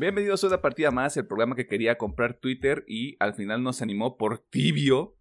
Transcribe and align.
Bienvenidos 0.00 0.44
a 0.44 0.46
una 0.46 0.60
partida 0.60 0.92
más, 0.92 1.16
el 1.16 1.26
programa 1.26 1.56
que 1.56 1.66
quería 1.66 1.98
comprar 1.98 2.38
Twitter 2.38 2.84
y 2.86 3.16
al 3.18 3.34
final 3.34 3.64
nos 3.64 3.82
animó 3.82 4.16
por 4.16 4.38
tibio. 4.38 5.18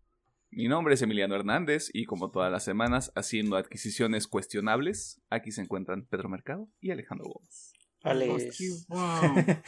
Mi 0.51 0.67
nombre 0.67 0.93
es 0.93 1.01
Emiliano 1.01 1.33
Hernández 1.33 1.89
y 1.93 2.05
como 2.05 2.29
todas 2.29 2.51
las 2.51 2.63
semanas 2.63 3.11
haciendo 3.15 3.55
adquisiciones 3.55 4.27
cuestionables, 4.27 5.19
aquí 5.31 5.51
se 5.51 5.61
encuentran 5.61 6.05
Pedro 6.05 6.29
Mercado 6.29 6.69
y 6.79 6.91
Alejandro 6.91 7.25
Gómez. 7.27 7.73
Vale. 8.03 8.27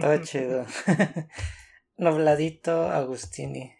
Todo 0.00 0.24
chido. 0.24 0.64
Nobladito 1.98 2.88
Agustini. 2.88 3.70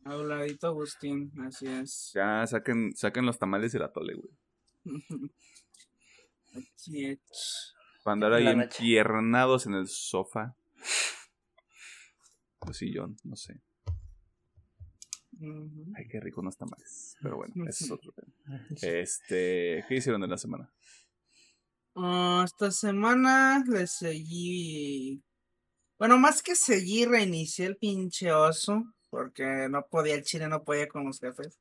Nobladito 0.00 0.66
Agustín, 0.66 1.30
así 1.46 1.68
es. 1.68 2.10
Ya 2.16 2.44
saquen, 2.48 2.96
saquen 2.96 3.24
los 3.24 3.38
tamales 3.38 3.72
y 3.74 3.78
la 3.78 3.92
tole, 3.92 4.14
güey. 4.14 4.32
Para 8.06 8.12
andar 8.12 8.34
ahí 8.34 8.46
empiernados 8.46 9.66
en 9.66 9.74
el 9.74 9.88
sofá. 9.88 10.54
O 12.60 12.72
sillón, 12.72 13.16
no 13.24 13.34
sé. 13.34 13.60
Ay, 15.96 16.06
qué 16.08 16.20
rico 16.20 16.40
unos 16.40 16.56
tamales. 16.56 17.16
Pero 17.20 17.38
bueno, 17.38 17.52
ese 17.68 17.86
es 17.86 17.90
otro 17.90 18.12
tema. 18.12 18.32
Este, 18.80 19.84
¿qué 19.88 19.96
hicieron 19.96 20.22
en 20.22 20.30
la 20.30 20.38
semana? 20.38 20.72
Ah, 21.96 22.42
esta 22.44 22.70
semana 22.70 23.64
le 23.66 23.88
seguí. 23.88 25.20
Bueno, 25.98 26.16
más 26.16 26.44
que 26.44 26.54
seguí, 26.54 27.06
reinicié 27.06 27.66
el 27.66 27.76
pinche 27.76 28.30
oso. 28.30 28.84
Porque 29.10 29.66
no 29.68 29.84
podía, 29.90 30.14
el 30.14 30.22
chile 30.22 30.46
no 30.46 30.62
podía 30.62 30.86
con 30.86 31.06
los 31.06 31.18
jefes. 31.18 31.58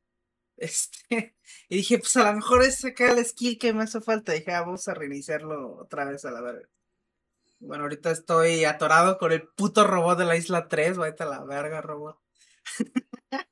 Este, 0.58 1.36
y 1.70 1.78
dije, 1.78 2.00
pues 2.00 2.16
a 2.17 2.31
lo 2.31 2.38
mejor 2.38 2.64
es 2.64 2.84
acá 2.86 3.11
el 3.11 3.25
skill 3.25 3.58
que 3.58 3.73
me 3.73 3.84
hace 3.84 4.02
falta. 4.02 4.31
Dije, 4.34 4.52
ah, 4.53 4.62
vamos 4.62 4.88
a 4.88 4.94
reiniciarlo 4.94 5.78
otra 5.78 6.06
vez 6.06 6.25
a 6.25 6.31
la 6.31 6.42
verga. 6.42 6.70
Bueno, 7.59 7.84
ahorita 7.84 8.12
estoy 8.12 8.64
atorado 8.66 9.17
con 9.17 9.31
el 9.31 9.47
puto 9.47 9.86
robot 9.86 10.17
de 10.20 10.25
la 10.25 10.38
isla 10.38 10.67
3. 10.67 10.97
Váyate 10.97 11.23
a 11.23 11.28
la 11.28 11.44
verga, 11.44 11.81
robot. 11.81 12.20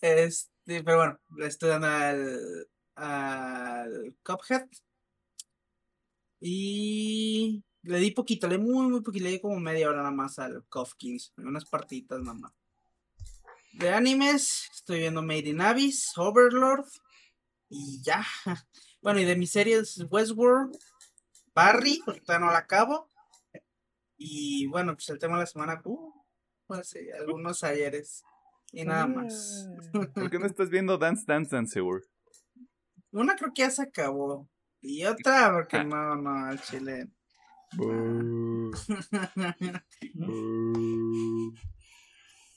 este, 0.00 0.82
pero 0.84 0.98
bueno, 0.98 1.20
le 1.36 1.46
estoy 1.46 1.70
dando 1.70 1.88
al, 1.88 2.68
al 2.96 4.16
Cuphead. 4.22 4.66
Y 6.40 7.64
le 7.82 7.98
di 7.98 8.10
poquito, 8.10 8.48
le 8.48 8.58
di 8.58 8.62
muy, 8.62 8.86
muy 8.88 9.00
poquito, 9.00 9.24
le 9.24 9.30
di 9.30 9.40
como 9.40 9.58
media 9.60 9.88
hora 9.88 9.98
nada 9.98 10.10
más 10.10 10.38
al 10.38 10.64
15, 10.98 11.32
unas 11.38 11.64
partitas 11.64 12.20
nada. 12.20 12.52
De 13.78 13.90
animes, 13.90 14.70
estoy 14.72 15.00
viendo 15.00 15.20
Made 15.20 15.48
in 15.48 15.60
Abyss, 15.60 16.16
Overlord 16.16 16.86
y 17.68 18.00
ya. 18.02 18.24
Bueno, 19.02 19.20
y 19.20 19.26
de 19.26 19.36
mis 19.36 19.50
series 19.50 20.02
Westworld, 20.10 20.78
Barry, 21.54 22.00
porque 22.06 22.22
todavía 22.22 22.46
no 22.46 22.52
la 22.52 22.60
acabo. 22.60 23.10
Y 24.16 24.66
bueno, 24.68 24.94
pues 24.94 25.10
el 25.10 25.18
tema 25.18 25.34
de 25.34 25.40
la 25.40 25.46
semana, 25.46 25.82
uh, 25.84 26.24
pues 26.66 26.88
sí, 26.88 27.00
algunos 27.10 27.62
ayeres. 27.64 28.24
Y 28.72 28.86
nada 28.86 29.06
más. 29.06 29.68
¿Por 30.14 30.30
qué 30.30 30.38
no 30.38 30.46
estás 30.46 30.70
viendo 30.70 30.96
Dance 30.96 31.24
Dance 31.26 31.54
Dance 31.54 31.74
Seguro? 31.74 32.02
Una 33.12 33.36
creo 33.36 33.52
que 33.54 33.60
ya 33.60 33.70
se 33.70 33.82
acabó. 33.82 34.48
Y 34.80 35.04
otra, 35.04 35.52
porque 35.52 35.84
no, 35.84 36.16
no, 36.16 36.46
al 36.46 36.62
chile. 36.62 37.10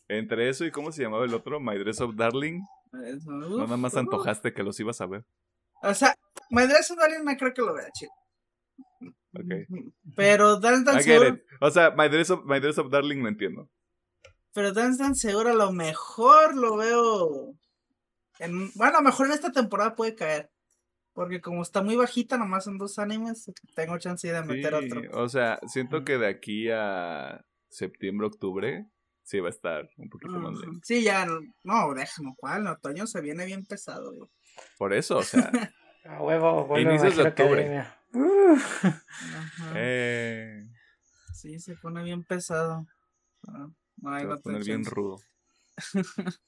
Entre 0.10 0.50
eso 0.50 0.66
y 0.66 0.72
cómo 0.72 0.92
se 0.92 1.04
llamaba 1.04 1.26
el 1.26 1.34
otro, 1.34 1.60
My 1.60 1.78
Dress 1.78 2.00
of 2.02 2.16
Darling, 2.16 2.62
Eso, 3.04 3.30
no 3.32 3.58
nada 3.58 3.76
más 3.78 3.94
uf. 3.94 4.00
antojaste 4.00 4.54
que 4.54 4.64
los 4.64 4.80
ibas 4.80 5.02
a 5.02 5.06
ver. 5.08 5.26
O 5.84 5.94
sea, 5.94 6.16
My 6.50 6.64
Dress 6.64 6.90
of 6.92 6.98
Darling 6.98 7.24
no 7.26 7.36
creo 7.38 7.54
que 7.54 7.62
lo 7.62 7.74
vea, 7.74 7.90
chido. 7.92 8.12
Ok. 9.34 9.84
Pero 10.16 10.58
Dance 10.60 10.82
I 10.82 10.86
Dance 10.86 11.04
get 11.04 11.20
Seguro, 11.20 11.36
it. 11.36 11.42
O 11.60 11.70
sea, 11.72 11.92
My 11.92 12.08
Dress 12.10 12.30
of, 12.32 12.46
My 12.46 12.60
Dress 12.60 12.78
of 12.78 12.90
Darling 12.90 13.22
lo 13.22 13.28
entiendo. 13.30 13.70
pero 14.54 14.72
Dance 14.74 15.02
Dance 15.04 15.28
Seguro 15.28 15.50
a 15.50 15.54
lo 15.56 15.72
mejor 15.72 16.56
lo 16.56 16.78
veo. 16.78 17.54
En, 18.40 18.72
bueno, 18.76 18.98
a 18.98 19.02
lo 19.02 19.06
mejor 19.06 19.28
en 19.28 19.34
esta 19.34 19.52
temporada 19.52 19.96
puede 19.96 20.16
caer. 20.16 20.50
Porque 21.14 21.42
como 21.42 21.64
está 21.64 21.82
muy 21.82 21.96
bajita, 21.96 22.38
nomás 22.38 22.68
en 22.68 22.78
dos 22.78 23.00
animes, 23.00 23.52
tengo 23.76 23.98
chance 23.98 24.32
de 24.32 24.44
meter 24.44 24.74
Sí, 24.80 24.86
otro. 24.92 25.24
o 25.24 25.28
sea, 25.30 25.60
siento 25.68 26.04
que 26.06 26.18
de 26.20 26.28
aquí 26.28 26.70
a 26.72 27.44
septiembre, 27.70 28.28
octubre, 28.28 28.86
sí 29.28 29.42
va 29.42 29.50
a 29.50 29.52
estar 29.52 29.90
un 29.98 30.10
poquito 30.10 30.40
más 30.40 30.58
lento. 30.58 30.80
Sí, 30.84 31.04
ya, 31.04 31.28
no, 31.64 31.94
déjame, 31.94 32.34
¿cuál? 32.38 32.62
En 32.62 32.68
otoño 32.68 33.06
se 33.06 33.20
viene 33.20 33.46
bien 33.46 33.66
pesado, 33.66 34.14
güey. 34.14 34.30
Por 34.78 34.94
eso, 34.94 35.18
o 35.18 35.24
sea, 35.24 35.52
A 36.06 36.24
huevo, 36.24 36.66
vuelve 36.66 36.90
Inicios 36.90 37.18
de 37.18 37.24
octubre. 37.24 37.86
Eh, 39.76 40.64
Sí, 41.34 41.60
se 41.60 41.76
pone 41.76 42.02
bien 42.02 42.24
pesado. 42.24 42.88
Ah, 43.48 43.68
no 43.98 44.10
hay 44.14 44.22
se 44.22 44.28
va 44.28 44.36
a 44.36 44.40
poner 44.40 44.64
bien 44.64 44.86
rudo. 44.86 45.20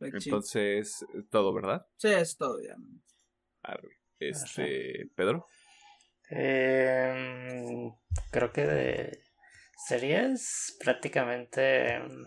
Entonces, 0.00 1.06
todo, 1.30 1.54
¿verdad? 1.54 1.86
Sí, 1.96 2.08
es 2.08 2.36
todo 2.36 2.60
ya. 2.60 2.74
Arre. 3.62 4.00
Este, 4.18 5.08
Pedro. 5.14 5.46
Em, 6.28 7.92
creo 8.32 8.52
que 8.52 8.66
de 8.66 9.25
series 9.76 10.76
prácticamente 10.80 11.94
em, 11.94 12.26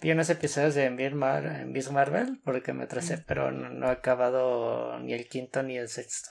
vi 0.00 0.10
unos 0.12 0.30
episodios 0.30 0.74
de 0.74 0.90
Miss, 0.90 1.12
Mar 1.12 1.66
Miss 1.66 1.90
Marvel 1.90 2.40
porque 2.44 2.72
me 2.72 2.84
atrasé, 2.84 3.16
Mm. 3.18 3.24
pero 3.26 3.50
no, 3.50 3.68
no 3.70 3.88
he 3.88 3.92
acabado 3.92 4.98
ni 5.00 5.12
el 5.14 5.28
quinto 5.28 5.62
ni 5.62 5.76
el 5.78 5.88
sexto. 5.88 6.30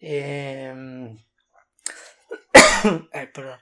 Em, 0.00 1.16
Ay, 3.12 3.26
perdón. 3.32 3.58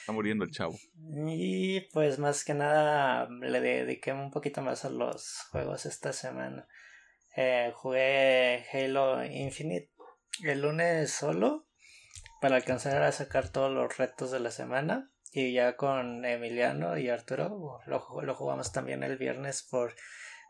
Está 0.00 0.12
muriendo 0.12 0.44
el 0.44 0.50
chavo. 0.50 0.76
Y 1.28 1.80
pues 1.92 2.18
más 2.18 2.44
que 2.44 2.54
nada 2.54 3.28
le 3.30 3.60
dediqué 3.60 4.12
un 4.12 4.30
poquito 4.30 4.60
más 4.60 4.84
a 4.84 4.90
los 4.90 5.38
juegos 5.50 5.86
esta 5.86 6.12
semana. 6.12 6.66
Eh, 7.36 7.72
jugué 7.74 8.66
Halo 8.72 9.24
Infinite 9.24 9.90
el 10.42 10.60
lunes 10.60 11.10
solo 11.12 11.66
para 12.42 12.56
alcanzar 12.56 13.02
a 13.02 13.12
sacar 13.12 13.48
todos 13.48 13.72
los 13.72 13.96
retos 13.96 14.30
de 14.30 14.40
la 14.40 14.50
semana. 14.50 15.10
Y 15.32 15.54
ya 15.54 15.76
con 15.76 16.26
Emiliano 16.26 16.98
y 16.98 17.08
Arturo 17.08 17.80
lo, 17.86 18.00
ju- 18.00 18.22
lo 18.22 18.34
jugamos 18.34 18.70
también 18.72 19.02
el 19.02 19.16
viernes 19.16 19.62
por 19.62 19.94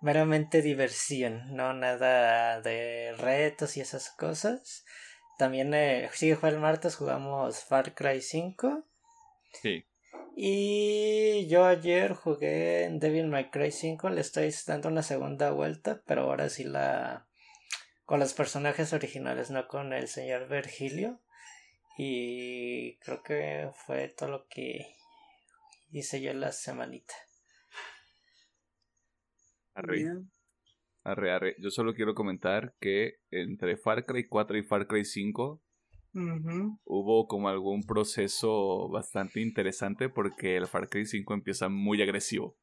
meramente 0.01 0.61
diversión, 0.63 1.55
no 1.55 1.73
nada 1.73 2.61
de 2.61 3.15
retos 3.17 3.77
y 3.77 3.81
esas 3.81 4.11
cosas. 4.11 4.85
También 5.39 5.73
eh, 5.75 6.09
sí 6.13 6.35
fue 6.35 6.49
el 6.49 6.59
martes, 6.59 6.97
jugamos 6.97 7.63
Far 7.63 7.95
Cry 7.95 8.21
5. 8.21 8.85
Sí. 9.63 9.87
Y 10.35 11.47
yo 11.47 11.67
ayer 11.67 12.15
jugué 12.15 12.85
en 12.85 12.99
Devil 12.99 13.29
May 13.29 13.51
Cry 13.51 13.71
5, 13.71 14.09
le 14.09 14.23
estoy 14.23 14.53
dando 14.67 14.89
una 14.89 15.03
segunda 15.03 15.51
vuelta, 15.53 16.03
pero 16.07 16.23
ahora 16.23 16.49
sí 16.49 16.65
la 16.65 17.27
con 18.05 18.19
los 18.19 18.35
personajes 18.35 18.93
originales, 18.93 19.51
no 19.51 19.69
con 19.69 19.93
el 19.93 20.09
señor 20.09 20.49
Virgilio. 20.49 21.21
Y 21.99 22.97
creo 22.99 23.23
que 23.23 23.71
fue 23.87 24.09
todo 24.09 24.31
lo 24.31 24.47
que 24.49 24.95
hice 25.91 26.21
yo 26.23 26.33
la 26.33 26.53
semanita. 26.53 27.15
Arre, 29.75 30.05
arre, 31.05 31.33
arre. 31.33 31.57
Yo 31.59 31.71
solo 31.71 31.95
quiero 31.95 32.15
comentar 32.15 32.75
que 32.81 33.17
entre 33.31 33.77
Far 33.77 34.05
Cry 34.05 34.27
4 34.27 34.57
y 34.59 34.63
Far 34.63 34.87
Cry 34.87 35.05
5 35.05 35.63
Ujú. 36.15 36.79
hubo 36.85 37.27
como 37.27 37.49
algún 37.49 37.85
proceso 37.85 38.89
bastante 38.91 39.41
interesante 39.41 40.09
porque 40.11 40.57
el 40.57 40.67
Far 40.67 40.89
Cry 40.91 41.07
5 41.07 41.33
empieza 41.35 41.69
muy 41.71 42.03
agresivo 42.03 42.57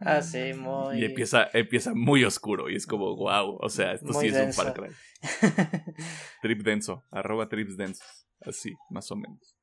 Ah, 0.00 0.22
sí, 0.22 0.54
muy. 0.54 1.00
y 1.00 1.04
empieza, 1.04 1.48
empieza 1.52 1.92
muy 1.94 2.24
oscuro 2.24 2.70
y 2.70 2.76
es 2.76 2.86
como 2.86 3.14
wow, 3.16 3.58
o 3.60 3.68
sea, 3.68 3.92
esto 3.92 4.12
Muy 4.12 4.22
sí 4.22 4.28
es 4.28 4.34
denso. 4.38 4.60
un 4.60 4.72
Far 4.72 4.74
Cry. 4.74 4.96
Trip 6.42 6.62
denso, 6.62 7.04
arroba 7.10 7.48
trips 7.48 7.76
densos, 7.76 8.27
así, 8.40 8.74
más 8.90 9.10
o 9.10 9.16
menos. 9.16 9.56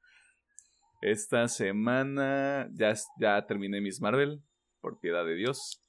Esta 1.01 1.48
semana 1.48 2.68
ya, 2.74 2.94
ya 3.19 3.45
terminé 3.45 3.81
mis 3.81 4.01
Marvel, 4.01 4.42
por 4.81 5.00
piedad 5.00 5.25
de 5.25 5.36
Dios. 5.36 5.81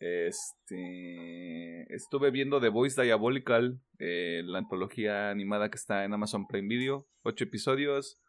Este, 0.00 1.94
estuve 1.94 2.30
viendo 2.30 2.60
The 2.60 2.68
Voice 2.68 3.00
Diabolical, 3.00 3.80
eh, 3.98 4.42
la 4.44 4.58
antología 4.58 5.30
animada 5.30 5.70
que 5.70 5.76
está 5.76 6.04
en 6.04 6.12
Amazon 6.12 6.46
Prime 6.46 6.68
Video, 6.68 7.06
ocho 7.22 7.44
episodios, 7.44 8.20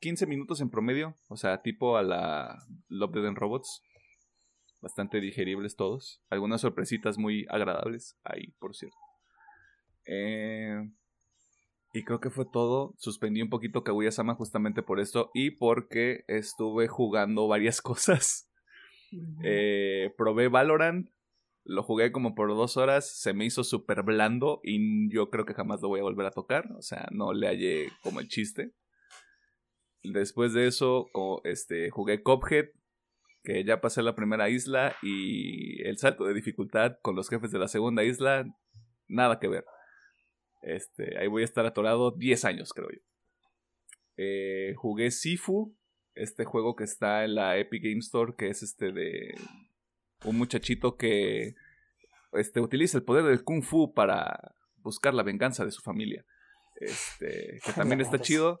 15 0.00 0.26
minutos 0.26 0.60
en 0.60 0.70
promedio, 0.70 1.14
o 1.28 1.36
sea, 1.36 1.62
tipo 1.62 1.96
a 1.96 2.02
la 2.02 2.58
Love, 2.88 3.12
Dead 3.12 3.34
Robots. 3.34 3.82
Bastante 4.80 5.18
digeribles 5.18 5.76
todos. 5.76 6.22
Algunas 6.28 6.60
sorpresitas 6.60 7.16
muy 7.16 7.46
agradables 7.48 8.18
ahí, 8.22 8.48
por 8.58 8.76
cierto. 8.76 8.98
Eh, 10.04 10.90
y 11.94 12.02
creo 12.02 12.20
que 12.20 12.28
fue 12.28 12.44
todo. 12.44 12.92
Suspendí 12.98 13.40
un 13.40 13.48
poquito 13.48 13.84
Kaguya-sama 13.84 14.34
justamente 14.34 14.82
por 14.82 14.98
esto 14.98 15.30
y 15.32 15.52
porque 15.52 16.24
estuve 16.26 16.88
jugando 16.88 17.46
varias 17.46 17.80
cosas. 17.82 18.50
Eh, 19.44 20.12
probé 20.18 20.48
Valorant, 20.48 21.08
lo 21.62 21.84
jugué 21.84 22.10
como 22.10 22.34
por 22.34 22.48
dos 22.48 22.76
horas, 22.76 23.08
se 23.08 23.32
me 23.32 23.44
hizo 23.44 23.62
súper 23.62 24.02
blando 24.02 24.60
y 24.64 25.08
yo 25.08 25.30
creo 25.30 25.46
que 25.46 25.54
jamás 25.54 25.80
lo 25.82 25.88
voy 25.88 26.00
a 26.00 26.02
volver 26.02 26.26
a 26.26 26.32
tocar. 26.32 26.68
O 26.76 26.82
sea, 26.82 27.06
no 27.12 27.32
le 27.32 27.46
hallé 27.46 27.92
como 28.02 28.18
el 28.18 28.26
chiste. 28.26 28.72
Después 30.02 30.52
de 30.52 30.66
eso, 30.66 31.06
este, 31.44 31.90
jugué 31.90 32.24
Cophead, 32.24 32.66
que 33.44 33.62
ya 33.62 33.80
pasé 33.80 34.02
la 34.02 34.16
primera 34.16 34.50
isla 34.50 34.96
y 35.00 35.80
el 35.86 35.96
salto 35.98 36.24
de 36.24 36.34
dificultad 36.34 36.96
con 37.02 37.14
los 37.14 37.28
jefes 37.28 37.52
de 37.52 37.60
la 37.60 37.68
segunda 37.68 38.02
isla, 38.02 38.44
nada 39.06 39.38
que 39.38 39.46
ver. 39.46 39.64
Este, 40.64 41.18
ahí 41.18 41.28
voy 41.28 41.42
a 41.42 41.44
estar 41.44 41.66
atorado 41.66 42.10
10 42.10 42.44
años, 42.46 42.72
creo 42.72 42.88
yo. 42.90 43.00
Eh, 44.16 44.74
jugué 44.76 45.10
Sifu, 45.10 45.76
este 46.14 46.44
juego 46.44 46.74
que 46.74 46.84
está 46.84 47.24
en 47.24 47.34
la 47.34 47.58
Epic 47.58 47.82
Game 47.82 47.98
Store, 47.98 48.34
que 48.36 48.48
es 48.48 48.62
este 48.62 48.92
de 48.92 49.34
un 50.24 50.38
muchachito 50.38 50.96
que 50.96 51.54
este, 52.32 52.60
utiliza 52.60 52.96
el 52.96 53.04
poder 53.04 53.24
del 53.24 53.44
kung 53.44 53.62
fu 53.62 53.92
para 53.92 54.54
buscar 54.76 55.12
la 55.12 55.22
venganza 55.22 55.64
de 55.64 55.70
su 55.70 55.82
familia. 55.82 56.24
Este, 56.76 57.60
que 57.64 57.72
también 57.72 58.00
está 58.00 58.18
chido. 58.18 58.58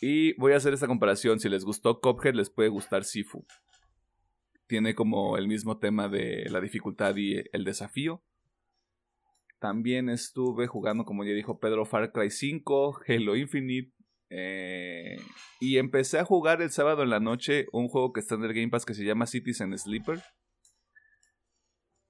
Y 0.00 0.34
voy 0.34 0.52
a 0.52 0.56
hacer 0.56 0.74
esta 0.74 0.86
comparación. 0.86 1.40
Si 1.40 1.48
les 1.48 1.64
gustó 1.64 2.00
Cophead, 2.00 2.34
les 2.34 2.50
puede 2.50 2.68
gustar 2.68 3.04
Sifu. 3.04 3.46
Tiene 4.66 4.94
como 4.94 5.36
el 5.36 5.48
mismo 5.48 5.78
tema 5.78 6.08
de 6.08 6.46
la 6.50 6.60
dificultad 6.60 7.16
y 7.16 7.42
el 7.52 7.64
desafío. 7.64 8.22
También 9.58 10.08
estuve 10.08 10.66
jugando, 10.66 11.04
como 11.04 11.24
ya 11.24 11.32
dijo 11.32 11.58
Pedro, 11.58 11.84
Far 11.84 12.12
Cry 12.12 12.30
5, 12.30 13.00
Halo 13.06 13.36
Infinite. 13.36 13.92
Eh, 14.30 15.16
y 15.60 15.78
empecé 15.78 16.18
a 16.18 16.24
jugar 16.24 16.60
el 16.62 16.70
sábado 16.70 17.02
en 17.02 17.10
la 17.10 17.18
noche 17.18 17.66
un 17.72 17.88
juego 17.88 18.12
que 18.12 18.20
está 18.20 18.34
en 18.34 18.44
el 18.44 18.52
Game 18.52 18.68
Pass 18.68 18.84
que 18.84 18.94
se 18.94 19.04
llama 19.04 19.26
Citizen 19.26 19.76
Sleeper. 19.76 20.22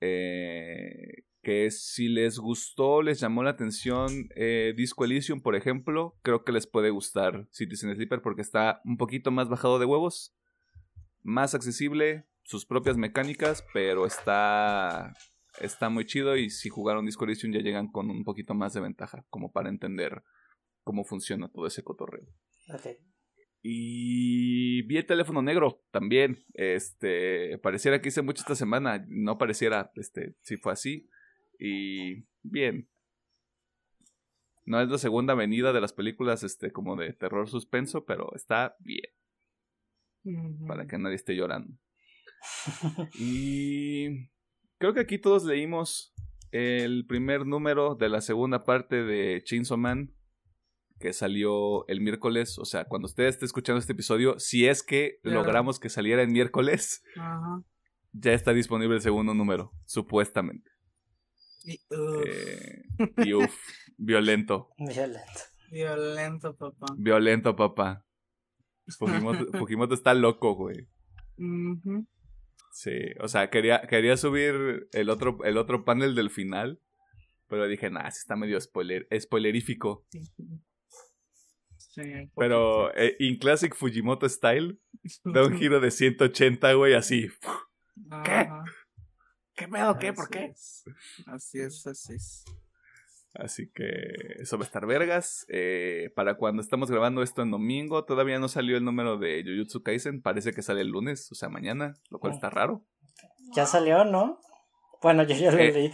Eh, 0.01 1.25
que 1.43 1.71
si 1.71 2.09
les 2.09 2.39
gustó, 2.39 3.03
les 3.03 3.21
llamó 3.21 3.43
la 3.43 3.51
atención 3.51 4.29
eh, 4.37 4.75
Disco 4.77 5.05
Elysium, 5.05 5.41
por 5.41 5.57
ejemplo, 5.57 6.19
creo 6.23 6.45
que 6.45 6.53
les 6.53 6.67
puede 6.67 6.91
gustar 6.91 7.47
Citizen 7.51 7.95
Sleeper 7.95 8.21
porque 8.21 8.43
está 8.43 8.81
un 8.85 8.97
poquito 8.97 9.31
más 9.31 9.49
bajado 9.49 9.79
de 9.79 9.87
huevos, 9.87 10.37
más 11.23 11.55
accesible, 11.55 12.27
sus 12.43 12.67
propias 12.67 12.97
mecánicas, 12.97 13.65
pero 13.73 14.07
está 14.07 15.15
está 15.61 15.89
muy 15.89 16.07
chido 16.07 16.37
y 16.37 16.51
si 16.51 16.69
jugaron 16.69 17.07
Disco 17.07 17.25
Elysium 17.25 17.53
ya 17.53 17.61
llegan 17.61 17.89
con 17.89 18.11
un 18.11 18.25
poquito 18.25 18.55
más 18.55 18.75
de 18.75 18.81
ventaja, 18.81 19.25
como 19.31 19.53
para 19.53 19.69
entender 19.69 20.23
cómo 20.83 21.05
funciona 21.05 21.49
todo 21.49 21.67
ese 21.67 21.83
cotorreo. 21.83 22.27
Y 23.63 24.83
vi 24.83 24.97
el 24.97 25.07
teléfono 25.07 25.43
negro 25.43 25.83
también. 25.91 26.45
Este, 26.55 27.59
pareciera 27.59 28.01
que 28.01 28.09
hice 28.09 28.23
mucho 28.23 28.43
esta 28.43 28.55
semana, 28.55 29.05
no 29.09 29.37
pareciera, 29.37 29.93
este, 29.97 30.37
si 30.43 30.57
fue 30.57 30.73
así. 30.73 31.09
Y 31.59 32.25
bien. 32.43 32.89
No 34.65 34.81
es 34.81 34.89
la 34.89 34.99
segunda 34.99 35.35
venida 35.35 35.73
de 35.73 35.81
las 35.81 35.93
películas, 35.93 36.43
este, 36.43 36.73
como 36.73 36.95
de 36.95 37.15
terror 37.15 37.49
suspenso, 37.49 38.05
pero 38.05 38.35
está 38.35 38.77
bien. 38.81 39.11
Para 40.67 40.87
que 40.87 40.99
nadie 40.99 41.17
esté 41.17 41.35
llorando. 41.35 41.75
y 43.15 44.31
creo 44.79 44.95
que 44.95 45.01
aquí 45.01 45.19
todos 45.19 45.45
leímos 45.45 46.15
el 46.51 47.07
primer 47.07 47.47
número 47.47 47.95
de 47.95 48.09
la 48.09 48.21
segunda 48.21 48.65
parte 48.65 49.05
de 49.05 49.43
Chainsaw 49.45 49.77
Man 49.77 50.15
que 50.99 51.13
salió 51.13 51.87
el 51.89 52.01
miércoles. 52.01 52.59
O 52.59 52.65
sea, 52.65 52.85
cuando 52.85 53.07
usted 53.07 53.25
esté 53.25 53.45
escuchando 53.45 53.79
este 53.79 53.93
episodio, 53.93 54.39
si 54.39 54.67
es 54.67 54.83
que 54.83 55.21
logramos 55.23 55.79
que 55.79 55.89
saliera 55.89 56.23
el 56.23 56.29
miércoles, 56.29 57.03
ya 58.13 58.33
está 58.33 58.53
disponible 58.53 58.97
el 58.97 59.03
segundo 59.03 59.35
número, 59.35 59.73
supuestamente. 59.85 60.71
Y, 61.65 61.81
eh, 61.91 63.35
uff, 63.35 63.55
violento. 63.97 64.71
Violento. 64.79 65.21
Violento, 65.71 66.57
papá. 66.57 66.87
Violento, 66.97 67.57
papá. 67.57 68.05
Fujimoto, 69.59 69.95
está 69.95 70.15
loco, 70.15 70.55
güey. 70.55 70.89
Sí, 72.73 72.93
o 73.21 73.29
sea, 73.29 73.51
quería, 73.51 73.83
quería 73.83 74.17
subir 74.17 74.89
el 74.93 75.11
otro, 75.11 75.39
el 75.45 75.57
otro 75.57 75.85
panel 75.85 76.15
del 76.15 76.31
final, 76.31 76.81
pero 77.49 77.67
dije, 77.67 77.91
nah, 77.91 78.11
sí 78.11 78.19
está 78.21 78.37
medio 78.37 78.61
spoiler, 78.61 79.07
spoilerífico. 79.19 80.07
pero 82.37 82.95
eh, 82.95 83.17
in 83.19 83.39
Classic 83.39 83.75
Fujimoto 83.75 84.29
Style, 84.29 84.79
da 85.25 85.45
un 85.45 85.57
giro 85.57 85.81
de 85.81 85.91
180, 85.91 86.73
güey, 86.75 86.95
así. 86.95 87.29
¿Qué? 88.25 88.49
¿Qué 89.55 89.67
pedo? 89.67 89.99
¿Qué? 89.99 90.13
¿Por 90.13 90.29
qué? 90.29 90.53
Así 91.27 91.61
es, 91.61 91.87
así 91.87 92.15
es. 92.15 92.45
Así 93.39 93.71
que 93.73 93.87
eso 94.41 94.59
va 94.59 94.65
a 94.65 94.67
estar 94.67 94.85
vergas. 94.85 95.47
Eh, 95.49 96.11
para 96.17 96.35
cuando 96.35 96.61
estamos 96.61 96.91
grabando 96.91 97.23
esto 97.23 97.41
en 97.43 97.53
domingo, 97.53 98.05
todavía 98.05 98.41
no 98.41 98.49
salió 98.49 98.77
el 98.77 98.85
número 98.85 99.17
de 99.17 99.45
Jujutsu 99.47 99.85
Kaisen. 99.85 100.21
Parece 100.21 100.53
que 100.53 100.61
sale 100.61 100.81
el 100.81 100.89
lunes, 100.89 101.31
o 101.31 101.37
sea, 101.37 101.49
mañana, 101.49 101.95
lo 102.11 102.19
cual 102.19 102.33
está 102.35 102.51
raro. 102.51 102.85
Ya 103.55 103.65
salió, 103.65 104.05
¿no? 104.05 104.41
Bueno, 105.01 105.23
yo 105.23 105.37
ya 105.37 105.53
lo 105.53 105.59
eh, 105.59 105.73
leí. 105.73 105.93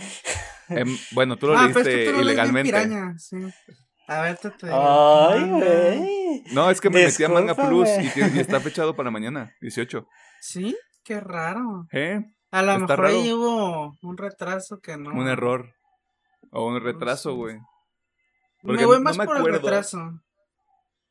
Em, 0.70 0.96
bueno, 1.12 1.36
tú 1.36 1.48
lo 1.48 1.58
ah, 1.58 1.64
leíste 1.64 2.18
ilegalmente. 2.18 2.74
A 4.06 4.22
ver, 4.22 4.38
te, 4.38 4.50
Ay, 4.70 5.50
güey. 5.50 6.44
No, 6.52 6.70
es 6.70 6.80
que 6.80 6.88
me 6.88 7.04
metí 7.04 7.24
a 7.24 7.28
Manga 7.28 7.54
Plus 7.54 7.88
y, 7.88 8.38
está 8.40 8.58
fechado 8.60 8.96
para 8.96 9.10
mañana, 9.10 9.54
18. 9.60 10.08
¿Sí? 10.40 10.74
Qué 11.04 11.20
raro. 11.20 11.86
¿Eh? 11.92 12.22
A 12.50 12.62
lo 12.62 12.78
mejor 12.78 13.04
ahí 13.04 13.30
hubo 13.30 13.98
un 14.00 14.16
retraso 14.16 14.80
que 14.80 14.96
no. 14.96 15.10
Un 15.10 15.28
error. 15.28 15.74
O 16.54 16.68
un 16.68 16.80
retraso, 16.80 17.34
güey. 17.34 17.58
Me 18.62 18.86
voy 18.86 19.00
más 19.00 19.16
por 19.16 19.36
el 19.36 19.54
retraso. 19.54 19.98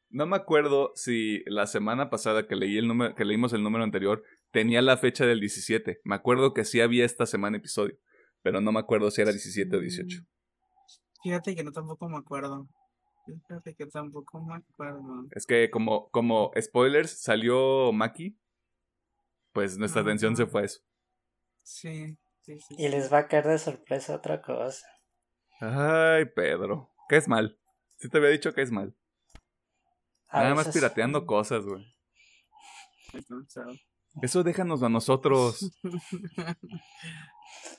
No 0.10 0.26
me 0.26 0.38
acuerdo 0.38 0.92
si 0.96 1.44
la 1.46 1.68
semana 1.68 2.10
pasada 2.10 2.48
que 2.48 2.56
leí 2.56 2.78
el 2.78 2.88
número, 2.88 3.14
que 3.14 3.26
leímos 3.26 3.52
el 3.52 3.62
número 3.62 3.84
anterior, 3.84 4.24
tenía 4.52 4.82
la 4.82 4.96
fecha 4.96 5.26
del 5.26 5.40
17. 5.40 6.02
Me 6.04 6.16
acuerdo 6.16 6.54
que 6.54 6.66
sí 6.66 6.82
había 6.82 7.04
esta 7.04 7.26
semana 7.26 7.58
episodio, 7.58 7.98
pero 8.42 8.62
no 8.62 8.72
me 8.72 8.80
acuerdo 8.80 9.12
si 9.12 9.22
era 9.22 9.32
17 9.32 9.76
o 9.76 9.80
18. 9.80 10.22
Mm. 10.22 10.26
Fíjate 11.24 11.56
que 11.56 11.64
no 11.64 11.72
tampoco 11.72 12.08
me 12.08 12.18
acuerdo. 12.18 12.68
Fíjate 13.26 13.76
que 13.76 13.86
tampoco 13.88 14.42
me 14.44 14.56
acuerdo. 14.56 15.28
Es 15.32 15.46
que 15.46 15.70
como, 15.70 16.10
como 16.10 16.52
spoilers 16.60 17.22
salió 17.22 17.92
Maki, 17.92 18.38
pues 19.52 19.78
nuestra 19.78 20.04
atención 20.04 20.36
se 20.36 20.46
fue 20.46 20.62
a 20.62 20.66
eso. 20.66 20.82
Sí, 21.64 22.18
sí, 22.42 22.60
sí. 22.60 22.76
Y 22.78 22.88
les 22.90 23.12
va 23.12 23.20
a 23.20 23.28
caer 23.28 23.48
de 23.48 23.58
sorpresa 23.58 24.16
otra 24.16 24.42
cosa. 24.42 24.86
Ay, 25.72 26.26
Pedro. 26.26 26.90
¿Qué 27.08 27.18
es 27.18 27.28
mal? 27.28 27.58
Sí 27.98 28.10
te 28.10 28.18
había 28.18 28.30
dicho 28.30 28.54
que 28.54 28.62
es 28.62 28.72
mal. 28.72 28.94
Nada 30.32 30.56
más 30.56 30.68
pirateando 30.70 31.26
cosas, 31.26 31.64
güey. 31.66 31.86
Eso 34.22 34.44
déjanos 34.44 34.84
a 34.84 34.90
nosotros. 34.90 35.72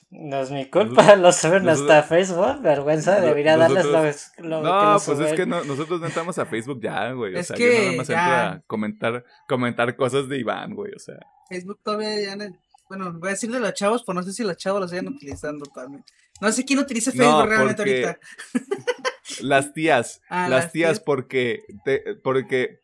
No 0.09 0.37
es 0.37 0.51
mi 0.51 0.69
culpa, 0.69 1.15
lo 1.15 1.31
suben 1.31 1.67
hasta 1.67 2.01
Facebook. 2.03 2.61
Vergüenza, 2.61 3.19
debería 3.19 3.57
darles 3.57 3.85
lo, 4.37 4.61
No, 4.61 4.97
pues 5.05 5.19
es 5.19 5.33
que 5.33 5.45
nosotros 5.45 5.99
no 5.99 6.07
entramos 6.07 6.37
a 6.39 6.45
Facebook 6.45 6.79
ya, 6.81 7.11
güey. 7.11 7.35
O 7.35 7.43
sea, 7.43 7.55
que 7.55 7.75
yo 7.75 7.81
nada 7.83 7.97
más 7.97 8.09
entra 8.09 8.51
a 8.51 8.61
comentar, 8.61 9.25
comentar 9.47 9.95
cosas 9.95 10.29
de 10.29 10.39
Iván, 10.39 10.73
güey. 10.73 10.93
O 10.93 10.99
sea. 10.99 11.19
Facebook 11.49 11.81
todavía 11.83 12.19
ya 12.21 12.35
no, 12.35 12.45
Bueno, 12.87 13.13
voy 13.13 13.29
a 13.29 13.31
decirle 13.31 13.57
a 13.57 13.61
los 13.61 13.73
chavos, 13.73 14.03
pero 14.03 14.15
no 14.15 14.23
sé 14.23 14.33
si 14.33 14.43
los 14.43 14.57
chavos 14.57 14.81
lo 14.81 14.87
siguen 14.87 15.07
utilizando 15.07 15.65
también. 15.65 16.03
No 16.41 16.51
sé 16.51 16.65
quién 16.65 16.79
utiliza 16.79 17.11
Facebook 17.11 17.47
realmente 17.47 17.81
ahorita. 17.81 18.19
Las 19.41 19.73
tías. 19.73 20.21
Ah, 20.29 20.49
las, 20.49 20.71
tías, 20.71 20.99
porque. 20.99 21.63
porque. 22.23 22.79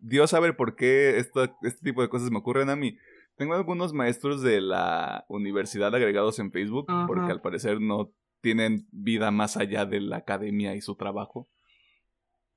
Dios 0.00 0.30
sabe 0.30 0.52
por 0.52 0.76
qué 0.76 1.18
este 1.18 1.50
tipo 1.82 2.02
de 2.02 2.08
cosas 2.08 2.30
me 2.30 2.38
ocurren 2.38 2.70
a 2.70 2.76
mí. 2.76 2.96
Tengo 3.36 3.54
algunos 3.54 3.92
maestros 3.92 4.42
de 4.42 4.60
la 4.60 5.24
universidad 5.28 5.94
agregados 5.94 6.38
en 6.38 6.50
Facebook, 6.50 6.86
porque 7.06 7.30
al 7.30 7.40
parecer 7.40 7.80
no 7.80 8.12
tienen 8.40 8.88
vida 8.90 9.30
más 9.30 9.56
allá 9.56 9.84
de 9.84 10.00
la 10.00 10.18
academia 10.18 10.74
y 10.74 10.80
su 10.80 10.96
trabajo. 10.96 11.48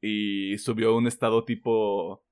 Y 0.01 0.57
subió 0.57 0.95
un 0.95 1.07
estado 1.07 1.45
tipo 1.45 2.23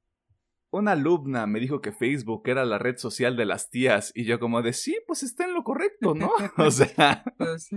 una 0.72 0.92
alumna 0.92 1.48
me 1.48 1.60
dijo 1.60 1.82
que 1.82 1.92
Facebook 1.92 2.44
era 2.46 2.66
la 2.66 2.78
red 2.78 2.98
social 2.98 3.36
de 3.36 3.46
las 3.46 3.70
tías 3.70 4.12
y 4.14 4.26
yo 4.26 4.40
como 4.40 4.62
de 4.62 4.74
sí, 4.74 4.98
pues 5.08 5.24
está 5.24 5.46
en 5.46 5.54
lo 5.54 5.64
correcto, 5.64 6.14
¿no? 6.14 6.32
o 6.58 6.72
sea, 6.72 7.24
pues 7.38 7.70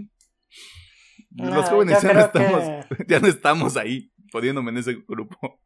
los 1.31 1.69
jóvenes 1.69 2.03
ya 2.03 2.13
no, 2.13 2.21
estamos, 2.21 2.65
ya 3.09 3.21
no 3.21 3.27
estamos 3.29 3.77
ahí 3.77 4.13
poniéndome 4.31 4.71
en 4.71 4.79
ese 4.79 4.95
grupo. 5.07 5.61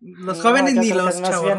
Los 0.00 0.40
jóvenes 0.42 0.74
ni 0.74 0.92
los 0.92 1.22
chavos. 1.22 1.52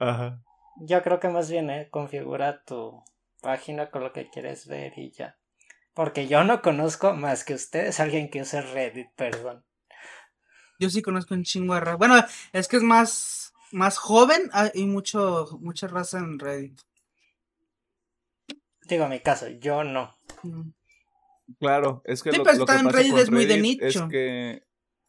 Ajá. 0.00 0.42
Yo 0.84 1.02
creo 1.02 1.20
que 1.20 1.28
más 1.28 1.50
bien 1.50 1.70
eh, 1.70 1.88
configura 1.90 2.62
tu 2.64 3.02
página 3.40 3.90
con 3.90 4.02
lo 4.02 4.12
que 4.12 4.28
quieres 4.30 4.66
ver 4.66 4.92
y 4.96 5.10
ya. 5.10 5.38
Porque 5.94 6.26
yo 6.26 6.44
no 6.44 6.62
conozco 6.62 7.12
más 7.14 7.44
que 7.44 7.54
ustedes 7.54 8.00
alguien 8.00 8.30
que 8.30 8.40
use 8.42 8.62
Reddit, 8.62 9.08
perdón. 9.14 9.64
Yo 10.78 10.90
sí 10.90 11.02
conozco 11.02 11.34
un 11.34 11.44
chingo 11.44 11.74
de 11.74 11.94
Bueno, 11.94 12.16
es 12.52 12.66
que 12.66 12.76
es 12.76 12.82
más 12.82 13.41
más 13.72 13.98
joven 13.98 14.50
hay 14.52 14.86
mucho, 14.86 15.48
mucha 15.60 15.86
raza 15.88 16.18
en 16.18 16.38
Reddit. 16.38 16.80
Digo, 18.88 19.08
mi 19.08 19.20
caso, 19.20 19.48
yo 19.48 19.84
no. 19.84 20.14
Claro, 21.58 22.02
es 22.04 22.22
que 22.22 22.32
lo, 22.32 22.42
pues, 22.44 22.58
que 22.58 22.72
en 22.72 22.88
Reddit 22.88 23.16
es 23.16 23.30
muy 23.30 23.46
de 23.46 23.58
nicho. 23.58 23.84
Es 23.86 24.00
que 24.10 24.62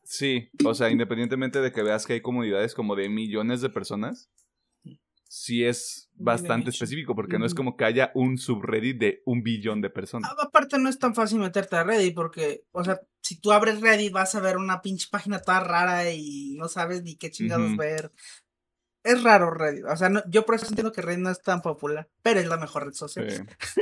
Sí, 0.05 0.49
o 0.65 0.73
sea, 0.73 0.89
independientemente 0.89 1.61
de 1.61 1.71
que 1.71 1.81
veas 1.81 2.05
que 2.05 2.13
hay 2.13 2.21
comunidades 2.21 2.75
como 2.75 2.93
de 2.97 3.07
millones 3.07 3.61
de 3.61 3.69
personas, 3.69 4.29
sí 5.29 5.63
es 5.63 6.09
bastante 6.13 6.69
específico, 6.71 7.15
porque 7.15 7.39
no 7.39 7.45
es 7.45 7.55
como 7.55 7.77
que 7.77 7.85
haya 7.85 8.11
un 8.13 8.37
subreddit 8.37 8.97
de 8.99 9.21
un 9.25 9.43
billón 9.43 9.79
de 9.81 9.89
personas. 9.89 10.29
A- 10.29 10.43
Aparte 10.43 10.77
no 10.77 10.89
es 10.89 10.99
tan 10.99 11.15
fácil 11.15 11.39
meterte 11.39 11.77
a 11.77 11.85
Reddit 11.85 12.13
porque, 12.13 12.65
o 12.73 12.83
sea, 12.83 12.99
si 13.21 13.39
tú 13.39 13.53
abres 13.53 13.79
Reddit 13.79 14.11
vas 14.11 14.35
a 14.35 14.41
ver 14.41 14.57
una 14.57 14.81
pinche 14.81 15.07
página 15.09 15.39
toda 15.41 15.61
rara 15.61 16.11
y 16.11 16.53
no 16.57 16.67
sabes 16.67 17.01
ni 17.01 17.15
qué 17.15 17.31
chingados 17.31 17.71
ver. 17.77 18.11
Es 19.03 19.21
raro 19.23 19.51
Reddit, 19.51 19.83
o 19.85 19.95
sea, 19.97 20.09
no- 20.09 20.23
yo 20.29 20.45
por 20.45 20.55
eso 20.55 20.67
entiendo 20.67 20.91
que 20.91 21.01
Reddit 21.01 21.19
no 21.23 21.29
es 21.29 21.41
tan 21.41 21.61
popular, 21.61 22.09
pero 22.21 22.39
es 22.39 22.47
la 22.47 22.57
mejor 22.57 22.85
red 22.85 22.93
social. 22.93 23.29
Sí. 23.29 23.81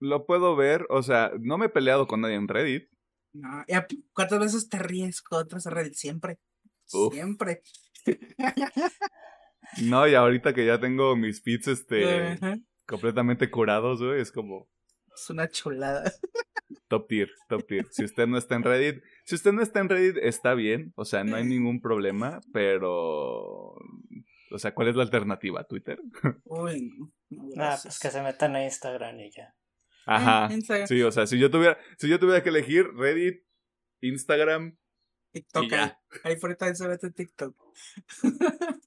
Lo 0.00 0.26
puedo 0.26 0.56
ver, 0.56 0.86
o 0.90 1.02
sea, 1.02 1.30
no 1.38 1.58
me 1.58 1.66
he 1.66 1.68
peleado 1.68 2.06
con 2.06 2.22
nadie 2.22 2.34
en 2.34 2.48
Reddit. 2.48 2.88
No, 3.34 3.64
¿Cuántas 4.12 4.40
veces 4.40 4.68
te 4.68 4.78
ríes 4.78 5.22
cuando 5.22 5.42
entras 5.42 5.66
a 5.66 5.70
Reddit? 5.70 5.94
Siempre. 5.94 6.38
Uf. 6.92 7.12
Siempre. 7.14 7.62
No, 9.84 10.06
y 10.06 10.14
ahorita 10.14 10.52
que 10.52 10.66
ya 10.66 10.78
tengo 10.78 11.16
mis 11.16 11.40
feeds 11.40 11.68
este, 11.68 12.38
completamente 12.84 13.50
curados, 13.50 14.02
güey, 14.02 14.20
es 14.20 14.30
como 14.30 14.68
Es 15.14 15.30
una 15.30 15.48
chulada. 15.48 16.04
top 16.88 17.08
tier, 17.08 17.30
top 17.48 17.66
tier. 17.66 17.86
Si 17.90 18.04
usted 18.04 18.26
no 18.26 18.38
está 18.38 18.54
en 18.56 18.62
Reddit, 18.62 19.02
si 19.24 19.34
usted 19.34 19.52
no 19.52 19.62
está 19.62 19.80
en 19.80 19.88
Reddit, 19.88 20.16
está 20.18 20.54
bien, 20.54 20.92
o 20.96 21.04
sea, 21.04 21.24
no 21.24 21.36
hay 21.36 21.44
ningún 21.44 21.80
problema, 21.80 22.40
pero... 22.52 23.76
O 24.54 24.58
sea, 24.58 24.74
¿cuál 24.74 24.88
es 24.88 24.96
la 24.96 25.02
alternativa? 25.02 25.64
¿Twitter? 25.64 25.98
Uy, 26.44 26.90
gracias. 27.30 27.84
pues 27.84 27.98
que 27.98 28.10
se 28.10 28.22
metan 28.22 28.54
a 28.54 28.64
Instagram 28.64 29.18
y 29.20 29.30
ya. 29.30 29.54
Ajá. 30.04 30.52
Instagram. 30.52 30.86
Sí, 30.86 31.02
o 31.02 31.10
sea, 31.10 31.26
si 31.26 31.38
yo 31.38 31.50
tuviera, 31.50 31.78
si 31.96 32.08
yo 32.08 32.18
tuviera 32.18 32.42
que 32.42 32.50
elegir 32.50 32.86
Reddit, 32.94 33.42
Instagram, 34.02 34.76
TikTok 35.32 35.64
y 35.64 35.70
ya. 35.70 35.84
ahí. 35.84 36.20
Ahí 36.24 36.36
por 36.36 36.50
ahí 36.50 36.56
también 36.56 36.76
se 36.76 36.88
mete 36.88 37.10
TikTok. 37.10 37.56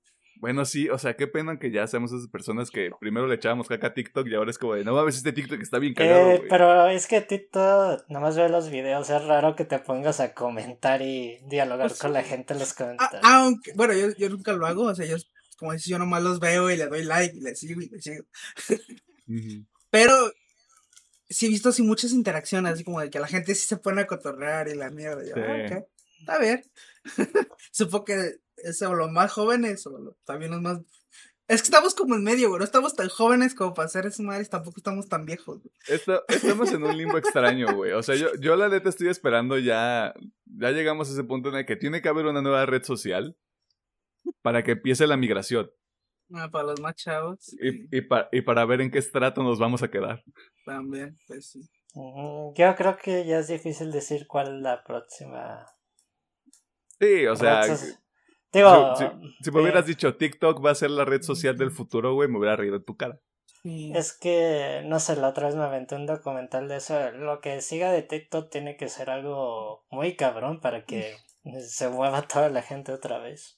Bueno, 0.46 0.64
sí, 0.64 0.90
o 0.90 0.98
sea, 1.00 1.16
qué 1.16 1.26
pena 1.26 1.58
que 1.58 1.72
ya 1.72 1.88
seamos 1.88 2.12
esas 2.14 2.28
personas 2.28 2.70
que 2.70 2.92
primero 3.00 3.26
le 3.26 3.34
echábamos 3.34 3.68
caca 3.68 3.88
a 3.88 3.94
TikTok 3.96 4.28
y 4.28 4.36
ahora 4.36 4.52
es 4.52 4.60
como 4.60 4.76
de, 4.76 4.84
no 4.84 4.94
mames, 4.94 5.18
este 5.18 5.32
TikTok 5.34 5.60
está 5.60 5.80
bien 5.80 5.96
cagado, 5.96 6.30
Eh, 6.32 6.38
güey. 6.38 6.50
pero 6.50 6.88
es 6.88 7.08
que 7.08 7.22
Tito 7.22 7.98
nomás 8.10 8.38
ve 8.38 8.48
los 8.50 8.70
videos, 8.70 9.10
es 9.10 9.24
raro 9.26 9.56
que 9.56 9.66
te 9.66 9.80
pongas 9.80 10.20
a 10.20 10.34
comentar 10.36 11.02
y 11.02 11.40
dialogar 11.48 11.88
Pues 11.88 12.00
con 12.00 12.14
la 12.14 12.22
gente 12.22 12.54
en 12.54 12.60
los 12.60 12.74
comentarios. 12.76 13.22
aunque, 13.24 13.74
bueno, 13.74 13.94
yo, 13.94 14.10
yo 14.18 14.30
nunca 14.30 14.54
lo 14.54 14.68
hago, 14.68 14.84
o 14.84 14.94
sea, 14.96 15.06
yo, 15.08 15.16
como 15.58 15.72
dices, 15.74 15.88
yo 15.88 15.98
nomás 15.98 16.22
los 16.22 16.40
veo 16.40 16.70
y 16.70 16.78
le 16.78 16.86
doy 16.88 17.04
like 17.06 17.36
y 17.36 17.42
le 17.42 17.56
sigo 17.56 17.82
y 17.82 17.90
le 17.90 18.00
sigo. 18.02 18.24
Pero 19.90 20.14
sí 21.30 21.48
he 21.48 21.50
visto 21.50 21.70
así 21.70 21.82
muchas 21.82 22.12
interacciones, 22.12 22.74
así 22.74 22.84
como 22.84 23.02
de 23.02 23.10
que 23.10 23.20
la 23.20 23.28
gente 23.28 23.56
sí 23.56 23.68
se 23.68 23.78
pone 23.78 24.02
a 24.02 24.08
cotorrear 24.08 24.68
y 24.68 24.76
la 24.76 24.90
mierda. 24.92 25.24
y 25.26 25.30
yo, 25.30 25.36
ah, 25.38 25.66
Sí. 25.68 25.74
ok, 25.74 25.86
está 26.20 26.38
bien. 26.40 26.62
Supongo 27.72 28.06
que 28.06 28.32
es 28.58 28.82
o 28.82 28.94
los 28.96 29.12
más 29.12 29.32
jóvenes 29.32 29.86
o 29.88 29.98
lo- 29.98 30.18
también 30.26 30.52
los 30.52 30.62
más... 30.62 30.80
Es 31.48 31.62
que 31.62 31.66
estamos 31.68 31.94
como 31.94 32.16
en 32.16 32.24
medio, 32.24 32.50
güey. 32.50 32.58
No 32.58 32.66
estamos 32.66 32.96
tan 32.96 33.08
jóvenes 33.08 33.54
como 33.54 33.76
para 33.76 33.88
eso, 33.88 34.24
madres. 34.24 34.50
Tampoco 34.50 34.78
estamos 34.78 35.08
tan 35.08 35.26
viejos. 35.26 35.62
güey. 35.62 35.72
Esto- 35.88 36.24
estamos 36.28 36.72
en 36.72 36.84
un 36.84 36.98
limbo 36.98 37.20
extraño, 37.20 37.68
güey. 37.76 37.92
O 37.92 38.02
sea, 38.02 38.16
yo, 38.16 38.30
yo 38.40 38.56
la 38.56 38.68
neta 38.68 38.90
estoy 38.90 39.10
esperando 39.10 39.60
ya. 39.60 40.14
Ya 40.46 40.72
llegamos 40.72 41.08
a 41.10 41.12
ese 41.14 41.24
punto 41.24 41.50
en 41.50 41.56
el 41.58 41.66
que 41.68 41.76
tiene 41.76 42.02
que 42.02 42.10
haber 42.10 42.26
una 42.26 42.42
nueva 42.42 42.66
red 42.66 42.82
social 42.84 43.38
para 44.42 44.64
que 44.64 44.72
empiece 44.72 45.06
la 45.06 45.18
migración 45.18 45.70
Ah, 46.34 46.50
para 46.52 46.64
los 46.64 46.80
más 46.82 46.96
chavos. 46.96 47.54
y, 47.62 47.96
y, 47.96 48.02
pa- 48.02 48.28
y 48.32 48.42
para 48.42 48.66
ver 48.66 48.82
en 48.82 48.90
qué 48.90 48.98
estrato 48.98 49.44
nos 49.44 49.60
vamos 49.60 49.84
a 49.84 49.92
quedar. 49.92 50.24
También, 50.66 51.16
pues 51.28 51.52
sí. 51.52 51.60
Mm, 51.94 52.56
Yo 52.56 52.76
creo 52.76 52.98
que 52.98 53.24
ya 53.28 53.38
es 53.38 53.48
difícil 53.50 53.92
decir 53.92 54.26
cuál 54.26 54.56
es 54.56 54.62
la 54.64 54.84
próxima. 54.84 55.64
Sí, 57.00 57.26
o 57.28 57.36
sea, 57.36 57.64
si, 57.76 57.94
Digo, 58.54 58.96
si- 58.96 59.06
si 59.44 59.52
me 59.52 59.62
hubieras 59.62 59.84
eh, 59.86 59.90
dicho 59.90 60.16
TikTok 60.16 60.64
va 60.66 60.72
a 60.72 60.76
ser 60.76 60.92
la 60.92 61.04
red 61.06 61.22
social 61.22 61.58
del 61.58 61.72
futuro, 61.72 62.14
güey, 62.14 62.30
me 62.30 62.38
hubiera 62.38 62.56
reído 62.56 62.78
en 62.78 62.86
tu 62.86 62.96
cara. 62.96 63.20
Es 63.66 64.14
que, 64.14 64.84
no 64.86 65.00
sé, 65.00 65.16
la 65.16 65.30
otra 65.30 65.48
vez 65.48 65.56
me 65.56 65.64
aventé 65.64 65.96
un 65.96 66.06
documental 66.06 66.68
de 66.68 66.78
eso. 66.78 67.12
Lo 67.14 67.42
que 67.42 67.62
siga 67.62 67.92
de 67.92 68.04
TikTok 68.04 68.52
tiene 68.52 68.78
que 68.78 68.90
ser 68.90 69.10
algo 69.10 69.84
muy 69.90 70.16
cabrón 70.16 70.60
para 70.62 70.86
que 70.86 71.18
se 71.68 71.90
mueva 71.90 72.22
toda 72.22 72.50
la 72.50 72.62
gente 72.62 72.92
otra 72.92 73.18
vez. 73.18 73.58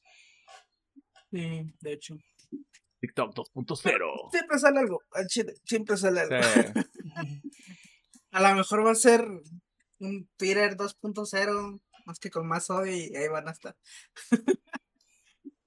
sí, 1.30 1.74
de 1.82 1.92
hecho. 1.94 2.16
TikTok 3.02 3.34
2.0. 3.36 4.32
Siempre 4.32 4.60
sale 4.60 4.80
algo. 4.80 5.02
al 5.12 5.28
chile, 5.28 5.54
siempre 5.66 5.98
sale 5.98 6.22
algo. 6.22 6.38
Sí. 6.42 6.82
A 8.32 8.42
lo 8.42 8.56
mejor 8.56 8.86
va 8.86 8.92
a 8.92 8.96
ser 8.96 9.28
un 10.00 10.30
Twitter 10.38 10.76
2.0, 10.78 11.82
más 12.08 12.20
que 12.20 12.32
con 12.32 12.48
más 12.48 12.70
odio 12.70 12.96
y 12.96 13.16
ahí 13.16 13.28
van 13.28 13.48
a 13.48 13.52
estar. 13.52 13.76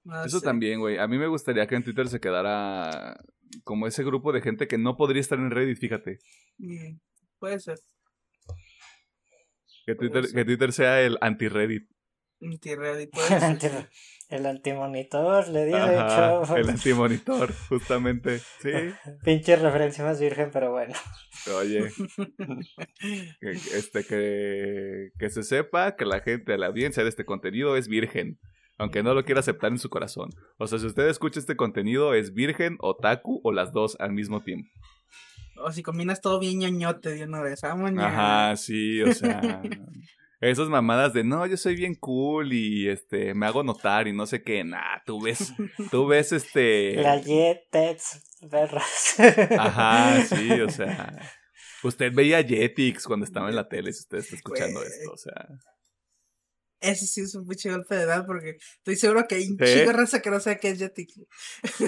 No 0.02 0.24
Eso 0.24 0.40
sé. 0.40 0.44
también, 0.46 0.80
güey. 0.80 0.98
A 0.98 1.06
mí 1.06 1.18
me 1.18 1.26
gustaría 1.28 1.66
que 1.68 1.76
en 1.76 1.84
Twitter 1.84 2.08
se 2.08 2.20
quedara 2.20 3.22
como 3.64 3.86
ese 3.86 4.02
grupo 4.02 4.32
de 4.32 4.40
gente 4.40 4.66
que 4.66 4.78
no 4.78 4.96
podría 4.96 5.20
estar 5.20 5.38
en 5.38 5.50
Reddit, 5.50 5.78
fíjate. 5.78 6.18
Mm, 6.56 6.96
puede 7.38 7.60
ser. 7.60 7.78
Que 9.84 9.94
Twitter, 9.94 10.22
Puede 10.22 10.34
que 10.34 10.44
Twitter 10.46 10.72
sea 10.72 11.02
el 11.02 11.18
anti-Reddit. 11.20 11.88
Un 12.40 12.58
T-Reddit, 12.58 13.10
puede 13.10 13.28
ser. 13.60 13.90
El 14.30 14.46
antimonitor, 14.46 15.48
le 15.48 15.64
dije, 15.66 15.76
Ajá, 15.78 16.08
chavo. 16.08 16.56
el 16.56 16.70
anti-monitor, 16.70 17.52
justamente. 17.68 18.38
Sí, 18.38 18.70
Pinche 19.24 19.56
referencia 19.56 20.04
más 20.04 20.20
virgen, 20.20 20.50
pero 20.52 20.70
bueno. 20.70 20.94
oye. 21.56 21.90
Este, 23.40 24.04
que, 24.04 25.10
que 25.18 25.30
se 25.30 25.42
sepa 25.42 25.96
que 25.96 26.04
la 26.04 26.20
gente, 26.20 26.56
la 26.58 26.66
audiencia 26.66 27.02
de 27.02 27.08
este 27.08 27.24
contenido 27.24 27.76
es 27.76 27.88
virgen. 27.88 28.38
Aunque 28.78 29.02
no 29.02 29.12
lo 29.12 29.24
quiera 29.24 29.40
aceptar 29.40 29.72
en 29.72 29.78
su 29.78 29.90
corazón. 29.90 30.30
O 30.58 30.66
sea, 30.66 30.78
si 30.78 30.86
usted 30.86 31.08
escucha 31.08 31.38
este 31.38 31.56
contenido, 31.56 32.14
es 32.14 32.32
virgen, 32.32 32.78
otaku 32.80 33.40
o 33.44 33.52
las 33.52 33.72
dos 33.72 33.96
al 34.00 34.12
mismo 34.12 34.40
tiempo. 34.40 34.70
O 35.62 35.70
si 35.70 35.82
combinas 35.82 36.22
todo 36.22 36.38
bien 36.38 36.60
ñoñote 36.60 37.10
de 37.10 37.24
una 37.24 37.42
vez. 37.42 37.60
Vamos, 37.60 37.92
Ajá, 37.98 38.56
sí, 38.56 39.02
o 39.02 39.12
sea. 39.12 39.60
Esas 40.40 40.68
mamadas 40.70 41.12
de 41.12 41.22
no, 41.22 41.46
yo 41.46 41.58
soy 41.58 41.74
bien 41.74 41.94
cool 41.96 42.54
y 42.54 42.88
este 42.88 43.34
me 43.34 43.44
hago 43.44 43.62
notar 43.62 44.08
y 44.08 44.14
no 44.14 44.26
sé 44.26 44.42
qué. 44.42 44.64
Nah, 44.64 45.00
tú 45.04 45.20
ves, 45.20 45.52
tú 45.90 46.06
ves 46.06 46.32
este. 46.32 46.94
Galletas, 46.94 48.22
perras. 48.50 49.16
Ajá, 49.58 50.22
sí, 50.24 50.50
o 50.52 50.70
sea. 50.70 51.14
Usted 51.82 52.12
veía 52.14 52.42
Jetix 52.42 53.06
cuando 53.06 53.24
estaba 53.24 53.48
en 53.48 53.56
la 53.56 53.68
tele, 53.68 53.92
si 53.92 54.00
usted 54.00 54.18
está 54.18 54.36
escuchando 54.36 54.82
esto, 54.82 55.12
o 55.12 55.16
sea. 55.16 55.46
Ese 56.80 57.06
sí 57.06 57.20
es 57.20 57.34
un 57.34 57.46
pinche 57.46 57.70
golpe 57.70 57.94
de 57.94 58.02
edad 58.04 58.24
porque 58.26 58.56
estoy 58.78 58.96
seguro 58.96 59.26
que 59.28 59.34
hay 59.34 59.48
un 59.48 59.58
¿Sí? 59.58 59.80
chico 59.80 59.92
raza 59.92 60.22
que 60.22 60.30
no 60.30 60.40
sabe 60.40 60.58
qué 60.58 60.70
es 60.70 60.78
Jetix. 60.78 61.20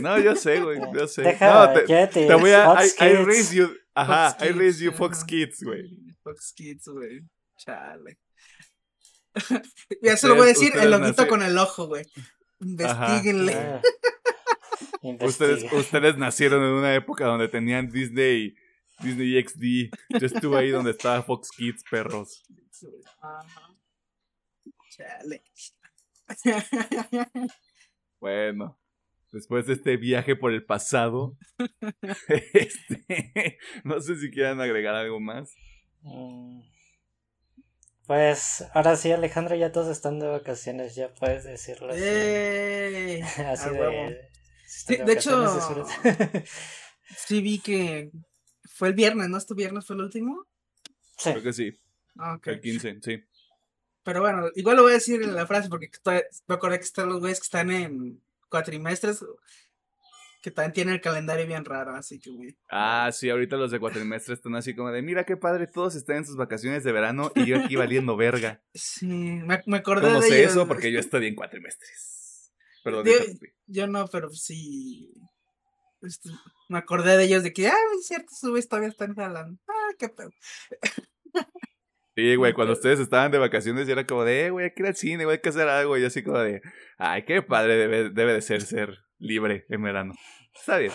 No, 0.03 0.19
yo 0.19 0.37
sé, 0.37 0.61
güey, 0.61 0.79
yo 0.95 1.09
sé. 1.09 1.23
Deja 1.23 1.67
no, 1.67 1.73
te, 1.73 1.87
Jetix, 1.87 2.27
te 2.27 2.35
voy 2.35 2.51
a. 2.51 2.65
I, 2.65 2.67
Fox 2.67 2.95
I 3.01 3.09
Kids. 3.09 3.27
raise 3.27 3.55
you. 3.57 3.77
Ajá, 3.95 4.33
Fox 4.33 4.45
I 4.45 4.53
raise 4.53 4.85
you 4.85 4.93
Fox. 4.93 5.25
Kids, 5.25 5.63
güey. 5.63 5.89
Fox 6.23 6.53
Kids, 6.55 6.89
güey. 6.89 7.21
Chale. 7.57 8.19
ya 10.03 10.17
se 10.17 10.29
lo 10.29 10.35
voy 10.35 10.45
a 10.45 10.49
decir, 10.49 10.73
el 10.77 10.93
nací- 10.93 11.27
con 11.29 11.43
el 11.43 11.57
ojo, 11.59 11.87
güey. 11.87 12.05
Investiguenle. 12.61 13.55
Ah. 13.55 13.83
Ustedes, 15.21 15.73
ustedes 15.73 16.17
nacieron 16.17 16.63
en 16.63 16.71
una 16.71 16.95
época 16.95 17.25
donde 17.27 17.49
tenían 17.49 17.91
Disney, 17.91 18.55
Disney 19.01 19.43
XD. 19.43 19.93
Yo 20.21 20.27
estuve 20.27 20.59
ahí 20.59 20.71
donde 20.71 20.93
estaba 20.93 21.23
Fox 21.25 21.51
Kids, 21.51 21.83
perros. 21.91 22.45
Ajá. 23.21 23.77
Chale. 24.91 25.43
Bueno, 28.21 28.79
después 29.33 29.67
de 29.67 29.73
este 29.73 29.97
viaje 29.97 30.37
por 30.37 30.53
el 30.53 30.65
pasado, 30.65 31.37
este, 32.55 33.59
no 33.83 34.01
sé 34.01 34.15
si 34.15 34.31
quieran 34.31 34.61
agregar 34.61 34.95
algo 34.95 35.19
más. 35.19 35.53
Mm. 36.03 36.61
Pues 38.13 38.63
ahora 38.75 38.95
sí, 38.97 39.11
Alejandro, 39.11 39.57
ya 39.57 39.73
todos 39.73 39.89
están 39.89 40.19
de 40.19 40.27
vacaciones, 40.27 40.95
ya 40.95 41.09
puedes 41.15 41.45
decirlo 41.45 41.93
así. 41.93 42.03
¡Ey! 42.05 43.23
así 43.47 43.71
de. 43.71 44.29
Sí, 44.67 44.97
de 44.97 45.13
hecho-. 45.15 45.87
Sí 47.17 47.41
vi 47.41 47.59
que 47.59 48.11
fue 48.69 48.89
el 48.89 48.95
viernes, 48.95 49.31
¿no? 49.31 49.39
¿Este 49.39 49.55
viernes 49.55 49.87
fue 49.87 49.97
el 49.97 50.03
último? 50.03 50.47
sí. 51.17 51.31
Creo 51.31 51.43
que 51.43 51.53
sí, 51.55 51.73
Ah, 52.19 52.39
el 52.45 52.61
15, 52.61 52.99
sí. 53.03 53.25
Pero 54.03 54.21
bueno, 54.21 54.49
igual 54.57 54.77
lo 54.77 54.83
voy 54.83 54.91
a 54.93 54.97
decir 54.97 55.23
en 55.23 55.35
la 55.35 55.47
frase 55.47 55.71
porque 55.71 55.87
estoy- 55.87 56.23
me 56.47 56.57
acordé 56.57 56.81
que 56.81 56.85
están 56.85 57.09
los 57.09 57.21
güeyes 57.21 57.39
que 57.41 57.45
están 57.45 57.71
en 57.71 58.23
cuatrimestres 58.51 59.25
que 60.43 60.51
también 60.51 60.73
tienen 60.73 60.95
el 60.95 61.01
calendario 61.01 61.47
bien 61.47 61.65
raro, 61.65 61.95
así 61.95 62.19
que 62.19 62.31
güey. 62.31 62.57
Ah, 62.69 63.09
sí, 63.13 63.31
ahorita 63.31 63.57
los 63.57 63.71
de 63.71 63.79
cuatrimestre 63.79 64.35
están 64.35 64.57
así 64.57 64.75
como 64.75 64.91
de, 64.91 65.01
mira 65.01 65.25
qué 65.25 65.37
padre, 65.37 65.69
todos 65.69 65.95
están 65.95 66.17
en 66.17 66.27
sus 66.27 66.37
vacaciones 66.37 66.83
de 66.83 66.91
verano 66.91 67.31
y 67.37 67.47
yo 67.47 67.59
aquí 67.59 67.77
valiendo 67.77 68.17
verga. 68.17 68.61
Sí, 68.75 69.07
me, 69.07 69.63
me 69.67 69.77
acordé 69.79 70.09
¿Cómo 70.09 70.21
de 70.21 70.29
sé 70.29 70.41
ellos. 70.41 70.53
eso? 70.53 70.67
Porque 70.67 70.91
yo 70.93 70.99
estudié 70.99 71.29
en 71.29 71.37
cuatrimestres. 71.37 72.53
Perdón, 72.83 73.07
Yo-. 73.07 73.13
Yo 73.67 73.87
no, 73.87 74.09
pero 74.09 74.31
sí. 74.31 75.15
este, 76.03 76.29
me 76.69 76.79
acordé 76.79 77.17
de 77.17 77.25
ellos 77.25 77.45
de 77.45 77.53
que, 77.53 77.69
ah, 77.69 77.75
es 77.99 78.07
cierto, 78.07 78.33
güeyes 78.43 78.69
todavía 78.69 78.89
están 78.89 79.15
jalando. 79.15 79.61
Ah, 79.69 79.95
qué 79.99 80.09
pedo. 80.09 80.31
Sí, 82.15 82.37
güey, 82.37 82.53
cuando 82.53 82.75
ustedes 82.75 83.01
estaban 83.01 83.31
de 83.33 83.39
vacaciones 83.39 83.89
era 83.89 84.07
como 84.07 84.25
de, 84.25 84.45
eh, 84.45 84.51
güey, 84.51 84.67
hay 84.67 84.75
que 84.75 84.83
ir 84.83 84.87
al 84.87 84.97
cine, 84.97 85.25
güey, 85.25 85.37
hay 85.37 85.41
que 85.41 85.49
hacer 85.49 85.67
algo. 85.67 85.97
Y 85.97 86.05
así 86.05 86.23
como 86.23 86.41
de, 86.41 86.61
ay, 86.99 87.25
qué 87.25 87.41
padre 87.41 87.77
debe, 87.77 88.11
debe 88.11 88.35
de 88.35 88.43
ser 88.43 88.61
ser 88.61 88.99
libre 89.23 89.65
en 89.69 89.83
verano. 89.83 90.15
Está 90.55 90.79
bien. 90.79 90.93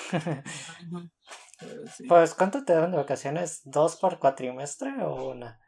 Pues, 2.08 2.36
¿cuánto 2.36 2.64
te 2.64 2.74
dan 2.74 2.92
de 2.92 2.98
vacaciones? 2.98 3.62
¿Dos 3.66 3.96
por 3.96 4.20
cuatrimestre 4.20 4.94
o 5.02 5.32
una? 5.32 5.60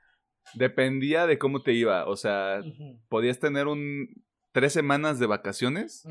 Dependía 0.54 1.26
de 1.26 1.40
cómo 1.40 1.64
te 1.64 1.74
iba. 1.74 2.06
O 2.06 2.16
sea, 2.16 2.62
podías 3.08 3.40
tener 3.40 3.68
un 3.68 4.08
tres 4.52 4.74
semanas 4.74 5.20
de 5.20 5.28
vacaciones, 5.28 6.04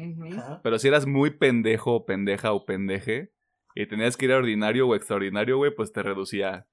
pero 0.62 0.78
si 0.78 0.88
eras 0.88 1.06
muy 1.06 1.30
pendejo 1.30 1.94
o 1.94 2.06
pendeja 2.06 2.52
o 2.52 2.64
pendeje 2.64 3.32
y 3.74 3.86
tenías 3.86 4.16
que 4.16 4.26
ir 4.26 4.32
a 4.32 4.38
ordinario 4.38 4.88
o 4.88 4.94
extraordinario, 4.94 5.56
güey, 5.58 5.74
pues 5.74 5.92
te 5.92 6.02
reducía 6.02 6.66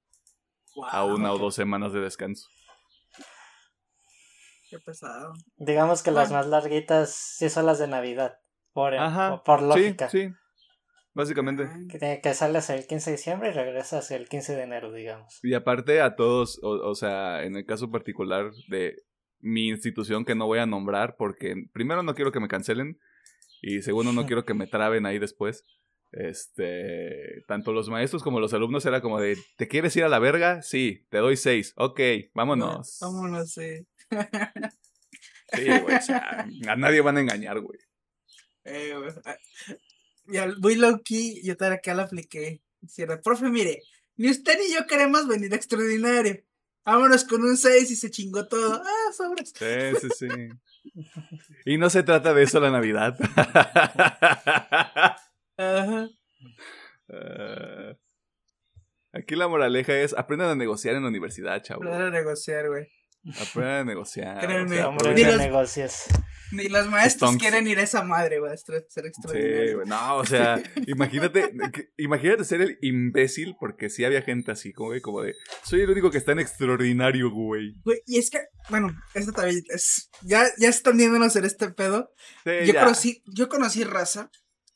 a 0.90 1.04
una 1.04 1.32
o 1.32 1.38
dos 1.38 1.54
semanas 1.54 1.92
de 1.92 2.00
descanso. 2.00 2.48
Qué 4.68 4.78
pesado. 4.80 5.32
Digamos 5.56 6.02
que 6.02 6.10
las 6.10 6.32
más 6.32 6.46
larguitas 6.46 7.14
sí 7.14 7.48
son 7.50 7.66
las 7.66 7.78
de 7.78 7.86
Navidad. 7.86 8.40
Por, 8.76 8.94
Ajá. 8.94 9.42
por 9.42 9.60
Sí, 9.60 9.66
lógica. 9.66 10.10
sí. 10.10 10.28
Básicamente. 11.14 11.62
Ah, 11.66 11.78
Que, 11.98 12.20
que 12.22 12.34
sales 12.34 12.68
el 12.68 12.86
15 12.86 13.08
de 13.10 13.16
diciembre 13.16 13.48
y 13.48 13.52
regresas 13.52 14.10
el 14.10 14.28
15 14.28 14.54
de 14.54 14.62
enero, 14.64 14.92
digamos. 14.92 15.40
Y 15.42 15.54
aparte 15.54 16.02
a 16.02 16.14
todos, 16.14 16.60
o, 16.62 16.72
o 16.90 16.94
sea, 16.94 17.42
en 17.44 17.56
el 17.56 17.64
caso 17.64 17.90
particular 17.90 18.50
de 18.68 18.96
mi 19.40 19.68
institución 19.68 20.26
que 20.26 20.34
no 20.34 20.44
voy 20.44 20.58
a 20.58 20.66
nombrar 20.66 21.16
porque 21.16 21.54
primero 21.72 22.02
no 22.02 22.14
quiero 22.14 22.32
que 22.32 22.40
me 22.40 22.48
cancelen 22.48 22.98
y 23.62 23.80
segundo 23.80 24.12
no 24.12 24.26
quiero 24.26 24.44
que 24.44 24.52
me 24.52 24.66
traben 24.66 25.06
ahí 25.06 25.18
después. 25.18 25.64
Este, 26.12 27.42
tanto 27.48 27.72
los 27.72 27.88
maestros 27.88 28.22
como 28.22 28.40
los 28.40 28.52
alumnos 28.52 28.84
era 28.84 29.00
como 29.00 29.18
de, 29.18 29.38
¿te 29.56 29.68
quieres 29.68 29.96
ir 29.96 30.04
a 30.04 30.10
la 30.10 30.18
verga? 30.18 30.60
Sí, 30.60 31.06
te 31.08 31.16
doy 31.16 31.38
seis. 31.38 31.72
Ok, 31.76 31.98
vámonos. 32.34 32.98
Vámonos, 33.00 33.52
sí. 33.52 33.86
Sí, 35.54 35.64
güey, 35.64 35.94
o 35.96 36.00
sea, 36.02 36.46
a 36.68 36.76
nadie 36.76 37.00
van 37.00 37.16
a 37.16 37.20
engañar, 37.20 37.60
güey. 37.60 37.78
Eh. 38.66 38.92
Ah, 39.24 39.36
Y 40.28 40.36
al 40.38 40.58
muy 40.58 40.74
low 40.74 41.00
key, 41.02 41.40
yo 41.42 41.56
también 41.56 41.78
acá 41.78 41.94
la 41.94 42.02
apliqué. 42.02 42.60
Hiciera, 42.82 43.20
profe, 43.20 43.48
mire, 43.48 43.80
ni 44.16 44.28
usted 44.30 44.58
ni 44.58 44.74
yo 44.74 44.86
queremos 44.86 45.26
venir 45.28 45.52
a 45.52 45.56
extraordinario. 45.56 46.42
Vámonos 46.84 47.24
con 47.24 47.42
un 47.42 47.56
6 47.56 47.90
y 47.90 47.96
se 47.96 48.10
chingó 48.10 48.46
todo. 48.46 48.82
Ah, 48.84 49.12
sobres. 49.12 49.52
Sí, 49.56 49.98
sí, 50.00 50.08
sí. 50.16 50.28
Y 51.64 51.78
no 51.78 51.90
se 51.90 52.02
trata 52.04 52.32
de 52.32 52.44
eso 52.44 52.60
la 52.60 52.70
Navidad. 52.70 53.16
Ajá. 55.56 56.08
Eh, 57.08 57.96
aquí 59.12 59.34
la 59.34 59.48
moraleja 59.48 59.98
es 59.98 60.14
aprendan 60.14 60.50
a 60.50 60.54
negociar 60.54 60.94
en 60.94 61.02
la 61.02 61.08
universidad, 61.08 61.60
chavos. 61.62 61.86
Aprender 61.86 62.08
a 62.08 62.10
negociar, 62.10 62.68
güey. 62.68 62.88
Aprendan 63.40 63.76
a 63.80 63.84
negociar. 63.84 64.40
Créeme. 64.40 64.64
o 64.64 64.68
sea, 64.76 64.88
Hombre 64.88 65.14
Ni 65.14 65.24
los- 65.24 65.38
negocios. 65.38 66.02
Ni 66.52 66.68
los 66.68 66.88
maestros 66.88 67.30
Stonks. 67.30 67.42
quieren 67.42 67.66
ir 67.66 67.78
a 67.80 67.82
esa 67.82 68.04
madre, 68.04 68.38
güey. 68.38 68.56
Ser 68.56 68.84
Sí, 68.88 69.00
extraordinario. 69.04 69.76
güey, 69.78 69.88
no, 69.88 70.16
o 70.16 70.24
sea, 70.24 70.62
imagínate, 70.86 71.50
que- 71.72 71.88
imagínate 71.96 72.44
ser 72.44 72.62
el 72.62 72.78
imbécil, 72.82 73.56
porque 73.58 73.90
sí 73.90 74.04
había 74.04 74.22
gente 74.22 74.52
así, 74.52 74.72
como, 74.72 74.90
güey, 74.90 75.00
como 75.00 75.22
de, 75.22 75.34
soy 75.64 75.80
el 75.80 75.90
único 75.90 76.10
que 76.12 76.18
está 76.18 76.32
en 76.32 76.38
extraordinario, 76.38 77.30
güey. 77.32 77.74
Güey, 77.84 78.00
y 78.06 78.18
es 78.18 78.30
que, 78.30 78.38
bueno, 78.70 78.96
esto 79.14 79.32
también 79.32 79.60
es. 79.70 80.08
Ya, 80.22 80.44
ya 80.58 80.68
extendiéndonos 80.68 81.34
en 81.34 81.44
este 81.46 81.68
pedo. 81.70 82.12
Sí, 82.44 82.50
Yo 82.66 82.72
ya. 82.74 82.84
conocí, 82.84 83.22
yo 83.26 83.48
conocí 83.48 83.82
raza 83.82 84.30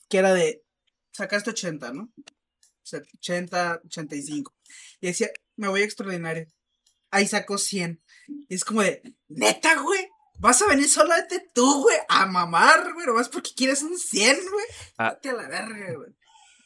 que 0.08 0.18
era 0.18 0.34
de. 0.34 0.62
Sacaste 1.12 1.50
80, 1.50 1.92
¿no? 1.92 2.02
O 2.16 2.82
sea, 2.90 3.00
80, 3.18 3.80
85. 3.84 4.52
Y 5.00 5.06
decía, 5.08 5.28
me 5.56 5.68
voy 5.68 5.82
a 5.82 5.84
extraordinario. 5.84 6.46
Ahí 7.12 7.26
sacó 7.26 7.58
100. 7.58 8.00
Y 8.48 8.54
es 8.54 8.64
como 8.64 8.82
de, 8.82 9.02
neta, 9.28 9.80
güey. 9.80 10.08
Vas 10.38 10.62
a 10.62 10.66
venir 10.68 10.88
solamente 10.88 11.50
tú, 11.54 11.82
güey, 11.82 11.98
a 12.08 12.24
mamar, 12.24 12.94
güey, 12.94 13.06
nomás 13.06 13.28
porque 13.28 13.50
quieres 13.54 13.82
un 13.82 13.98
100, 13.98 14.36
güey. 14.50 14.66
Ah. 14.96 15.10
Vete 15.10 15.30
a 15.30 15.34
la 15.34 15.48
verga, 15.48 15.94
güey. 15.96 16.16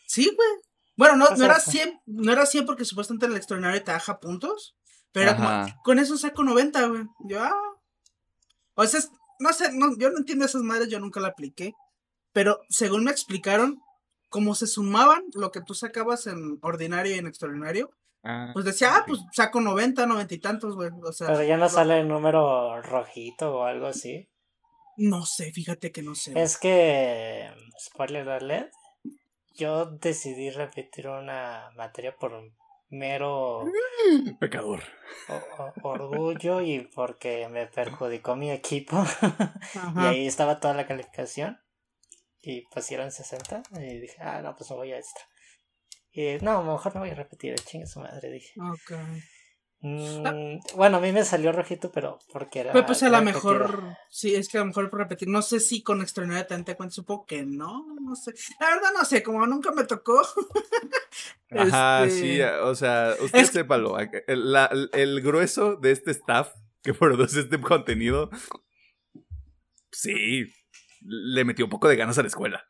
Sí, 0.06 0.32
güey. 0.34 0.48
Bueno, 0.96 1.16
no, 1.16 1.28
no 1.36 1.44
era 1.44 1.58
sí. 1.58 1.72
100, 1.72 2.00
no 2.06 2.32
era 2.32 2.46
100 2.46 2.66
porque 2.66 2.84
supuestamente 2.84 3.26
el 3.26 3.36
extraordinario 3.36 3.82
te 3.82 3.90
baja 3.90 4.20
puntos. 4.20 4.76
Pero 5.10 5.30
era 5.30 5.36
como, 5.36 5.82
con 5.82 5.98
eso 5.98 6.16
saco 6.16 6.44
90, 6.44 6.86
güey. 6.86 7.04
Yo, 7.28 7.42
ah. 7.42 7.54
O 8.74 8.86
sea, 8.86 9.00
no 9.40 9.52
sé, 9.52 9.72
no, 9.72 9.96
yo 9.98 10.10
no 10.10 10.18
entiendo 10.18 10.44
esas 10.44 10.62
madres, 10.62 10.88
yo 10.88 11.00
nunca 11.00 11.20
la 11.20 11.28
apliqué. 11.28 11.72
Pero 12.32 12.60
según 12.68 13.04
me 13.04 13.10
explicaron, 13.10 13.80
como 14.28 14.54
se 14.54 14.66
sumaban 14.66 15.22
lo 15.34 15.52
que 15.52 15.60
tú 15.60 15.74
sacabas 15.74 16.26
en 16.26 16.58
ordinario 16.62 17.14
y 17.14 17.18
en 17.18 17.26
extraordinario, 17.26 17.90
Ah, 18.24 18.50
pues 18.54 18.64
decía, 18.64 18.96
ah, 18.96 19.04
pues 19.06 19.20
saco 19.32 19.60
90, 19.60 20.06
90 20.06 20.34
y 20.34 20.38
tantos, 20.38 20.74
güey. 20.76 20.90
O 21.02 21.12
sea, 21.12 21.26
Pero 21.28 21.42
ya 21.44 21.56
no 21.58 21.68
sale 21.68 22.00
el 22.00 22.08
número 22.08 22.80
rojito 22.82 23.56
o 23.58 23.64
algo 23.64 23.86
así. 23.86 24.28
no 24.96 25.26
sé, 25.26 25.52
fíjate 25.52 25.92
que 25.92 26.02
no 26.02 26.14
sé. 26.14 26.32
Es 26.40 26.56
que, 26.56 27.50
spoiler 27.78 28.28
alert, 28.28 28.72
yo 29.54 29.86
decidí 29.86 30.50
repetir 30.50 31.08
una 31.08 31.68
materia 31.76 32.16
por 32.16 32.32
mero 32.90 33.64
Pecador. 34.40 34.82
o- 35.28 35.62
o- 35.82 35.88
orgullo 35.90 36.60
y 36.60 36.80
porque 36.94 37.48
me 37.48 37.66
perjudicó 37.66 38.36
mi 38.36 38.50
equipo. 38.50 38.96
y 39.96 39.98
ahí 40.06 40.26
estaba 40.26 40.60
toda 40.60 40.74
la 40.74 40.86
calificación. 40.86 41.58
Y 42.40 42.62
pusieron 42.68 43.10
60. 43.10 43.62
Y 43.80 44.00
dije, 44.00 44.16
ah, 44.20 44.40
no, 44.42 44.54
pues 44.54 44.70
me 44.70 44.76
voy 44.76 44.92
a 44.92 44.98
extra. 44.98 45.24
Y 46.14 46.36
no, 46.42 46.62
mejor 46.62 46.94
no 46.94 47.00
voy 47.00 47.10
a 47.10 47.14
repetir, 47.14 47.54
chingue 47.56 47.86
su 47.86 47.98
madre, 48.00 48.30
dije. 48.30 48.52
Ok. 48.60 48.92
Mm, 49.80 50.60
bueno, 50.76 50.96
a 50.96 51.00
mí 51.00 51.12
me 51.12 51.24
salió 51.24 51.52
rojito, 51.52 51.90
pero 51.92 52.18
porque 52.32 52.60
era. 52.60 52.72
Pero 52.72 52.86
pues 52.86 53.02
a 53.02 53.10
lo 53.10 53.20
mejor, 53.20 53.96
sí, 54.08 54.34
es 54.34 54.48
que 54.48 54.56
a 54.56 54.60
lo 54.60 54.66
mejor 54.68 54.88
por 54.88 55.00
repetir, 55.00 55.28
no 55.28 55.42
sé 55.42 55.60
si 55.60 55.82
con 55.82 56.00
extraordinario 56.00 56.46
también 56.46 56.64
te 56.64 56.76
cuento, 56.76 56.94
supongo 56.94 57.26
que 57.26 57.44
no, 57.44 57.84
no 58.00 58.14
sé. 58.16 58.32
La 58.60 58.70
verdad 58.70 58.90
no 58.96 59.04
sé, 59.04 59.22
como 59.22 59.46
nunca 59.46 59.72
me 59.72 59.84
tocó. 59.84 60.22
Ajá, 61.50 62.04
Este, 62.06 62.18
sí, 62.20 62.40
o 62.40 62.74
sea, 62.74 63.14
usted 63.20 63.40
es- 63.40 63.50
sépalo. 63.50 63.98
El, 63.98 64.52
la- 64.52 64.70
el 64.92 65.20
grueso 65.20 65.76
de 65.76 65.90
este 65.90 66.12
staff 66.12 66.54
que 66.82 66.94
produce 66.94 67.40
este 67.40 67.60
contenido, 67.60 68.30
sí, 69.90 70.46
le 71.02 71.44
metió 71.44 71.66
un 71.66 71.70
poco 71.70 71.88
de 71.88 71.96
ganas 71.96 72.16
a 72.18 72.22
la 72.22 72.28
escuela. 72.28 72.64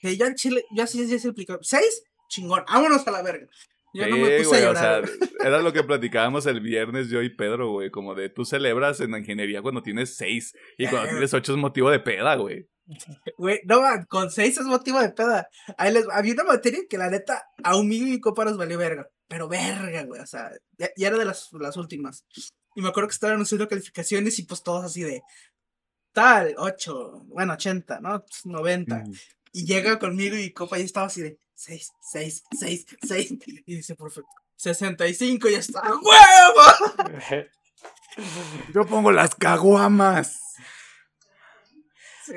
Que 0.00 0.16
yo 0.16 0.26
en 0.26 0.34
Chile, 0.36 0.64
yo 0.70 0.84
así 0.84 0.98
ya 1.08 1.18
se 1.18 1.28
explicó. 1.28 1.58
¿Seis? 1.62 2.04
Chingón, 2.28 2.64
vámonos 2.68 3.06
a 3.06 3.10
la 3.10 3.22
verga. 3.22 3.46
Yo 3.94 4.06
no 4.06 4.18
me 4.18 4.38
puse 4.38 4.48
güey, 4.48 4.64
a 4.64 4.70
o 4.70 4.74
sea, 4.74 5.00
llorar. 5.00 5.10
era 5.40 5.62
lo 5.62 5.72
que 5.72 5.82
platicábamos 5.82 6.46
el 6.46 6.60
viernes 6.60 7.08
yo 7.08 7.22
y 7.22 7.34
Pedro, 7.34 7.70
güey, 7.70 7.90
como 7.90 8.14
de 8.14 8.28
tú 8.28 8.44
celebras 8.44 9.00
en 9.00 9.12
la 9.12 9.18
ingeniería 9.18 9.62
cuando 9.62 9.82
tienes 9.82 10.14
seis 10.16 10.54
y 10.76 10.86
cuando 10.86 11.08
tienes 11.10 11.32
ocho 11.32 11.52
es 11.52 11.58
motivo 11.58 11.90
de 11.90 12.00
peda, 12.00 12.36
güey. 12.36 12.68
Güey, 13.36 13.60
no, 13.64 13.80
man, 13.80 14.06
con 14.08 14.30
seis 14.30 14.58
es 14.58 14.66
motivo 14.66 15.00
de 15.00 15.10
peda. 15.10 15.48
Ahí 15.78 15.92
les, 15.92 16.06
había 16.10 16.34
una 16.34 16.44
materia 16.44 16.80
que 16.88 16.98
la 16.98 17.10
neta, 17.10 17.46
a 17.62 17.76
un 17.76 17.88
mío 17.88 18.06
y 18.06 18.20
copa 18.20 18.44
nos 18.44 18.56
valió 18.56 18.78
verga. 18.78 19.08
Pero 19.26 19.48
verga, 19.48 20.04
güey, 20.04 20.20
o 20.20 20.26
sea, 20.26 20.50
ya, 20.78 20.90
ya 20.96 21.08
era 21.08 21.18
de 21.18 21.24
las, 21.24 21.48
las 21.52 21.76
últimas. 21.76 22.24
Y 22.74 22.82
me 22.82 22.88
acuerdo 22.88 23.08
que 23.08 23.14
estaban 23.14 23.34
anunciando 23.34 23.68
calificaciones 23.68 24.38
y 24.38 24.44
pues 24.44 24.62
todos 24.62 24.84
así 24.84 25.02
de 25.02 25.22
tal, 26.12 26.54
8, 26.56 27.24
bueno, 27.26 27.54
80, 27.54 28.00
¿no? 28.00 28.24
90. 28.44 28.96
Mm. 28.96 29.12
Y 29.52 29.66
llega 29.66 29.98
conmigo 29.98 30.36
y 30.36 30.52
copa 30.52 30.78
y 30.78 30.82
estaba 30.82 31.06
así 31.06 31.22
de 31.22 31.38
6, 31.58 31.92
6, 32.00 32.44
6, 32.52 32.86
6. 33.02 33.32
Y 33.66 33.76
dice, 33.76 33.96
perfecto. 33.96 34.30
65 34.54 35.48
y 35.48 35.52
ya 35.52 35.58
está. 35.58 35.82
¡Huevo! 35.90 37.46
Yo 38.72 38.86
pongo 38.86 39.10
las 39.10 39.34
caguamas. 39.34 40.40
Sí, 42.24 42.34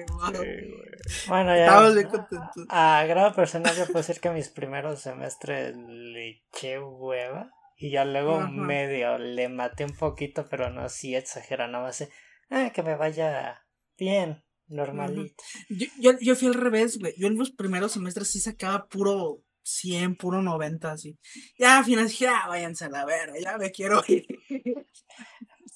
bueno, 1.28 1.56
ya. 1.56 2.08
Contentos. 2.10 2.66
A 2.70 3.04
grado 3.06 3.36
personal, 3.36 3.76
yo 3.76 3.86
puedo 3.86 4.00
decir 4.00 4.20
que 4.20 4.32
mis 4.32 4.50
primeros 4.50 5.02
semestres 5.02 5.76
le 5.76 6.30
eché 6.30 6.80
hueva. 6.80 7.52
Y 7.78 7.92
ya 7.92 8.06
luego 8.06 8.40
Ajá. 8.40 8.50
medio 8.50 9.20
le 9.20 9.50
maté 9.50 9.86
un 9.86 9.96
poquito, 9.96 10.48
pero 10.50 10.70
no 10.72 10.82
así 10.82 11.16
exagera, 11.16 11.68
nada 11.68 11.84
más. 11.86 12.08
Ah, 12.50 12.72
que 12.74 12.82
me 12.82 12.96
vaya 12.96 13.66
bien, 13.98 14.44
normalito. 14.72 15.44
Yo, 15.70 15.88
yo, 16.00 16.12
yo 16.20 16.36
fui 16.36 16.48
al 16.48 16.56
revés, 16.56 16.98
güey. 16.98 17.14
Yo 17.18 17.28
en 17.28 17.38
los 17.38 17.52
primeros 17.52 17.92
semestres 17.92 18.32
sí 18.32 18.40
sacaba 18.40 18.88
puro 18.88 19.44
100, 19.64 20.16
puro 20.16 20.42
90, 20.42 20.92
así. 20.92 21.18
Ya 21.58 21.78
al 21.78 21.86
final 21.86 22.08
dije, 22.08 22.28
ah, 22.28 22.48
váyanse 22.48 22.86
a 22.86 22.90
la 22.90 23.06
verga, 23.06 23.40
ya 23.40 23.58
me 23.58 23.72
quiero 23.72 24.02
ir. 24.08 24.26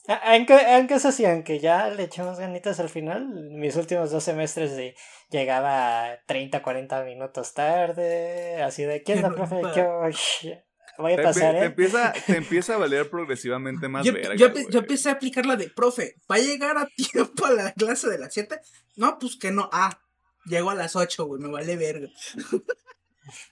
Aunque, 0.07 0.53
aunque 0.53 0.95
eso 0.95 1.11
sí, 1.11 1.25
aunque 1.25 1.59
ya 1.59 1.89
le 1.89 2.03
echamos 2.03 2.37
ganitas 2.37 2.79
al 2.79 2.89
final, 2.89 3.27
mis 3.51 3.75
últimos 3.75 4.11
dos 4.11 4.23
semestres 4.23 4.75
de, 4.75 4.95
llegaba 5.31 6.19
30, 6.27 6.61
40 6.61 7.03
minutos 7.03 7.53
tarde, 7.53 8.61
así 8.61 8.83
de, 8.83 9.01
¿quién 9.01 9.19
es 9.19 9.23
la 9.23 9.31
profe? 9.31 9.61
¿Qué 9.73 9.81
voy? 10.97 11.13
A 11.13 11.17
Te, 11.17 11.23
pasar, 11.23 11.55
te 11.55 11.61
¿eh? 11.61 11.65
empieza, 11.65 12.13
te 12.13 12.37
empieza 12.37 12.75
a 12.75 12.77
valer 12.77 13.09
progresivamente 13.09 13.87
más 13.87 14.05
Yo, 14.05 14.13
verga, 14.13 14.35
yo, 14.35 14.51
yo 14.69 14.79
empecé 14.79 15.09
a 15.09 15.13
aplicar 15.13 15.45
la 15.45 15.55
de, 15.55 15.69
profe, 15.69 16.15
¿va 16.29 16.35
a 16.35 16.39
llegar 16.39 16.77
a 16.77 16.87
tiempo 16.87 17.45
a 17.45 17.51
la 17.51 17.73
clase 17.73 18.09
de 18.09 18.17
las 18.17 18.33
7? 18.33 18.59
No, 18.95 19.17
pues 19.19 19.37
que 19.37 19.51
no. 19.51 19.69
Ah, 19.71 20.01
llego 20.45 20.69
a 20.69 20.75
las 20.75 20.95
8, 20.95 21.25
güey, 21.25 21.41
me 21.41 21.49
vale 21.49 21.75
verga. 21.75 22.09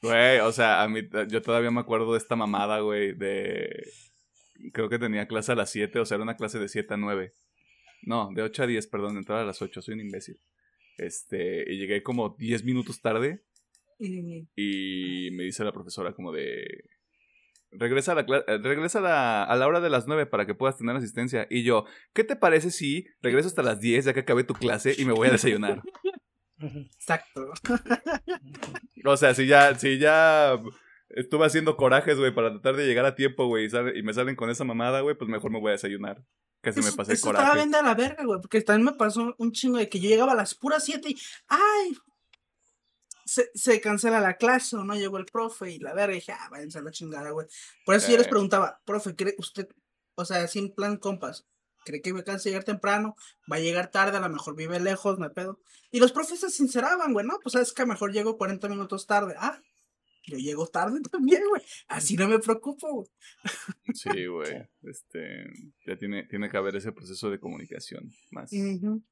Güey, 0.02 0.40
o 0.40 0.52
sea, 0.52 0.84
a 0.84 0.88
mí, 0.88 1.02
yo 1.30 1.42
todavía 1.42 1.72
me 1.72 1.82
acuerdo 1.82 2.12
de 2.12 2.20
esta 2.20 2.36
mamada, 2.36 2.80
güey, 2.80 3.14
de... 3.14 3.88
creo 4.72 4.88
que 4.88 5.00
tenía 5.00 5.28
clase 5.28 5.52
a 5.52 5.56
las 5.56 5.72
7, 5.72 6.00
o 6.00 6.06
sea, 6.06 6.16
era 6.16 6.24
una 6.24 6.38
clase 6.38 6.60
de 6.60 6.70
7 6.70 6.94
a 6.94 6.98
9. 6.98 7.34
No, 8.04 8.30
de 8.34 8.44
8 8.44 8.64
a 8.64 8.68
10, 8.68 8.88
perdón, 8.88 9.18
entraba 9.18 9.42
a 9.42 9.46
las 9.46 9.62
8, 9.62 9.82
soy 9.82 9.96
un 9.96 10.02
imbécil. 10.02 10.40
Este, 10.98 11.72
y 11.72 11.78
llegué 11.78 12.04
como 12.04 12.36
10 12.38 12.64
minutos 12.66 13.02
tarde 13.02 13.44
y 14.00 15.30
me 15.32 15.44
dice 15.44 15.64
la 15.64 15.72
profesora 15.72 16.14
como 16.14 16.32
de... 16.32 16.90
Regresa, 17.76 18.12
a 18.12 18.16
la, 18.16 18.22
eh, 18.22 18.58
regresa 18.62 19.00
a, 19.00 19.02
la, 19.02 19.44
a 19.44 19.56
la 19.56 19.68
hora 19.68 19.80
de 19.82 19.90
las 19.90 20.08
9 20.08 20.26
para 20.26 20.46
que 20.46 20.54
puedas 20.56 20.78
tener 20.78 20.96
asistencia. 20.96 21.48
Y 21.50 21.64
yo, 21.64 21.86
¿qué 22.14 22.24
te 22.24 22.36
parece 22.36 22.72
si 22.72 23.06
regreso 23.22 23.48
hasta 23.48 23.64
las 23.64 23.80
10 23.80 24.06
ya 24.06 24.14
que 24.14 24.22
acabé 24.22 24.44
tu 24.44 24.54
clase 24.54 24.96
y 24.98 25.06
me 25.06 25.14
voy 25.14 25.28
a 25.28 25.32
desayunar? 25.32 25.82
Exacto. 26.60 27.52
O 29.06 29.18
sea, 29.18 29.34
si 29.34 29.48
ya, 29.48 29.76
si 29.76 29.98
ya 29.98 30.58
estuve 31.10 31.46
haciendo 31.46 31.76
corajes, 31.76 32.18
güey, 32.18 32.34
para 32.34 32.52
tratar 32.52 32.76
de 32.76 32.86
llegar 32.86 33.06
a 33.06 33.16
tiempo, 33.16 33.48
güey, 33.48 33.66
y, 33.68 34.00
y 34.00 34.04
me 34.04 34.14
salen 34.14 34.36
con 34.36 34.50
esa 34.50 34.64
mamada, 34.64 35.02
güey, 35.02 35.16
pues 35.18 35.30
mejor 35.30 35.52
me 35.52 35.60
voy 35.60 35.70
a 35.70 35.74
desayunar. 35.74 36.24
Casi 36.62 36.80
me 36.80 36.88
Eso- 36.88 36.96
pasé 36.96 37.12
el 37.12 37.18
eso 37.18 37.28
estaba 37.30 37.50
coraje. 37.50 37.60
bien 37.68 37.72
de 37.72 37.82
la 37.84 37.94
verga, 37.94 38.24
güey. 38.24 38.40
Porque 38.40 38.62
también 38.62 38.86
me 38.86 38.94
pasó 38.98 39.36
un 39.38 39.52
chingo 39.52 39.78
de 39.78 39.90
que 39.90 40.00
yo 40.00 40.08
llegaba 40.10 40.32
a 40.32 40.36
las 40.36 40.56
puras 40.56 40.86
7 40.86 41.10
y. 41.10 41.16
¡Ay! 41.50 41.92
Se, 43.26 43.50
se 43.54 43.80
cancela 43.82 44.20
la 44.20 44.36
clase 44.38 44.76
o 44.76 44.84
no 44.84 44.96
llegó 44.96 45.18
el 45.18 45.26
profe 45.26 45.72
y 45.72 45.80
la 45.80 45.94
verga. 45.94 46.14
Y 46.14 46.20
dije, 46.20 46.32
ah, 46.34 46.50
váyanse 46.52 46.80
a 46.80 46.82
la 46.82 46.92
chingada, 46.92 47.32
güey. 47.32 47.48
Por 47.86 47.96
eso 47.96 48.10
yo 48.12 48.18
les 48.18 48.26
Sí. 48.26 48.30
preguntaba, 48.30 48.82
profe, 48.86 49.16
¿cree 49.16 49.36
usted? 49.38 49.68
O 50.16 50.26
sea, 50.26 50.48
sin 50.48 50.74
plan 50.74 50.98
compas. 50.98 51.46
¿Cree 51.86 52.02
que 52.02 52.14
me 52.14 52.24
cansa 52.24 52.50
llegar 52.50 52.64
temprano? 52.64 53.16
Va 53.52 53.58
a 53.58 53.60
llegar 53.60 53.92
tarde, 53.92 54.16
a 54.18 54.22
lo 54.22 54.30
mejor 54.30 54.56
vive 54.56 54.80
lejos, 54.80 55.20
me 55.20 55.30
pedo. 55.30 55.60
Y 55.92 56.00
los 56.00 56.12
profes 56.14 56.40
se 56.40 56.50
sinceraban, 56.50 57.12
güey, 57.14 57.26
¿no? 57.26 57.38
Pues 57.44 57.54
sabes 57.54 57.74
que 57.74 57.82
a 57.82 57.86
lo 57.86 57.92
mejor 57.94 58.14
llego 58.14 58.38
40 58.38 58.70
minutos 58.70 59.06
tarde. 59.06 59.36
Ah, 59.38 59.60
yo 60.26 60.38
llego 60.38 60.66
tarde 60.68 61.02
también, 61.12 61.44
güey. 61.50 61.62
Así 61.90 62.16
no 62.16 62.30
me 62.30 62.40
preocupo, 62.40 62.90
güey. 62.94 63.08
Sí, 63.94 64.26
güey. 64.28 64.70
Este, 64.84 65.46
ya 65.86 65.98
tiene, 65.98 66.24
tiene 66.28 66.50
que 66.50 66.56
haber 66.58 66.76
ese 66.78 66.94
proceso 66.94 67.30
de 67.30 67.40
comunicación 67.40 68.10
más, 68.32 68.52
Ujú. 68.54 69.04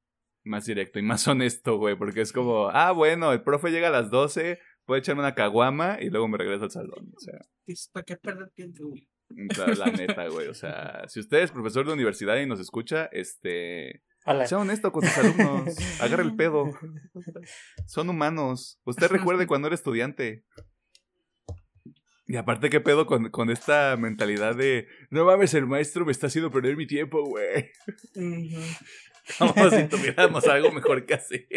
Más 0.44 0.66
directo 0.66 1.00
y 1.00 1.04
más 1.04 1.28
honesto, 1.28 1.78
güey, 1.78 1.96
porque 1.96 2.22
es 2.22 2.32
como, 2.32 2.70
ah, 2.70 2.92
bueno, 2.92 3.32
el 3.34 3.42
profe 3.44 3.72
llega 3.72 3.88
a 3.88 3.92
las 3.92 4.10
12, 4.10 4.60
puede 4.86 5.00
echarme 5.00 5.22
una 5.22 5.36
caguama 5.36 5.98
y 6.02 6.10
luego 6.10 6.28
me 6.28 6.38
regreso 6.38 6.64
al 6.66 6.72
salón. 6.72 7.12
O 7.16 7.20
sea, 7.20 7.40
¿Para 7.94 8.04
qué 8.04 8.18
perder 8.18 8.50
tiempo, 8.52 8.88
güey? 8.90 9.08
la, 9.58 9.68
la 9.68 9.86
neta, 9.92 10.28
güey. 10.28 10.48
O 10.48 10.54
sea, 10.54 11.04
si 11.08 11.20
usted 11.20 11.40
es 11.40 11.52
profesor 11.52 11.86
de 11.88 11.94
universidad 11.94 12.38
y 12.38 12.46
nos 12.46 12.60
escucha, 12.60 13.06
este, 13.14 14.04
Hola. 14.26 14.46
sea 14.46 14.58
honesto 14.58 14.92
con 14.92 15.04
sus 15.06 15.18
alumnos, 15.18 15.76
agarre 16.02 16.24
el 16.24 16.36
pedo. 16.36 16.66
Son 17.88 18.10
humanos. 18.10 18.80
Usted 18.84 19.08
recuerde 19.10 19.48
cuando 19.48 19.68
era 19.68 19.76
estudiante. 19.76 20.44
Y 22.28 22.38
aparte, 22.38 22.70
¿qué 22.70 22.80
pedo 22.80 23.06
con, 23.08 23.30
con 23.30 23.50
esta 23.50 23.98
mentalidad 23.98 24.56
de 24.56 24.88
no 25.10 25.26
mames, 25.26 25.54
el 25.54 25.66
maestro 25.68 26.06
me 26.06 26.12
está 26.14 26.28
haciendo 26.28 26.50
perder 26.50 26.78
mi 26.78 26.88
tiempo, 26.88 27.24
güey? 27.26 27.72
Ujú. 28.16 28.62
Como 29.38 29.70
si 29.70 29.88
tuviéramos 29.88 30.48
algo 30.48 30.72
mejor 30.72 31.06
que 31.06 31.14
hacer. 31.14 31.48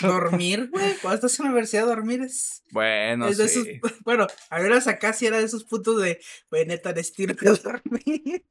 Dormir, 0.00 0.68
güey. 0.70 0.96
Cuando 1.02 1.14
estás 1.16 1.38
en 1.38 1.44
la 1.44 1.50
universidad, 1.50 1.86
dormir 1.86 2.22
es. 2.22 2.62
Bueno, 2.70 3.28
es 3.28 3.36
sí. 3.36 3.42
esos. 3.42 3.66
Bueno, 4.04 4.26
a 4.50 4.60
ver, 4.60 4.72
acá 4.72 5.12
sí 5.12 5.26
era 5.26 5.38
de 5.38 5.44
esos 5.44 5.64
puntos 5.64 6.00
de. 6.02 6.20
Güey, 6.50 6.66
neta, 6.66 6.90
estilo 6.90 7.34
de 7.34 7.50
dormir. 7.50 8.44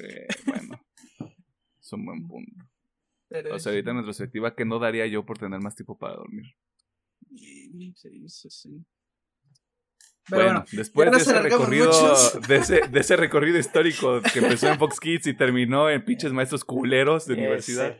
Eh, 0.00 0.28
bueno, 0.46 0.84
es 1.80 1.92
un 1.92 2.04
buen 2.04 2.26
punto. 2.26 2.64
Pero 3.28 3.54
O 3.54 3.58
sea, 3.58 3.72
ahorita 3.72 3.90
en 3.90 3.98
retrospectiva, 3.98 4.54
que 4.54 4.64
no 4.64 4.78
daría 4.78 5.06
yo 5.06 5.24
por 5.24 5.38
tener 5.38 5.60
más 5.60 5.74
tiempo 5.74 5.98
para 5.98 6.14
dormir? 6.14 6.46
Sí, 7.30 8.28
sí, 8.28 8.48
sí. 8.50 8.84
Pero 10.28 10.42
bueno, 10.42 10.60
bueno, 10.60 10.64
después 10.72 11.10
de 11.10 11.16
ese 11.16 11.40
recorrido, 11.40 12.16
de 12.46 12.56
ese, 12.56 12.80
de 12.88 13.00
ese 13.00 13.16
recorrido 13.16 13.58
histórico 13.58 14.20
que 14.32 14.40
empezó 14.40 14.68
en 14.68 14.78
Fox 14.78 15.00
Kids 15.00 15.26
y 15.26 15.34
terminó 15.34 15.88
en 15.88 16.04
pinches 16.04 16.32
maestros 16.32 16.64
culeros 16.64 17.26
de 17.26 17.34
universidad. 17.34 17.96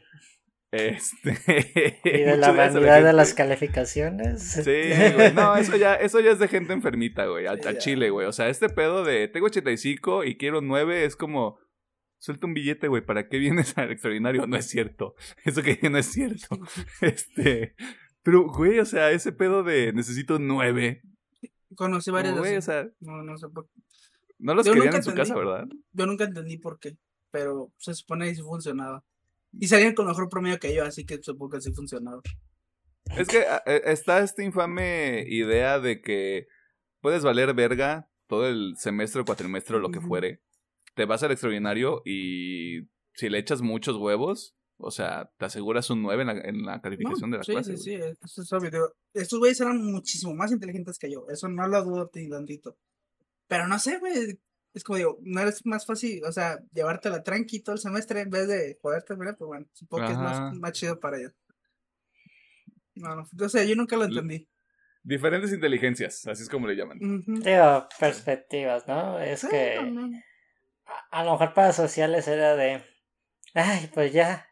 Este. 0.71 2.01
Y 2.05 2.23
de 2.25 2.37
la 2.37 2.53
vanidad 2.53 2.97
de 2.97 3.01
gente. 3.01 3.13
las 3.15 3.35
calificaciones. 3.35 4.43
Sí, 4.43 4.81
güey. 5.15 5.33
No, 5.33 5.57
eso 5.57 5.77
ya, 5.77 5.95
eso 5.95 6.21
ya 6.21 6.33
es 6.33 6.39
de 6.39 6.49
gente 6.49 6.73
enfermita, 6.73 7.27
güey. 7.27 7.47
A, 7.47 7.53
a 7.53 7.57
Ya. 7.57 7.79
Chile, 7.79 8.11
güey. 8.11 8.27
O 8.27 8.33
sea, 8.33 8.49
este 8.49 8.69
pedo 8.69 9.05
de 9.05 9.29
tengo 9.29 9.47
85 9.47 10.25
y 10.25 10.37
quiero 10.37 10.61
9 10.61 11.05
es 11.05 11.17
como. 11.17 11.59
Suelta 12.21 12.47
un 12.49 12.55
billete, 12.55 12.89
güey. 12.89 13.07
¿Para 13.07 13.29
qué 13.29 13.39
vienes 13.39 13.79
al 13.79 13.93
extraordinario? 13.93 14.47
No 14.47 14.57
es 14.57 14.69
cierto. 14.69 15.15
Eso 15.45 15.63
que 15.63 15.71
dije 15.71 15.89
no 15.89 15.99
es 15.99 16.07
cierto. 16.07 16.59
Este. 17.01 17.75
Pero, 18.23 18.47
güey, 18.49 18.79
o 18.81 18.85
sea, 18.85 19.11
ese 19.13 19.33
pedo 19.33 19.63
de 19.63 19.93
necesito 19.93 20.39
9. 20.39 21.01
Conocí 21.77 22.11
varias 22.11 22.39
o 22.39 22.63
sea, 22.63 22.89
No, 23.01 23.23
no 23.23 23.37
sé 23.39 23.49
por 23.49 23.67
qué. 23.69 23.81
no 24.39 24.55
los 24.55 24.67
Yo 24.67 24.73
querían 24.73 24.95
en 24.97 25.03
su 25.03 25.11
entendí. 25.11 25.31
casa, 25.31 25.39
¿verdad? 25.39 25.69
Yo 25.93 26.07
nunca 26.07 26.25
entendí 26.25 26.59
por 26.59 26.79
qué. 26.79 26.97
Pero 27.31 27.73
se 27.77 27.95
supone 27.95 28.27
que 28.29 28.35
sí 28.37 28.43
funcionaba. 28.43 29.05
Y 29.53 29.69
salían 29.69 29.95
con 29.95 30.07
mejor 30.07 30.29
promedio 30.29 30.59
que 30.59 30.75
yo, 30.75 30.85
así 30.85 31.05
que 31.05 31.19
supongo 31.23 31.53
que 31.57 31.61
sí 31.61 31.73
funcionaba. 31.73 32.21
Es 33.17 33.29
que 33.29 33.39
a- 33.47 33.63
e- 33.67 33.83
está 33.93 34.21
esta 34.21 34.43
infame 34.43 35.25
idea 35.29 35.79
de 35.81 36.01
que 36.03 36.47
puedes 37.01 37.23
valer 37.23 37.55
verga 37.55 38.11
todo 38.27 38.47
el 38.49 38.75
semestre 38.77 39.23
o 39.23 39.25
cuatrimestre 39.25 39.77
o 39.77 39.79
lo 39.81 39.91
que 39.91 40.01
fuere. 40.01 40.43
Te 40.95 41.05
vas 41.07 41.23
al 41.23 41.31
extraordinario 41.33 42.03
y 42.05 42.89
si 43.15 43.29
le 43.31 43.39
echas 43.39 43.63
muchos 43.63 43.97
huevos, 43.97 44.57
o 44.79 44.91
sea, 44.91 45.31
te 45.37 45.45
aseguras 45.47 45.91
un 45.91 46.03
9 46.03 46.23
en 46.23 46.27
la, 46.29 46.33
en 46.41 46.63
la 46.65 46.81
calificación 46.81 47.31
No, 47.31 47.35
de 47.35 47.39
la 47.39 47.45
sí, 47.45 47.53
clase. 47.53 47.77
sí, 47.77 47.97
güey. 47.99 48.11
sí, 48.13 48.19
eso 48.25 48.43
es 48.43 48.53
obvio. 48.53 48.71
digo, 48.71 48.93
estos 49.13 49.39
güeyes 49.39 49.61
eran 49.61 49.83
muchísimo 49.85 50.35
más 50.35 50.53
inteligentes 50.53 50.99
que 50.99 51.11
yo. 51.11 51.27
Eso 51.29 51.49
no 51.49 51.67
lo 51.69 51.83
dudo 51.85 52.11
ni 52.15 52.29
tantito. 52.29 52.77
Pero 53.49 53.67
no 53.67 53.79
sé, 53.79 53.99
güey. 53.99 54.39
Es 54.75 54.85
como 54.85 54.99
digo, 54.99 55.19
no 55.23 55.41
es 55.43 55.65
más 55.67 55.87
fácil, 55.87 56.23
o 56.25 56.31
sea, 56.31 56.59
llevártela 56.73 57.23
tranqui 57.23 57.61
todo 57.63 57.75
el 57.75 57.81
semestre 57.81 58.21
en 58.21 58.31
vez 58.31 58.47
de 58.47 58.79
poderte 58.81 59.09
terminar, 59.09 59.35
pues 59.37 59.47
bueno, 59.49 59.67
supongo 59.73 60.07
que 60.07 60.13
es 60.13 60.19
más, 60.19 60.55
más 60.55 60.73
chido 60.73 61.01
para 61.01 61.19
ellos. 61.19 61.33
No, 62.95 63.15
no, 63.17 63.25
o 63.45 63.49
sea, 63.49 63.65
yo 63.65 63.75
nunca 63.77 63.97
lo 63.97 64.05
entendí. 64.05 64.49
Diferentes 65.03 65.53
inteligencias, 65.53 66.27
así 66.27 66.43
es 66.43 66.49
como 66.51 66.67
le 66.67 66.75
llaman. 66.77 66.99
Digo, 67.01 67.89
perspectivas, 67.99 68.87
¿no? 68.87 69.19
Es 69.21 69.41
Sí, 69.41 69.49
que 69.49 69.75
también. 69.77 70.23
a, 70.85 71.21
a 71.21 71.25
lo 71.25 71.33
mejor 71.33 71.55
para 71.55 71.73
sociales 71.73 72.29
era 72.29 72.55
de, 72.57 72.85
ay, 73.55 73.91
pues 73.95 74.13
ya, 74.13 74.48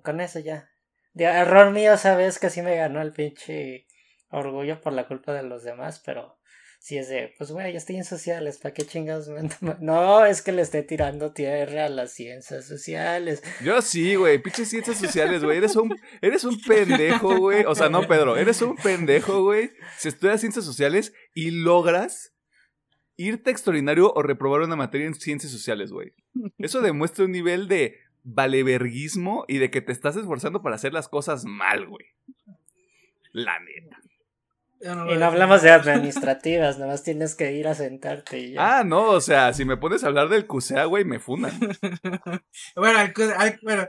con 0.00 0.20
eso 0.20 0.38
ya. 0.38 0.70
Digo, 1.14 1.30
error 1.30 1.70
mío, 1.72 1.96
sabes 1.98 2.38
que 2.38 2.50
sí 2.50 2.62
me 2.62 2.76
ganó 2.76 3.02
el 3.02 3.12
pinche 3.12 3.86
orgullo 4.30 4.80
por 4.80 4.92
la 4.92 5.06
culpa 5.06 5.32
de 5.34 5.42
los 5.42 5.62
demás, 5.62 6.00
pero 6.04 6.38
sí 6.82 6.98
es 6.98 7.08
de, 7.08 7.32
pues 7.38 7.52
güey, 7.52 7.72
ya 7.72 7.78
estoy 7.78 7.96
en 7.96 8.04
sociales, 8.04 8.58
¿para 8.58 8.74
qué 8.74 8.84
chingados 8.84 9.28
No, 9.80 10.24
es 10.24 10.42
que 10.42 10.52
le 10.52 10.62
esté 10.62 10.82
tirando 10.82 11.32
tierra 11.32 11.84
a 11.84 11.88
las 11.88 12.12
ciencias 12.12 12.66
sociales. 12.66 13.42
Yo 13.62 13.80
sí, 13.82 14.16
güey, 14.16 14.38
pinches 14.38 14.68
ciencias 14.68 14.98
sociales, 14.98 15.44
güey. 15.44 15.58
Eres 15.58 15.76
un, 15.76 15.94
eres 16.20 16.44
un 16.44 16.58
pendejo, 16.60 17.36
güey. 17.36 17.64
O 17.66 17.74
sea, 17.74 17.88
no, 17.88 18.08
Pedro, 18.08 18.36
eres 18.36 18.60
un 18.62 18.74
pendejo, 18.76 19.42
güey. 19.42 19.70
Si 19.98 20.08
estudias 20.08 20.40
ciencias 20.40 20.64
sociales 20.64 21.12
y 21.34 21.50
logras 21.50 22.32
irte 23.16 23.50
extraordinario 23.50 24.12
o 24.12 24.22
reprobar 24.22 24.62
una 24.62 24.74
materia 24.74 25.06
en 25.06 25.14
ciencias 25.14 25.52
sociales, 25.52 25.92
güey. 25.92 26.14
Eso 26.58 26.80
demuestra 26.80 27.24
un 27.24 27.32
nivel 27.32 27.68
de 27.68 27.98
valeverguismo 28.24 29.44
y 29.48 29.58
de 29.58 29.70
que 29.70 29.80
te 29.80 29.92
estás 29.92 30.16
esforzando 30.16 30.62
para 30.62 30.76
hacer 30.76 30.92
las 30.92 31.08
cosas 31.08 31.44
mal, 31.44 31.86
güey. 31.86 32.06
La 33.32 33.58
neta. 33.60 33.98
No 34.84 35.12
Y 35.12 35.16
no 35.16 35.26
hablamos 35.26 35.62
de 35.62 35.70
administrativas, 35.70 36.76
nomás 36.78 37.04
tienes 37.04 37.36
que 37.36 37.52
ir 37.52 37.68
a 37.68 37.74
sentarte 37.74 38.38
y 38.40 38.52
ya. 38.54 38.78
Ah, 38.78 38.84
no, 38.84 39.10
o 39.10 39.20
sea, 39.20 39.52
si 39.52 39.64
me 39.64 39.76
pones 39.76 40.02
a 40.02 40.08
hablar 40.08 40.28
del 40.28 40.46
CUSEA, 40.46 40.86
güey, 40.86 41.04
me 41.04 41.20
funan. 41.20 41.52
bueno, 42.76 42.98
al, 42.98 43.12
al- 43.36 43.60
bueno, 43.62 43.86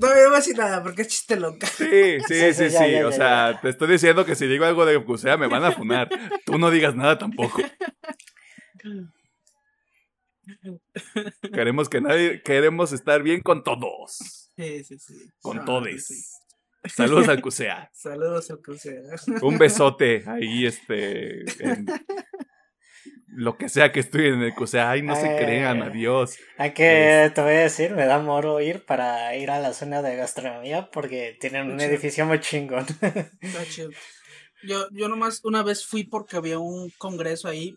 no 0.00 0.08
me 0.08 0.14
voy 0.24 0.32
a 0.32 0.36
decir 0.36 0.56
nada 0.56 0.82
porque 0.82 1.02
es 1.02 1.08
chiste 1.08 1.36
loca. 1.38 1.66
Sí, 1.66 1.84
sí, 1.84 2.20
sí, 2.28 2.34
Sí, 2.34 2.54
sí. 2.54 2.70
sí, 2.70 2.72
ya, 2.72 2.86
ya, 2.88 3.06
o 3.06 3.10
ya, 3.10 3.16
sea, 3.16 3.60
te 3.60 3.68
estoy 3.68 3.88
diciendo 3.88 4.24
que 4.24 4.36
si 4.36 4.46
digo 4.46 4.64
algo 4.64 4.86
de 4.86 5.04
CUSEA 5.04 5.36
me 5.36 5.48
van 5.48 5.64
a 5.64 5.72
funar. 5.72 6.08
Tú 6.46 6.56
no 6.58 6.70
digas 6.70 6.94
nada 6.94 7.18
tampoco. 7.18 7.60
Queremos 11.52 11.88
que 11.88 12.00
nadie, 12.00 12.42
queremos 12.42 12.92
estar 12.92 13.22
bien 13.22 13.40
con 13.42 13.62
todos. 13.64 14.50
Sí, 14.56 14.84
sí, 14.84 14.98
sí. 14.98 15.14
Con 15.40 15.58
No, 15.58 15.64
todes. 15.64 16.06
sí. 16.06 16.14
Saludos 16.88 17.28
al 17.28 17.40
CUSEA. 17.42 17.90
Saludos 17.92 18.50
al 18.50 18.60
crucero. 18.60 19.02
Un 19.42 19.58
besote 19.58 20.22
ahí, 20.26 20.66
este. 20.66 21.40
en 21.64 21.86
lo 23.28 23.58
que 23.58 23.68
sea 23.68 23.92
que 23.92 24.00
estudien 24.00 24.34
en 24.34 24.42
el 24.42 24.54
CUSEA. 24.54 24.90
Ay, 24.92 25.02
no 25.02 25.14
se 25.16 25.26
Eh. 25.26 25.36
crean, 25.44 25.82
adiós. 25.82 26.38
Aunque 26.58 27.30
te 27.34 27.40
voy 27.40 27.54
a 27.54 27.60
decir, 27.60 27.92
me 27.92 28.06
da 28.06 28.18
moro 28.20 28.60
ir 28.60 28.84
para 28.86 29.34
ir 29.36 29.50
a 29.50 29.58
la 29.58 29.72
zona 29.74 30.00
de 30.00 30.16
gastronomía 30.16 30.88
porque 30.92 31.36
tienen 31.40 31.70
un 31.72 31.78
Chido. 31.78 31.90
edificio 31.90 32.24
muy 32.24 32.40
chingón. 32.40 32.86
Está 33.40 33.64
chido. 33.68 33.90
Yo, 34.66 34.88
yo 34.90 35.08
nomás 35.08 35.44
una 35.44 35.62
vez 35.62 35.84
fui 35.86 36.04
porque 36.04 36.36
había 36.36 36.58
un 36.58 36.90
congreso 36.96 37.46
ahí 37.46 37.76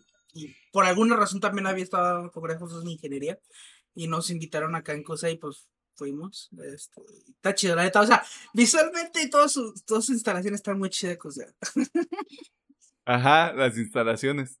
por 0.70 0.84
alguna 0.84 1.16
razón 1.16 1.40
también 1.40 1.66
había 1.66 1.84
estado 1.84 2.20
en 2.20 2.28
congresos 2.30 2.84
de 2.84 2.90
ingeniería 2.90 3.38
y 3.94 4.08
nos 4.08 4.30
invitaron 4.30 4.74
acá 4.74 4.92
en 4.92 5.02
CUSA 5.02 5.30
y 5.30 5.36
pues 5.38 5.68
fuimos. 5.94 6.48
Este, 6.72 7.02
está 7.28 7.54
chido, 7.54 7.76
la 7.76 7.84
neta. 7.84 8.00
O 8.00 8.06
sea, 8.06 8.24
visualmente 8.54 9.22
y 9.22 9.30
todas 9.30 9.52
sus, 9.52 9.84
todas 9.84 10.04
sus 10.06 10.14
instalaciones 10.14 10.60
están 10.60 10.78
muy 10.78 10.90
chidas, 10.90 11.18
CUSA. 11.18 11.46
Ajá, 13.04 13.52
las 13.52 13.76
instalaciones. 13.76 14.58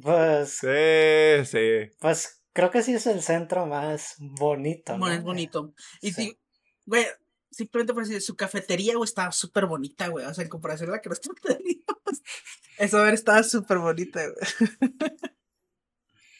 Pues, 0.00 0.58
Sí, 0.60 1.44
sí. 1.44 1.90
pues 2.00 2.42
creo 2.52 2.70
que 2.70 2.82
sí 2.82 2.94
es 2.94 3.06
el 3.06 3.22
centro 3.22 3.66
más 3.66 4.14
bonito. 4.18 4.96
Bueno, 4.96 5.14
¿no? 5.14 5.18
es 5.18 5.22
bonito. 5.22 5.74
Y 6.00 6.12
Sí. 6.12 6.22
sí, 6.22 6.38
güey, 6.86 7.06
simplemente 7.50 7.92
por 7.92 8.04
decir, 8.04 8.22
su 8.22 8.36
cafetería, 8.36 8.94
güey, 8.96 9.06
estaba 9.06 9.32
súper 9.32 9.66
bonita, 9.66 10.08
güey. 10.08 10.24
O 10.24 10.32
sea, 10.34 10.42
en 10.44 10.50
comparación 10.50 10.88
a 10.88 10.92
la 10.94 11.00
que 11.00 11.08
nosotros 11.10 11.36
teníamos. 11.42 11.84
Esa 12.78 13.02
ver 13.02 13.14
estaba 13.14 13.42
súper 13.42 13.78
bonita, 13.78 14.22
güey. 14.24 15.10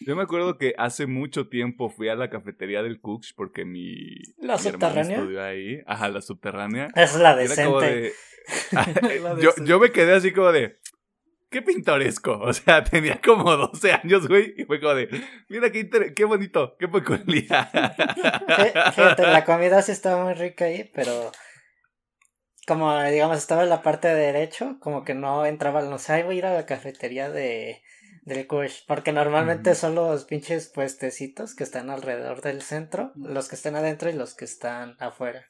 Yo 0.06 0.16
me 0.16 0.22
acuerdo 0.22 0.56
que 0.56 0.74
hace 0.78 1.06
mucho 1.06 1.48
tiempo 1.48 1.90
fui 1.90 2.08
a 2.08 2.14
la 2.14 2.30
cafetería 2.30 2.82
del 2.82 3.00
Cooks 3.00 3.32
porque 3.34 3.64
mi, 3.64 4.16
¿La 4.38 4.54
mi 4.56 4.58
subterránea? 4.62 5.16
estudió 5.18 5.42
ahí. 5.44 5.82
Ajá, 5.86 6.08
la 6.08 6.22
subterránea. 6.22 6.88
Es 6.96 7.14
la 7.16 7.36
decente. 7.36 7.86
de... 7.86 8.12
La 9.20 9.38
yo, 9.38 9.50
yo 9.64 9.78
me 9.78 9.90
quedé 9.92 10.14
así 10.14 10.32
como 10.32 10.50
de... 10.52 10.78
Qué 11.50 11.62
pintoresco. 11.62 12.38
O 12.40 12.52
sea, 12.52 12.82
tenía 12.90 13.20
como 13.20 13.56
12 13.56 13.92
años, 13.92 14.26
güey. 14.28 14.54
Y 14.56 14.64
fue 14.64 14.80
como 14.80 14.94
de... 14.94 15.08
Mira 15.48 15.70
qué, 15.70 15.80
inter- 15.80 16.14
qué 16.14 16.24
bonito. 16.24 16.76
Qué 16.78 16.88
peculiar. 16.88 17.70
Fí- 17.70 18.92
Fíjate, 18.94 19.22
la 19.24 19.44
comida 19.44 19.82
sí 19.82 19.92
estaba 19.92 20.24
muy 20.24 20.32
rica 20.34 20.64
ahí, 20.66 20.90
pero 20.94 21.30
como 22.66 23.02
digamos 23.04 23.36
estaba 23.38 23.64
en 23.64 23.68
la 23.68 23.82
parte 23.82 24.08
de 24.08 24.14
derecho, 24.14 24.78
como 24.80 25.04
que 25.04 25.14
no 25.14 25.44
entraba, 25.44 25.82
no 25.82 25.98
sé, 25.98 26.22
voy 26.22 26.36
a 26.36 26.38
ir 26.38 26.46
a 26.46 26.54
la 26.54 26.66
cafetería 26.66 27.28
de 27.30 27.82
del 28.30 28.46
Kush, 28.46 28.80
porque 28.86 29.12
normalmente 29.12 29.74
son 29.74 29.94
los 29.94 30.24
pinches 30.24 30.68
puestecitos 30.68 31.54
que 31.54 31.64
están 31.64 31.90
alrededor 31.90 32.40
del 32.40 32.62
centro, 32.62 33.12
los 33.16 33.48
que 33.48 33.56
están 33.56 33.76
adentro 33.76 34.08
y 34.08 34.14
los 34.14 34.34
que 34.34 34.46
están 34.46 34.96
afuera. 34.98 35.44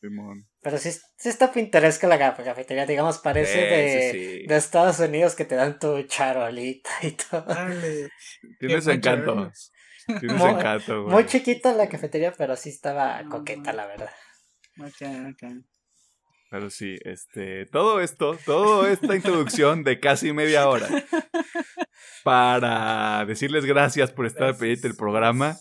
Simón. 0.00 0.46
Pero 0.62 0.78
sí, 0.78 0.90
sí 0.92 1.28
está 1.28 1.52
pintoresca 1.52 2.06
la 2.06 2.18
ca- 2.18 2.36
cafetería, 2.36 2.86
digamos, 2.86 3.18
parece 3.18 3.52
Sí, 3.54 3.60
de, 3.60 4.10
sí, 4.12 4.18
sí. 4.40 4.46
de 4.46 4.56
Estados 4.56 4.98
Unidos 5.00 5.34
que 5.34 5.44
te 5.44 5.54
dan 5.54 5.78
tu 5.78 6.02
charolita 6.04 6.90
y 7.02 7.12
todo. 7.12 7.42
Dale. 7.42 8.10
Tiene 8.58 8.80
su 8.80 8.88
Qué 8.90 8.94
encanto. 8.96 9.34
machones. 9.34 9.72
Tiene 10.06 10.38
su 10.38 10.44
Muy- 10.44 10.50
encanto, 10.50 11.02
güey. 11.02 11.14
Muy 11.14 11.26
chiquita 11.26 11.72
la 11.72 11.88
cafetería, 11.88 12.32
pero 12.32 12.56
sí 12.56 12.68
estaba 12.70 13.22
coqueta, 13.28 13.72
la 13.72 13.86
verdad. 13.86 14.10
Ok, 14.78 15.02
ok. 15.32 15.52
Pero 16.50 16.70
sí, 16.70 16.96
este, 17.04 17.66
todo 17.66 18.00
esto, 18.00 18.38
toda 18.44 18.90
esta 18.90 19.16
introducción 19.16 19.82
de 19.82 19.98
casi 19.98 20.32
media 20.32 20.68
hora 20.68 20.88
para 22.24 23.24
decirles 23.26 23.64
gracias 23.64 24.12
por 24.12 24.26
estar 24.26 24.44
al 24.44 24.56
pendiente 24.56 24.88
del 24.88 24.96
programa, 24.96 25.56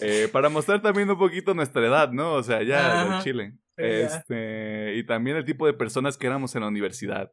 eh, 0.00 0.28
para 0.32 0.48
mostrar 0.48 0.80
también 0.82 1.10
un 1.10 1.18
poquito 1.18 1.52
nuestra 1.54 1.84
edad, 1.84 2.12
¿no? 2.12 2.34
O 2.34 2.42
sea, 2.42 2.62
ya, 2.62 3.04
del 3.04 3.22
Chile. 3.22 3.54
Este, 3.76 4.94
y 4.96 5.04
también 5.04 5.36
el 5.36 5.44
tipo 5.44 5.66
de 5.66 5.74
personas 5.74 6.16
que 6.16 6.26
éramos 6.26 6.54
en 6.54 6.62
la 6.62 6.68
universidad. 6.68 7.32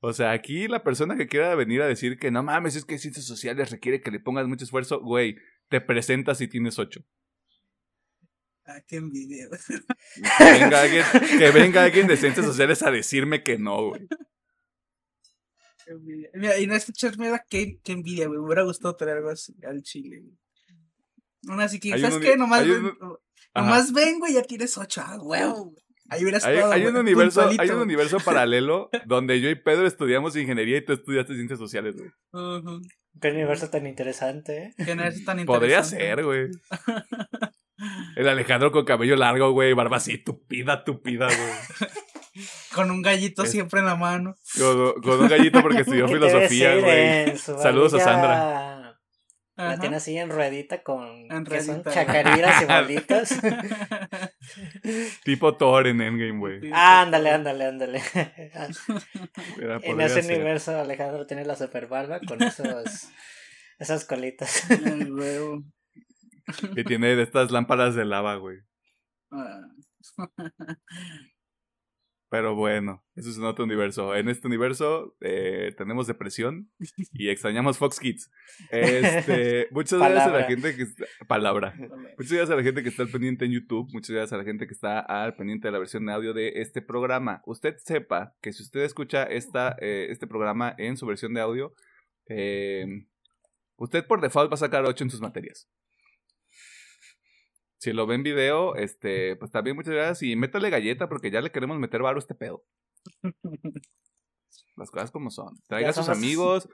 O 0.00 0.12
sea, 0.12 0.32
aquí 0.32 0.68
la 0.68 0.82
persona 0.82 1.16
que 1.16 1.26
quiera 1.26 1.54
venir 1.54 1.82
a 1.82 1.86
decir 1.86 2.18
que 2.18 2.30
no 2.30 2.42
mames, 2.42 2.76
es 2.76 2.84
que 2.84 2.98
ciencias 2.98 3.26
sociales 3.26 3.70
requiere 3.70 4.00
que 4.00 4.10
le 4.10 4.20
pongas 4.20 4.46
mucho 4.46 4.64
esfuerzo, 4.64 5.00
güey, 5.00 5.36
te 5.68 5.80
presentas 5.80 6.40
y 6.40 6.48
tienes 6.48 6.78
ocho. 6.78 7.00
Ah, 8.66 8.80
qué 8.86 8.96
envidia. 8.96 9.46
güey. 9.48 9.60
Que 10.38 10.44
venga 10.60 10.80
alguien, 10.82 11.04
que 11.38 11.50
venga 11.50 11.82
alguien 11.84 12.06
de 12.06 12.16
ciencias 12.16 12.44
sociales 12.46 12.82
a 12.82 12.90
decirme 12.90 13.42
que 13.42 13.58
no, 13.58 13.88
güey. 13.90 14.06
Qué 15.84 15.92
envidia. 15.92 16.30
Mira, 16.34 16.58
y 16.58 16.66
no 16.66 16.74
escuchas, 16.74 17.16
mira, 17.18 17.44
qué, 17.48 17.78
qué 17.84 17.92
envidia, 17.92 18.26
güey. 18.26 18.40
Me 18.40 18.46
hubiera 18.46 18.62
gustado 18.64 18.96
tener 18.96 19.18
algo 19.18 19.30
así 19.30 19.54
al 19.64 19.82
chile, 19.82 20.20
güey. 20.20 20.36
Aún 21.48 21.60
así 21.60 21.78
que, 21.78 21.90
¿sabes 21.98 22.16
un 22.16 22.22
qué? 22.22 22.36
Nomás, 22.36 22.66
ven- 22.66 22.92
nomás 23.54 23.92
vengo 23.92 24.26
y 24.26 24.32
ya 24.34 24.42
tienes 24.42 24.76
ocho. 24.78 25.00
Ah, 25.04 25.16
huevo. 25.20 25.66
güey. 25.66 25.76
Ahí 26.08 26.22
hubieras 26.22 26.44
Hay, 26.44 26.54
estado. 26.56 26.72
hay 26.72 26.86
un 26.86 26.92
güey, 26.92 27.00
universo, 27.02 27.42
hay 27.48 27.68
un 27.68 27.74
güey. 27.76 27.82
universo 27.82 28.18
paralelo 28.20 28.90
donde 29.06 29.40
yo 29.40 29.48
y 29.50 29.54
Pedro 29.56 29.86
estudiamos 29.86 30.36
ingeniería 30.36 30.78
y 30.78 30.84
tú 30.84 30.92
estudiaste 30.92 31.34
ciencias 31.34 31.58
sociales, 31.58 31.96
güey. 31.96 32.10
Ujú. 32.32 32.80
Qué 33.20 33.30
universo 33.30 33.70
tan 33.70 33.86
interesante, 33.86 34.56
¿eh? 34.78 34.84
Que 34.84 34.94
no 34.94 35.04
es 35.04 35.24
tan 35.24 35.44
Podría 35.46 35.78
interesante. 35.78 36.04
ser, 36.04 36.24
güey. 36.24 36.48
El 38.16 38.28
Alejandro 38.28 38.72
con 38.72 38.84
cabello 38.84 39.16
largo, 39.16 39.50
güey, 39.52 39.72
barba 39.74 39.96
así 39.98 40.18
tupida, 40.18 40.84
tupida, 40.84 41.26
güey. 41.26 41.90
Con 42.74 42.90
un 42.90 43.00
gallito 43.00 43.44
Es- 43.44 43.50
siempre 43.50 43.80
en 43.80 43.86
la 43.86 43.96
mano. 43.96 44.34
Con, 44.58 45.00
con 45.00 45.20
un 45.22 45.28
gallito 45.28 45.62
porque 45.62 45.80
estudió 45.80 46.04
¿Qué 46.06 46.12
te 46.12 46.18
filosofía, 46.18 46.76
güey. 46.76 47.38
Saludos 47.38 47.94
a 47.94 47.98
barbilla? 47.98 48.82
La 49.58 49.70
Ajá. 49.70 49.78
tiene 49.80 49.96
así 49.96 50.18
en 50.18 50.28
ruedita 50.28 50.82
con 50.82 51.32
En 51.32 51.44
que 51.44 51.62
son 51.62 51.82
chacariras 51.82 52.60
y 52.60 52.66
bolitas. 52.66 53.40
Tipo 55.24 55.56
Thor 55.56 55.86
en 55.86 56.02
Endgame, 56.02 56.38
güey. 56.38 56.70
ándale, 56.74 57.30
ándale, 57.30 57.64
ándale. 57.64 58.02
Era- 59.58 59.80
en 59.82 60.00
ese 60.02 60.22
ser. 60.22 60.34
universo 60.34 60.78
Alejandro 60.78 61.26
tiene 61.26 61.46
la 61.46 61.56
super 61.56 61.86
barba 61.86 62.20
con 62.20 62.42
esos 62.42 63.08
esas 63.78 64.04
colitas. 64.04 64.64
Huevo. 64.68 65.62
Y 66.76 66.84
tiene 66.84 67.16
de 67.16 67.22
estas 67.22 67.50
lámparas 67.50 67.94
de 67.94 68.04
lava, 68.04 68.36
güey. 68.36 68.58
Pero 72.28 72.56
bueno, 72.56 73.04
eso 73.14 73.30
es 73.30 73.38
en 73.38 73.44
otro 73.44 73.64
universo. 73.64 74.16
En 74.16 74.28
este 74.28 74.48
universo 74.48 75.16
eh, 75.20 75.72
tenemos 75.78 76.08
depresión 76.08 76.68
y 77.12 77.28
extrañamos 77.28 77.78
Fox 77.78 78.00
Kids. 78.00 78.30
Este, 78.70 79.68
muchas 79.70 80.00
gracias 80.00 80.26
a 80.26 80.32
la 80.32 80.42
gente 80.44 80.74
que 80.74 80.82
está, 80.82 81.04
palabra. 81.28 81.74
Muchas 82.18 82.32
gracias 82.32 82.50
a 82.50 82.56
la 82.56 82.64
gente 82.64 82.82
que 82.82 82.88
está 82.88 83.04
al 83.04 83.10
pendiente 83.10 83.44
en 83.44 83.52
YouTube. 83.52 83.88
Muchas 83.92 84.10
gracias 84.10 84.32
a 84.32 84.38
la 84.38 84.44
gente 84.44 84.66
que 84.66 84.74
está 84.74 84.98
al 84.98 85.36
pendiente 85.36 85.68
de 85.68 85.72
la 85.72 85.78
versión 85.78 86.04
de 86.04 86.12
audio 86.12 86.34
de 86.34 86.54
este 86.56 86.82
programa. 86.82 87.42
Usted 87.46 87.76
sepa 87.78 88.34
que 88.42 88.52
si 88.52 88.64
usted 88.64 88.80
escucha 88.80 89.22
esta, 89.22 89.76
eh, 89.80 90.08
este 90.10 90.26
programa 90.26 90.74
en 90.78 90.96
su 90.96 91.06
versión 91.06 91.32
de 91.32 91.40
audio, 91.40 91.74
eh, 92.28 92.86
usted 93.76 94.04
por 94.04 94.20
default 94.20 94.50
va 94.50 94.54
a 94.54 94.58
sacar 94.58 94.84
8 94.84 95.04
en 95.04 95.10
sus 95.10 95.20
materias. 95.20 95.70
Si 97.86 97.92
lo 97.92 98.04
ve 98.04 98.16
en 98.16 98.24
video, 98.24 98.74
este, 98.74 99.36
pues 99.36 99.52
también 99.52 99.76
muchas 99.76 99.94
gracias 99.94 100.24
y 100.24 100.34
métale 100.34 100.70
galleta 100.70 101.08
porque 101.08 101.30
ya 101.30 101.40
le 101.40 101.52
queremos 101.52 101.78
meter 101.78 102.02
varo 102.02 102.16
a 102.16 102.18
este 102.18 102.34
pedo. 102.34 102.64
Las 104.76 104.90
cosas 104.90 105.12
como 105.12 105.30
son. 105.30 105.54
Traiga 105.68 105.90
a 105.90 105.92
sus 105.92 106.08
amigos. 106.08 106.68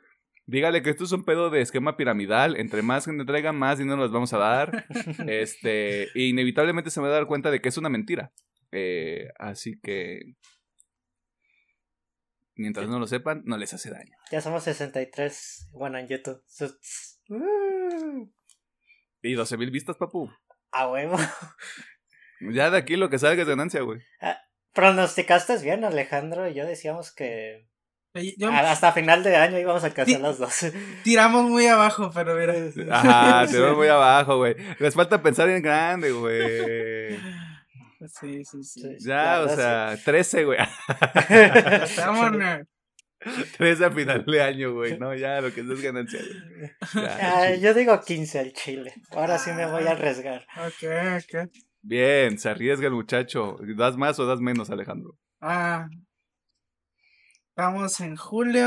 Dígale 0.47 0.83
que 0.83 0.89
esto 0.89 1.05
es 1.05 1.13
un 1.13 1.27
pedo 1.27 1.51
de 1.51 1.61
esquema 1.61 1.99
piramidal. 1.99 2.57
Entre 2.57 2.81
más 2.81 3.05
gente 3.05 3.27
traiga, 3.27 3.53
más 3.53 3.77
dinero 3.77 4.01
les 4.01 4.11
vamos 4.11 4.33
a 4.33 4.39
dar. 4.39 4.87
Este, 5.29 6.05
e 6.19 6.29
inevitablemente 6.29 6.89
se 6.89 7.03
va 7.03 7.09
a 7.09 7.11
dar 7.11 7.27
cuenta 7.27 7.51
de 7.51 7.61
que 7.61 7.69
es 7.69 7.77
una 7.77 7.91
mentira. 7.91 8.33
Eh, 8.71 9.29
así 9.39 9.79
que. 9.83 10.37
Mientras 12.55 12.89
no 12.89 12.99
lo 12.99 13.07
sepan, 13.07 13.43
no 13.45 13.59
les 13.59 13.75
hace 13.75 13.91
daño. 13.91 14.17
Ya 14.31 14.41
somos 14.41 14.65
63, 14.65 15.73
bueno, 15.73 15.99
en 15.99 16.09
YouTube. 16.09 16.43
Y 19.21 19.35
12 19.35 19.59
mil 19.59 19.71
vistas, 19.71 19.99
papu. 19.99 20.31
A 20.73 20.89
huevo. 20.89 21.17
Ya 22.41 22.71
de 22.71 22.79
aquí 22.79 22.97
lo 22.97 23.09
que 23.11 23.19
salga 23.19 23.43
es 23.43 23.49
ganancia, 23.49 23.83
güey. 23.83 24.01
Pronosticaste 24.73 25.59
bien, 25.59 25.85
Alejandro 25.85 26.49
y 26.49 26.55
yo 26.55 26.67
decíamos 26.67 27.13
que 27.13 27.69
yo- 28.37 28.51
hasta 28.51 28.93
final 28.93 29.23
de 29.23 29.37
año 29.37 29.59
íbamos 29.59 29.85
a 29.85 29.87
alcanzar 29.87 30.17
Sí. 30.17 30.23
las 30.23 30.39
dos. 30.39 30.67
tiramos 31.05 31.45
muy 31.49 31.67
abajo, 31.67 32.11
pero 32.15 32.35
mira. 32.35 32.55
Ajá, 32.91 33.45
veo 33.53 33.77
muy 33.77 33.89
abajo, 33.89 34.39
güey. 34.39 34.57
Les 34.79 34.95
falta 34.95 35.23
pensar 35.23 35.49
en 35.51 35.63
grande, 35.63 36.11
güey. 36.13 37.17
Sí, 38.21 38.45
sí, 38.45 38.65
sí. 38.65 38.81
Sí. 38.81 38.97
Ya, 39.07 39.41
o 39.43 39.49
sea, 39.49 39.97
13, 40.05 40.45
güey. 40.45 40.59
Vámonos. 41.99 42.67
13 43.59 43.85
a 43.85 43.91
final 43.91 44.25
de 44.25 44.43
año, 44.43 44.75
güey. 44.75 44.99
No, 44.99 45.15
ya, 45.15 45.41
lo 45.41 45.53
que 45.53 45.61
es 45.61 45.83
ganancia, 45.83 46.21
Ah, 46.95 47.55
yo 47.55 47.75
digo 47.75 48.01
15 48.01 48.39
al 48.39 48.53
chile. 48.53 48.95
Ahora 49.11 49.39
sí 49.39 49.51
me 49.53 49.67
voy 49.67 49.85
a 49.87 49.93
arriesgar. 49.93 50.47
Ok, 50.59 50.85
ok. 51.19 51.51
Bien, 51.83 52.39
se 52.39 52.49
arriesga 52.49 52.87
el 52.87 52.95
muchacho. 52.95 53.57
¿Das 53.77 53.97
más 53.97 54.19
o 54.19 54.27
das 54.27 54.41
menos, 54.41 54.71
Alejandro? 54.71 55.17
Ah. 55.41 55.89
Estamos 57.51 58.01
en 58.01 58.17
julio. 58.17 58.67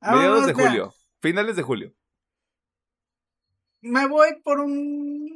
Ah, 0.00 0.14
Mediados 0.16 0.40
vamos, 0.42 0.46
de 0.46 0.52
julio. 0.54 0.94
Finales 1.22 1.56
de 1.56 1.62
julio. 1.62 1.94
Me 3.80 4.06
voy 4.06 4.28
por 4.42 4.60
un. 4.60 5.30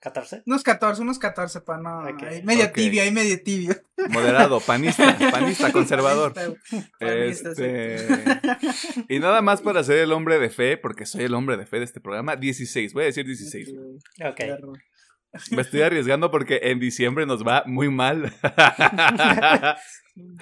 ¿14? 0.00 0.42
Unos 0.46 0.62
14, 0.62 1.02
unos 1.02 1.18
14 1.18 1.60
para 1.60 1.82
no. 1.82 1.98
Ok. 2.08 2.22
ahí 2.22 2.42
medio 2.42 2.66
Ok. 2.66 2.72
tibio, 2.72 3.02
ahí 3.02 3.10
medio 3.12 3.42
tibio. 3.42 3.74
Moderado, 4.08 4.60
panista, 4.60 5.16
panista, 5.30 5.72
conservador. 5.72 6.34
Panista, 6.98 7.54
sí. 7.54 7.64
Este. 7.64 8.08
Y 9.08 9.18
nada 9.20 9.42
más 9.42 9.60
para 9.60 9.82
ser 9.84 9.98
el 9.98 10.12
hombre 10.12 10.38
de 10.38 10.50
fe, 10.50 10.76
porque 10.76 11.06
soy 11.06 11.24
el 11.24 11.34
hombre 11.34 11.56
de 11.56 11.66
fe 11.66 11.78
de 11.78 11.84
este 11.84 12.00
programa, 12.00 12.36
16. 12.36 12.92
Voy 12.94 13.04
a 13.04 13.06
decir 13.06 13.26
16. 13.26 13.68
Ok. 14.24 14.40
Me 15.50 15.60
estoy 15.62 15.82
arriesgando 15.82 16.30
porque 16.30 16.58
en 16.62 16.80
diciembre 16.80 17.26
nos 17.26 17.46
va 17.46 17.62
muy 17.66 17.90
mal. 17.90 18.32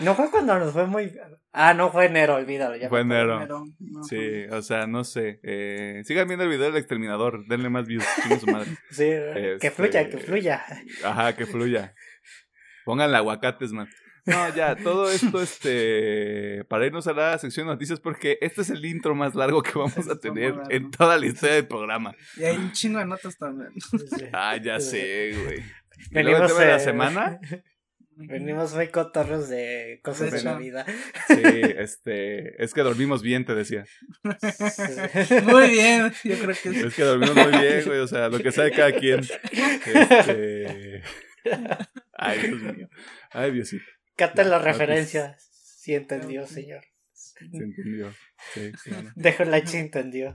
No 0.00 0.14
fue 0.14 0.30
cuando 0.30 0.58
nos 0.58 0.72
fue 0.72 0.86
muy. 0.86 1.12
Ah, 1.52 1.74
no 1.74 1.90
fue 1.92 2.06
enero, 2.06 2.36
olvídalo. 2.36 2.76
Ya 2.76 2.88
Fue 2.88 3.00
enero. 3.00 3.46
No. 3.46 4.02
Sí, 4.04 4.44
o 4.50 4.62
sea, 4.62 4.86
no 4.86 5.04
sé. 5.04 5.38
Eh, 5.42 6.00
sigan 6.04 6.26
viendo 6.28 6.44
el 6.44 6.50
video 6.50 6.66
del 6.66 6.76
exterminador. 6.78 7.46
Denle 7.46 7.68
más 7.68 7.86
views. 7.86 8.02
chingue 8.22 8.40
su 8.40 8.46
madre. 8.46 8.70
Sí, 8.90 9.04
que 9.04 9.52
Este- 9.56 9.70
fluya, 9.70 10.08
que 10.08 10.16
fluya. 10.16 10.64
Ajá, 11.04 11.36
que 11.36 11.44
fluya. 11.44 11.94
Pónganle 12.86 13.16
aguacates, 13.16 13.72
man. 13.72 13.88
No, 14.26 14.54
ya, 14.54 14.76
todo 14.76 15.10
esto, 15.10 15.42
este, 15.42 16.64
para 16.68 16.86
irnos 16.86 17.08
a 17.08 17.12
la 17.12 17.36
sección 17.36 17.66
de 17.66 17.72
noticias, 17.72 17.98
porque 17.98 18.38
este 18.40 18.62
es 18.62 18.70
el 18.70 18.84
intro 18.84 19.16
más 19.16 19.34
largo 19.34 19.60
que 19.60 19.72
vamos 19.76 20.08
a 20.08 20.20
tener 20.20 20.54
en 20.70 20.92
toda 20.92 21.18
la 21.18 21.26
historia 21.26 21.56
del 21.56 21.66
programa. 21.66 22.14
Y 22.36 22.44
hay 22.44 22.56
un 22.56 22.70
chingo 22.70 23.00
de 23.00 23.06
notas 23.06 23.36
también. 23.36 23.70
Ah, 24.32 24.56
ya 24.56 24.78
sé, 24.78 25.32
güey. 25.44 25.64
Venimos 26.12 26.56
de 26.56 26.66
la 26.66 26.78
semana. 26.78 27.40
Venimos 28.14 28.72
muy 28.72 28.86
cotorros 28.86 29.48
de 29.48 29.98
cosas 30.04 30.30
de 30.30 30.42
la 30.44 30.56
vida. 30.56 30.86
Sí, 31.26 31.34
este, 31.78 32.62
es 32.62 32.72
que 32.72 32.82
dormimos 32.82 33.20
bien, 33.20 33.44
te 33.44 33.54
decía. 33.54 33.84
Muy 35.44 35.70
bien, 35.70 36.12
yo 36.22 36.38
creo 36.38 36.56
que 36.62 36.86
Es 36.86 36.94
que 36.94 37.02
dormimos 37.02 37.34
muy 37.34 37.60
bien, 37.60 37.82
güey, 37.84 37.98
o 37.98 38.06
sea, 38.06 38.28
lo 38.28 38.38
que 38.38 38.52
sabe 38.52 38.70
cada 38.70 38.92
quien. 38.92 39.20
Este... 39.20 41.02
Ay, 42.18 42.40
Dios 42.40 42.60
mío. 42.60 42.88
Ay, 43.32 43.52
Diosito. 43.52 43.84
Cata 44.16 44.44
la 44.44 44.58
referencia. 44.58 45.36
Sí 45.38 45.94
entendió, 45.94 46.46
señor. 46.46 46.82
Se 47.12 47.44
entendió. 47.44 48.12
Sí, 48.52 48.72
claro. 48.84 49.10
Dejo 49.14 49.44
la 49.44 49.62
chi 49.62 49.76
entendió. 49.76 50.34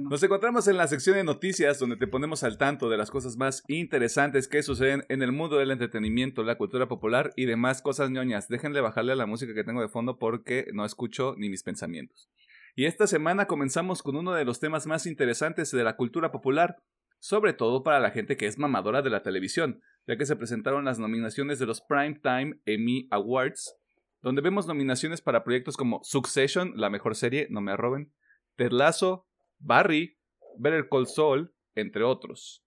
Nos 0.00 0.22
encontramos 0.22 0.68
en 0.68 0.76
la 0.76 0.86
sección 0.86 1.16
de 1.16 1.24
noticias 1.24 1.78
donde 1.78 1.96
te 1.96 2.06
ponemos 2.06 2.42
al 2.42 2.58
tanto 2.58 2.88
de 2.88 2.96
las 2.96 3.10
cosas 3.10 3.36
más 3.36 3.62
interesantes 3.68 4.48
que 4.48 4.62
suceden 4.62 5.04
en 5.08 5.22
el 5.22 5.32
mundo 5.32 5.56
del 5.56 5.70
entretenimiento, 5.70 6.42
la 6.42 6.58
cultura 6.58 6.88
popular 6.88 7.32
y 7.36 7.46
demás 7.46 7.82
cosas 7.82 8.10
ñoñas. 8.10 8.48
Déjenle 8.48 8.80
bajarle 8.80 9.12
a 9.12 9.16
la 9.16 9.26
música 9.26 9.54
que 9.54 9.64
tengo 9.64 9.80
de 9.80 9.88
fondo 9.88 10.18
porque 10.18 10.66
no 10.72 10.84
escucho 10.84 11.34
ni 11.36 11.48
mis 11.48 11.62
pensamientos. 11.62 12.30
Y 12.74 12.84
esta 12.84 13.06
semana 13.06 13.46
comenzamos 13.46 14.02
con 14.02 14.16
uno 14.16 14.34
de 14.34 14.44
los 14.44 14.60
temas 14.60 14.86
más 14.86 15.06
interesantes 15.06 15.70
de 15.70 15.82
la 15.82 15.96
cultura 15.96 16.30
popular, 16.30 16.76
sobre 17.18 17.54
todo 17.54 17.82
para 17.82 18.00
la 18.00 18.10
gente 18.10 18.36
que 18.36 18.46
es 18.46 18.58
mamadora 18.58 19.02
de 19.02 19.10
la 19.10 19.22
televisión, 19.22 19.80
ya 20.06 20.16
que 20.16 20.26
se 20.26 20.36
presentaron 20.36 20.84
las 20.84 20.98
nominaciones 20.98 21.58
de 21.58 21.66
los 21.66 21.80
Primetime 21.80 22.60
Emmy 22.66 23.08
Awards, 23.10 23.76
donde 24.20 24.42
vemos 24.42 24.66
nominaciones 24.66 25.20
para 25.20 25.42
proyectos 25.42 25.76
como 25.76 26.00
Succession, 26.02 26.72
la 26.76 26.90
mejor 26.90 27.16
serie, 27.16 27.46
no 27.50 27.60
me 27.60 27.72
arroben, 27.72 28.12
Ted 28.56 28.72
Lasso, 28.72 29.25
Barry, 29.58 30.18
Better 30.58 30.88
Call 30.88 31.06
Saul, 31.06 31.54
entre 31.74 32.02
otros. 32.02 32.64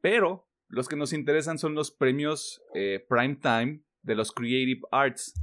Pero 0.00 0.48
los 0.68 0.88
que 0.88 0.96
nos 0.96 1.12
interesan 1.12 1.58
son 1.58 1.74
los 1.74 1.90
premios 1.90 2.62
eh, 2.74 3.04
Primetime 3.08 3.82
de 4.02 4.14
los 4.14 4.32
Creative 4.32 4.80
Arts, 4.90 5.34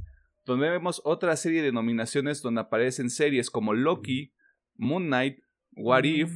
donde 0.44 0.70
vemos 0.70 1.00
otra 1.04 1.36
serie 1.36 1.62
de 1.62 1.72
nominaciones 1.72 2.42
donde 2.42 2.60
aparecen 2.60 3.10
series 3.10 3.50
como 3.50 3.74
Loki, 3.74 4.32
Moon 4.76 5.06
Knight, 5.06 5.38
What 5.72 6.04
If, 6.04 6.30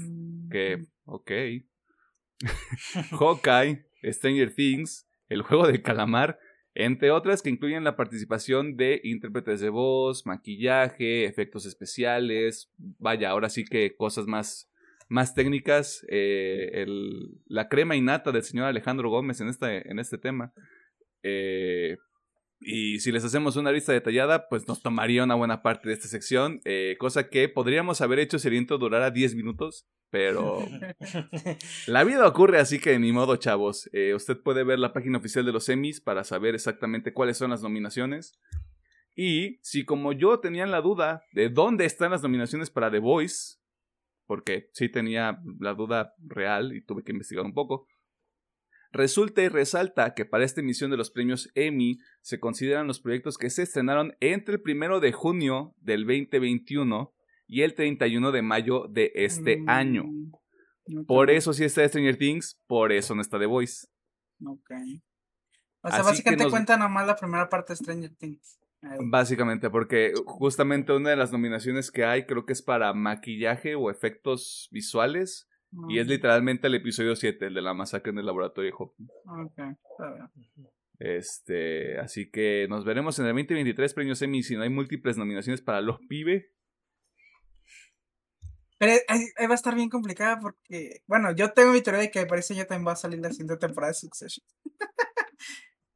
que, 0.51 0.87
ok, 1.05 1.31
Hawkeye, 3.19 3.87
Stranger 4.05 4.55
Things, 4.55 5.09
El 5.29 5.43
Juego 5.43 5.67
del 5.67 5.83
Calamar, 5.83 6.39
entre 6.79 7.11
otras 7.11 7.43
que 7.43 7.51
incluyen 7.51 7.85
la 7.85 7.97
participación 7.97 8.77
de 8.77 9.01
intérpretes 9.03 9.61
de 9.61 9.71
voz, 9.71 10.27
maquillaje, 10.27 11.25
efectos 11.25 11.67
especiales, 11.67 12.71
vaya, 12.77 13.31
ahora 13.31 13.49
sí 13.49 13.65
que 13.65 13.97
cosas 13.97 14.27
más, 14.27 14.71
más 15.09 15.35
técnicas, 15.35 16.05
eh, 16.09 16.71
el- 16.75 17.39
la 17.47 17.69
crema 17.69 17.97
innata 17.97 18.31
del 18.33 18.43
señor 18.43 18.67
Alejandro 18.67 19.09
Gómez 19.11 19.41
en 19.41 19.49
este, 19.49 19.91
en 19.91 19.99
este 19.99 20.19
tema. 20.19 20.53
Eh, 21.23 21.97
y 22.59 23.01
si 23.01 23.12
les 23.12 23.25
hacemos 23.25 23.57
una 23.57 23.73
lista 23.73 23.92
detallada, 23.92 24.49
pues 24.49 24.66
nos 24.66 24.83
tomaría 24.83 25.25
una 25.25 25.35
buena 25.35 25.62
parte 25.62 25.88
de 25.88 25.95
esta 25.95 26.09
sección, 26.09 26.61
eh, 26.64 26.97
cosa 26.99 27.29
que 27.29 27.49
podríamos 27.49 28.01
haber 28.01 28.19
hecho 28.19 28.38
si 28.38 28.49
el 28.49 28.55
intro 28.55 28.79
durara 28.79 29.11
10 29.11 29.35
minutos, 29.35 29.87
pero 30.11 30.66
la 31.87 32.05
vida 32.05 32.27
ocurre 32.27 32.59
así 32.59 32.79
que 32.79 32.99
ni 32.99 33.12
modo, 33.12 33.37
chavos. 33.37 33.90
Eh, 33.92 34.14
usted 34.14 34.38
puede 34.40 34.64
ver 34.64 34.79
la 34.79 34.92
página 34.92 35.19
oficial 35.19 35.45
de 35.45 35.53
los 35.53 35.69
Emmys 35.69 36.01
para 36.01 36.25
saber 36.25 36.55
exactamente 36.55 37.12
cuáles 37.12 37.37
son 37.37 37.51
las 37.51 37.62
nominaciones. 37.62 38.38
Y 39.14 39.59
si 39.62 39.85
como 39.85 40.12
yo 40.12 40.40
tenían 40.40 40.71
la 40.71 40.81
duda 40.81 41.25
de 41.33 41.49
dónde 41.49 41.85
están 41.85 42.11
las 42.11 42.23
nominaciones 42.23 42.71
para 42.71 42.90
The 42.90 42.99
Voice, 42.99 43.59
porque 44.27 44.71
sí 44.73 44.88
tenía 44.88 45.40
la 45.61 45.75
duda 45.75 46.14
real 46.19 46.75
y 46.75 46.83
tuve 46.83 47.03
que 47.03 47.12
investigar 47.12 47.45
un 47.45 47.55
poco, 47.55 47.87
resulta 48.92 49.42
y 49.42 49.49
resalta 49.49 50.14
que 50.14 50.25
para 50.25 50.44
esta 50.44 50.61
emisión 50.61 50.90
de 50.90 50.96
los 50.96 51.11
premios 51.11 51.51
Emmy 51.55 51.99
se 52.22 52.38
consideran 52.40 52.87
los 52.87 53.01
proyectos 53.01 53.37
que 53.38 53.51
se 53.51 53.62
estrenaron 53.62 54.16
entre 54.20 54.55
el 54.57 54.61
primero 54.62 55.01
de 55.01 55.12
junio 55.12 55.75
del 55.81 56.05
2021 56.07 57.12
y 57.46 57.62
el 57.62 57.75
31 57.75 58.33
de 58.33 58.42
mayo 58.42 58.87
de 58.90 59.12
este 59.14 59.59
Mm, 59.59 59.68
año. 59.68 60.05
Por 61.07 61.31
eso 61.31 61.53
sí 61.53 61.64
está 61.64 61.87
Stranger 61.88 62.16
Things, 62.16 62.61
por 62.66 62.92
eso 62.92 63.14
no 63.14 63.20
está 63.22 63.38
The 63.38 63.46
Voice. 63.46 63.87
Ok. 64.44 64.70
O 65.83 65.88
sea, 65.88 66.01
Así 66.01 66.03
básicamente 66.11 66.44
nos- 66.44 66.53
cuenta 66.53 66.77
nomás 66.77 67.07
la 67.07 67.16
primera 67.16 67.49
parte 67.49 67.72
de 67.72 67.77
Stranger 67.77 68.14
Things. 68.16 68.59
Básicamente, 69.09 69.68
porque 69.70 70.12
justamente 70.27 70.92
una 70.92 71.11
de 71.11 71.16
las 71.16 71.33
nominaciones 71.33 71.90
que 71.90 72.05
hay 72.05 72.25
creo 72.25 72.44
que 72.46 72.53
es 72.53 72.62
para 72.62 72.92
maquillaje 72.92 73.75
o 73.75 73.90
efectos 73.90 74.68
visuales. 74.70 75.49
Y 75.89 75.99
es 75.99 76.07
literalmente 76.07 76.67
el 76.67 76.75
episodio 76.75 77.17
7, 77.17 77.47
el 77.47 77.55
de 77.55 77.62
la 77.62 77.75
masacre 77.75 78.11
en 78.11 78.19
el 78.19 78.27
laboratorio 78.27 78.71
de 78.71 78.77
Hope. 78.79 79.03
Ok, 79.27 79.59
está 79.91 80.12
bien. 80.15 80.71
Este, 80.99 81.99
así 81.99 82.31
que 82.31 82.67
nos 82.71 82.85
veremos 82.85 83.19
en 83.19 83.27
el 83.27 83.33
2023 83.33 83.93
premios 83.93 84.23
Emmy 84.23 84.43
si 84.43 84.57
no 84.57 84.62
hay 84.62 84.71
múltiples 84.71 85.19
nominaciones 85.19 85.61
para 85.61 85.81
los 85.81 85.99
pibe. 86.09 86.53
Pero 88.79 88.93
ahí, 89.09 89.21
ahí 89.37 89.47
va 89.47 89.53
a 89.53 89.55
estar 89.55 89.75
bien 89.75 89.89
complicada 89.89 90.39
porque, 90.39 91.03
bueno, 91.07 91.35
yo 91.35 91.53
tengo 91.53 91.73
mi 91.73 91.81
teoría 91.81 92.03
de 92.03 92.11
que 92.11 92.27
parece 92.27 92.55
ya 92.55 92.67
también 92.67 92.89
va 92.89 92.93
a 92.93 92.97
salir 92.97 93.21
la 93.21 93.31
siguiente 93.31 93.57
temporada 93.57 93.93
de 93.93 93.99
Succession. 93.99 94.47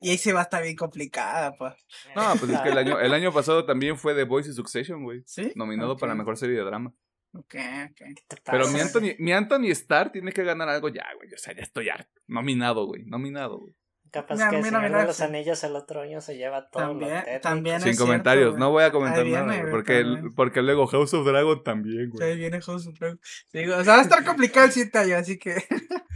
y 0.01 0.11
ahí 0.11 0.19
sí 0.19 0.33
va 0.33 0.41
a 0.41 0.45
estar 0.45 0.63
bien 0.63 0.77
complicada, 0.77 1.55
pues. 1.57 1.75
No, 2.17 2.35
pues 2.39 2.53
es 2.53 2.61
que 2.61 2.71
el 2.71 2.79
año, 2.79 2.99
el 2.99 3.13
año 3.13 3.33
pasado 3.33 3.67
también 3.67 3.99
fue 3.99 4.15
The 4.15 4.25
Voice 4.25 4.51
y 4.51 4.55
Succession, 4.55 5.03
güey. 5.03 5.23
¿Sí? 5.27 5.53
Nominado 5.57 5.97
para 5.97 6.13
Ok, 6.15 6.19
mejor 6.19 6.37
serie 6.39 6.57
de 6.57 6.65
drama. 6.65 6.95
Ok, 7.33 7.55
ok. 7.55 7.97
¿Qué 7.97 8.15
te 8.29 8.37
Pero 8.45 8.69
mi 8.69 8.81
Anthony, 8.81 9.15
mi 9.19 9.33
Anthony 9.33 9.67
Starr 9.71 10.11
tiene 10.11 10.33
que 10.33 10.43
ganar 10.45 10.69
algo 10.69 10.89
ya, 10.89 11.05
güey. 11.17 11.33
O 11.33 11.39
sea, 11.39 11.55
ya 11.55 11.63
estoy 11.63 11.89
harto. 11.89 12.11
Nominado, 12.27 12.87
güey. 12.87 13.05
Nominado, 13.05 13.59
güey. 13.61 13.75
Capaz 14.11 14.39
que 14.39 14.57
el 14.57 14.63
mira, 14.65 14.65
Señor 14.65 14.83
mira, 14.83 15.01
de 15.03 15.07
los. 15.07 15.21
Anillos 15.21 15.63
el 15.63 15.77
otro 15.77 16.01
año 16.01 16.21
se 16.21 16.37
lleva 16.37 16.69
todo 16.69 16.83
También- 16.89 17.15
lo 17.15 17.21
técnico. 17.23 17.41
también 17.43 17.77
Sin 17.81 17.85
cierto, 17.95 18.05
comentarios. 18.07 18.59
no 18.59 18.71
voy 18.73 18.83
a 18.83 18.91
comentar 18.91 19.25
Ahí 19.25 19.31
nada, 19.31 19.57
güey, 19.61 19.71
porque, 19.71 20.05
porque 20.35 20.63
luego 20.63 20.89
House 20.89 21.15
of 21.15 21.25
Dragon 21.25 21.63
también, 21.63 22.11
güey. 22.11 22.37
viene 22.37 22.61
House 22.61 22.89
of 22.89 22.99
Dragon. 22.99 23.21
Sí, 23.23 23.65
o 23.69 23.85
sea, 23.85 23.93
va 23.95 23.99
a 24.01 24.03
estar 24.03 24.25
complicado 24.25 24.67
el 24.67 24.73
7 24.73 24.99
años, 24.99 25.13
así 25.21 25.39
que. 25.39 25.55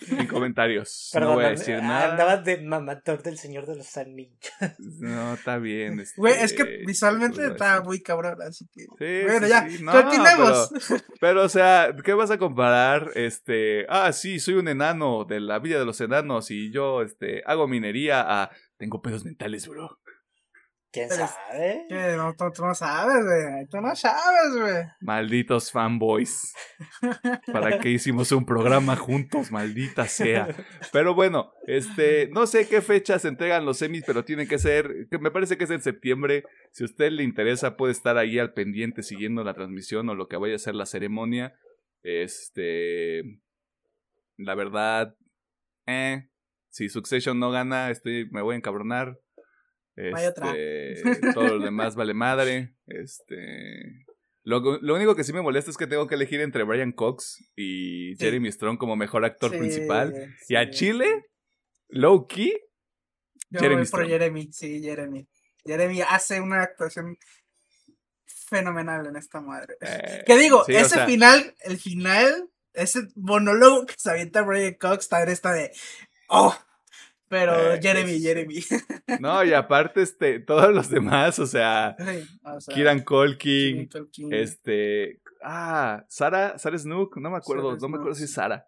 Sin 0.00 0.26
comentarios. 0.26 1.10
Perdón, 1.12 1.30
no 1.30 1.34
voy 1.36 1.44
a 1.44 1.50
decir 1.50 1.74
andaba 1.74 2.16
nada. 2.16 2.36
de 2.38 2.62
mamador 2.62 3.22
del 3.22 3.38
Señor 3.38 3.66
de 3.66 3.76
los 3.76 3.96
Anillos. 3.96 4.38
No, 4.78 5.34
está 5.34 5.58
bien. 5.58 6.00
este, 6.00 6.20
Güey, 6.20 6.34
es 6.34 6.52
que 6.52 6.82
visualmente 6.86 7.36
pues, 7.36 7.50
está 7.52 7.76
así. 7.76 7.84
muy 7.84 8.02
cabrón, 8.02 8.40
así 8.42 8.66
que. 8.72 8.82
Sí, 8.82 9.26
bueno, 9.26 9.46
sí, 9.46 9.50
ya, 9.50 9.68
sí. 9.68 9.82
No, 9.82 9.92
continuemos. 9.92 10.70
Pero, 10.88 11.04
pero, 11.20 11.42
o 11.44 11.48
sea, 11.48 11.94
¿qué 12.04 12.14
vas 12.14 12.30
a 12.30 12.38
comparar? 12.38 13.10
Este, 13.14 13.86
ah, 13.88 14.12
sí, 14.12 14.40
soy 14.40 14.54
un 14.54 14.68
enano 14.68 15.24
de 15.24 15.40
la 15.40 15.58
vida 15.58 15.78
de 15.78 15.84
los 15.84 16.00
enanos 16.00 16.50
y 16.50 16.70
yo, 16.70 17.02
este, 17.02 17.42
hago 17.46 17.68
minería 17.68 18.24
a... 18.26 18.50
Tengo 18.76 19.00
pedos 19.00 19.24
mentales, 19.24 19.68
bro. 19.68 20.00
¿Quién 20.92 21.08
Pero- 21.08 21.26
sabe? 21.26 21.86
Que 21.88 22.16
no, 22.16 22.34
tú, 22.34 22.44
tú 22.54 22.66
no 22.66 22.74
sabes, 22.74 23.24
güey. 23.24 23.66
Tú 23.66 23.80
no 23.80 23.96
sabes, 23.96 24.54
güey. 24.60 24.84
Malditos 25.00 25.72
fanboys. 25.72 26.52
¿Para 27.50 27.80
qué 27.80 27.88
hicimos 27.88 28.30
un 28.32 28.44
programa 28.44 28.94
juntos? 28.96 29.50
Maldita 29.50 30.06
sea. 30.06 30.48
Pero 30.92 31.14
bueno, 31.14 31.50
este, 31.66 32.28
no 32.32 32.46
sé 32.46 32.68
qué 32.68 32.82
fecha 32.82 33.18
se 33.18 33.28
entregan 33.28 33.64
los 33.64 33.78
semis, 33.78 34.04
pero 34.06 34.24
tiene 34.26 34.46
que 34.46 34.58
ser, 34.58 35.06
que 35.10 35.18
me 35.18 35.30
parece 35.30 35.56
que 35.56 35.64
es 35.64 35.70
en 35.70 35.80
septiembre. 35.80 36.44
Si 36.72 36.84
a 36.84 36.86
usted 36.86 37.10
le 37.10 37.22
interesa, 37.22 37.78
puede 37.78 37.92
estar 37.92 38.18
ahí 38.18 38.38
al 38.38 38.52
pendiente 38.52 39.02
siguiendo 39.02 39.44
la 39.44 39.54
transmisión 39.54 40.08
o 40.10 40.14
lo 40.14 40.28
que 40.28 40.36
vaya 40.36 40.56
a 40.56 40.58
ser 40.58 40.74
la 40.74 40.84
ceremonia. 40.84 41.54
Este, 42.02 43.22
la 44.36 44.54
verdad, 44.54 45.16
eh, 45.86 46.28
si 46.68 46.90
Succession 46.90 47.38
no 47.38 47.50
gana, 47.50 47.90
estoy, 47.90 48.28
me 48.30 48.42
voy 48.42 48.54
a 48.54 48.58
encabronar. 48.58 49.18
Este, 49.96 51.02
todo 51.34 51.58
lo 51.58 51.64
demás 51.64 51.94
vale 51.96 52.14
madre. 52.14 52.74
Este, 52.86 54.04
lo, 54.44 54.60
lo 54.80 54.94
único 54.94 55.14
que 55.14 55.24
sí 55.24 55.32
me 55.32 55.42
molesta 55.42 55.70
es 55.70 55.76
que 55.76 55.86
tengo 55.86 56.06
que 56.06 56.14
elegir 56.14 56.40
entre 56.40 56.64
Brian 56.64 56.92
Cox 56.92 57.38
y 57.56 58.14
Sí. 58.16 58.24
Jeremy 58.24 58.50
Strong 58.50 58.78
como 58.78 58.96
mejor 58.96 59.24
actor 59.24 59.50
Sí, 59.50 59.58
principal. 59.58 60.34
sí, 60.40 60.54
Y 60.54 60.56
a 60.56 60.70
Chile, 60.70 61.26
low 61.88 62.26
key, 62.26 62.52
Yo 63.50 63.60
Jeremy 63.60 63.74
voy 63.82 63.82
por 63.82 63.86
Strong. 64.00 64.08
Jeremy, 64.08 64.52
sí, 64.52 64.82
Jeremy. 64.82 65.28
Jeremy 65.64 66.00
hace 66.02 66.40
una 66.40 66.62
actuación 66.62 67.16
fenomenal 68.26 69.06
en 69.06 69.16
esta 69.16 69.40
madre. 69.40 69.76
Eh, 69.80 70.24
que 70.26 70.36
digo, 70.36 70.62
o 70.62 70.68
ese 70.68 70.88
sea, 70.90 71.06
final, 71.06 71.54
el 71.60 71.78
final, 71.78 72.50
ese 72.74 73.02
monólogo 73.16 73.86
que 73.86 73.94
se 73.96 74.10
avienta 74.10 74.42
Brian 74.42 74.74
Cox 74.74 75.08
también 75.08 75.30
está 75.30 75.52
de. 75.52 75.70
¡Oh! 76.28 76.56
Pero 77.32 77.72
Eh, 77.72 77.80
Jeremy, 77.80 78.20
Jeremy. 78.20 78.60
No, 79.20 79.42
y 79.42 79.54
aparte, 79.54 80.02
este, 80.02 80.38
todos 80.38 80.70
los 80.74 80.90
demás, 80.90 81.38
o 81.38 81.46
sea, 81.46 81.96
o 82.44 82.60
sea, 82.60 82.74
Jimmy 82.74 83.02
Tolkien. 83.02 83.88
este, 84.30 85.22
ah, 85.42 86.04
Sara, 86.10 86.58
Sara 86.58 86.76
Snook, 86.76 87.16
no 87.16 87.30
me 87.30 87.38
acuerdo, 87.38 87.70
Sarah 87.70 87.78
no 87.80 87.88
me 87.88 87.96
acuerdo 87.96 88.16
si 88.16 88.24
es. 88.24 88.34
Sara. 88.34 88.66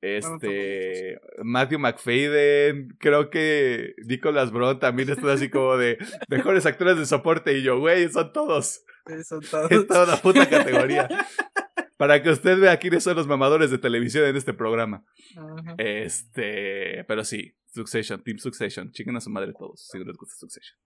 Este, 0.00 1.18
Matthew 1.42 1.80
McFadden, 1.80 2.96
creo 3.00 3.30
que 3.30 3.94
Nicholas 4.06 4.52
Brown 4.52 4.78
también 4.78 5.10
está 5.10 5.32
así 5.32 5.50
como 5.50 5.76
de 5.76 5.98
mejores 6.28 6.66
actores 6.66 6.96
de 6.96 7.06
soporte 7.06 7.58
y 7.58 7.62
yo, 7.62 7.80
güey, 7.80 8.08
son 8.10 8.32
todos, 8.32 8.84
son 9.26 9.40
todos. 9.40 9.72
es 9.72 9.86
toda 9.88 10.04
una 10.04 10.16
puta 10.18 10.48
categoría. 10.48 11.08
Para 11.96 12.22
que 12.22 12.30
usted 12.30 12.58
vea 12.58 12.78
quiénes 12.78 13.04
son 13.04 13.16
los 13.16 13.26
mamadores 13.26 13.70
de 13.70 13.78
televisión 13.78 14.24
en 14.24 14.36
este 14.36 14.52
programa. 14.52 15.04
Este, 15.78 17.04
pero 17.04 17.24
sí, 17.24 17.56
Succession, 17.66 18.22
Team 18.22 18.38
Succession, 18.38 18.90
chiquen 18.90 19.16
a 19.16 19.20
su 19.20 19.30
madre 19.30 19.52
todos, 19.56 19.88
si 19.90 19.98
les 19.98 20.16
gusta 20.16 20.34
Succession. 20.36 20.78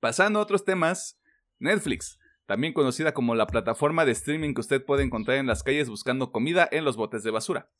Pasando 0.00 0.38
a 0.38 0.42
otros 0.42 0.64
temas, 0.64 1.20
Netflix, 1.58 2.18
también 2.46 2.72
conocida 2.72 3.14
como 3.14 3.34
la 3.34 3.46
plataforma 3.46 4.04
de 4.04 4.12
streaming 4.12 4.52
que 4.52 4.60
usted 4.60 4.84
puede 4.84 5.02
encontrar 5.02 5.38
en 5.38 5.46
las 5.46 5.62
calles 5.62 5.88
buscando 5.88 6.32
comida 6.32 6.68
en 6.70 6.84
los 6.84 6.96
botes 6.96 7.22
de 7.22 7.30
basura. 7.30 7.70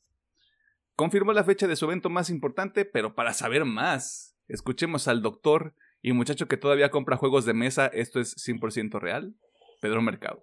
Confirmó 0.95 1.33
la 1.33 1.43
fecha 1.43 1.67
de 1.67 1.75
su 1.75 1.85
evento 1.85 2.09
más 2.09 2.29
importante, 2.29 2.85
pero 2.85 3.13
para 3.13 3.33
saber 3.33 3.65
más, 3.65 4.37
escuchemos 4.47 5.07
al 5.07 5.21
doctor 5.21 5.75
y 6.01 6.13
muchacho 6.13 6.47
que 6.47 6.57
todavía 6.57 6.91
compra 6.91 7.17
juegos 7.17 7.45
de 7.45 7.53
mesa, 7.53 7.87
esto 7.87 8.19
es 8.19 8.35
100% 8.37 8.99
real, 8.99 9.35
Pedro 9.81 10.01
Mercado. 10.01 10.41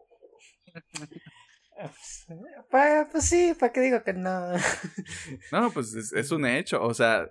Pues, 2.71 3.09
pues 3.11 3.25
sí, 3.25 3.55
¿para 3.59 3.73
qué 3.73 3.81
digo 3.81 4.03
que 4.03 4.13
no? 4.13 4.53
No, 5.53 5.71
pues 5.73 5.95
es, 5.95 6.13
es 6.13 6.31
un 6.31 6.47
hecho. 6.47 6.83
O 6.83 6.95
sea, 6.95 7.31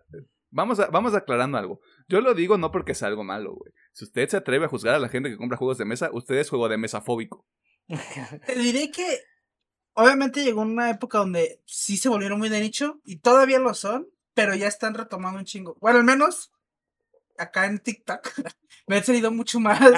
vamos, 0.50 0.80
a, 0.80 0.88
vamos 0.88 1.14
aclarando 1.14 1.58
algo. 1.58 1.82
Yo 2.08 2.22
lo 2.22 2.34
digo 2.34 2.58
no 2.58 2.72
porque 2.72 2.95
sea 2.95 3.08
algo 3.08 3.24
malo, 3.24 3.54
güey. 3.56 3.72
Si 3.91 4.06
usted 4.06 4.28
se 4.30 4.38
atreve 4.38 4.66
a 4.66 4.70
juzgar 4.70 4.95
a 4.95 5.00
la 5.00 5.10
gente 5.10 5.30
que 5.30 5.38
compra 5.38 5.58
juegos 5.58 5.78
de 5.78 5.86
mesa, 5.86 6.10
usted 6.14 6.36
es 6.36 6.50
juego 6.50 6.70
de 6.70 6.78
mesa 6.78 7.02
fóbico. 7.02 7.45
Te 8.45 8.56
diré 8.56 8.91
que 8.91 9.22
obviamente 9.93 10.43
llegó 10.43 10.62
una 10.62 10.89
época 10.89 11.20
donde 11.20 11.62
sí 11.66 11.97
se 11.97 12.10
volvieron 12.10 12.39
muy 12.39 12.50
de 12.50 12.62
nicho 12.62 13.00
y 13.04 13.18
todavía 13.18 13.60
lo 13.60 13.74
son, 13.74 14.08
pero 14.34 14.56
ya 14.56 14.68
están 14.68 14.93
retomando 14.93 15.39
un 15.39 15.45
chingo. 15.45 15.78
Bueno, 15.80 16.00
al 16.00 16.06
menos 16.06 16.52
acá 17.38 17.66
en 17.66 17.80
TikTok 17.80 18.32
me 18.88 18.97
han 18.97 19.04
salido 19.04 19.32
mucho 19.32 19.60
más. 19.60 19.80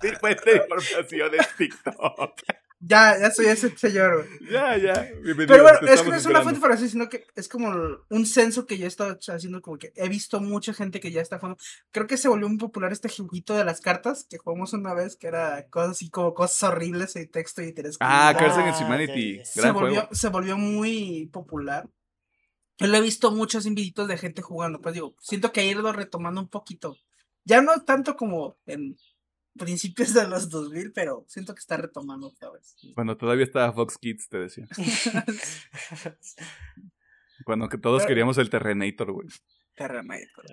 Sí, 0.00 0.10
pues 0.20 0.36
de 0.44 0.56
información 0.56 1.34
en 1.34 1.46
TikTok. 1.56 2.40
Ya, 2.86 3.18
ya 3.18 3.30
soy 3.30 3.46
ese 3.46 3.76
señor. 3.76 4.26
güey. 4.26 4.52
ya, 4.52 4.76
ya. 4.76 5.02
Bienvenido, 5.22 5.46
Pero 5.48 5.62
bueno, 5.62 5.78
es 5.88 6.02
que 6.02 6.10
no 6.10 6.16
es 6.16 6.26
una 6.26 6.42
fuente 6.42 6.60
para 6.60 6.74
así, 6.74 6.88
sino 6.88 7.08
que 7.08 7.26
es 7.34 7.48
como 7.48 7.70
un 8.10 8.26
censo 8.26 8.66
que 8.66 8.76
yo 8.78 8.84
he 8.84 8.88
estado 8.88 9.18
haciendo, 9.28 9.62
como 9.62 9.78
que 9.78 9.92
he 9.96 10.08
visto 10.08 10.40
mucha 10.40 10.74
gente 10.74 11.00
que 11.00 11.10
ya 11.10 11.20
está 11.20 11.38
jugando. 11.38 11.58
Creo 11.90 12.06
que 12.06 12.16
se 12.16 12.28
volvió 12.28 12.48
muy 12.48 12.58
popular 12.58 12.92
este 12.92 13.08
juguito 13.08 13.54
de 13.54 13.64
las 13.64 13.80
cartas 13.80 14.26
que 14.28 14.38
jugamos 14.38 14.72
una 14.72 14.94
vez, 14.94 15.16
que 15.16 15.26
era 15.28 15.66
cosas 15.68 15.92
así 15.92 16.10
como 16.10 16.34
cosas 16.34 16.62
horribles 16.64 17.16
y 17.16 17.26
texto 17.26 17.62
y 17.62 17.72
tienes 17.72 17.98
que 17.98 18.04
Ah, 18.06 18.34
Cards 18.38 18.54
Ah, 18.56 18.60
Against 18.60 18.82
Humanity. 18.82 19.40
se 19.44 19.70
volvió, 19.70 20.00
juego. 20.00 20.08
se 20.14 20.28
volvió 20.28 20.56
muy 20.58 21.30
popular. 21.32 21.88
Yo 22.78 22.88
lo 22.88 22.96
he 22.96 23.00
visto 23.00 23.30
muchos 23.30 23.66
invititos 23.66 24.08
de 24.08 24.18
gente 24.18 24.42
jugando, 24.42 24.80
pues 24.80 24.94
digo, 24.94 25.14
siento 25.20 25.52
que 25.52 25.60
ha 25.60 25.64
ido 25.64 25.92
retomando 25.92 26.40
un 26.40 26.48
poquito. 26.48 26.96
Ya 27.44 27.62
no 27.62 27.82
tanto 27.84 28.16
como 28.16 28.56
en 28.66 28.96
principios 29.58 30.12
de 30.14 30.26
los 30.26 30.48
2000, 30.50 30.92
pero 30.92 31.24
siento 31.28 31.54
que 31.54 31.60
está 31.60 31.76
retomando 31.76 32.28
otra 32.28 32.50
vez. 32.50 32.76
Cuando 32.94 33.16
todavía 33.16 33.44
estaba 33.44 33.72
Fox 33.72 33.98
Kids, 33.98 34.28
te 34.28 34.38
decía. 34.38 34.66
Cuando 37.44 37.68
que 37.68 37.78
todos 37.78 38.02
Pero- 38.02 38.08
queríamos 38.08 38.38
el 38.38 38.50
Terrenator, 38.50 39.12
güey. 39.12 39.28
Terrenator. 39.74 40.44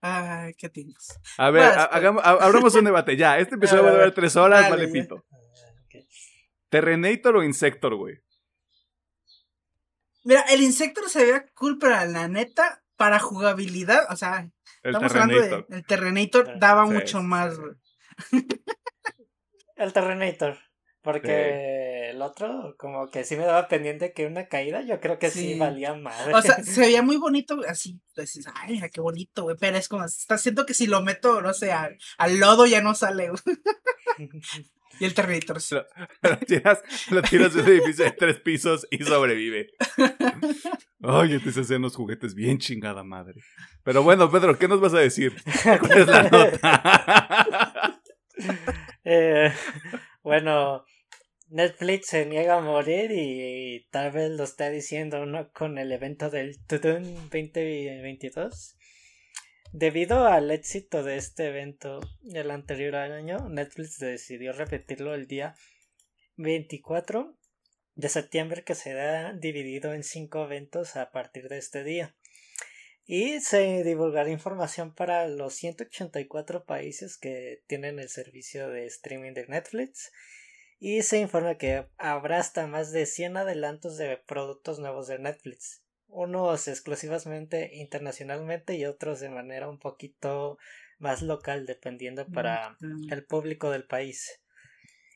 Ay, 0.00 0.54
qué 0.54 0.68
tienes. 0.68 1.18
A 1.38 1.50
ver, 1.50 1.74
Vas, 1.74 1.88
hagamos, 1.90 2.22
abramos 2.24 2.74
un 2.74 2.84
debate. 2.84 3.16
Ya, 3.16 3.38
este 3.38 3.54
episodio 3.56 3.82
va 3.82 3.90
a 3.90 3.92
durar 3.92 4.12
tres 4.12 4.36
horas, 4.36 4.62
dale, 4.70 4.86
vale 4.86 4.88
pito. 4.88 5.24
Ah. 5.30 5.36
¿Terrenator 6.68 7.36
o 7.36 7.42
Insector, 7.44 7.94
güey? 7.96 8.18
Mira, 10.24 10.40
el 10.50 10.62
Insector 10.62 11.08
se 11.08 11.22
veía 11.24 11.46
cool, 11.54 11.78
pero 11.78 11.94
la 12.06 12.28
neta, 12.28 12.82
para 12.96 13.18
jugabilidad, 13.18 14.06
o 14.10 14.16
sea, 14.16 14.50
El 14.82 14.94
estamos 14.94 15.12
hablando 15.12 15.40
de 15.40 15.66
el 15.70 15.86
Terrenator 15.86 16.58
daba 16.58 16.86
Sí. 16.86 16.92
mucho 16.92 17.22
más. 17.22 17.58
güey. 17.58 17.72
El 19.76 19.92
Terrenator. 19.92 20.58
Porque 21.02 22.10
el 22.10 22.20
otro, 22.20 22.74
como 22.78 23.08
que 23.10 23.22
sí 23.22 23.36
me 23.36 23.44
daba 23.44 23.68
pendiente 23.68 24.12
que 24.12 24.26
una 24.26 24.48
caída, 24.48 24.82
yo 24.82 24.98
creo 24.98 25.20
que 25.20 25.30
sí, 25.30 25.52
Sí. 25.52 25.58
valía 25.58 25.94
madre. 25.94 26.34
O 26.34 26.42
sea, 26.42 26.56
se 26.64 26.80
veía 26.80 27.00
muy 27.00 27.16
bonito, 27.16 27.60
así, 27.68 28.00
dices, 28.16 28.46
ay, 28.56 28.72
mira 28.74 28.88
qué 28.88 29.00
bonito, 29.00 29.44
güey, 29.44 29.56
pero 29.60 29.76
es 29.76 29.88
como, 29.88 30.04
está 30.04 30.36
siento 30.36 30.66
que 30.66 30.74
si 30.74 30.88
lo 30.88 31.02
meto, 31.02 31.40
no 31.42 31.54
sé, 31.54 31.70
al, 31.70 31.96
al 32.18 32.38
lodo 32.40 32.66
ya 32.66 32.80
no 32.80 32.94
sale. 32.94 33.30
Y 34.98 35.04
el 35.04 35.12
Terminator, 35.12 35.60
sí. 35.60 35.74
Lo 36.22 36.38
tiras, 36.38 36.80
lo 37.10 37.20
tiras 37.20 37.52
de 37.52 37.60
un 37.60 37.68
edificio 37.68 38.06
de 38.06 38.12
tres 38.12 38.40
pisos 38.40 38.86
y 38.90 39.04
sobrevive. 39.04 39.66
Ay, 41.02 41.34
entonces 41.34 41.58
hacían 41.66 41.82
los 41.82 41.94
juguetes 41.94 42.34
bien 42.34 42.56
chingada 42.56 43.04
madre. 43.04 43.34
Pero 43.84 44.02
bueno, 44.02 44.30
Pedro, 44.30 44.58
¿qué 44.58 44.68
nos 44.68 44.80
vas 44.80 44.94
a 44.94 44.98
decir? 45.00 45.36
¿Cuál 45.62 45.98
es 45.98 46.06
la 46.06 46.22
nota? 46.22 47.95
Eh, 49.08 49.52
bueno, 50.24 50.84
Netflix 51.48 52.08
se 52.08 52.26
niega 52.26 52.56
a 52.56 52.60
morir 52.60 53.12
y, 53.12 53.86
tal 53.92 54.10
vez 54.10 54.32
lo 54.32 54.42
está 54.42 54.68
diciendo 54.68 55.24
¿no? 55.26 55.52
con 55.52 55.78
el 55.78 55.92
evento 55.92 56.28
del 56.28 56.58
Tudun 56.66 57.14
2022. 57.30 58.76
Debido 59.72 60.26
al 60.26 60.50
éxito 60.50 61.04
de 61.04 61.18
este 61.18 61.46
evento 61.46 62.00
el 62.34 62.50
anterior 62.50 62.96
año, 62.96 63.48
Netflix 63.48 63.98
decidió 64.00 64.52
repetirlo 64.52 65.14
el 65.14 65.28
día 65.28 65.54
24 66.36 67.38
de 67.94 68.08
septiembre 68.08 68.64
que 68.64 68.74
será 68.74 69.32
dividido 69.32 69.94
en 69.94 70.02
cinco 70.02 70.44
eventos 70.44 70.96
a 70.96 71.10
partir 71.10 71.48
de 71.48 71.58
este 71.58 71.84
día. 71.84 72.16
Y 73.06 73.40
se 73.40 73.84
divulgará 73.84 74.30
información 74.30 74.92
para 74.92 75.28
los 75.28 75.54
184 75.54 76.64
países 76.64 77.16
que 77.16 77.62
tienen 77.68 78.00
el 78.00 78.08
servicio 78.08 78.68
de 78.68 78.86
streaming 78.86 79.32
de 79.32 79.46
Netflix. 79.46 80.10
Y 80.78 81.02
se 81.02 81.20
informa 81.20 81.56
que 81.56 81.86
habrá 81.96 82.38
hasta 82.38 82.66
más 82.66 82.90
de 82.90 83.06
100 83.06 83.36
adelantos 83.36 83.96
de 83.96 84.18
productos 84.26 84.80
nuevos 84.80 85.06
de 85.06 85.20
Netflix. 85.20 85.82
Unos 86.08 86.66
exclusivamente 86.66 87.76
internacionalmente 87.76 88.74
y 88.74 88.84
otros 88.84 89.20
de 89.20 89.28
manera 89.30 89.68
un 89.68 89.78
poquito 89.78 90.58
más 90.98 91.22
local, 91.22 91.66
dependiendo 91.66 92.26
para 92.26 92.76
Mm. 92.80 93.12
el 93.12 93.24
público 93.24 93.70
del 93.70 93.86
país. 93.86 94.40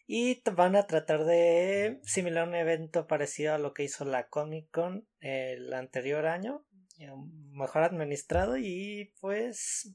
Y 0.06 0.42
van 0.52 0.76
a 0.76 0.86
tratar 0.86 1.24
de 1.24 2.00
similar 2.02 2.48
un 2.48 2.54
evento 2.54 3.06
parecido 3.06 3.54
a 3.54 3.58
lo 3.58 3.74
que 3.74 3.84
hizo 3.84 4.04
la 4.04 4.28
Comic 4.28 4.68
Con 4.70 5.06
el 5.20 5.72
anterior 5.72 6.26
año, 6.26 6.64
mejor 7.52 7.82
administrado 7.82 8.56
y 8.56 9.12
pues 9.20 9.94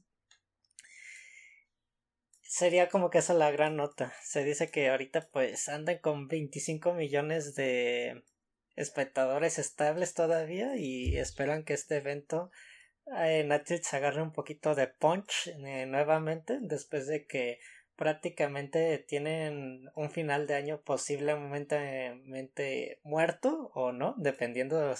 sería 2.42 2.88
como 2.88 3.10
que 3.10 3.18
esa 3.18 3.34
la 3.34 3.50
gran 3.50 3.76
nota. 3.76 4.12
Se 4.22 4.44
dice 4.44 4.70
que 4.70 4.88
ahorita 4.88 5.28
pues 5.32 5.68
andan 5.68 5.98
con 5.98 6.28
25 6.28 6.94
millones 6.94 7.54
de 7.54 8.22
espectadores 8.76 9.58
estables 9.58 10.14
todavía 10.14 10.76
y 10.76 11.16
esperan 11.16 11.64
que 11.64 11.74
este 11.74 11.96
evento 11.96 12.50
eh, 13.18 13.44
Netflix 13.44 13.94
agarre 13.94 14.22
un 14.22 14.32
poquito 14.32 14.74
de 14.74 14.88
punch 14.88 15.48
eh, 15.48 15.86
nuevamente 15.86 16.58
después 16.60 17.06
de 17.06 17.26
que 17.26 17.58
prácticamente 17.96 18.98
tienen 18.98 19.90
un 19.94 20.10
final 20.10 20.46
de 20.46 20.54
año 20.54 20.82
posiblemente 20.82 22.20
muerto 23.04 23.70
o 23.74 23.92
no, 23.92 24.14
dependiendo 24.18 24.94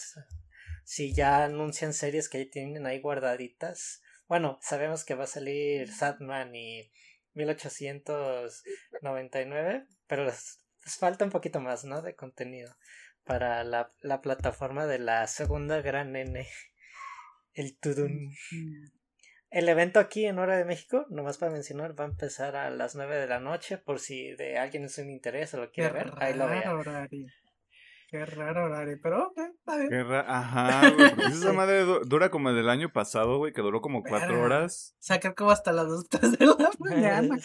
si 0.86 1.12
ya 1.12 1.44
anuncian 1.44 1.92
series 1.92 2.28
que 2.28 2.38
ahí 2.38 2.48
tienen 2.48 2.86
ahí 2.86 3.00
guardaditas. 3.00 4.02
Bueno, 4.28 4.60
sabemos 4.62 5.04
que 5.04 5.16
va 5.16 5.24
a 5.24 5.26
salir 5.26 5.92
Sadman 5.92 6.54
y 6.54 6.92
1899, 7.34 9.88
pero 10.06 10.24
les, 10.24 10.62
les 10.84 10.96
falta 10.96 11.24
un 11.24 11.32
poquito 11.32 11.58
más, 11.60 11.84
¿no? 11.84 12.02
De 12.02 12.14
contenido 12.14 12.72
para 13.24 13.64
la, 13.64 13.90
la 14.00 14.20
plataforma 14.20 14.86
de 14.86 15.00
la 15.00 15.26
segunda 15.26 15.82
gran 15.82 16.14
N, 16.14 16.46
el 17.54 17.76
Tudun. 17.78 18.30
El 19.50 19.68
evento 19.68 19.98
aquí 19.98 20.24
en 20.24 20.38
Hora 20.38 20.56
de 20.56 20.64
México, 20.64 21.04
nomás 21.10 21.38
para 21.38 21.50
mencionar, 21.50 21.98
va 21.98 22.04
a 22.04 22.08
empezar 22.08 22.54
a 22.54 22.70
las 22.70 22.94
9 22.94 23.16
de 23.16 23.26
la 23.26 23.40
noche 23.40 23.76
por 23.76 23.98
si 23.98 24.36
de 24.36 24.56
alguien 24.56 24.84
es 24.84 24.98
un 24.98 25.10
interés 25.10 25.52
o 25.54 25.56
lo 25.58 25.72
quiere 25.72 25.90
ver, 25.90 26.12
ahí 26.18 26.34
lo 26.34 26.44
horario. 26.44 27.26
Qué 28.16 28.24
raro 28.26 28.64
horario, 28.66 28.98
pero 29.02 29.26
ok, 29.28 29.38
está 29.58 29.76
bien. 29.76 29.90
Qué 29.90 30.02
ra- 30.04 30.24
Ajá, 30.26 30.90
güey. 30.90 31.10
porque 31.10 31.26
esa 31.32 31.52
madre 31.52 31.80
du- 31.80 32.00
dura 32.06 32.30
como 32.30 32.48
el 32.48 32.56
del 32.56 32.68
año 32.70 32.90
pasado, 32.92 33.38
güey, 33.38 33.52
que 33.52 33.60
duró 33.60 33.80
como 33.80 34.02
cuatro 34.02 34.40
horas. 34.40 34.94
Sacar 35.00 35.34
como 35.34 35.50
hasta 35.50 35.72
las 35.72 35.86
2 35.86 36.08
3 36.08 36.32
de 36.38 36.46
la 36.46 36.70
mañana. 36.78 37.36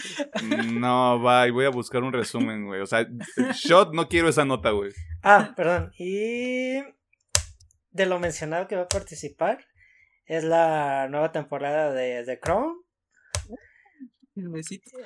No, 0.73 1.21
va, 1.21 1.47
y 1.47 1.51
voy 1.51 1.65
a 1.65 1.69
buscar 1.69 2.03
un 2.03 2.13
resumen, 2.13 2.65
güey. 2.67 2.79
O 2.81 2.85
sea, 2.85 3.05
shot, 3.53 3.93
no 3.93 4.07
quiero 4.07 4.29
esa 4.29 4.45
nota, 4.45 4.71
güey. 4.71 4.91
Ah, 5.23 5.53
perdón. 5.57 5.91
Y 5.97 6.75
de 7.89 8.05
lo 8.05 8.19
mencionado 8.19 8.67
que 8.67 8.77
va 8.77 8.83
a 8.83 8.87
participar 8.87 9.65
es 10.25 10.43
la 10.45 11.07
nueva 11.09 11.31
temporada 11.33 11.91
de 11.91 12.23
The 12.25 12.39
Crown. 12.39 12.77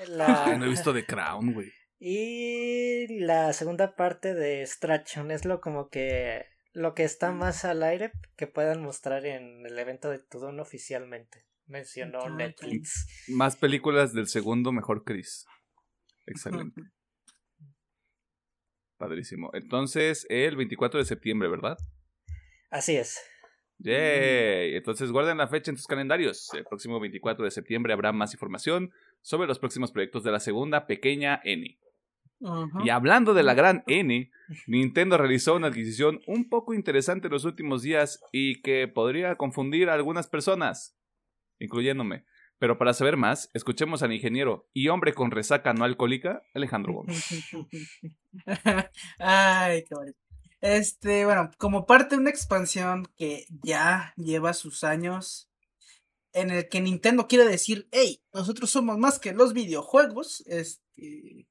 La... 0.07 0.55
No 0.57 0.65
he 0.65 0.69
visto 0.69 0.93
The 0.93 1.05
Crown, 1.05 1.53
güey. 1.53 1.71
Y 2.07 3.07
la 3.17 3.51
segunda 3.53 3.95
parte 3.95 4.35
de 4.35 4.61
Stratchon 4.61 5.31
es 5.31 5.43
lo 5.43 5.59
como 5.59 5.89
que 5.89 6.45
lo 6.71 6.93
que 6.93 7.03
está 7.03 7.31
más 7.31 7.65
al 7.65 7.81
aire 7.81 8.11
que 8.37 8.45
puedan 8.45 8.83
mostrar 8.83 9.25
en 9.25 9.65
el 9.65 9.79
evento 9.79 10.11
de 10.11 10.19
Tudun 10.19 10.59
oficialmente. 10.59 11.47
Mencionó 11.65 12.19
Chon, 12.19 12.37
Netflix. 12.37 13.07
Más 13.29 13.55
películas 13.55 14.13
del 14.13 14.27
segundo, 14.27 14.71
mejor 14.71 15.03
Chris. 15.03 15.47
Excelente. 16.27 16.79
Padrísimo. 18.97 19.49
Entonces, 19.55 20.27
el 20.29 20.57
24 20.57 20.99
de 20.99 21.07
septiembre, 21.07 21.49
¿verdad? 21.49 21.75
Así 22.69 22.97
es. 22.97 23.19
Yay. 23.79 24.75
Entonces 24.75 25.11
guarden 25.11 25.39
la 25.39 25.47
fecha 25.47 25.71
en 25.71 25.77
tus 25.77 25.87
calendarios. 25.87 26.53
El 26.53 26.65
próximo 26.65 26.99
24 26.99 27.45
de 27.45 27.49
septiembre 27.49 27.93
habrá 27.93 28.11
más 28.11 28.31
información 28.35 28.91
sobre 29.23 29.47
los 29.47 29.57
próximos 29.57 29.91
proyectos 29.91 30.23
de 30.23 30.31
la 30.31 30.39
segunda 30.39 30.85
pequeña 30.85 31.41
N. 31.43 31.79
Y 32.83 32.89
hablando 32.89 33.33
de 33.33 33.43
la 33.43 33.53
gran 33.53 33.83
N, 33.87 34.31
Nintendo 34.67 35.17
realizó 35.17 35.55
una 35.55 35.67
adquisición 35.67 36.21
un 36.27 36.49
poco 36.49 36.73
interesante 36.73 37.27
en 37.27 37.33
los 37.33 37.45
últimos 37.45 37.81
días 37.81 38.21
y 38.31 38.61
que 38.61 38.87
podría 38.87 39.35
confundir 39.35 39.89
a 39.89 39.93
algunas 39.93 40.27
personas, 40.27 40.97
incluyéndome. 41.59 42.25
Pero 42.57 42.77
para 42.77 42.93
saber 42.93 43.17
más, 43.17 43.49
escuchemos 43.53 44.01
al 44.01 44.13
ingeniero 44.13 44.69
y 44.73 44.87
hombre 44.87 45.13
con 45.13 45.31
resaca 45.31 45.73
no 45.73 45.83
alcohólica, 45.83 46.43
Alejandro 46.53 46.93
Gómez. 46.93 47.25
Ay, 49.19 49.83
qué 49.83 49.95
bonito. 49.95 50.19
Este, 50.61 51.25
bueno, 51.25 51.51
como 51.57 51.85
parte 51.85 52.15
de 52.15 52.21
una 52.21 52.29
expansión 52.29 53.07
que 53.17 53.45
ya 53.61 54.13
lleva 54.15 54.53
sus 54.53 54.83
años, 54.83 55.49
en 56.31 56.49
el 56.49 56.67
que 56.69 56.81
Nintendo 56.81 57.27
quiere 57.27 57.45
decir, 57.45 57.87
hey, 57.91 58.21
nosotros 58.33 58.69
somos 58.69 58.97
más 58.97 59.19
que 59.19 59.33
los 59.33 59.53
videojuegos, 59.53 60.43
este, 60.47 61.47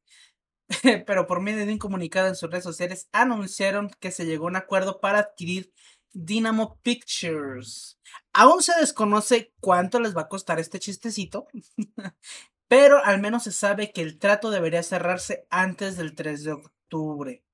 pero 1.07 1.27
por 1.27 1.41
medio 1.41 1.67
de 1.67 1.73
un 1.73 1.79
comunicado 1.79 2.29
en 2.29 2.37
sus 2.37 2.51
redes 2.51 2.65
sociales 2.65 3.09
anunciaron 3.13 3.91
que 4.01 4.11
se 4.11 4.27
llegó 4.27 4.47
a 4.47 4.49
un 4.51 4.57
acuerdo 4.57 5.01
para 5.01 5.19
adquirir 5.19 5.73
Dynamo 6.13 6.79
Pictures. 6.83 7.99
Aún 8.33 8.63
se 8.63 8.73
desconoce 8.79 9.53
cuánto 9.61 10.01
les 10.01 10.17
va 10.17 10.23
a 10.23 10.29
costar 10.29 10.61
este 10.61 10.79
chistecito, 10.79 11.49
pero 12.69 13.05
al 13.05 13.21
menos 13.21 13.45
se 13.45 13.53
sabe 13.53 13.93
que 13.93 14.01
el 14.01 14.19
trato 14.19 14.51
debería 14.51 14.83
cerrarse 14.83 15.47
antes 15.51 15.97
del 15.97 16.15
3 16.15 16.45
de 16.45 16.53
octubre. 16.53 17.45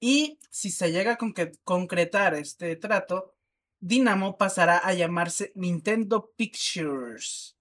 Y 0.00 0.38
si 0.50 0.70
se 0.70 0.92
llega 0.92 1.12
a 1.12 1.18
concretar 1.64 2.34
este 2.34 2.74
trato, 2.76 3.34
Dynamo 3.80 4.38
pasará 4.38 4.78
a 4.78 4.94
llamarse 4.94 5.52
Nintendo 5.54 6.32
Pictures. 6.36 7.56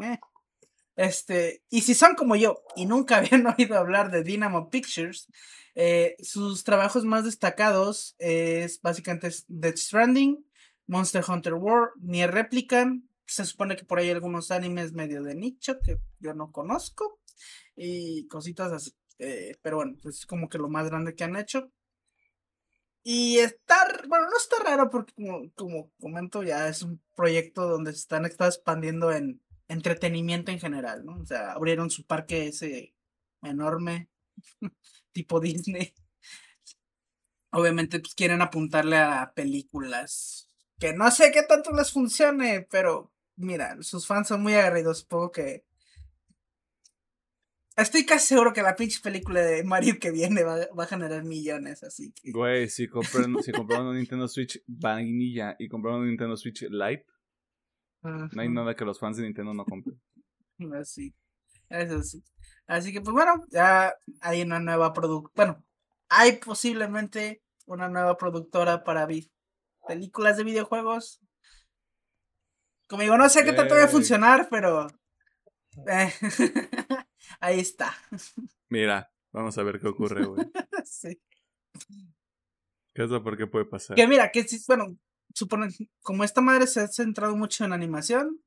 Eh. 0.00 0.18
Este, 0.96 1.62
y 1.70 1.82
si 1.82 1.94
son 1.94 2.14
como 2.14 2.36
yo 2.36 2.62
y 2.76 2.86
nunca 2.86 3.16
habían 3.18 3.46
oído 3.46 3.78
hablar 3.78 4.10
de 4.10 4.22
Dynamo 4.22 4.70
Pictures, 4.70 5.28
eh, 5.74 6.16
sus 6.22 6.64
trabajos 6.64 7.04
más 7.04 7.24
destacados 7.24 8.14
es 8.18 8.80
básicamente 8.82 9.30
Death 9.48 9.76
Stranding, 9.78 10.44
Monster 10.86 11.24
Hunter 11.26 11.54
World, 11.54 11.92
Nier 12.00 12.30
Replicant. 12.30 13.04
Se 13.26 13.44
supone 13.44 13.76
que 13.76 13.84
por 13.84 13.98
ahí 13.98 14.06
hay 14.06 14.12
algunos 14.12 14.50
animes 14.50 14.92
medio 14.92 15.22
de 15.22 15.34
nicho 15.34 15.78
que 15.82 15.98
yo 16.20 16.34
no 16.34 16.52
conozco 16.52 17.18
y 17.76 18.26
cositas 18.28 18.72
así. 18.72 18.92
eh, 19.18 19.56
pero 19.62 19.76
bueno, 19.76 19.96
es 20.04 20.26
como 20.26 20.48
que 20.48 20.58
lo 20.58 20.68
más 20.68 20.88
grande 20.88 21.14
que 21.14 21.24
han 21.24 21.36
hecho. 21.36 21.70
Y 23.04 23.38
está, 23.38 23.74
bueno, 24.08 24.26
no 24.26 24.36
está 24.36 24.62
raro 24.62 24.88
porque 24.88 25.12
como, 25.14 25.50
como 25.54 25.90
comento 26.00 26.42
ya 26.42 26.68
es 26.68 26.82
un 26.82 27.02
proyecto 27.16 27.68
donde 27.68 27.92
se 27.92 27.98
están 27.98 28.24
está 28.26 28.46
expandiendo 28.46 29.12
en 29.12 29.41
entretenimiento 29.72 30.50
en 30.50 30.60
general, 30.60 31.04
¿no? 31.04 31.18
O 31.20 31.26
sea, 31.26 31.52
abrieron 31.52 31.90
su 31.90 32.06
parque 32.06 32.48
ese 32.48 32.94
enorme, 33.42 34.08
tipo 35.12 35.40
Disney. 35.40 35.92
Obviamente 37.50 38.00
pues 38.00 38.14
quieren 38.14 38.40
apuntarle 38.40 38.96
a 38.96 39.32
películas 39.34 40.48
que 40.78 40.92
no 40.94 41.10
sé 41.10 41.30
qué 41.32 41.42
tanto 41.42 41.72
les 41.72 41.92
funcione, 41.92 42.66
pero 42.70 43.12
mira, 43.36 43.76
sus 43.82 44.06
fans 44.06 44.28
son 44.28 44.42
muy 44.42 44.54
aguerridos, 44.54 45.00
supongo 45.00 45.30
que 45.30 45.64
Estoy 47.74 48.04
casi 48.04 48.26
seguro 48.26 48.52
que 48.52 48.62
la 48.62 48.76
pinche 48.76 49.00
película 49.00 49.40
de 49.40 49.64
Mario 49.64 49.98
que 49.98 50.10
viene 50.10 50.44
va, 50.44 50.66
va 50.78 50.84
a 50.84 50.86
generar 50.86 51.24
millones, 51.24 51.82
así 51.82 52.12
que. 52.12 52.30
Güey, 52.30 52.68
si 52.68 52.86
compraron, 52.86 53.42
si 53.42 53.50
compraron 53.52 53.86
un 53.86 53.96
Nintendo 53.96 54.28
Switch 54.28 54.62
vainilla 54.66 55.56
y 55.58 55.68
compraron 55.68 56.00
un 56.00 56.08
Nintendo 56.08 56.36
Switch 56.36 56.62
Lite, 56.68 57.06
no 58.02 58.42
hay 58.42 58.48
nada 58.48 58.74
que 58.74 58.84
los 58.84 58.98
fans 58.98 59.16
de 59.16 59.24
Nintendo 59.24 59.54
no 59.54 59.64
compren. 59.64 60.00
Así. 60.80 61.14
Eso 61.68 62.02
sí. 62.02 62.22
Así 62.66 62.92
que, 62.92 63.00
pues 63.00 63.12
bueno, 63.12 63.44
ya 63.50 63.94
hay 64.20 64.42
una 64.42 64.60
nueva 64.60 64.92
productora. 64.92 65.52
Bueno, 65.52 65.64
hay 66.08 66.38
posiblemente 66.38 67.42
una 67.66 67.88
nueva 67.88 68.16
productora 68.16 68.84
para 68.84 69.08
películas 69.86 70.36
de 70.36 70.44
videojuegos. 70.44 71.20
Como 72.88 73.02
digo, 73.02 73.16
no 73.16 73.28
sé 73.28 73.44
qué 73.44 73.52
tanto 73.52 73.74
va 73.74 73.84
a 73.84 73.88
funcionar, 73.88 74.48
pero. 74.50 74.86
eh, 75.88 76.12
ahí 77.40 77.60
está. 77.60 77.94
Mira, 78.68 79.10
vamos 79.32 79.56
a 79.56 79.62
ver 79.62 79.80
qué 79.80 79.88
ocurre, 79.88 80.24
güey. 80.24 80.46
Sí. 80.84 81.20
¿Qué 82.94 83.04
es 83.04 83.10
lo 83.10 83.22
por 83.22 83.38
qué 83.38 83.46
puede 83.46 83.64
pasar? 83.64 83.96
Que 83.96 84.06
mira, 84.06 84.30
que 84.30 84.42
sí, 84.42 84.62
bueno, 84.66 84.96
supone, 85.34 85.68
como 86.02 86.24
esta 86.24 86.40
madre 86.40 86.66
se 86.66 86.80
ha 86.80 86.88
centrado 86.88 87.36
mucho 87.36 87.64
en 87.64 87.72
animación, 87.72 88.40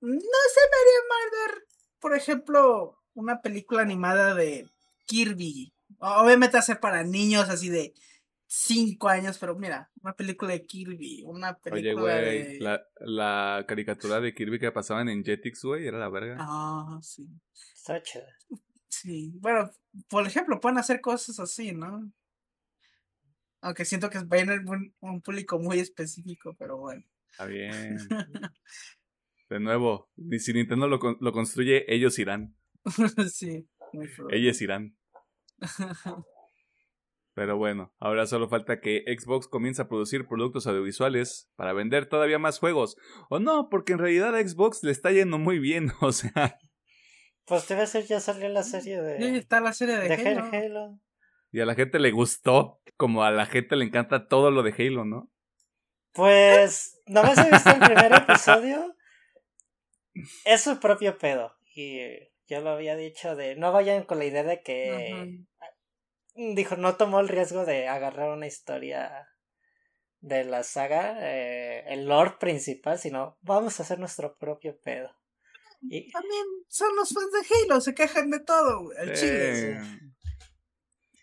no 0.00 0.10
se 0.10 0.60
me 0.70 0.76
haría 0.80 1.08
mal 1.08 1.30
ver, 1.54 1.64
por 1.98 2.16
ejemplo, 2.16 2.98
una 3.14 3.40
película 3.42 3.82
animada 3.82 4.34
de 4.34 4.68
Kirby. 5.06 5.72
Obviamente 5.98 6.54
va 6.54 6.60
a 6.60 6.62
ser 6.62 6.80
para 6.80 7.04
niños 7.04 7.48
así 7.48 7.68
de 7.68 7.92
5 8.46 9.08
años, 9.08 9.38
pero 9.38 9.54
mira, 9.54 9.90
una 10.02 10.14
película 10.14 10.52
de 10.52 10.64
Kirby, 10.64 11.22
una 11.24 11.50
Oye, 11.50 11.60
película 11.62 12.20
güey, 12.20 12.42
de... 12.44 12.60
la, 12.60 12.82
la 13.00 13.64
caricatura 13.68 14.20
de 14.20 14.34
Kirby 14.34 14.58
que 14.58 14.72
pasaban 14.72 15.08
en 15.08 15.24
Jetix, 15.24 15.62
güey, 15.62 15.86
era 15.86 15.98
la 15.98 16.08
verga. 16.08 16.36
Ah, 16.40 16.98
sí. 17.02 17.28
Está 17.74 18.02
chido. 18.02 18.24
Sí, 18.88 19.32
bueno, 19.36 19.70
por 20.08 20.26
ejemplo, 20.26 20.60
pueden 20.60 20.78
hacer 20.78 21.00
cosas 21.00 21.38
así, 21.38 21.72
¿no? 21.72 22.10
Aunque 23.62 23.84
siento 23.84 24.08
que 24.10 24.18
va 24.20 24.36
a 24.36 24.40
ir 24.40 24.50
un, 24.66 24.94
un 25.00 25.20
público 25.20 25.58
muy 25.58 25.78
específico, 25.78 26.54
pero 26.58 26.78
bueno. 26.78 27.02
Está 27.30 27.46
bien. 27.46 27.96
De 29.50 29.58
nuevo, 29.60 30.08
ni 30.16 30.38
si 30.38 30.52
Nintendo 30.52 30.86
lo, 30.86 30.98
con- 31.00 31.16
lo 31.20 31.32
construye, 31.32 31.84
ellos 31.92 32.18
irán. 32.18 32.56
sí, 33.32 33.68
muy. 33.92 34.08
Ellos 34.30 34.60
irán. 34.62 34.96
Pero 37.34 37.56
bueno, 37.56 37.94
ahora 38.00 38.26
solo 38.26 38.48
falta 38.48 38.80
que 38.80 39.04
Xbox 39.06 39.46
comience 39.46 39.80
a 39.80 39.88
producir 39.88 40.26
productos 40.26 40.66
audiovisuales 40.66 41.48
para 41.54 41.72
vender 41.72 42.06
todavía 42.06 42.38
más 42.38 42.58
juegos. 42.58 42.96
O 43.30 43.38
no, 43.38 43.68
porque 43.70 43.92
en 43.92 43.98
realidad 44.00 44.34
a 44.34 44.46
Xbox 44.46 44.82
le 44.82 44.90
está 44.90 45.12
yendo 45.12 45.38
muy 45.38 45.58
bien. 45.58 45.92
O 46.00 46.12
sea, 46.12 46.58
Pues 47.46 47.66
debe 47.68 47.86
ser, 47.86 48.04
ya 48.06 48.20
salió 48.20 48.48
la 48.48 48.62
serie 48.62 48.96
Sí, 49.18 49.30
de, 49.30 49.38
está 49.38 49.60
la 49.60 49.72
serie 49.72 49.96
de, 49.96 50.08
de 50.08 50.14
Halo. 50.14 50.44
Halo. 50.52 51.00
Y 51.52 51.60
a 51.60 51.66
la 51.66 51.74
gente 51.74 51.98
le 51.98 52.10
gustó, 52.10 52.80
como 52.96 53.24
a 53.24 53.30
la 53.30 53.46
gente 53.46 53.76
le 53.76 53.84
encanta 53.84 54.28
todo 54.28 54.50
lo 54.50 54.62
de 54.62 54.72
Halo, 54.72 55.04
¿no? 55.04 55.30
Pues, 56.12 57.00
nomás 57.06 57.38
he 57.38 57.50
visto 57.50 57.70
el 57.70 57.80
primer 57.80 58.12
episodio. 58.12 58.96
Es 60.44 60.62
su 60.62 60.78
propio 60.80 61.18
pedo. 61.18 61.56
Y 61.74 62.00
yo 62.46 62.60
lo 62.60 62.70
había 62.70 62.96
dicho 62.96 63.36
de 63.36 63.54
no 63.56 63.72
vayan 63.72 64.02
con 64.02 64.18
la 64.18 64.24
idea 64.24 64.42
de 64.42 64.62
que 64.62 65.44
dijo, 66.34 66.76
no 66.76 66.96
tomó 66.96 67.20
el 67.20 67.28
riesgo 67.28 67.64
de 67.64 67.88
agarrar 67.88 68.30
una 68.30 68.46
historia 68.46 69.28
de 70.20 70.44
la 70.44 70.62
saga, 70.62 71.16
eh, 71.20 71.84
el 71.86 72.06
lore 72.06 72.36
principal, 72.38 72.98
sino 72.98 73.38
vamos 73.40 73.78
a 73.78 73.82
hacer 73.82 73.98
nuestro 73.98 74.36
propio 74.36 74.78
pedo. 74.80 75.10
Y 75.82 76.10
También 76.10 76.44
son 76.68 76.94
los 76.96 77.08
fans 77.14 77.30
de 77.32 77.54
Halo, 77.54 77.80
se 77.80 77.94
quejan 77.94 78.30
de 78.30 78.40
todo, 78.40 78.82
güey, 78.82 78.98
al 78.98 79.14
chile. 79.14 79.70
Eh, 79.72 79.80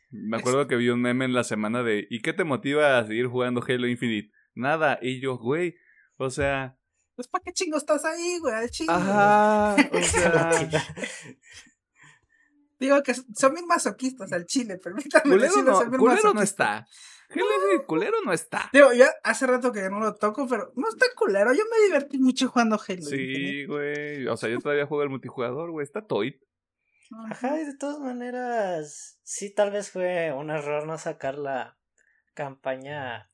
Me 0.10 0.38
acuerdo 0.38 0.68
que 0.68 0.76
vi 0.76 0.90
un 0.90 1.02
meme 1.02 1.26
en 1.26 1.34
la 1.34 1.44
semana 1.44 1.84
de 1.84 2.08
¿y 2.10 2.22
qué 2.22 2.34
te 2.34 2.44
motiva 2.44 2.98
a 2.98 3.06
seguir 3.06 3.28
jugando 3.28 3.64
Halo 3.68 3.88
Infinite? 3.88 4.32
Nada, 4.56 5.00
y 5.02 5.20
yo, 5.20 5.38
güey, 5.38 5.76
o 6.18 6.30
sea, 6.30 6.78
Pues 7.16 7.28
¿para 7.28 7.44
qué 7.44 7.52
chingo 7.54 7.78
estás 7.78 8.06
ahí, 8.06 8.40
güey? 8.40 8.54
Al 8.54 8.70
chile. 8.70 8.92
ajá, 8.92 9.76
o 9.92 10.02
sea, 10.02 10.50
Digo 12.80 13.02
que 13.04 13.14
son 13.14 13.54
bien 13.54 13.66
masoquistas 13.68 14.32
al 14.32 14.46
chile, 14.46 14.78
permítanme 14.78 15.24
culero 15.24 15.42
decirlo, 15.42 15.72
no, 15.72 15.80
son 15.80 15.90
bien 15.90 16.00
culero 16.00 16.34
no 16.34 16.42
está. 16.42 16.88
Halo 17.30 17.46
Infinite 17.56 17.86
culero 17.86 18.18
no 18.24 18.32
está. 18.32 18.70
Digo, 18.72 18.94
ya 18.94 19.10
hace 19.24 19.46
rato 19.48 19.72
que 19.74 19.90
no 19.90 20.00
lo 20.00 20.16
toco, 20.16 20.48
pero 20.48 20.72
no 20.76 20.88
está 20.88 21.08
culero. 21.16 21.54
Yo 21.54 21.64
me 21.70 21.86
divertí 21.86 22.18
mucho 22.20 22.48
jugando 22.48 22.80
Halo. 22.88 23.02
Sí, 23.02 23.66
güey. 23.66 24.28
O 24.28 24.38
sea, 24.38 24.48
yo 24.50 24.60
todavía 24.60 24.86
juego 24.86 25.04
el 25.04 25.10
multijugador, 25.10 25.72
güey. 25.72 25.84
Está 25.84 26.06
toy. 26.06 26.40
Ajá, 27.30 27.60
y 27.60 27.66
de 27.66 27.78
todas 27.78 28.00
maneras, 28.00 29.20
sí, 29.24 29.54
tal 29.54 29.72
vez 29.72 29.90
fue 29.92 30.34
un 30.34 30.50
error 30.50 30.86
no 30.86 30.98
sacar 30.98 31.38
la 31.38 31.78
campaña 32.34 33.32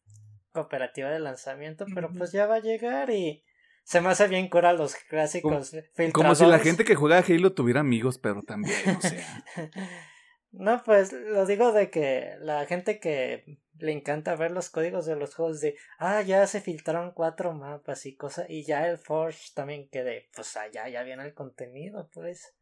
cooperativa 0.52 1.10
de 1.10 1.20
lanzamiento, 1.20 1.86
pero 1.94 2.12
pues 2.14 2.32
ya 2.32 2.46
va 2.46 2.56
a 2.56 2.60
llegar 2.60 3.10
y 3.10 3.44
se 3.84 4.00
me 4.00 4.10
hace 4.10 4.28
bien 4.28 4.48
cura 4.50 4.72
los 4.74 4.96
clásicos 4.96 5.72
filtradores. 5.72 6.14
Como 6.14 6.36
si 6.36 6.46
la 6.46 6.60
gente 6.60 6.86
que 6.86 6.96
juega 6.96 7.18
a 7.18 7.24
Halo 7.28 7.54
tuviera 7.54 7.82
amigos, 7.82 8.18
pero 8.18 8.44
también, 8.44 8.78
o 8.98 9.02
sea. 9.02 9.44
no, 10.52 10.82
pues 10.84 11.12
lo 11.12 11.46
digo 11.46 11.74
de 11.74 11.90
que 11.90 12.36
la 12.40 12.66
gente 12.66 13.00
que 13.00 13.60
le 13.80 13.92
encanta 13.92 14.36
ver 14.36 14.52
los 14.52 14.70
códigos 14.70 15.06
de 15.06 15.16
los 15.16 15.36
juegos 15.36 15.60
de, 15.60 15.76
ah, 15.98 16.22
ya 16.22 16.46
se 16.48 16.62
filtraron 16.62 17.12
cuatro 17.12 17.54
mapas 17.54 18.06
y 18.06 18.16
cosas, 18.16 18.46
y 18.48 18.64
ya 18.64 18.88
el 18.88 18.98
Forge 18.98 19.52
también 19.54 19.90
quede, 19.90 20.30
pues 20.36 20.56
allá 20.56 20.88
ya 20.88 21.04
viene 21.04 21.24
el 21.26 21.34
contenido, 21.34 22.10
pues. 22.14 22.56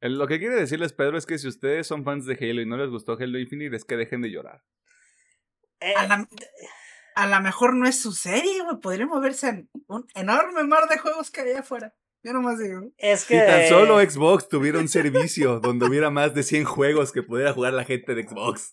Lo 0.00 0.26
que 0.28 0.38
quiere 0.38 0.54
decirles 0.54 0.92
Pedro 0.92 1.18
es 1.18 1.26
que 1.26 1.38
si 1.38 1.48
ustedes 1.48 1.86
son 1.86 2.04
fans 2.04 2.24
de 2.24 2.34
Halo 2.34 2.60
y 2.60 2.66
no 2.66 2.76
les 2.76 2.90
gustó 2.90 3.16
Halo 3.18 3.38
Infinite, 3.38 3.74
es 3.74 3.84
que 3.84 3.96
dejen 3.96 4.22
de 4.22 4.30
llorar. 4.30 4.62
Eh, 5.80 5.94
a 7.14 7.26
lo 7.26 7.40
mejor 7.40 7.74
no 7.74 7.86
es 7.88 8.00
su 8.00 8.12
serie, 8.12 8.62
güey. 8.62 8.76
Podría 8.80 9.06
moverse 9.06 9.48
en 9.48 9.70
un 9.88 10.06
enorme 10.14 10.62
mar 10.64 10.88
de 10.88 10.98
juegos 10.98 11.30
que 11.30 11.40
hay 11.40 11.52
afuera. 11.52 11.94
Yo 12.22 12.32
nomás 12.32 12.58
digo. 12.58 12.82
Es 12.96 13.24
que. 13.24 13.40
Si 13.40 13.46
tan 13.46 13.68
solo 13.68 14.00
Xbox 14.00 14.48
tuviera 14.48 14.78
un 14.78 14.88
servicio 14.88 15.60
donde 15.60 15.86
hubiera 15.86 16.10
más 16.10 16.34
de 16.34 16.42
100 16.42 16.64
juegos 16.64 17.12
que 17.12 17.22
pudiera 17.22 17.52
jugar 17.52 17.72
la 17.72 17.84
gente 17.84 18.14
de 18.14 18.22
Xbox. 18.26 18.72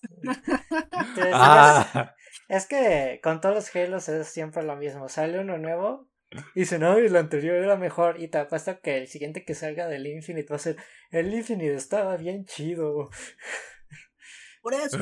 ah. 1.33 2.13
Es 2.47 2.67
que 2.67 3.19
con 3.23 3.41
todos 3.41 3.55
los 3.55 3.75
Halos 3.75 4.09
es 4.09 4.27
siempre 4.27 4.61
lo 4.61 4.75
mismo. 4.75 5.09
Sale 5.09 5.39
uno 5.39 5.57
nuevo 5.57 6.07
y 6.53 6.61
dice, 6.61 6.79
no, 6.79 6.99
y 6.99 7.05
el 7.05 7.15
anterior 7.15 7.55
era 7.55 7.77
mejor. 7.77 8.21
Y 8.21 8.27
te 8.27 8.39
apuesto 8.39 8.79
que 8.81 8.97
el 8.97 9.07
siguiente 9.07 9.45
que 9.45 9.55
salga 9.55 9.87
del 9.87 10.07
Infinite 10.07 10.49
va 10.49 10.55
a 10.57 10.59
ser, 10.59 10.77
el 11.11 11.33
Infinite 11.33 11.75
estaba 11.75 12.17
bien 12.17 12.45
chido. 12.45 13.09
Por 14.61 14.73
eso. 14.73 14.97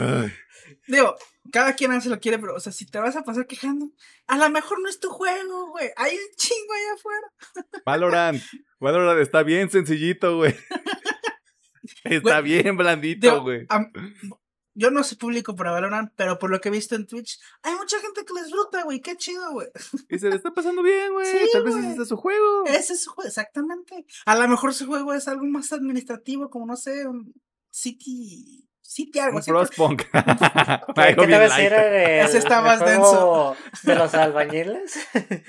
Digo, 0.87 1.15
cada 1.51 1.73
quien 1.73 1.91
hace 1.91 2.09
lo 2.09 2.19
quiere, 2.19 2.37
pero, 2.39 2.55
o 2.55 2.59
sea, 2.59 2.71
si 2.71 2.85
te 2.85 2.99
vas 2.99 3.15
a 3.15 3.23
pasar 3.23 3.47
quejando, 3.47 3.91
a 4.27 4.37
lo 4.37 4.49
mejor 4.49 4.81
no 4.81 4.89
es 4.89 4.99
tu 4.99 5.09
juego, 5.09 5.71
güey. 5.71 5.89
Hay 5.95 6.15
un 6.15 6.35
chingo 6.35 6.73
allá 6.73 6.93
afuera. 6.95 7.81
Valorant. 7.85 8.41
Valorant 8.79 9.21
está 9.21 9.43
bien 9.43 9.69
sencillito, 9.69 10.37
güey. 10.37 10.53
Está 12.05 12.41
bien 12.41 12.77
blandito, 12.77 13.43
güey. 13.43 13.65
Yo 14.75 14.91
no 14.91 15.03
soy 15.03 15.17
público 15.17 15.55
para 15.55 15.71
Valorant, 15.71 16.11
pero 16.15 16.39
por 16.39 16.49
lo 16.49 16.59
que 16.59 16.69
he 16.69 16.71
visto 16.71 16.95
en 16.95 17.05
Twitch, 17.05 17.39
hay 17.61 17.75
mucha 17.75 17.99
gente 17.99 18.25
que 18.25 18.33
les 18.33 18.45
disfruta, 18.45 18.83
güey. 18.83 19.01
Qué 19.01 19.15
chido, 19.15 19.51
güey. 19.51 19.67
Y 20.09 20.19
se 20.19 20.29
le 20.29 20.35
está 20.35 20.51
pasando 20.51 20.81
bien, 20.81 21.13
güey. 21.13 21.51
Tal 21.51 21.63
vez 21.63 21.75
ese 21.75 22.01
es 22.01 22.07
su 22.07 22.17
juego. 22.17 22.65
Ese 22.65 22.93
es 22.93 23.03
su 23.03 23.11
juego, 23.11 23.27
exactamente. 23.27 24.05
A 24.25 24.35
lo 24.35 24.47
mejor 24.47 24.73
su 24.73 24.87
juego 24.87 25.13
es 25.13 25.27
algo 25.27 25.45
más 25.45 25.71
administrativo, 25.73 26.49
como 26.49 26.65
no 26.65 26.75
sé, 26.75 27.07
un 27.07 27.33
City 27.69 28.67
City 28.93 29.19
algo. 29.19 29.37
Un 29.37 29.43
Frostpunk. 29.43 30.03
¿Qué, 30.11 31.15
¿Qué 31.15 31.15
te 31.15 31.31
va 31.31 31.37
a 31.37 31.39
decir 31.39 31.73
el, 31.73 32.25
Ese 32.25 32.37
está 32.37 32.61
más 32.61 32.79
denso. 32.79 33.55
¿De 33.83 33.95
los 33.95 34.13
albañiles? 34.13 34.99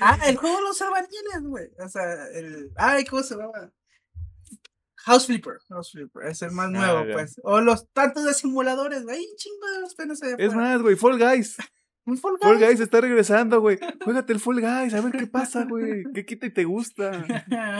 ah, 0.00 0.18
el 0.26 0.36
juego 0.36 0.56
de 0.56 0.62
los 0.62 0.80
albañiles, 0.80 1.42
güey. 1.42 1.68
O 1.84 1.88
sea, 1.88 2.02
el. 2.34 2.72
Ay, 2.76 3.04
¿cómo 3.04 3.22
se 3.22 3.36
llama? 3.36 3.72
House 5.04 5.26
Flipper, 5.26 5.58
House 5.68 5.92
Flipper, 5.92 6.26
es 6.26 6.40
el 6.42 6.52
más 6.52 6.66
ah, 6.66 6.70
nuevo, 6.70 7.12
pues. 7.12 7.36
O 7.42 7.60
los 7.60 7.90
tantos 7.92 8.24
de 8.24 8.32
simuladores, 8.32 9.02
güey, 9.04 9.24
chingo 9.36 9.70
de 9.74 9.80
los 9.80 9.94
penas 9.94 10.22
allá 10.22 10.36
Es 10.38 10.54
más, 10.54 10.80
güey, 10.80 10.96
Fall 10.96 11.18
Guys. 11.18 11.56
Un 12.06 12.18
Fall 12.18 12.36
Guys. 12.40 12.42
Fall 12.42 12.58
Guys 12.58 12.80
está 12.80 13.00
regresando, 13.00 13.60
güey. 13.60 13.78
Juégate 14.02 14.32
el 14.32 14.40
Fall 14.40 14.60
Guys, 14.60 14.94
a 14.94 15.00
ver 15.00 15.12
qué 15.12 15.26
pasa, 15.26 15.64
güey. 15.64 16.04
¿Qué 16.14 16.24
quita 16.24 16.46
y 16.46 16.52
te 16.52 16.64
gusta? 16.64 17.24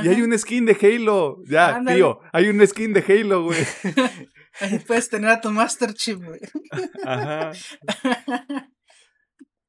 Y 0.03 0.09
hay 0.09 0.23
un 0.23 0.39
skin 0.39 0.65
de 0.65 0.77
Halo. 0.81 1.43
Ya, 1.47 1.83
tío, 1.87 2.21
hay 2.33 2.49
un 2.49 2.67
skin 2.67 2.95
de 2.95 3.05
Halo, 3.07 3.45
güey. 3.45 3.67
Ahí 4.61 4.79
puedes 4.87 5.09
tener 5.09 5.31
a 5.31 5.41
tu 5.41 5.51
Master 5.51 5.93
Chief, 5.95 6.19
güey. 6.19 6.41
Ajá. 7.05 7.53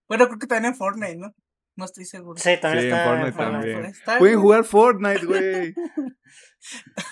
bueno, 0.08 0.28
creo 0.28 0.40
que 0.40 0.48
también 0.48 0.74
en 0.74 0.78
Fortnite, 0.78 1.18
¿no? 1.18 1.34
No 1.78 1.86
estoy 1.86 2.06
seguro. 2.06 2.38
Sí, 2.38 2.52
también 2.62 2.84
sí, 2.84 2.88
está 2.88 3.04
en 3.04 3.10
Fortnite 3.10 3.38
también. 3.38 3.94
Pueden 4.20 4.40
jugar 4.40 4.64
Fortnite, 4.64 5.26
güey. 5.26 5.76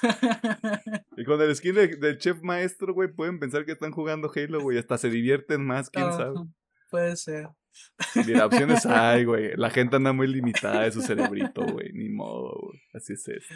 y 1.18 1.26
con 1.26 1.41
el 1.41 1.56
skin 1.56 1.76
del 1.76 2.18
chef 2.18 2.41
maestro, 2.41 2.93
güey, 2.93 3.12
pueden 3.12 3.39
pensar 3.39 3.66
que 3.66 3.74
están 3.74 3.91
jugando 3.91 4.32
Halo, 4.34 4.62
güey. 4.62 4.78
Hasta 4.78 4.97
se 4.97 5.10
divierten 5.10 5.66
más, 5.66 5.89
quién 5.89 6.12
sabe. 6.14 6.36
Puede 6.89 7.16
ser. 7.16 7.49
Mira, 8.28 8.45
opciones 8.45 8.86
hay, 8.86 9.26
güey. 9.26 9.51
La 9.56 9.70
gente 9.70 9.95
anda 9.95 10.14
muy 10.14 10.28
limitada 10.28 10.84
de 10.84 10.91
su 10.91 11.01
cerebrito, 11.01 11.64
güey. 11.66 11.91
Ni 11.93 12.10
modo, 12.10 12.58
güey. 12.62 12.80
Así 12.93 13.14
es 13.14 13.28
eso. 13.28 13.56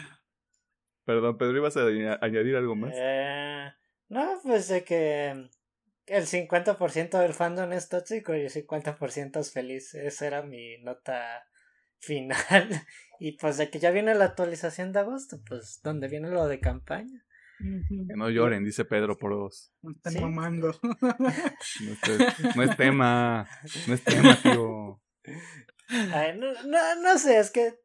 Perdón, 1.05 1.37
Pedro, 1.37 1.57
¿ibas 1.57 1.77
a 1.77 1.85
añadir 2.21 2.55
algo 2.55 2.75
más? 2.75 2.93
Eh, 2.95 3.71
no, 4.09 4.39
pues 4.43 4.67
de 4.67 4.83
que 4.83 5.49
el 6.07 6.25
50% 6.25 7.19
del 7.19 7.33
fandom 7.33 7.71
es 7.73 7.89
tóxico 7.89 8.35
y 8.35 8.41
el 8.41 8.51
50% 8.51 9.39
es 9.39 9.53
feliz. 9.53 9.93
Esa 9.93 10.27
era 10.27 10.41
mi 10.41 10.77
nota 10.79 11.45
final. 11.99 12.37
y 13.19 13.33
pues 13.37 13.57
de 13.57 13.69
que 13.69 13.79
ya 13.79 13.91
viene 13.91 14.15
la 14.15 14.25
actualización 14.25 14.91
de 14.91 14.99
agosto, 14.99 15.41
pues 15.47 15.79
donde 15.83 16.07
viene 16.07 16.29
lo 16.29 16.47
de 16.47 16.59
campaña. 16.59 17.23
Que 17.59 18.15
no 18.15 18.29
lloren, 18.29 18.63
dice 18.63 18.85
Pedro 18.85 19.17
por 19.17 19.31
dos. 19.31 19.73
No 19.81 19.91
están 19.91 20.21
mamando. 20.21 20.79
No, 22.55 22.63
es 22.63 22.77
tema, 22.77 23.49
no 23.87 23.93
es 23.93 24.03
tema, 24.03 24.37
tío. 24.41 25.01
Ay, 25.89 26.37
no, 26.37 26.53
no, 26.63 27.01
no 27.01 27.17
sé, 27.17 27.39
es 27.39 27.49
que 27.49 27.79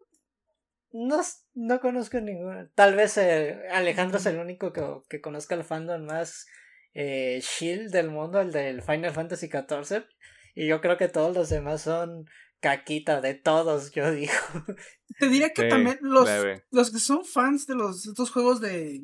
no, 0.92 1.20
no 1.54 1.80
conozco 1.80 2.20
ninguno. 2.20 2.68
Tal 2.74 2.94
vez 2.94 3.16
eh, 3.16 3.62
Alejandro 3.70 4.18
es 4.18 4.26
el 4.26 4.38
único 4.38 4.72
que, 4.72 4.82
que 5.08 5.20
conozca 5.20 5.54
el 5.54 5.64
fandom 5.64 6.04
más 6.04 6.46
eh, 6.94 7.40
shield 7.42 7.90
del 7.90 8.10
mundo, 8.10 8.40
el 8.40 8.52
del 8.52 8.82
Final 8.82 9.12
Fantasy 9.12 9.48
XIV. 9.48 10.04
Y 10.54 10.66
yo 10.66 10.80
creo 10.80 10.98
que 10.98 11.08
todos 11.08 11.34
los 11.34 11.48
demás 11.48 11.82
son 11.82 12.26
caquita 12.62 13.20
de 13.20 13.34
todos, 13.34 13.90
yo 13.92 14.10
digo. 14.12 14.32
Te 15.18 15.28
diría 15.28 15.52
que 15.52 15.64
también 15.64 15.98
los, 16.00 16.28
los 16.70 16.90
que 16.90 16.98
son 16.98 17.24
fans 17.24 17.66
de 17.66 17.74
los 17.74 18.06
estos 18.06 18.30
juegos 18.30 18.62
de 18.62 19.02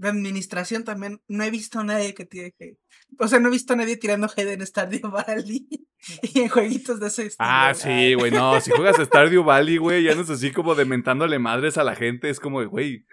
de 0.00 0.08
administración 0.08 0.82
también 0.82 1.20
no 1.28 1.44
he 1.44 1.50
visto 1.50 1.78
a 1.78 1.84
nadie 1.84 2.14
que 2.14 2.24
tiene 2.24 2.52
que. 2.52 2.78
O 3.18 3.28
sea, 3.28 3.38
no 3.38 3.48
he 3.48 3.52
visto 3.52 3.74
a 3.74 3.76
nadie 3.76 3.98
tirando 3.98 4.30
head 4.34 4.48
en 4.48 4.66
Stardew 4.66 5.10
Valley 5.10 5.68
y 6.22 6.40
en 6.40 6.48
jueguitos 6.48 6.98
de 7.00 7.08
ese 7.08 7.26
estilo. 7.26 7.46
Ah, 7.46 7.74
sí, 7.74 8.14
güey, 8.14 8.30
no. 8.30 8.58
Si 8.62 8.70
juegas 8.70 8.98
a 8.98 9.04
Stardew 9.04 9.44
Valley, 9.44 9.76
güey, 9.76 10.02
ya 10.02 10.14
no 10.14 10.22
es 10.22 10.30
así 10.30 10.52
como 10.52 10.74
dementándole 10.74 11.38
madres 11.38 11.76
a 11.76 11.84
la 11.84 11.94
gente. 11.94 12.30
Es 12.30 12.40
como, 12.40 12.64
güey. 12.66 13.04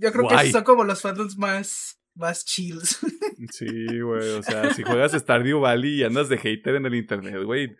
Yo 0.00 0.10
creo 0.12 0.28
que 0.28 0.50
son 0.50 0.64
como 0.64 0.84
los 0.84 1.02
fandoms 1.02 1.36
más, 1.36 2.00
más 2.14 2.44
chills. 2.44 2.98
sí, 3.50 4.00
güey. 4.00 4.30
O 4.30 4.42
sea, 4.42 4.72
si 4.74 4.82
juegas 4.82 5.12
Stardew 5.12 5.60
Valley 5.60 6.00
y 6.00 6.04
andas 6.04 6.28
de 6.28 6.38
hater 6.38 6.76
en 6.76 6.86
el 6.86 6.94
internet, 6.94 7.42
güey. 7.44 7.76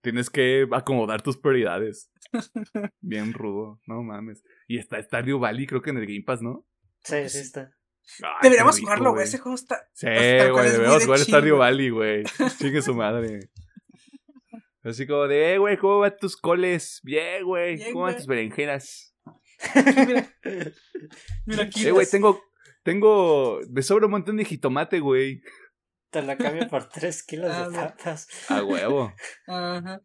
Tienes 0.00 0.30
que 0.30 0.66
acomodar 0.72 1.22
tus 1.22 1.36
prioridades. 1.36 2.10
Bien 3.00 3.32
rudo, 3.32 3.80
no 3.86 4.02
mames. 4.02 4.44
Y 4.68 4.78
está 4.78 5.02
Stardew 5.02 5.38
Valley, 5.38 5.66
creo 5.66 5.82
que 5.82 5.90
en 5.90 5.98
el 5.98 6.06
Game 6.06 6.22
Pass, 6.24 6.40
¿no? 6.40 6.66
Sí, 7.02 7.28
sí 7.28 7.38
está. 7.38 7.72
deberíamos 8.42 8.78
jugarlo, 8.78 9.12
güey. 9.12 9.24
Ese 9.24 9.38
juego 9.38 9.56
está. 9.56 9.88
Sí, 9.92 10.06
güey, 10.06 10.70
deberíamos 10.70 11.04
jugar 11.04 11.18
Stardew 11.18 11.56
Valley, 11.58 11.90
güey. 11.90 12.24
Chingue 12.58 12.80
su 12.80 12.94
madre. 12.94 13.50
Así 14.84 15.06
como 15.06 15.26
de, 15.26 15.54
eh, 15.54 15.58
güey, 15.58 15.76
¿cómo 15.76 15.98
van 15.98 16.16
tus 16.16 16.36
coles? 16.36 17.00
Bien, 17.02 17.44
güey. 17.44 17.92
¿Cómo 17.92 18.04
van 18.04 18.16
tus 18.16 18.26
berenjenas? 18.26 19.14
mira, 19.74 20.32
mira 21.44 21.62
aquí. 21.64 21.88
Eh, 21.88 21.90
güey, 21.90 22.06
tengo, 22.06 22.40
tengo. 22.88 23.60
Me 23.68 23.82
sobra 23.82 24.06
un 24.06 24.12
montón 24.12 24.38
de 24.38 24.46
jitomate, 24.46 25.00
güey. 25.00 25.42
Te 26.10 26.22
la 26.22 26.38
cambio 26.38 26.66
por 26.68 26.88
3 26.88 27.22
kilos 27.22 27.48
de 27.48 27.78
ah, 27.78 27.94
papas. 27.96 28.26
A 28.48 28.64
huevo. 28.64 29.12
Ajá. 29.46 30.00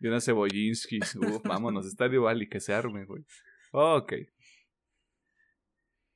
Y 0.00 0.08
una 0.08 0.20
cebollinskis. 0.20 1.14
Uf, 1.14 1.42
vámonos, 1.44 1.86
Estadio 1.86 2.22
Valley, 2.22 2.48
que 2.48 2.58
se 2.58 2.74
arme, 2.74 3.04
güey. 3.04 3.24
Ok. 3.70 4.14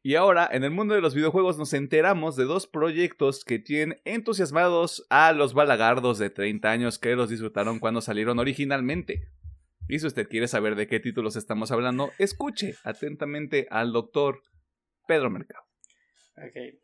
Y 0.02 0.16
ahora, 0.16 0.48
en 0.50 0.64
el 0.64 0.72
mundo 0.72 0.94
de 0.94 1.00
los 1.00 1.14
videojuegos 1.14 1.56
nos 1.56 1.72
enteramos 1.72 2.34
de 2.34 2.44
dos 2.44 2.66
proyectos 2.66 3.44
que 3.44 3.60
tienen 3.60 4.00
entusiasmados 4.04 5.06
a 5.10 5.32
los 5.32 5.54
balagardos 5.54 6.18
de 6.18 6.30
30 6.30 6.68
años 6.68 6.98
que 6.98 7.14
los 7.14 7.30
disfrutaron 7.30 7.78
cuando 7.78 8.00
salieron 8.00 8.40
originalmente. 8.40 9.28
Y 9.88 10.00
si 10.00 10.06
usted 10.06 10.28
quiere 10.28 10.48
saber 10.48 10.74
de 10.74 10.88
qué 10.88 10.98
títulos 10.98 11.36
estamos 11.36 11.70
hablando, 11.70 12.10
escuche 12.18 12.74
atentamente 12.84 13.68
al 13.70 13.92
doctor 13.92 14.42
Pedro 15.06 15.30
Mercado. 15.30 15.67
Ok. 16.44 16.78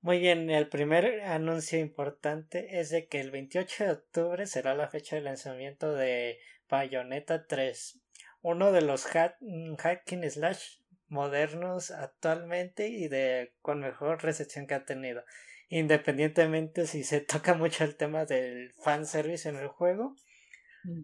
Muy 0.00 0.18
bien, 0.18 0.50
el 0.50 0.68
primer 0.68 1.22
anuncio 1.22 1.78
importante 1.78 2.78
es 2.78 2.90
de 2.90 3.08
que 3.08 3.20
el 3.20 3.30
28 3.30 3.84
de 3.84 3.90
octubre 3.90 4.46
será 4.46 4.74
la 4.74 4.88
fecha 4.88 5.16
de 5.16 5.22
lanzamiento 5.22 5.94
de 5.94 6.38
Bayonetta 6.68 7.46
3, 7.46 8.00
uno 8.42 8.70
de 8.72 8.82
los 8.82 9.06
mm, 9.40 9.76
hacking 9.76 10.30
slash 10.30 10.80
modernos 11.08 11.90
actualmente 11.90 12.88
y 12.88 13.08
de 13.08 13.54
con 13.62 13.80
mejor 13.80 14.22
recepción 14.22 14.66
que 14.66 14.74
ha 14.74 14.84
tenido. 14.84 15.24
independientemente 15.68 16.86
si 16.86 17.02
se 17.04 17.20
toca 17.20 17.54
mucho 17.54 17.84
el 17.84 17.96
tema 17.96 18.26
del 18.26 18.74
fanservice 18.82 19.48
en 19.48 19.56
el 19.56 19.68
juego. 19.68 20.16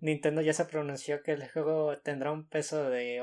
Nintendo 0.01 0.43
ya 0.43 0.53
se 0.53 0.65
pronunció 0.65 1.23
que 1.23 1.31
el 1.33 1.49
juego 1.49 1.97
tendrá 1.99 2.33
un 2.33 2.47
peso 2.47 2.91
de 2.91 3.23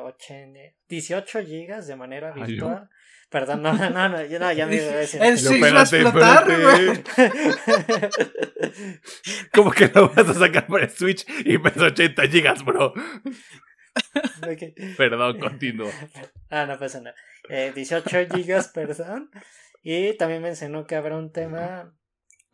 18 0.89 1.43
gigas 1.43 1.87
de 1.87 1.95
manera 1.95 2.33
Ay, 2.35 2.53
virtual. 2.53 2.89
Perdón, 3.29 3.61
no, 3.61 3.73
no, 3.73 4.09
no, 4.09 4.25
yo 4.25 4.39
no, 4.39 4.51
ya 4.53 4.65
me 4.65 4.77
iba 4.77 4.85
a 4.85 4.97
decir. 4.97 5.21
El 5.21 5.37
Switch 5.37 5.61
va 5.61 5.79
a 5.79 5.83
explotar, 5.83 6.45
güey. 6.45 7.03
¿Cómo 9.53 9.71
que 9.71 9.91
lo 9.93 10.07
vas 10.09 10.29
a 10.29 10.33
sacar 10.33 10.65
para 10.67 10.85
el 10.85 10.89
Switch 10.89 11.25
y 11.43 11.57
pesa 11.57 11.87
80 11.87 12.27
gigas, 12.27 12.63
bro? 12.63 12.93
Ok. 14.43 14.61
Perdón, 14.95 15.39
continúo. 15.39 15.89
Ah, 16.51 16.67
no 16.67 16.77
pasa 16.77 17.01
nada. 17.01 17.15
Eh, 17.49 17.71
18 17.73 18.27
gigas, 18.31 18.67
perdón. 18.67 19.31
Y 19.81 20.15
también 20.17 20.43
mencionó 20.43 20.85
que 20.85 20.95
habrá 20.95 21.17
un 21.17 21.31
tema, 21.31 21.96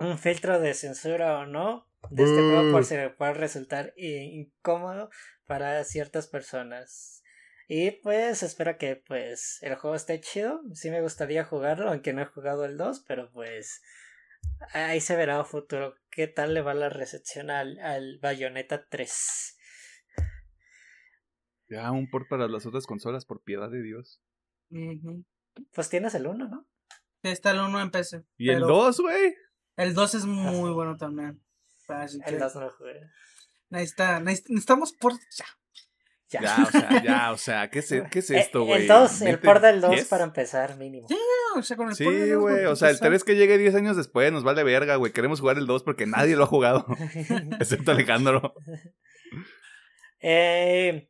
un 0.04 0.18
filtro 0.18 0.60
de 0.60 0.74
censura 0.74 1.40
o 1.40 1.46
no 1.46 1.88
de 2.10 2.24
este 2.24 2.36
juego 2.36 2.72
por 2.72 2.86
si 2.86 2.96
puede 3.18 3.34
resultar 3.34 3.94
incómodo 3.98 5.10
para 5.46 5.84
ciertas 5.84 6.28
personas. 6.28 7.24
Y 7.68 7.92
pues 7.92 8.44
espero 8.44 8.78
que 8.78 8.98
pues 8.98 9.60
el 9.62 9.76
juego 9.76 9.96
esté 9.96 10.20
chido. 10.20 10.62
Sí 10.74 10.92
me 10.92 11.02
gustaría 11.02 11.46
jugarlo, 11.46 11.90
aunque 11.90 12.14
no 12.14 12.22
he 12.22 12.26
jugado 12.26 12.66
el 12.66 12.78
2, 12.78 13.06
pero 13.08 13.32
pues 13.32 13.82
ahí 14.74 15.00
se 15.00 15.16
verá 15.16 15.40
a 15.40 15.46
futuro 15.46 15.96
qué 16.10 16.28
tal 16.28 16.54
le 16.54 16.62
va 16.62 16.74
la 16.74 16.90
recepción 16.90 17.50
al, 17.50 17.80
al 17.80 18.20
Bayonetta 18.22 18.86
3. 18.88 19.58
Ya, 21.70 21.92
un 21.92 22.10
port 22.10 22.28
para 22.30 22.48
las 22.48 22.66
otras 22.66 22.86
consolas, 22.86 23.26
por 23.26 23.42
piedad 23.42 23.70
de 23.72 23.82
Dios. 23.82 24.22
Pues 25.72 25.90
tienes 25.90 26.14
el 26.16 26.28
1, 26.28 26.48
¿no? 26.48 26.68
Está 27.24 27.52
el 27.52 27.60
1 27.62 27.82
en 27.82 27.92
PC. 27.92 28.26
¿Y 28.38 28.50
el 28.50 28.62
pero 28.62 28.68
2, 28.68 29.00
güey? 29.00 29.36
El 29.78 29.94
2 29.94 30.16
es 30.16 30.26
muy 30.26 30.72
bueno 30.72 30.98
también. 30.98 31.42
Así 31.88 32.20
que 32.20 32.30
El 32.32 32.40
2 32.40 32.56
no 32.56 32.62
lo 32.62 32.70
jugué. 32.72 33.00
necesita- 33.70 34.20
necesit- 34.20 34.50
necesitamos 34.50 34.94
por 34.94 35.14
ya. 35.14 35.46
Ya. 36.30 36.42
Ya, 36.42 36.64
o 36.64 36.72
sea, 36.72 37.04
ya, 37.04 37.32
o 37.32 37.38
sea, 37.38 37.70
¿qué 37.70 37.80
es, 37.80 37.88
qué 38.12 38.20
es 38.20 38.30
Eh, 38.32 38.40
esto, 38.40 38.64
güey? 38.66 38.82
El 38.84 38.88
2, 38.88 39.22
el 39.22 39.28
¿Mete 39.34 39.46
port 39.46 39.62
del 39.62 39.82
2 39.82 39.92
10? 39.92 40.08
para 40.08 40.24
empezar, 40.24 40.78
mínimo. 40.78 41.08
Sí, 41.08 41.18
o 41.56 41.62
sea, 41.62 41.78
con 41.78 41.90
el 41.90 41.96
Sí, 41.96 42.06
güey, 42.06 42.66
o 42.66 42.76
sea, 42.76 42.90
el 42.90 42.96
empezar. 42.96 43.10
3 43.10 43.24
que 43.24 43.36
llegue 43.36 43.58
10 43.60 43.76
años 43.76 43.96
después 43.98 44.32
nos 44.32 44.44
vale 44.44 44.64
verga, 44.64 44.96
güey. 44.96 45.12
Queremos 45.12 45.40
jugar 45.42 45.58
el 45.60 45.68
2 45.68 45.84
porque 45.84 46.08
nadie 46.08 46.36
lo 46.36 46.46
ha 46.46 46.48
jugado, 46.48 46.88
excepto 47.60 47.92
Alejandro. 47.92 48.54
Eh, 50.26 51.10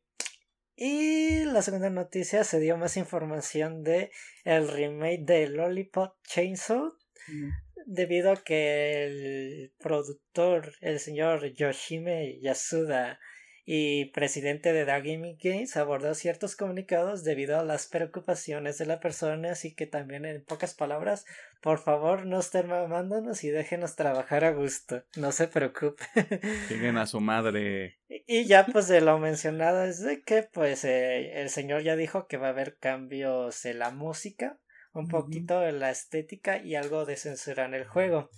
y 0.76 1.43
la 1.45 1.61
segunda 1.61 1.91
noticia 1.91 2.43
se 2.43 2.59
dio 2.59 2.78
más 2.78 2.97
información 2.97 3.84
de 3.84 4.11
el 4.43 4.68
remake 4.68 5.22
de 5.24 5.47
Lollipop 5.49 6.16
Chainsaw 6.28 6.91
Mm. 7.28 7.49
Debido 7.86 8.31
a 8.31 8.43
que 8.43 9.05
el 9.05 9.73
productor, 9.79 10.73
el 10.81 10.99
señor 10.99 11.53
Yoshime 11.53 12.39
Yasuda 12.41 13.19
y 13.65 14.05
presidente 14.11 14.73
de 14.73 14.84
Dark 14.84 15.05
Gaming 15.05 15.38
Games 15.41 15.77
abordó 15.77 16.13
ciertos 16.15 16.55
comunicados 16.55 17.23
debido 17.23 17.57
a 17.57 17.63
las 17.63 17.88
preocupaciones 17.88 18.77
de 18.77 18.86
la 18.86 18.99
persona, 18.99 19.51
así 19.51 19.73
que 19.73 19.88
también 19.88 20.25
en 20.25 20.43
pocas 20.43 20.73
palabras, 20.73 21.25
por 21.61 21.79
favor 21.79 22.25
no 22.25 22.39
estén 22.39 22.67
mamándonos 22.67 23.43
y 23.45 23.49
déjenos 23.49 23.95
trabajar 23.95 24.43
a 24.43 24.51
gusto, 24.51 25.03
no 25.15 25.31
se 25.31 25.47
preocupe. 25.47 26.03
Lleguen 26.69 26.97
a 26.97 27.07
su 27.07 27.21
madre. 27.21 27.99
Y 28.09 28.45
ya 28.45 28.65
pues 28.65 28.89
de 28.89 28.99
lo 28.99 29.17
mencionado 29.17 29.86
es 29.86 30.01
de 30.01 30.23
que 30.23 30.43
pues 30.43 30.84
eh, 30.84 31.41
el 31.41 31.49
señor 31.49 31.84
ya 31.84 31.95
dijo 31.95 32.27
que 32.27 32.38
va 32.38 32.47
a 32.47 32.51
haber 32.51 32.77
cambios 32.77 33.65
en 33.65 33.79
la 33.79 33.91
música, 33.91 34.59
un 34.94 35.08
poquito 35.08 35.66
en 35.68 35.80
la 35.80 35.89
estética 35.91 36.58
y 36.58 36.76
algo 36.76 37.06
de 37.06 37.16
censura 37.18 37.66
en 37.66 37.74
el 37.74 37.86
juego. 37.86 38.30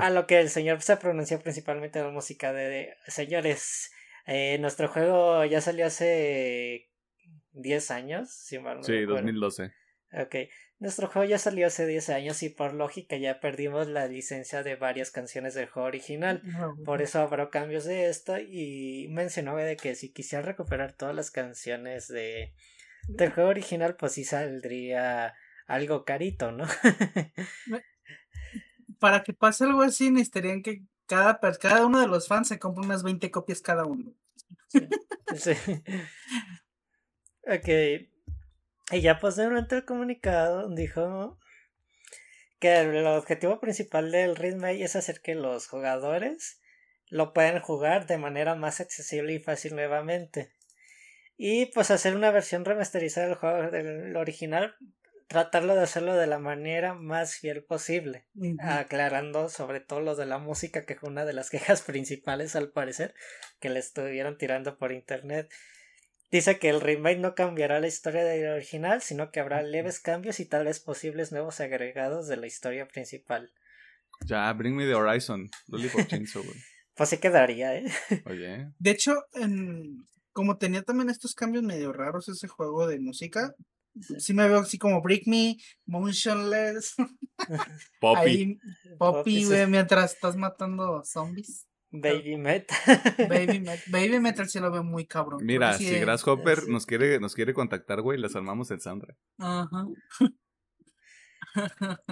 A 0.00 0.10
lo 0.10 0.26
que 0.26 0.38
el 0.38 0.48
señor 0.48 0.80
se 0.82 0.96
pronunció 0.96 1.40
principalmente 1.40 1.98
en 1.98 2.06
la 2.06 2.10
música 2.12 2.52
de, 2.52 2.68
de- 2.68 2.94
señores, 3.08 3.90
eh, 4.26 4.58
nuestro 4.60 4.88
juego 4.88 5.44
ya 5.44 5.60
salió 5.60 5.86
hace 5.86 6.88
10 7.52 7.90
años, 7.90 8.30
si 8.32 8.58
mal 8.58 8.76
no 8.78 8.82
Sí, 8.84 8.92
recuerdo. 8.92 9.22
2012. 9.22 9.72
Ok, 10.12 10.36
nuestro 10.78 11.08
juego 11.08 11.28
ya 11.28 11.38
salió 11.38 11.66
hace 11.66 11.86
10 11.86 12.08
años 12.08 12.42
y 12.42 12.48
por 12.48 12.72
lógica 12.72 13.16
ya 13.16 13.40
perdimos 13.40 13.88
la 13.88 14.06
licencia 14.06 14.62
de 14.62 14.76
varias 14.76 15.10
canciones 15.10 15.54
del 15.54 15.68
juego 15.68 15.88
original. 15.88 16.42
Por 16.84 17.02
eso 17.02 17.20
habrá 17.20 17.50
cambios 17.50 17.84
de 17.84 18.08
esto 18.08 18.38
y 18.38 19.08
mencionó 19.10 19.56
de 19.56 19.76
que 19.76 19.94
si 19.96 20.12
quisiera 20.12 20.42
recuperar 20.44 20.92
todas 20.92 21.14
las 21.14 21.30
canciones 21.30 22.08
de 22.08 22.54
del 23.08 23.32
juego 23.32 23.50
original 23.50 23.96
pues 23.96 24.12
sí 24.12 24.24
saldría 24.24 25.34
algo 25.66 26.04
carito, 26.04 26.52
¿no? 26.52 26.66
Para 28.98 29.22
que 29.22 29.32
pase 29.32 29.64
algo 29.64 29.82
así, 29.82 30.10
necesitarían 30.10 30.62
que 30.62 30.82
cada, 31.06 31.40
cada 31.40 31.86
uno 31.86 32.00
de 32.00 32.06
los 32.06 32.28
fans 32.28 32.48
se 32.48 32.58
compre 32.58 32.84
unas 32.84 33.02
20 33.02 33.30
copias 33.30 33.60
cada 33.60 33.84
uno. 33.84 34.14
Sí. 35.36 35.52
Ok. 37.42 37.68
Y 38.90 39.00
ya 39.00 39.18
pues 39.18 39.36
durante 39.36 39.76
el 39.76 39.84
comunicado 39.84 40.68
dijo 40.68 41.38
que 42.58 42.78
el 42.80 43.06
objetivo 43.06 43.60
principal 43.60 44.10
del 44.10 44.36
remake 44.36 44.82
es 44.82 44.96
hacer 44.96 45.20
que 45.20 45.34
los 45.34 45.68
jugadores 45.68 46.60
lo 47.06 47.32
puedan 47.32 47.60
jugar 47.60 48.06
de 48.06 48.18
manera 48.18 48.54
más 48.54 48.80
accesible 48.80 49.32
y 49.34 49.38
fácil 49.38 49.74
nuevamente. 49.74 50.52
Y 51.40 51.66
pues 51.66 51.90
hacer 51.92 52.14
una 52.16 52.30
versión 52.32 52.64
remasterizada 52.64 53.28
del 53.28 53.36
juego 53.36 53.70
del 53.70 54.16
original, 54.16 54.74
tratarlo 55.28 55.76
de 55.76 55.82
hacerlo 55.82 56.14
de 56.16 56.26
la 56.26 56.38
manera 56.40 56.94
más 56.94 57.36
fiel 57.36 57.62
posible 57.62 58.26
aclarando 58.60 59.48
sobre 59.48 59.78
todo 59.80 60.00
lo 60.00 60.16
de 60.16 60.26
la 60.26 60.38
música, 60.38 60.84
que 60.84 60.96
fue 60.96 61.10
una 61.10 61.24
de 61.24 61.32
las 61.34 61.48
quejas 61.50 61.82
principales 61.82 62.56
al 62.56 62.70
parecer, 62.72 63.14
que 63.60 63.70
le 63.70 63.78
estuvieron 63.78 64.36
tirando 64.36 64.78
por 64.78 64.90
internet. 64.92 65.48
Dice 66.30 66.58
que 66.58 66.68
el 66.68 66.80
remake 66.80 67.20
no 67.20 67.34
cambiará 67.34 67.78
la 67.80 67.86
historia 67.86 68.24
del 68.24 68.48
original, 68.52 69.00
sino 69.00 69.30
que 69.30 69.40
habrá 69.40 69.62
leves 69.62 70.00
cambios 70.00 70.40
y 70.40 70.44
tal 70.44 70.64
vez 70.66 70.80
posibles 70.80 71.30
nuevos 71.32 71.60
agregados 71.60 72.26
de 72.26 72.36
la 72.36 72.46
historia 72.46 72.86
principal. 72.88 73.50
Ya, 74.26 74.52
Bring 74.52 74.74
Me 74.76 74.84
the 74.86 74.94
Horizon. 74.94 75.48
Lollipop 75.68 76.06
Chainsaw, 76.08 76.42
güey. 76.42 76.56
Pues 76.96 77.08
sí 77.10 77.18
quedaría, 77.18 77.76
¿eh? 77.76 77.84
Oye. 78.26 78.66
De 78.78 78.90
hecho, 78.90 79.14
en- 79.34 80.04
como 80.38 80.56
tenía 80.56 80.82
también 80.84 81.10
estos 81.10 81.34
cambios 81.34 81.64
medio 81.64 81.92
raros 81.92 82.28
ese 82.28 82.46
juego 82.46 82.86
de 82.86 83.00
música, 83.00 83.56
sí 84.18 84.32
me 84.34 84.46
veo 84.48 84.60
así 84.60 84.78
como 84.78 85.02
Break 85.02 85.22
Me, 85.26 85.56
Motionless, 85.84 86.94
Poppy. 88.00 88.20
ahí 88.20 88.58
Poppy, 89.00 89.40
sí. 89.40 89.46
güey, 89.46 89.66
mientras 89.66 90.14
estás 90.14 90.36
matando 90.36 91.02
zombies. 91.04 91.66
Baby 91.90 92.36
Met. 92.36 92.70
Baby, 93.28 93.58
Met- 93.66 93.90
Baby 93.90 94.20
Metal 94.20 94.48
sí 94.48 94.60
lo 94.60 94.70
veo 94.70 94.84
muy 94.84 95.08
cabrón. 95.08 95.40
Mira, 95.44 95.72
sí 95.76 95.88
si 95.88 95.98
Grasshopper 95.98 96.60
sí. 96.60 96.70
nos 96.70 96.86
quiere, 96.86 97.18
nos 97.18 97.34
quiere 97.34 97.52
contactar, 97.52 98.00
güey, 98.00 98.20
les 98.20 98.36
armamos 98.36 98.70
el 98.70 98.80
soundtrack. 98.80 99.16
Ajá. 99.38 99.88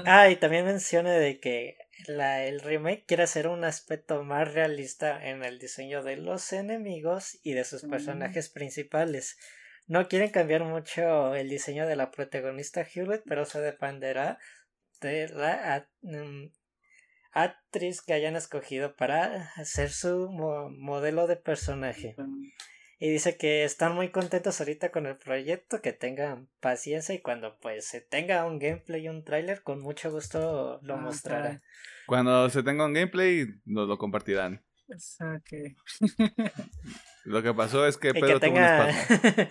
Ah, 0.05 0.29
y 0.31 0.37
también 0.41 0.64
menciona 0.64 1.12
de 1.12 1.39
que 1.39 1.77
la, 2.07 2.44
el 2.44 2.61
remake 2.61 3.05
quiere 3.07 3.22
hacer 3.24 3.49
un 3.49 3.64
aspecto 3.64 4.22
más 4.22 4.53
realista 4.53 5.26
en 5.28 5.44
el 5.44 5.59
diseño 5.59 6.03
de 6.03 6.16
los 6.16 6.53
enemigos 6.53 7.38
y 7.42 7.53
de 7.55 7.64
sus 7.64 7.84
Mm. 7.84 7.90
personajes 7.90 8.49
principales. 8.49 9.36
No 9.86 10.09
quieren 10.09 10.30
cambiar 10.30 10.64
mucho 10.64 11.34
el 11.34 11.49
diseño 11.49 11.86
de 11.86 11.97
la 11.97 12.11
protagonista 12.11 12.82
Hewlett, 12.82 13.22
pero 13.26 13.44
se 13.44 13.61
dependerá 13.61 14.38
de 15.01 15.28
la 15.28 15.74
a- 15.76 15.88
mm, 16.03 16.51
actriz 17.32 18.03
que 18.03 18.12
hayan 18.14 18.34
escogido 18.36 18.97
para 18.97 19.51
hacer 19.57 19.90
su 19.90 20.28
mo- 20.30 20.70
modelo 20.70 21.26
de 21.26 21.36
personaje. 21.36 22.16
Y 22.99 23.11
dice 23.11 23.36
que 23.36 23.64
están 23.64 23.94
muy 23.94 24.09
contentos 24.11 24.59
ahorita 24.61 24.90
con 24.90 25.07
el 25.07 25.18
proyecto, 25.18 25.82
que 25.82 25.92
tengan 25.92 26.49
paciencia 26.61 27.14
y 27.14 27.20
cuando 27.20 27.59
pues 27.59 27.86
se 27.86 28.01
tenga 28.01 28.47
un 28.47 28.59
gameplay 28.59 29.05
y 29.05 29.09
un 29.11 29.22
tráiler, 29.22 29.62
con 29.62 29.80
mucho 29.82 30.11
gusto 30.11 30.80
lo 30.82 30.94
Ah, 30.94 30.99
mostrará. 30.99 31.62
Cuando 32.07 32.49
se 32.49 32.62
tenga 32.62 32.86
un 32.86 32.94
gameplay, 32.94 33.47
nos 33.66 33.86
lo 33.86 33.99
compartirán. 33.99 34.64
Lo 37.24 37.42
que 37.42 37.53
pasó 37.53 37.86
es 37.86 37.99
que 37.99 38.14
Pedro 38.14 38.40
tuvo 38.40 38.53
un 38.57 38.62
espasmo. 38.62 39.49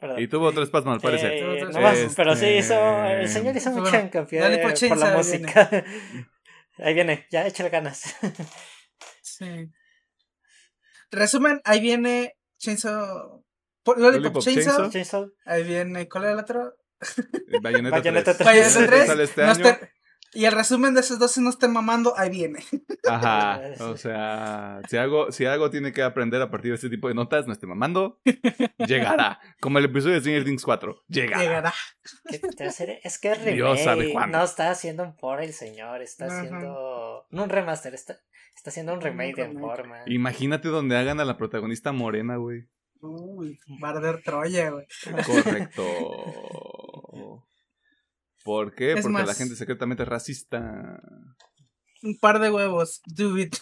Perdón. 0.00 0.18
Y 0.20 0.28
tuvo 0.28 0.46
otro 0.46 0.62
espasmo, 0.62 0.92
al 0.92 1.00
parecer. 1.00 1.32
Eh, 1.32 1.62
no 1.70 1.80
más, 1.80 1.98
pero 2.16 2.34
sí 2.34 2.46
hizo, 2.46 2.74
el 3.04 3.20
Este- 3.20 3.38
señor 3.40 3.54
hizo 3.54 3.70
mucha 3.70 4.00
hincapié 4.00 4.40
por 4.62 4.88
por 4.88 4.98
la 4.98 5.16
música. 5.16 5.68
Ahí 6.78 6.94
viene, 6.94 7.26
ya 7.30 7.46
échale 7.46 7.68
ganas. 7.68 8.16
Sí. 9.40 9.68
Resumen, 11.10 11.60
ahí 11.64 11.80
viene 11.80 12.36
Chainsaw. 12.58 13.42
po- 13.82 13.94
Lollipop, 13.96 14.42
Chainsaw. 14.42 14.90
Chainsaw. 14.90 15.30
Ahí 15.44 15.64
viene. 15.64 16.08
¿Cuál 16.08 16.24
era 16.24 16.32
el 16.34 16.38
otro? 16.40 16.74
Bayonetta 17.62 17.96
Bayonetta 17.96 18.36
3. 18.36 18.46
tres. 18.46 18.74
Bayonetta 18.74 18.86
3. 18.96 19.06
Sale 19.06 19.24
este 19.24 19.42
Nos 19.42 19.56
año. 19.58 19.64
ter- 19.64 19.92
Y 20.32 20.44
el 20.44 20.52
resumen 20.52 20.94
de 20.94 21.00
esos 21.00 21.18
dos, 21.18 21.32
si 21.32 21.40
no 21.40 21.50
estén 21.50 21.72
mamando, 21.72 22.14
ahí 22.16 22.30
viene. 22.30 22.60
Ajá. 23.08 23.60
O 23.80 23.96
sea, 23.96 24.80
si 24.88 24.96
algo, 24.96 25.32
si 25.32 25.46
algo 25.46 25.70
tiene 25.70 25.92
que 25.92 26.02
aprender 26.02 26.40
a 26.40 26.50
partir 26.50 26.70
de 26.70 26.76
este 26.76 26.88
tipo 26.90 27.08
de 27.08 27.14
notas, 27.14 27.46
no 27.46 27.52
esté 27.52 27.66
mamando, 27.66 28.20
llegará. 28.86 29.40
Como 29.60 29.78
el 29.78 29.86
episodio 29.86 30.14
de 30.14 30.20
Stranger 30.20 30.44
Things 30.44 30.64
4. 30.64 31.02
Llegará. 31.08 31.42
Llegará. 31.42 31.74
¿Qué 32.28 32.38
te 32.38 32.64
hace? 32.64 33.00
Es 33.02 33.18
que 33.18 33.32
es 33.32 33.38
remake. 33.38 33.54
Dios 33.56 33.80
sabe 33.80 34.12
cuándo. 34.12 34.38
No 34.38 34.44
está 34.44 34.70
haciendo 34.70 35.02
un 35.02 35.16
por 35.16 35.42
el 35.42 35.52
señor, 35.52 36.02
está 36.02 36.26
Ajá. 36.26 36.38
haciendo. 36.40 37.26
No 37.30 37.42
un 37.42 37.48
remaster, 37.48 37.94
está, 37.94 38.16
está 38.54 38.70
haciendo 38.70 38.92
un 38.92 39.00
remake 39.00 39.34
de 39.36 39.48
remake. 39.48 39.60
forma. 39.60 39.98
Imagínate 40.06 40.68
donde 40.68 40.96
hagan 40.96 41.18
a 41.20 41.24
la 41.24 41.36
protagonista 41.36 41.92
morena, 41.92 42.36
güey. 42.36 42.68
Uy, 43.00 43.58
Barder 43.80 44.22
Troya, 44.22 44.70
güey. 44.70 44.86
Correcto. 45.26 45.82
¿Por 48.44 48.74
qué? 48.74 48.92
Es 48.92 49.02
Porque 49.02 49.22
la 49.22 49.34
gente 49.34 49.56
secretamente 49.56 50.02
es 50.02 50.08
racista. 50.08 51.00
Un 52.02 52.18
par 52.18 52.38
de 52.38 52.50
huevos. 52.50 53.02
Do 53.06 53.38
it. 53.38 53.56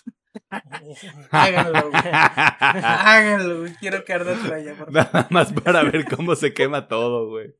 Háganlo, 1.31 1.91
güey. 1.91 2.03
Háganlo, 2.05 3.61
güey. 3.61 3.75
Quiero 3.75 4.05
caer 4.05 4.25
de 4.25 4.37
Troya, 4.37 4.75
por 4.77 4.93
favor. 4.93 5.13
Nada 5.13 5.29
más 5.31 5.53
para 5.53 5.83
ver 5.83 6.05
cómo 6.17 6.35
se 6.37 6.53
quema 6.55 6.89
todo, 6.89 7.29
güey. 7.29 7.55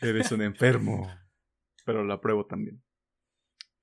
Eres 0.00 0.30
un 0.32 0.42
enfermo. 0.42 1.10
Pero 1.84 2.04
lo 2.04 2.14
apruebo 2.14 2.46
también. 2.46 2.82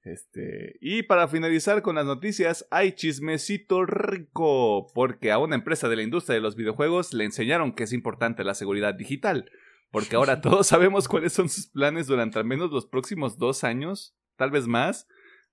Este. 0.03 0.78
Y 0.82 1.03
para 1.03 1.28
finalizar 1.28 1.82
con 1.82 1.95
las 1.95 2.05
noticias, 2.05 2.68
hay 2.70 2.93
chismecito 2.93 3.86
rico. 3.86 4.88
Porque 4.93 5.32
a 5.32 5.39
una 5.39 5.55
empresa 5.55 5.89
de 5.89 5.95
la 5.95 6.03
industria 6.03 6.36
de 6.36 6.41
los 6.41 6.55
videojuegos 6.55 7.13
le 7.13 7.26
enseñaron 7.26 7.74
que 7.74 7.84
es 7.84 7.93
importante 7.93 8.43
la 8.43 8.53
seguridad 8.53 8.93
digital. 8.93 9.51
Porque 9.92 10.16
ahora 10.16 10.42
todos 10.42 10.68
sabemos 10.68 11.08
cuáles 11.08 11.34
son 11.34 11.50
sus 11.50 11.68
planes 11.68 12.08
durante 12.08 12.40
al 12.40 12.46
menos 12.46 12.72
los 12.72 12.86
próximos 12.86 13.38
dos 13.38 13.64
años. 13.64 14.16
Tal 14.36 14.52
vez 14.52 14.68
más. 14.68 15.08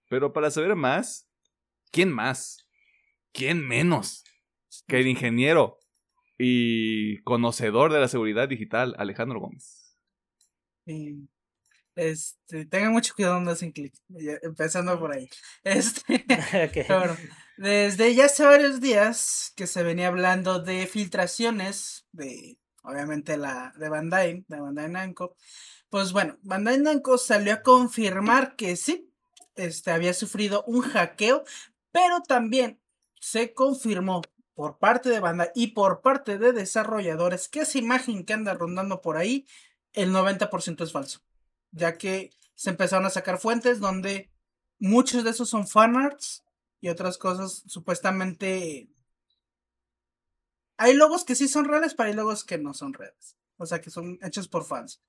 Pero 0.08 0.32
para 0.32 0.50
saber 0.50 0.76
más, 0.76 1.28
¿quién 1.90 2.10
más? 2.10 2.66
¿Quién 3.32 3.66
menos? 3.66 4.24
Que 4.86 5.00
el 5.00 5.06
ingeniero 5.06 5.78
y 6.38 7.22
conocedor 7.22 7.92
de 7.92 8.00
la 8.00 8.08
seguridad 8.08 8.48
digital, 8.48 8.94
Alejandro 8.98 9.40
Gómez. 9.40 9.96
Sí. 10.84 11.28
Este, 11.94 12.64
tengan 12.66 12.92
mucho 12.92 13.14
cuidado 13.14 13.34
donde 13.34 13.52
hacen 13.52 13.72
clic. 13.72 13.94
Empezando 14.42 14.98
por 14.98 15.14
ahí. 15.14 15.28
Este, 15.64 16.24
bueno, 16.88 17.16
desde 17.56 18.14
ya 18.14 18.26
hace 18.26 18.44
varios 18.44 18.80
días 18.80 19.52
que 19.56 19.66
se 19.66 19.82
venía 19.82 20.08
hablando 20.08 20.60
de 20.60 20.86
filtraciones 20.86 22.06
de, 22.12 22.58
obviamente, 22.82 23.36
la 23.36 23.72
de 23.76 23.88
Bandai, 23.88 24.44
de 24.48 24.60
Bandai 24.60 24.88
Namco. 24.90 25.36
Pues 25.90 26.12
bueno, 26.12 26.38
Bandai 26.42 26.78
Namco 26.78 27.18
salió 27.18 27.54
a 27.54 27.62
confirmar 27.62 28.56
que 28.56 28.76
sí, 28.76 29.10
este, 29.54 29.90
había 29.90 30.14
sufrido 30.14 30.64
un 30.66 30.82
hackeo, 30.82 31.44
pero 31.90 32.22
también 32.22 32.80
se 33.20 33.54
confirmó 33.54 34.22
por 34.54 34.78
parte 34.78 35.08
de 35.08 35.20
Bandai 35.20 35.50
y 35.54 35.68
por 35.68 36.00
parte 36.00 36.38
de 36.38 36.52
desarrolladores 36.52 37.48
que 37.48 37.60
esa 37.60 37.78
imagen 37.78 38.24
que 38.24 38.32
anda 38.32 38.54
rondando 38.54 39.00
por 39.00 39.16
ahí, 39.16 39.46
el 39.92 40.12
90% 40.12 40.84
es 40.84 40.92
falso 40.92 41.22
ya 41.72 41.98
que 41.98 42.30
se 42.54 42.70
empezaron 42.70 43.06
a 43.06 43.10
sacar 43.10 43.38
fuentes 43.38 43.80
donde 43.80 44.30
muchos 44.78 45.24
de 45.24 45.30
esos 45.30 45.48
son 45.48 45.66
fanarts 45.66 46.44
y 46.80 46.90
otras 46.90 47.18
cosas 47.18 47.64
supuestamente 47.66 48.88
hay 50.82 50.94
logos 50.94 51.24
que 51.24 51.36
sí 51.36 51.46
son 51.46 51.66
reales, 51.66 51.94
pero 51.94 52.08
hay 52.08 52.14
logos 52.14 52.44
que 52.44 52.58
no 52.58 52.74
son 52.74 52.92
reales. 52.92 53.36
O 53.56 53.66
sea, 53.66 53.80
que 53.80 53.90
son 53.90 54.18
hechos 54.20 54.48
por 54.48 54.64
fans. 54.64 55.00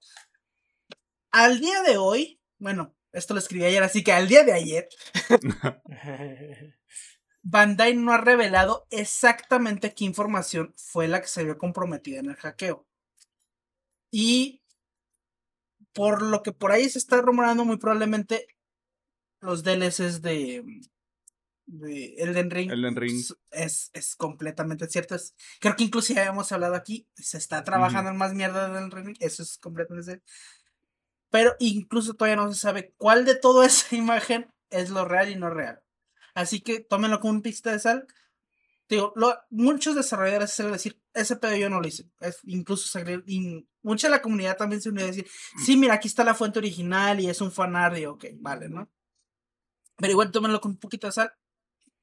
Al 1.32 1.59
día 1.59 1.82
de 1.82 1.97
hoy, 1.97 2.39
bueno, 2.59 2.95
esto 3.11 3.34
lo 3.34 3.39
escribí 3.39 3.65
ayer, 3.65 3.82
así 3.82 4.03
que 4.03 4.11
al 4.11 4.28
día 4.28 4.43
de 4.43 4.53
ayer, 4.53 4.88
Bandai 7.41 7.95
no 7.95 8.13
ha 8.13 8.19
revelado 8.19 8.86
exactamente 8.91 9.95
qué 9.95 10.05
información 10.05 10.76
fue 10.78 11.07
la 11.07 11.21
que 11.21 11.28
se 11.28 11.43
vio 11.43 11.57
comprometida 11.57 12.19
en 12.19 12.30
el 12.30 12.36
hackeo. 12.36 12.86
Y 14.11 14.61
por 15.91 16.21
lo 16.21 16.43
que 16.43 16.51
por 16.51 16.71
ahí 16.71 16.88
se 16.88 16.99
está 16.99 17.19
rumorando, 17.19 17.65
muy 17.65 17.78
probablemente 17.78 18.45
los 19.41 19.63
DLCs 19.63 20.21
de, 20.21 20.63
de 21.66 22.16
Elden 22.18 22.51
Ring, 22.51 22.72
Elden 22.72 22.95
Ring. 22.95 23.24
Es, 23.51 23.89
es 23.93 24.16
completamente 24.16 24.88
cierto. 24.88 25.16
es- 25.16 25.34
creo 25.59 25.76
que 25.76 25.84
incluso 25.86 26.14
ya 26.14 26.22
habíamos 26.22 26.51
hablado 26.51 26.76
aquí. 26.76 27.07
Se 27.16 27.38
está 27.38 27.64
trabajando 27.64 28.09
en 28.11 28.18
más 28.18 28.34
mierda 28.34 28.68
de 28.70 28.78
Elden 28.80 28.91
Ring. 28.91 29.18
Eso 29.20 29.43
es 29.43 29.57
completamente 29.57 30.05
cierto. 30.05 30.26
Pero 31.30 31.55
incluso 31.59 32.14
todavía 32.14 32.36
no 32.36 32.51
se 32.53 32.59
sabe 32.59 32.93
cuál 32.97 33.26
de 33.26 33.36
toda 33.36 33.66
esa 33.68 33.95
imagen 33.95 34.51
es 34.70 34.89
lo 34.89 35.05
real 35.05 35.30
y 35.30 35.36
no 35.36 35.49
real. 35.49 35.82
Así 36.36 36.61
que 36.61 36.80
tómenlo 36.80 37.20
como 37.20 37.34
un 37.34 37.41
pista 37.41 37.72
de 37.72 37.80
sal. 37.80 38.07
Digo, 38.89 39.14
lo- 39.16 39.38
muchos 39.49 39.95
desarrolladores 39.95 40.51
se 40.51 40.64
decir, 40.70 41.01
ese 41.14 41.36
pedo 41.38 41.55
yo 41.55 41.70
no 41.70 41.80
lo 41.80 41.88
hice. 41.88 42.09
Es, 42.20 42.39
incluso 42.43 42.88
se- 42.88 43.24
y 43.26 43.68
mucha 43.82 44.07
de 44.07 44.11
la 44.11 44.22
comunidad 44.22 44.57
también 44.57 44.82
se 44.82 44.89
unió 44.89 45.03
a 45.05 45.07
decir, 45.07 45.28
sí, 45.66 45.78
mira, 45.78 45.93
aquí 45.95 46.07
está 46.07 46.24
la 46.24 46.36
fuente 46.36 46.59
original 46.59 47.20
y 47.20 47.30
es 47.30 47.39
un 47.41 47.51
fanart 47.51 47.97
y 47.97 48.05
ok, 48.05 48.26
vale, 48.36 48.70
¿no? 48.70 48.91
Pero 49.97 50.11
igual 50.11 50.32
tómenlo 50.32 50.59
con 50.59 50.72
un 50.72 50.78
poquito 50.78 51.07
de 51.07 51.14
sal. 51.14 51.34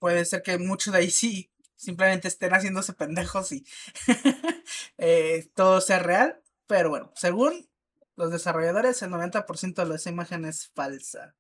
Puede 0.01 0.25
ser 0.25 0.43
que 0.43 0.59
muchos 0.59 0.93
de 0.93 0.99
ahí 0.99 1.11
sí 1.11 1.53
simplemente 1.77 2.27
estén 2.27 2.51
haciéndose 2.53 2.93
pendejos 2.95 3.53
y 3.53 3.65
eh, 4.99 5.49
todo 5.55 5.81
sea 5.81 6.01
real. 6.01 6.43
Pero 6.67 6.91
bueno, 6.91 7.13
según 7.15 7.69
los 8.17 8.31
desarrolladores, 8.33 9.01
el 9.03 9.11
90% 9.11 9.85
de 9.87 9.95
esa 9.97 10.11
imagen 10.11 10.45
es 10.45 10.69
falsa. 10.75 11.35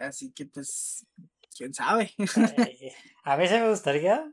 Así 0.00 0.30
que 0.32 0.46
pues, 0.46 1.06
quién 1.56 1.72
sabe. 1.74 2.12
Eh, 2.58 2.94
A 3.24 3.36
mí 3.36 3.48
se 3.48 3.60
me 3.60 3.68
gustaría, 3.70 4.30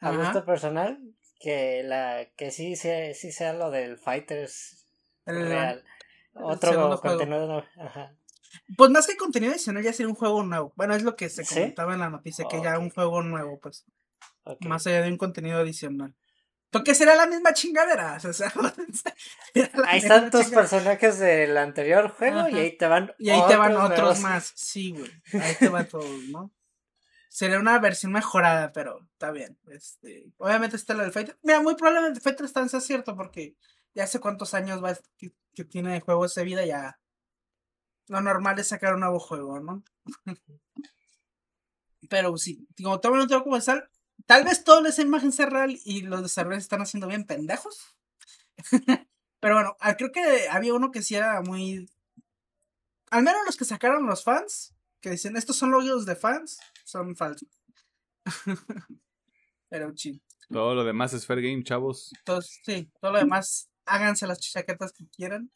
a 0.00 0.08
Ajá. 0.08 0.16
gusto 0.18 0.44
personal, 0.44 1.00
que 1.40 1.82
la 1.84 2.26
que 2.36 2.50
sí 2.50 2.76
sea, 2.76 3.12
sí 3.14 3.30
sea 3.32 3.52
lo 3.52 3.70
del 3.70 3.98
Fighters 3.98 4.84
El- 5.26 5.48
real. 5.48 5.84
el 6.34 6.42
Otro 6.44 7.00
contenido. 7.00 7.64
Ajá. 7.78 8.14
Pues 8.76 8.90
más 8.90 9.06
que 9.06 9.16
contenido 9.16 9.52
adicional, 9.52 9.82
ya 9.82 9.92
sería 9.92 10.08
un 10.08 10.14
juego 10.14 10.42
nuevo. 10.42 10.72
Bueno, 10.76 10.94
es 10.94 11.02
lo 11.02 11.16
que 11.16 11.28
se 11.28 11.44
¿Sí? 11.44 11.54
comentaba 11.54 11.94
en 11.94 12.00
la 12.00 12.10
noticia, 12.10 12.46
que 12.48 12.60
ya 12.62 12.78
un 12.78 12.86
Ok. 12.88 12.94
juego 12.94 13.22
nuevo, 13.22 13.58
pues. 13.60 13.84
Más 14.60 14.86
allá 14.86 15.02
de 15.02 15.10
un 15.10 15.16
contenido 15.16 15.58
adicional. 15.58 16.14
Porque 16.70 16.94
será 16.94 17.14
la 17.14 17.26
misma 17.26 17.52
chingadera. 17.52 18.18
O 18.24 18.32
sea, 18.32 18.52
Ahí 19.86 19.98
están 19.98 20.30
tus 20.30 20.46
personajes 20.48 21.18
del 21.18 21.56
anterior 21.56 22.08
juego 22.10 22.40
Ajá. 22.40 22.50
y 22.50 22.58
ahí 22.58 22.76
te 22.76 22.86
van 22.86 23.12
Y 23.18 23.30
ahí 23.30 23.40
te 23.48 23.56
van 23.56 23.72
otros 23.72 23.84
otros 23.84 23.98
nuevos. 24.00 24.20
más. 24.20 24.52
Sí, 24.56 24.90
güey. 24.92 25.10
Ahí 25.42 25.54
te 25.58 25.68
van 25.68 25.88
todos, 25.88 26.22
¿no? 26.28 26.52
Sería 27.28 27.58
una 27.58 27.78
versión 27.78 28.12
mejorada, 28.12 28.72
pero 28.72 29.00
está 29.12 29.30
bien. 29.30 29.58
Este, 29.70 30.32
obviamente 30.38 30.76
está 30.76 30.94
la 30.94 31.02
del 31.04 31.12
Fighter. 31.12 31.38
Mira, 31.42 31.60
muy 31.60 31.74
probablemente 31.74 32.20
Fighter 32.20 32.48
Stance 32.48 32.70
sea 32.70 32.80
cierto, 32.80 33.14
porque 33.16 33.56
ya 33.94 34.04
hace 34.04 34.20
cuántos 34.20 34.54
años 34.54 34.82
va 34.82 34.96
que, 35.18 35.32
que 35.54 35.64
tiene 35.64 35.92
de 35.92 36.00
juego 36.00 36.24
ese 36.24 36.44
vida, 36.44 36.64
ya. 36.64 36.98
Lo 38.08 38.20
normal 38.20 38.58
es 38.58 38.68
sacar 38.68 38.94
un 38.94 39.00
nuevo 39.00 39.18
juego, 39.18 39.60
¿no? 39.60 39.82
pero 42.08 42.36
sí, 42.38 42.66
como 42.82 43.00
todo 43.00 43.16
no 43.16 43.26
tengo 43.26 43.42
como 43.44 43.60
sal, 43.60 43.90
tal 44.26 44.44
vez 44.44 44.62
toda 44.64 44.88
esa 44.88 45.02
imagen 45.02 45.32
sea 45.32 45.46
real 45.46 45.78
y 45.84 46.02
los 46.02 46.22
desarrolladores 46.22 46.64
están 46.64 46.82
haciendo 46.82 47.08
bien 47.08 47.24
pendejos. 47.24 47.96
pero 49.40 49.54
bueno, 49.54 49.76
ah, 49.80 49.96
creo 49.96 50.12
que 50.12 50.48
había 50.48 50.74
uno 50.74 50.90
que 50.90 51.02
sí 51.02 51.14
era 51.14 51.40
muy 51.42 51.88
al 53.10 53.22
menos 53.22 53.40
los 53.46 53.56
que 53.56 53.64
sacaron 53.64 54.06
los 54.06 54.24
fans, 54.24 54.74
que 55.00 55.10
dicen, 55.10 55.36
estos 55.36 55.56
son 55.56 55.70
logos 55.70 56.06
de 56.06 56.16
fans, 56.16 56.58
son 56.84 57.16
falsos. 57.16 57.48
Pero 59.68 59.96
sí, 59.96 60.20
Todo 60.48 60.74
lo 60.74 60.84
demás 60.84 61.12
es 61.12 61.26
fair 61.26 61.40
game, 61.40 61.62
chavos. 61.62 62.12
entonces, 62.18 62.60
sí, 62.64 62.90
todo 63.00 63.12
lo 63.12 63.18
demás, 63.18 63.68
háganse 63.84 64.26
las 64.26 64.40
chaquetas 64.40 64.92
que 64.92 65.08
quieran, 65.08 65.50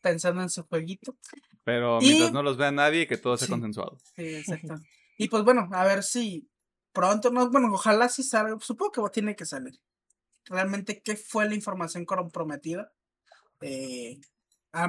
pensando 0.00 0.42
en 0.42 0.50
su 0.50 0.62
jueguito. 0.64 1.16
Pero 1.64 1.98
Y- 2.00 2.06
mientras 2.06 2.32
no 2.32 2.42
los 2.42 2.56
vea 2.56 2.70
nadie, 2.72 3.06
que 3.06 3.16
todo 3.18 3.36
sea 3.36 3.46
Sí. 3.46 3.52
consensuado. 3.52 3.98
Sí, 4.16 4.34
exacto. 4.36 4.74
y 5.18 5.28
pues 5.28 5.44
bueno, 5.44 5.68
a 5.72 5.84
ver 5.84 6.02
si 6.02 6.48
pronto, 6.92 7.30
no, 7.30 7.50
bueno, 7.50 7.68
ojalá 7.72 8.08
si 8.08 8.22
salga, 8.22 8.56
supongo 8.60 8.90
que 8.92 9.10
tiene 9.12 9.36
que 9.36 9.44
salir. 9.46 9.78
Realmente, 10.46 11.02
¿qué 11.02 11.14
fue 11.16 11.46
la 11.46 11.54
información 11.54 12.04
comprometida? 12.06 12.92
Eh, 13.60 14.18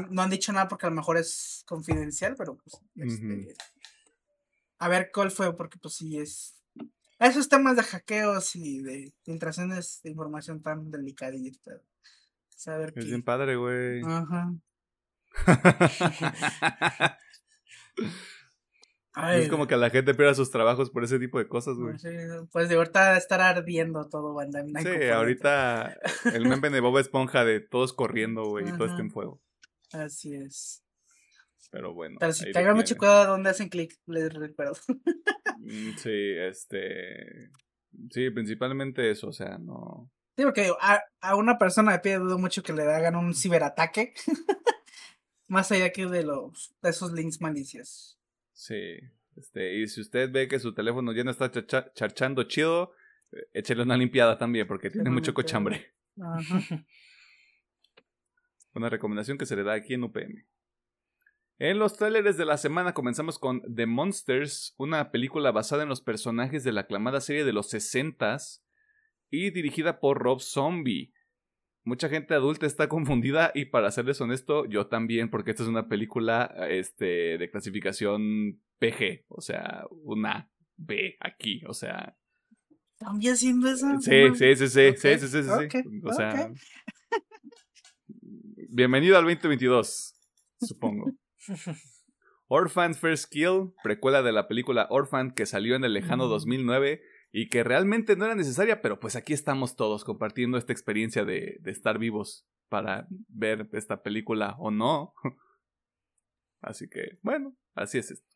no 0.09 0.22
han 0.22 0.30
dicho 0.30 0.53
nada 0.53 0.68
porque 0.68 0.86
a 0.86 0.89
lo 0.89 0.95
mejor 0.95 1.18
es 1.18 1.64
confidencial, 1.68 2.36
pero 2.38 2.55
pues, 2.57 2.78
este, 2.95 3.26
Ujú. 3.41 3.53
a 4.80 4.88
ver 4.88 5.12
cuál 5.14 5.32
fue, 5.32 5.55
porque 5.55 5.78
pues 5.80 5.95
sí 5.95 6.18
es. 6.18 6.55
Esos 7.20 7.49
temas 7.49 7.76
de 7.76 7.84
hackeos 7.84 8.55
y 8.55 8.82
de 8.82 9.14
filtraciones 9.24 9.99
de 10.03 10.09
información 10.12 10.62
tan 10.62 10.89
delicaditas. 10.89 11.82
Saber 12.55 12.93
Es 12.95 13.03
qué. 13.03 13.09
bien 13.09 13.24
padre, 13.24 13.55
güey. 13.57 14.01
Ajá. 14.05 14.53
Ay, 19.14 19.42
es 19.42 19.50
como 19.50 19.68
que 19.68 19.76
la 19.76 19.90
gente 19.90 20.14
pierda 20.14 20.34
sus 20.34 20.52
trabajos 20.52 20.90
por 20.90 21.04
ese 21.04 21.20
tipo 21.20 21.38
de 21.38 21.48
cosas, 21.48 21.76
güey. 21.76 21.96
pues, 22.52 22.70
de 22.70 22.76
ahorita 22.76 23.18
estar 23.18 23.42
ardiendo 23.42 24.08
todo 24.08 24.34
por 24.34 24.46
Sí, 24.82 25.10
ahorita 25.10 25.98
el 26.34 26.48
meme 26.48 26.70
de 26.70 26.80
Bob 26.80 26.98
Esponja 26.98 27.44
de 27.44 27.60
todos 27.60 27.92
corriendo, 27.92 28.46
güey, 28.46 28.70
y 28.70 28.72
todo 28.72 28.86
está 28.86 29.02
en 29.02 29.12
fuego. 29.12 29.42
Así 29.92 30.34
es. 30.34 30.86
Pero 31.72 31.94
bueno. 31.94 32.18
Pero 32.20 32.32
si 32.34 32.46
ahí 32.46 32.52
te 32.54 32.60
lo 32.60 32.66
hagan 32.66 32.78
mucho 32.78 32.98
cuidado 32.98 33.32
donde 33.32 33.50
hacen 33.50 33.70
clic, 33.70 33.98
les 34.06 34.34
recuerdo. 34.34 34.76
Mm, 35.58 35.98
Sí, 35.98 36.34
este. 36.38 37.50
Sí, 38.10 38.30
principalmente 38.30 39.12
eso, 39.12 39.28
o 39.28 39.34
sea, 39.34 39.58
no. 39.58 40.10
Sí, 40.38 40.44
porque 40.44 40.72
a, 40.80 41.02
a 41.20 41.36
una 41.36 41.58
persona 41.58 41.92
de 41.92 42.00
pie 42.00 42.18
dudo 42.18 42.40
mucho 42.40 42.64
que 42.64 42.74
le 42.74 42.84
hagan 42.84 43.16
un 43.16 43.34
ciberataque. 43.36 44.14
Más 45.52 45.70
allá 45.70 45.91
que 45.91 46.06
de 46.06 46.24
los 46.24 46.74
de 46.82 46.89
esos 46.91 47.12
links 47.12 47.41
malicios. 47.41 48.18
Sí. 48.54 48.99
Este, 49.36 49.80
y 49.80 49.88
si 49.89 49.99
usted 49.99 50.32
ve 50.32 50.47
que 50.47 50.60
su 50.60 50.74
teléfono 50.74 51.12
ya 51.12 51.26
no 51.26 51.32
está 51.32 51.52
charchando 51.52 52.43
chido, 52.43 52.93
eh, 53.34 53.49
échele 53.52 53.84
una 53.84 53.97
limpiada 53.97 54.38
también, 54.38 54.66
porque 54.66 54.89
tiene 54.89 55.10
mucho 55.10 55.34
cochambre. 55.34 55.93
Ajá. 56.22 56.86
Una 58.74 58.88
recomendación 58.88 59.38
que 59.38 59.45
se 59.45 59.58
le 59.58 59.64
da 59.64 59.74
aquí 59.74 59.95
en 59.95 60.06
UPM. 60.06 60.45
En 61.60 61.80
los 61.80 61.97
trailers 61.97 62.38
de 62.38 62.45
la 62.45 62.56
semana 62.56 62.93
comenzamos 62.93 63.38
con 63.38 63.62
The 63.76 63.88
Monsters, 63.88 64.74
una 64.78 65.12
película 65.12 65.52
basada 65.52 65.84
en 65.84 65.89
los 65.89 65.99
personajes 65.99 66.64
de 66.64 66.72
la 66.72 66.82
aclamada 66.82 67.20
serie 67.20 67.43
de 67.43 67.52
los 67.52 67.74
60s 67.74 68.62
y 69.30 69.49
dirigida 69.49 69.99
por 69.99 70.20
Rob 70.20 70.39
Zombie. 70.39 71.12
Mucha 71.84 72.10
gente 72.10 72.34
adulta 72.34 72.66
está 72.66 72.88
confundida 72.90 73.52
y 73.56 73.66
para 73.66 73.92
serles 73.92 74.22
honesto, 74.22 74.66
yo 74.66 74.88
también, 74.88 75.30
porque 75.30 75.52
esta 75.52 75.64
es 75.64 75.70
una 75.70 75.88
película 75.88 76.54
este, 76.70 77.38
de 77.38 77.50
clasificación 77.50 78.62
PG, 78.80 79.26
o 79.28 79.42
sea, 79.42 79.86
una 80.04 80.50
B 80.78 81.16
aquí, 81.20 81.62
o 81.68 81.74
sea, 81.74 82.16
¿También 82.98 83.34
haciendo 83.34 83.68
eso? 83.68 83.88
Sí, 84.00 84.30
sí, 84.36 84.56
sí, 84.56 84.68
sí, 84.68 84.88
Ok, 84.90 84.96
sí, 84.98 85.18
sí, 85.18 85.28
sí, 85.28 86.02
O 86.04 86.14
sea, 86.14 86.52
bienvenido 88.70 89.18
al 89.18 89.24
2022, 89.26 90.14
supongo. 90.60 91.12
Orphan 92.48 92.94
First 92.94 93.32
Kill, 93.32 93.72
precuela 93.82 94.22
de 94.22 94.32
la 94.32 94.48
película 94.48 94.86
Orphan 94.92 95.32
que 95.32 95.46
salió 95.46 95.76
en 95.76 95.84
el 95.84 95.94
lejano 95.94 96.28
Mm. 96.28 96.30
2009 96.30 97.02
y 97.32 97.50
que 97.50 97.64
realmente 97.64 98.16
no 98.16 98.26
era 98.26 98.36
necesaria, 98.36 98.82
pero 98.82 99.00
pues 99.00 99.16
aquí 99.16 99.34
estamos 99.34 99.76
todos 99.76 100.04
compartiendo 100.04 100.58
esta 100.58 100.74
experiencia 100.74 101.26
de, 101.26 101.58
de 101.62 101.72
estar 101.72 101.98
vivos 101.98 102.46
para 102.70 103.08
ver 103.28 103.70
esta 103.74 104.02
película 104.02 104.56
o 104.58 104.72
no. 104.72 105.14
Así 106.62 106.88
que, 106.88 107.18
bueno, 107.22 107.56
así 107.74 107.98
es 107.98 108.12
esto. 108.12 108.32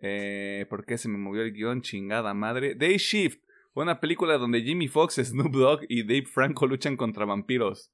Eh, 0.00 0.66
¿Por 0.68 0.84
qué 0.84 0.98
se 0.98 1.08
me 1.08 1.18
movió 1.18 1.42
el 1.42 1.52
guion? 1.52 1.80
Chingada 1.80 2.34
madre. 2.34 2.74
Day 2.74 2.98
Shift, 2.98 3.42
una 3.74 3.98
película 3.98 4.38
donde 4.38 4.62
Jimmy 4.62 4.88
Fox, 4.88 5.14
Snoop 5.24 5.52
Dogg 5.52 5.80
y 5.88 6.02
Dave 6.02 6.26
Franco 6.26 6.66
luchan 6.66 6.96
contra 6.96 7.24
vampiros. 7.24 7.90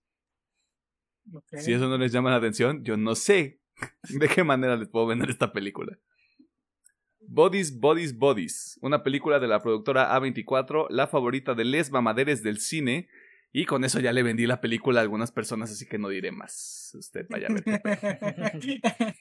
Si 1.53 1.73
eso 1.73 1.89
no 1.89 1.97
les 1.97 2.13
llama 2.13 2.31
la 2.31 2.37
atención, 2.37 2.85
yo 2.85 2.97
no 2.97 3.15
sé 3.15 3.61
de 4.11 4.29
qué 4.29 4.45
manera 4.45 4.77
les 4.77 4.89
puedo 4.89 5.07
vender 5.07 5.31
esta 5.31 5.53
película. 5.53 5.99
Bodies, 7.29 7.79
Bodies, 7.79 8.17
Bodies, 8.17 8.79
una 8.83 9.03
película 9.03 9.39
de 9.39 9.49
la 9.49 9.61
productora 9.61 10.15
A24, 10.17 10.89
la 10.91 11.07
favorita 11.07 11.55
de 11.55 11.65
les 11.65 11.91
mamaderes 11.91 12.43
del 12.43 12.59
cine, 12.59 13.09
y 13.53 13.67
con 13.67 13.85
eso 13.85 14.01
ya 14.01 14.13
le 14.13 14.23
vendí 14.23 14.47
la 14.47 14.61
película 14.61 15.01
a 15.01 15.03
algunas 15.03 15.31
personas, 15.31 15.71
así 15.71 15.87
que 15.87 15.99
no 15.99 16.09
diré 16.09 16.33
más. 16.33 16.93
Usted 16.99 17.27
vaya 17.31 17.49
a 17.49 17.53
ver. 17.53 17.65
qué. 18.61 18.81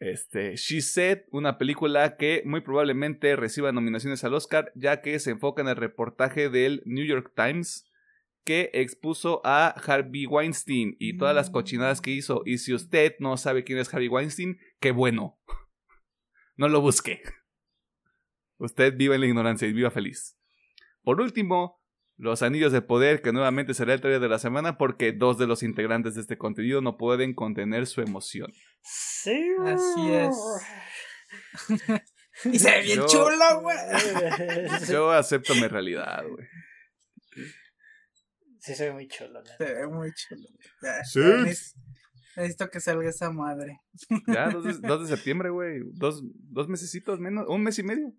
Este, 0.00 0.56
She 0.56 0.82
Said, 0.82 1.20
una 1.30 1.56
película 1.56 2.18
que 2.18 2.42
muy 2.44 2.60
probablemente 2.60 3.36
reciba 3.36 3.72
nominaciones 3.72 4.22
al 4.22 4.34
Oscar, 4.34 4.70
ya 4.74 5.00
que 5.00 5.18
se 5.18 5.30
enfoca 5.30 5.62
en 5.62 5.68
el 5.68 5.76
reportaje 5.76 6.50
del 6.50 6.82
New 6.84 7.06
York 7.06 7.32
Times 7.34 7.90
que 8.44 8.70
expuso 8.74 9.40
a 9.44 9.68
Harvey 9.68 10.26
Weinstein 10.26 10.96
y 10.98 11.16
todas 11.16 11.34
las 11.34 11.48
cochinadas 11.48 12.00
que 12.00 12.10
hizo. 12.10 12.42
Y 12.44 12.58
si 12.58 12.74
usted 12.74 13.14
no 13.18 13.36
sabe 13.38 13.64
quién 13.64 13.78
es 13.78 13.92
Harvey 13.92 14.08
Weinstein, 14.08 14.58
qué 14.80 14.92
bueno. 14.92 15.38
No 16.56 16.68
lo 16.68 16.80
busque. 16.80 17.20
Usted 18.58 18.94
viva 18.96 19.14
en 19.14 19.20
la 19.20 19.26
ignorancia 19.26 19.68
y 19.68 19.72
viva 19.72 19.90
feliz. 19.90 20.36
Por 21.02 21.20
último, 21.20 21.80
los 22.16 22.42
anillos 22.42 22.72
de 22.72 22.82
poder, 22.82 23.22
que 23.22 23.32
nuevamente 23.32 23.74
será 23.74 23.94
el 23.94 24.00
trailer 24.00 24.20
de 24.20 24.28
la 24.28 24.38
semana 24.38 24.78
porque 24.78 25.12
dos 25.12 25.38
de 25.38 25.46
los 25.46 25.62
integrantes 25.62 26.14
de 26.14 26.20
este 26.20 26.38
contenido 26.38 26.80
no 26.80 26.96
pueden 26.96 27.34
contener 27.34 27.86
su 27.86 28.00
emoción. 28.00 28.52
Sí. 28.82 29.48
Así 29.64 30.12
es. 30.12 30.36
y 32.52 32.58
se 32.58 32.70
ve 32.70 32.82
bien 32.82 32.98
Yo- 33.00 33.06
chulo, 33.06 33.60
güey. 33.62 33.76
Yo 34.90 35.10
acepto 35.10 35.54
mi 35.56 35.66
realidad, 35.66 36.24
güey. 36.28 36.46
Sí, 38.60 38.74
se 38.74 38.86
ve 38.86 38.92
muy 38.94 39.08
chulo. 39.08 39.42
la 39.42 39.56
Se 39.58 39.74
ve 39.74 39.86
muy 39.88 40.10
chulo. 40.12 40.48
Sí. 41.04 41.20
Necesito 42.36 42.70
que 42.70 42.80
salga 42.80 43.08
esa 43.08 43.30
madre. 43.30 43.78
Ya, 44.26 44.48
2 44.48 44.80
de, 44.80 44.88
2 44.88 45.02
de 45.08 45.16
septiembre, 45.16 45.50
güey. 45.50 45.80
Dos, 45.92 46.22
dos 46.24 46.68
mesecitos 46.68 47.20
menos, 47.20 47.44
un 47.48 47.62
mes 47.62 47.78
y 47.78 47.82
medio. 47.82 48.12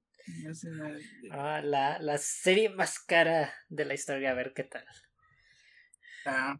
Ah, 1.31 1.61
la, 1.63 1.99
la 1.99 2.17
serie 2.17 2.69
más 2.69 2.99
cara 2.99 3.53
de 3.69 3.85
la 3.85 3.93
historia, 3.93 4.31
a 4.31 4.35
ver 4.35 4.53
qué 4.55 4.63
tal. 4.63 4.85
Ah, 6.25 6.59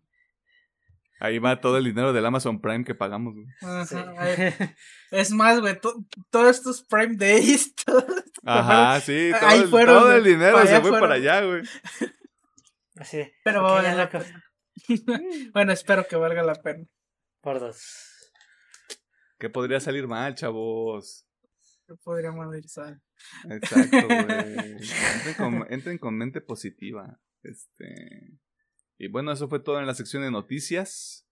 Ahí 1.20 1.40
va 1.40 1.62
todo 1.62 1.78
el 1.78 1.86
dinero 1.86 2.12
del 2.12 2.26
Amazon 2.26 2.60
Prime 2.60 2.84
que 2.84 2.94
pagamos, 2.94 3.34
güey. 3.34 3.48
ajá, 3.62 3.86
Sí. 3.86 3.96
ay, 4.18 4.54
Es 5.12 5.32
más, 5.32 5.60
güey, 5.62 5.80
to- 5.80 6.06
todos 6.30 6.58
estos 6.58 6.84
Prime 6.84 7.16
Days, 7.16 7.74
todo- 7.86 8.06
Ajá, 8.44 9.00
sí, 9.00 9.32
todo, 9.40 9.50
Ahí 9.50 9.60
el, 9.62 9.70
fueron, 9.70 9.96
todo 10.00 10.12
el 10.14 10.24
dinero 10.24 10.60
se 10.62 10.68
fue 10.82 10.90
fueron. 10.90 11.00
para 11.00 11.14
allá, 11.16 11.42
güey. 11.42 11.64
Así 12.98 13.18
de, 13.18 13.34
pero 13.44 13.64
va 13.64 13.72
a 13.72 13.74
valer 13.82 13.96
la 13.96 14.10
pena. 14.10 14.44
bueno, 15.54 15.72
espero 15.72 16.06
que 16.08 16.16
valga 16.18 16.44
la 16.44 16.56
pena. 16.56 16.86
Por 17.42 17.60
dos. 17.60 18.32
¿Qué 19.40 19.50
podría 19.50 19.80
salir 19.80 20.08
mal, 20.08 20.36
chavos? 20.36 21.25
Yo 21.88 21.96
podría 22.04 22.32
morir 22.32 22.68
sal. 22.68 23.02
Exacto, 23.50 24.08
güey. 24.08 24.78
Entren 25.16 25.36
con, 25.38 25.74
entren 25.74 25.98
con 25.98 26.18
mente 26.18 26.42
positiva. 26.42 27.20
Este. 27.44 28.40
Y 28.98 29.08
bueno, 29.10 29.32
eso 29.32 29.48
fue 29.48 29.60
todo 29.60 29.80
en 29.80 29.88
la 29.88 29.94
sección 29.94 30.24
de 30.24 30.32
noticias. 30.32 31.25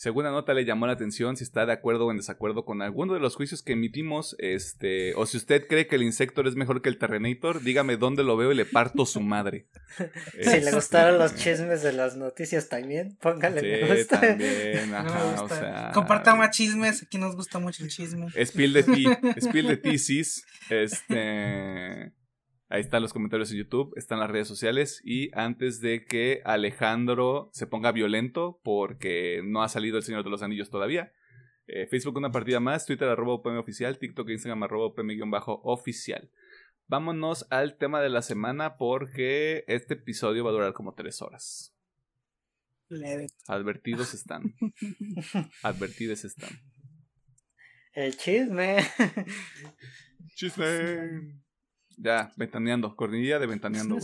Si 0.00 0.08
alguna 0.08 0.30
nota 0.30 0.54
le 0.54 0.64
llamó 0.64 0.86
la 0.86 0.94
atención, 0.94 1.36
si 1.36 1.44
está 1.44 1.66
de 1.66 1.74
acuerdo 1.74 2.06
o 2.06 2.10
en 2.10 2.16
desacuerdo 2.16 2.64
con 2.64 2.80
alguno 2.80 3.12
de 3.12 3.20
los 3.20 3.36
juicios 3.36 3.62
que 3.62 3.74
emitimos, 3.74 4.34
este, 4.38 5.12
o 5.14 5.26
si 5.26 5.36
usted 5.36 5.66
cree 5.68 5.88
que 5.88 5.96
el 5.96 6.02
Insector 6.02 6.48
es 6.48 6.56
mejor 6.56 6.80
que 6.80 6.88
el 6.88 6.96
Terrenator, 6.96 7.60
dígame 7.60 7.98
dónde 7.98 8.24
lo 8.24 8.34
veo 8.38 8.50
y 8.50 8.54
le 8.54 8.64
parto 8.64 9.04
su 9.04 9.20
madre. 9.20 9.66
Si 10.32 10.38
le 10.48 10.56
Este, 10.56 10.72
gustaron 10.72 11.18
los 11.18 11.34
chismes 11.34 11.82
de 11.82 11.92
las 11.92 12.16
noticias 12.16 12.70
también, 12.70 13.18
póngale 13.20 13.60
me 13.60 13.94
gusta. 13.94 14.20
también, 14.22 14.90
No 14.90 15.02
me 15.02 15.08
ajá, 15.10 15.42
o 15.42 15.48
sea. 15.50 15.90
Compartan 15.92 16.38
más 16.38 16.56
chismes, 16.56 17.02
aquí 17.02 17.18
nos 17.18 17.36
gusta 17.36 17.58
mucho 17.58 17.84
el 17.84 17.90
chisme. 17.90 18.28
Spill 18.42 18.72
de 18.72 18.82
ti, 18.84 19.04
Spill 19.38 19.66
de 19.66 19.76
ti, 19.76 19.98
sis. 19.98 20.46
Este. 20.70 22.14
Ahí 22.72 22.82
están 22.82 23.02
los 23.02 23.12
comentarios 23.12 23.50
en 23.50 23.58
YouTube, 23.58 23.92
están 23.96 24.20
las 24.20 24.30
redes 24.30 24.46
sociales. 24.46 25.02
Y 25.04 25.36
antes 25.36 25.80
de 25.80 26.04
que 26.04 26.40
Alejandro 26.44 27.50
se 27.52 27.66
ponga 27.66 27.90
violento, 27.90 28.60
porque 28.62 29.42
no 29.44 29.64
ha 29.64 29.68
salido 29.68 29.96
el 29.96 30.04
Señor 30.04 30.22
de 30.22 30.30
los 30.30 30.44
Anillos 30.44 30.70
todavía. 30.70 31.12
eh, 31.66 31.88
Facebook 31.88 32.16
una 32.16 32.30
partida 32.30 32.60
más, 32.60 32.86
Twitter 32.86 33.08
arroba 33.08 33.34
UPM 33.34 33.58
oficial, 33.58 33.98
TikTok 33.98 34.28
e 34.28 34.32
Instagram 34.34 34.62
arroba 34.62 34.86
UPM-oficial. 34.86 36.30
Vámonos 36.86 37.44
al 37.50 37.76
tema 37.76 38.00
de 38.00 38.08
la 38.08 38.22
semana 38.22 38.76
porque 38.76 39.64
este 39.66 39.94
episodio 39.94 40.44
va 40.44 40.50
a 40.50 40.52
durar 40.52 40.72
como 40.72 40.94
tres 40.94 41.22
horas. 41.22 41.74
Leve. 42.88 43.26
Advertidos 43.48 44.14
están. 44.14 44.54
Advertidos 45.62 46.24
están. 46.24 46.50
El 47.94 48.16
chisme. 48.16 48.78
Chisme. 50.36 51.40
Ya, 52.02 52.32
ventaneando. 52.36 52.96
Cornilla 52.96 53.38
de 53.38 53.46
ventaneando. 53.46 53.98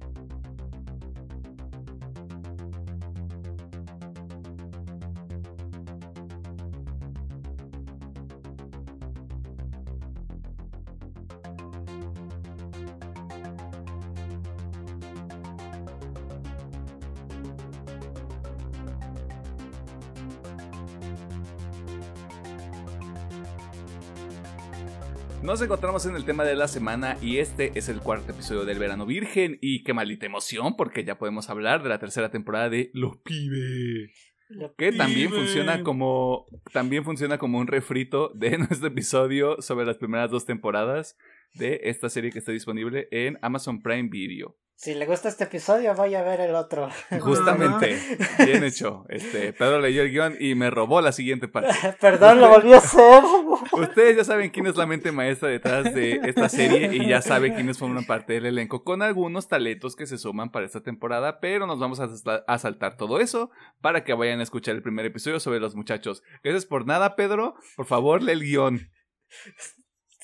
Nos 25.48 25.62
encontramos 25.62 26.04
en 26.04 26.14
el 26.14 26.26
tema 26.26 26.44
de 26.44 26.54
la 26.54 26.68
semana 26.68 27.16
y 27.22 27.38
este 27.38 27.72
es 27.74 27.88
el 27.88 28.00
cuarto 28.00 28.32
episodio 28.32 28.66
del 28.66 28.78
Verano 28.78 29.06
Virgen 29.06 29.56
y 29.62 29.82
qué 29.82 29.94
maldita 29.94 30.26
emoción 30.26 30.76
porque 30.76 31.04
ya 31.04 31.16
podemos 31.16 31.48
hablar 31.48 31.82
de 31.82 31.88
la 31.88 31.98
tercera 31.98 32.30
temporada 32.30 32.68
de 32.68 32.90
Los 32.92 33.16
Pibe. 33.24 34.12
Lo- 34.50 34.74
Que 34.76 34.92
también 34.92 35.30
funciona 35.30 35.82
como 35.82 36.44
también 36.74 37.02
funciona 37.02 37.38
como 37.38 37.56
un 37.58 37.66
refrito 37.66 38.30
de 38.34 38.58
nuestro 38.58 38.88
episodio 38.88 39.62
sobre 39.62 39.86
las 39.86 39.96
primeras 39.96 40.30
dos 40.30 40.44
temporadas. 40.44 41.16
De 41.54 41.80
esta 41.84 42.08
serie 42.08 42.30
que 42.30 42.38
está 42.38 42.52
disponible 42.52 43.08
en 43.10 43.38
Amazon 43.42 43.80
Prime 43.80 44.08
Video. 44.08 44.56
Si 44.80 44.94
le 44.94 45.06
gusta 45.06 45.28
este 45.28 45.42
episodio, 45.42 45.92
vaya 45.96 46.20
a 46.20 46.22
ver 46.22 46.38
el 46.38 46.54
otro. 46.54 46.88
Justamente, 47.20 47.98
bien 48.46 48.62
hecho. 48.62 49.06
Este, 49.08 49.52
Pedro 49.52 49.80
leyó 49.80 50.02
el 50.02 50.12
guion 50.12 50.36
y 50.38 50.54
me 50.54 50.70
robó 50.70 51.00
la 51.00 51.10
siguiente 51.10 51.48
parte. 51.48 51.74
Perdón, 52.00 52.40
lo 52.40 52.48
volví 52.48 52.72
a 52.72 52.76
hacer. 52.76 53.24
Ustedes 53.72 54.18
ya 54.18 54.22
saben 54.22 54.50
quién 54.50 54.68
es 54.68 54.76
la 54.76 54.86
mente 54.86 55.10
maestra 55.10 55.48
detrás 55.48 55.92
de 55.92 56.20
esta 56.22 56.48
serie 56.48 56.94
y 56.94 57.08
ya 57.08 57.20
saben 57.22 57.54
quiénes 57.54 57.76
forman 57.76 58.04
parte 58.04 58.34
del 58.34 58.46
elenco 58.46 58.84
con 58.84 59.02
algunos 59.02 59.48
talentos 59.48 59.96
que 59.96 60.06
se 60.06 60.16
suman 60.16 60.52
para 60.52 60.66
esta 60.66 60.80
temporada, 60.80 61.40
pero 61.40 61.66
nos 61.66 61.80
vamos 61.80 61.98
a, 61.98 62.08
a 62.46 62.58
saltar 62.58 62.96
todo 62.96 63.18
eso 63.18 63.50
para 63.80 64.04
que 64.04 64.14
vayan 64.14 64.38
a 64.38 64.44
escuchar 64.44 64.76
el 64.76 64.82
primer 64.82 65.06
episodio 65.06 65.40
sobre 65.40 65.58
los 65.58 65.74
muchachos. 65.74 66.22
Gracias 66.44 66.66
por 66.66 66.86
nada, 66.86 67.16
Pedro. 67.16 67.56
Por 67.74 67.86
favor, 67.86 68.22
lee 68.22 68.30
el 68.30 68.42
guion. 68.42 68.92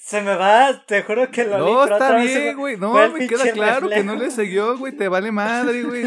Se 0.05 0.21
me 0.21 0.37
va, 0.37 0.85
te 0.87 1.03
juro 1.03 1.31
que 1.31 1.45
lo 1.45 1.57
No, 1.57 1.85
está 1.85 2.17
bien, 2.17 2.59
güey. 2.59 2.77
No, 2.77 2.93
me 3.11 3.27
queda 3.27 3.51
claro 3.53 3.89
que 3.89 4.05
no 4.05 4.15
le 4.15 4.31
siguió, 4.31 4.77
güey. 4.77 4.95
Te 4.95 5.09
vale 5.09 5.33
madre, 5.33 5.83
güey. 5.83 6.05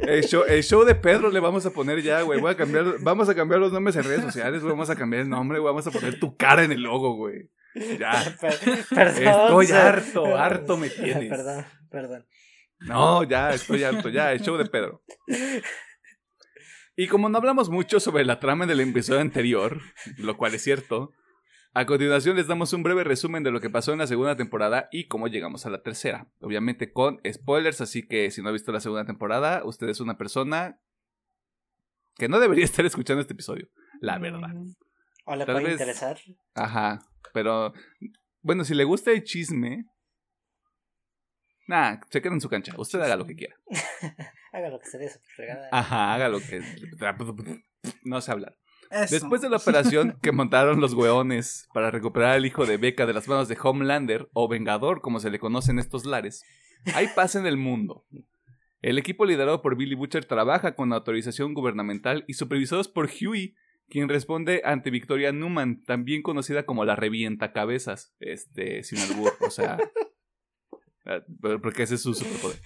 El 0.00 0.24
show, 0.24 0.44
el 0.48 0.62
show 0.62 0.82
de 0.82 0.94
Pedro 0.94 1.30
le 1.30 1.38
vamos 1.38 1.66
a 1.66 1.70
poner 1.70 2.00
ya, 2.00 2.22
güey. 2.22 2.40
Voy 2.40 2.52
a 2.52 2.56
cambiar, 2.56 2.86
vamos 3.00 3.28
a 3.28 3.34
cambiar 3.34 3.60
los 3.60 3.70
nombres 3.70 3.96
en 3.96 4.04
redes 4.04 4.22
sociales, 4.22 4.62
güey. 4.62 4.72
Vamos 4.72 4.88
a 4.88 4.96
cambiar 4.96 5.24
el 5.24 5.28
nombre, 5.28 5.58
güey. 5.58 5.70
Vamos 5.70 5.86
a 5.86 5.90
poner 5.90 6.18
tu 6.18 6.38
cara 6.38 6.64
en 6.64 6.72
el 6.72 6.80
logo, 6.80 7.16
güey. 7.16 7.50
Ya. 7.98 8.14
Perdón. 8.88 9.22
Estoy 9.22 9.72
harto, 9.72 10.34
harto 10.34 10.78
me 10.78 10.88
tienes. 10.88 11.28
Perdón, 11.28 11.66
perdón. 11.90 12.26
No, 12.80 13.24
ya, 13.24 13.50
estoy 13.50 13.84
harto, 13.84 14.08
ya. 14.08 14.32
El 14.32 14.40
show 14.40 14.56
de 14.56 14.64
Pedro. 14.64 15.02
Y 16.96 17.08
como 17.08 17.28
no 17.28 17.36
hablamos 17.36 17.68
mucho 17.68 18.00
sobre 18.00 18.24
la 18.24 18.40
trama 18.40 18.64
del 18.64 18.80
episodio 18.80 19.20
anterior, 19.20 19.82
lo 20.16 20.38
cual 20.38 20.54
es 20.54 20.62
cierto, 20.62 21.12
a 21.74 21.86
continuación 21.86 22.36
les 22.36 22.46
damos 22.46 22.72
un 22.72 22.82
breve 22.82 23.04
resumen 23.04 23.42
de 23.42 23.50
lo 23.50 23.60
que 23.60 23.70
pasó 23.70 23.92
en 23.92 23.98
la 23.98 24.06
segunda 24.06 24.36
temporada 24.36 24.88
y 24.90 25.06
cómo 25.06 25.28
llegamos 25.28 25.66
a 25.66 25.70
la 25.70 25.82
tercera. 25.82 26.26
Obviamente 26.40 26.92
con 26.92 27.20
spoilers, 27.30 27.80
así 27.80 28.06
que 28.06 28.30
si 28.30 28.42
no 28.42 28.48
ha 28.48 28.52
visto 28.52 28.72
la 28.72 28.80
segunda 28.80 29.04
temporada, 29.04 29.62
usted 29.64 29.88
es 29.88 30.00
una 30.00 30.18
persona 30.18 30.80
que 32.16 32.28
no 32.28 32.40
debería 32.40 32.64
estar 32.64 32.84
escuchando 32.84 33.20
este 33.20 33.34
episodio, 33.34 33.68
la 34.00 34.18
verdad. 34.18 34.50
O 35.24 35.36
le 35.36 35.44
puede 35.44 35.72
interesar. 35.72 36.18
Ajá, 36.54 37.00
pero 37.32 37.72
bueno, 38.40 38.64
si 38.64 38.74
le 38.74 38.84
gusta 38.84 39.12
el 39.12 39.22
chisme, 39.24 39.86
Nah, 41.68 41.98
se 42.08 42.22
queda 42.22 42.32
en 42.32 42.40
su 42.40 42.48
cancha. 42.48 42.72
Usted 42.78 42.98
haga 42.98 43.14
lo 43.14 43.26
que 43.26 43.36
quiera. 43.36 43.54
haga 44.52 44.70
lo 44.70 44.80
que 44.80 44.86
se 44.86 44.96
dé 44.96 45.10
su 45.10 45.18
fregada. 45.36 45.68
Ajá, 45.70 46.14
haga 46.14 46.28
lo 46.28 46.40
que. 46.40 46.62
No 48.02 48.20
sé 48.20 48.32
hablar. 48.32 48.56
Después 49.10 49.42
de 49.42 49.50
la 49.50 49.58
operación 49.58 50.18
que 50.22 50.32
montaron 50.32 50.80
los 50.80 50.94
weones 50.94 51.68
para 51.72 51.90
recuperar 51.90 52.36
al 52.36 52.46
hijo 52.46 52.66
de 52.66 52.76
Becca 52.76 53.06
de 53.06 53.12
las 53.12 53.28
manos 53.28 53.48
de 53.48 53.58
Homelander, 53.60 54.28
o 54.32 54.48
Vengador 54.48 55.00
como 55.00 55.20
se 55.20 55.30
le 55.30 55.38
conoce 55.38 55.70
en 55.70 55.78
estos 55.78 56.06
lares, 56.06 56.42
hay 56.94 57.08
paz 57.14 57.34
en 57.34 57.46
el 57.46 57.56
mundo. 57.56 58.06
El 58.80 58.98
equipo 58.98 59.26
liderado 59.26 59.60
por 59.60 59.76
Billy 59.76 59.94
Butcher 59.94 60.24
trabaja 60.24 60.74
con 60.74 60.92
autorización 60.92 61.52
gubernamental 61.52 62.24
y 62.28 62.34
supervisados 62.34 62.88
por 62.88 63.10
Huey, 63.10 63.56
quien 63.88 64.08
responde 64.08 64.62
ante 64.64 64.90
Victoria 64.90 65.32
Newman, 65.32 65.82
también 65.84 66.22
conocida 66.22 66.64
como 66.64 66.84
la 66.84 66.94
revienta 66.94 67.52
cabezas, 67.52 68.14
este, 68.20 68.84
sin 68.84 68.98
albur, 68.98 69.32
o 69.40 69.50
sea, 69.50 69.78
ah, 71.06 71.20
porque 71.62 71.82
ese 71.82 71.96
es 71.96 72.02
su 72.02 72.14
superpoder. 72.14 72.60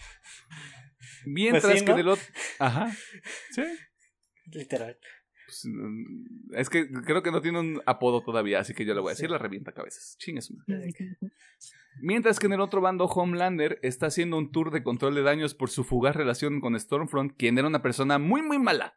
Mientras 1.25 1.65
pues 1.65 1.83
que 1.83 1.95
del 1.95 2.09
otro, 2.09 2.25
ajá, 2.59 2.93
sí, 3.53 3.63
literal. 4.47 4.99
Pues, 5.53 5.67
mm, 5.67 6.55
es 6.55 6.71
que 6.71 6.91
creo 6.91 7.23
que 7.23 7.31
no 7.31 7.43
tiene 7.43 7.61
un 7.61 7.83
apodo 7.85 8.23
todavía, 8.23 8.61
así 8.61 8.73
que 8.73 8.87
yo 8.87 8.95
le 8.95 9.01
voy 9.01 9.11
a 9.11 9.15
decir 9.15 9.31
la 9.31 9.37
revienta 9.37 9.73
cabezas. 9.73 10.17
Chingues. 10.19 10.51
Mientras 12.01 12.39
que 12.39 12.47
en 12.47 12.55
el 12.55 12.61
otro 12.63 12.81
bando, 12.81 13.05
Homelander 13.05 13.79
está 13.83 14.07
haciendo 14.07 14.39
un 14.39 14.51
tour 14.51 14.71
de 14.71 14.83
control 14.83 15.15
de 15.15 15.23
daños 15.23 15.55
por 15.55 15.69
su 15.69 15.85
fugaz 15.85 16.17
relación 16.17 16.63
con 16.63 16.79
Stormfront, 16.79 17.37
quien 17.37 17.59
era 17.59 17.69
una 17.69 17.83
persona 17.83 18.19
muy, 18.19 18.41
muy 18.41 18.59
mala. 18.59 18.97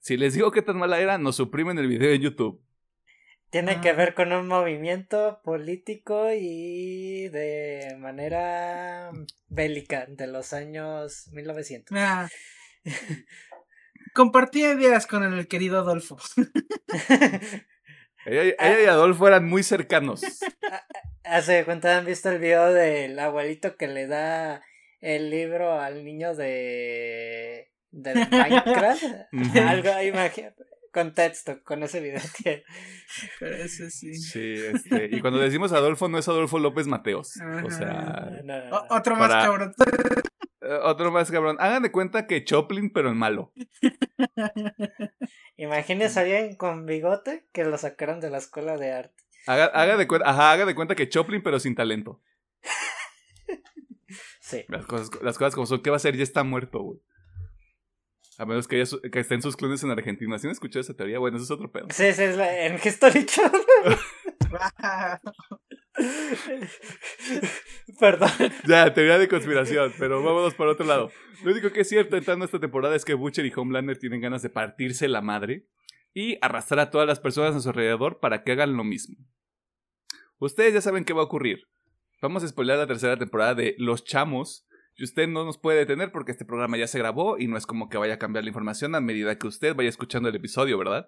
Si 0.00 0.16
les 0.16 0.34
digo 0.34 0.50
qué 0.50 0.60
tan 0.60 0.76
mala 0.76 0.98
era, 0.98 1.18
nos 1.18 1.36
suprimen 1.36 1.78
el 1.78 1.86
video 1.86 2.10
de 2.10 2.18
YouTube. 2.18 2.60
Tiene 3.50 3.80
que 3.80 3.90
ah. 3.90 3.94
ver 3.94 4.14
con 4.14 4.32
un 4.32 4.48
movimiento 4.48 5.40
político 5.44 6.32
y 6.32 7.28
de 7.28 7.96
manera 8.00 9.12
bélica 9.48 10.06
de 10.06 10.26
los 10.26 10.52
años 10.52 11.28
1900. 11.32 11.96
Ah. 11.96 12.28
Compartí 14.14 14.64
ideas 14.64 15.06
con 15.06 15.22
el 15.22 15.48
querido 15.48 15.78
Adolfo. 15.78 16.18
ella, 18.26 18.54
y 18.58 18.86
Adolfo 18.86 19.28
eran 19.28 19.46
muy 19.46 19.62
cercanos. 19.62 20.22
Hace 21.24 21.64
cuenta 21.64 21.98
han 21.98 22.06
visto 22.06 22.30
el 22.30 22.38
video 22.38 22.72
del 22.72 23.18
abuelito 23.18 23.76
que 23.76 23.86
le 23.86 24.06
da 24.06 24.62
el 25.00 25.30
libro 25.30 25.80
al 25.80 26.04
niño 26.04 26.34
de 26.34 27.70
de 27.90 28.14
Minecraft. 28.14 29.04
Algo 29.56 29.92
ahí 29.92 30.12
con 30.92 31.14
texto, 31.14 31.62
con 31.62 31.82
ese 31.84 32.00
video 32.00 32.20
sí. 33.90 34.14
Sí, 34.14 34.54
este, 34.74 35.08
y 35.12 35.20
cuando 35.20 35.38
decimos 35.38 35.72
Adolfo 35.72 36.08
no 36.08 36.18
es 36.18 36.28
Adolfo 36.28 36.58
López 36.58 36.86
Mateos. 36.86 37.34
O 37.64 37.70
sea, 37.70 38.28
otro 38.88 39.16
más 39.16 39.30
cabrón. 39.30 39.72
Otro 40.82 41.10
más 41.10 41.30
cabrón. 41.30 41.56
Hagan 41.58 41.82
de 41.82 41.90
cuenta 41.90 42.26
que 42.26 42.44
Choplin, 42.44 42.92
pero 42.92 43.10
en 43.10 43.16
malo. 43.16 43.52
Imagínense 45.56 46.18
a 46.18 46.22
alguien 46.22 46.54
con 46.56 46.86
bigote 46.86 47.46
que 47.52 47.64
lo 47.64 47.76
sacaron 47.76 48.20
de 48.20 48.30
la 48.30 48.38
escuela 48.38 48.76
de 48.76 48.92
arte. 48.92 49.24
Haga, 49.46 49.96
de, 49.96 50.06
cuenta, 50.06 50.28
haga 50.28 50.64
de 50.64 50.74
cuenta 50.74 50.94
que 50.94 51.08
Choplin, 51.08 51.42
pero 51.42 51.58
sin 51.58 51.74
talento. 51.74 52.20
sí. 54.40 54.64
Las 54.68 54.86
cosas, 54.86 55.10
las 55.22 55.38
cosas 55.38 55.54
como 55.54 55.66
son. 55.66 55.82
¿Qué 55.82 55.90
va 55.90 55.96
a 55.96 55.98
hacer? 55.98 56.16
Ya 56.16 56.22
está 56.22 56.44
muerto, 56.44 56.80
güey. 56.80 57.00
A 58.38 58.46
menos 58.46 58.68
que, 58.68 58.82
que 59.12 59.20
estén 59.20 59.42
sus 59.42 59.56
clones 59.56 59.82
en 59.82 59.90
Argentina. 59.90 60.38
¿Sí 60.38 60.46
han 60.46 60.52
escuchado 60.52 60.80
esa 60.80 60.94
teoría? 60.94 61.18
Bueno, 61.18 61.36
eso 61.36 61.44
es 61.44 61.50
otro 61.50 61.70
pedo. 61.70 61.88
Sí, 61.90 62.12
sí, 62.12 62.22
es 62.22 62.36
la, 62.36 62.66
en 62.66 62.80
History 62.82 63.26
Channel. 63.26 63.60
Perdón. 67.98 68.30
Ya, 68.66 68.92
teoría 68.94 69.18
de 69.18 69.28
conspiración, 69.28 69.92
pero 69.98 70.22
vámonos 70.22 70.54
por 70.54 70.68
otro 70.68 70.86
lado. 70.86 71.10
Lo 71.42 71.52
único 71.52 71.72
que 71.72 71.80
es 71.80 71.88
cierto 71.88 72.16
entrando 72.16 72.44
esta 72.44 72.60
temporada 72.60 72.94
es 72.94 73.04
que 73.04 73.14
Butcher 73.14 73.46
y 73.46 73.52
Homelander 73.54 73.98
tienen 73.98 74.20
ganas 74.20 74.42
de 74.42 74.50
partirse 74.50 75.08
la 75.08 75.20
madre 75.20 75.66
y 76.14 76.38
arrastrar 76.40 76.80
a 76.80 76.90
todas 76.90 77.06
las 77.06 77.20
personas 77.20 77.56
a 77.56 77.60
su 77.60 77.68
alrededor 77.68 78.20
para 78.20 78.42
que 78.42 78.52
hagan 78.52 78.76
lo 78.76 78.84
mismo. 78.84 79.16
Ustedes 80.38 80.74
ya 80.74 80.80
saben 80.80 81.04
qué 81.04 81.12
va 81.12 81.22
a 81.22 81.26
ocurrir. 81.26 81.68
Vamos 82.22 82.44
a 82.44 82.48
spoiler 82.48 82.78
la 82.78 82.86
tercera 82.86 83.16
temporada 83.16 83.54
de 83.54 83.74
Los 83.78 84.04
Chamos. 84.04 84.66
Y 84.96 85.04
usted 85.04 85.28
no 85.28 85.44
nos 85.44 85.56
puede 85.56 85.78
detener 85.78 86.12
porque 86.12 86.32
este 86.32 86.44
programa 86.44 86.76
ya 86.76 86.86
se 86.86 86.98
grabó 86.98 87.38
y 87.38 87.46
no 87.46 87.56
es 87.56 87.64
como 87.64 87.88
que 87.88 87.96
vaya 87.96 88.14
a 88.14 88.18
cambiar 88.18 88.44
la 88.44 88.50
información 88.50 88.94
a 88.94 89.00
medida 89.00 89.38
que 89.38 89.46
usted 89.46 89.74
vaya 89.74 89.88
escuchando 89.88 90.28
el 90.28 90.34
episodio, 90.34 90.76
¿verdad? 90.76 91.06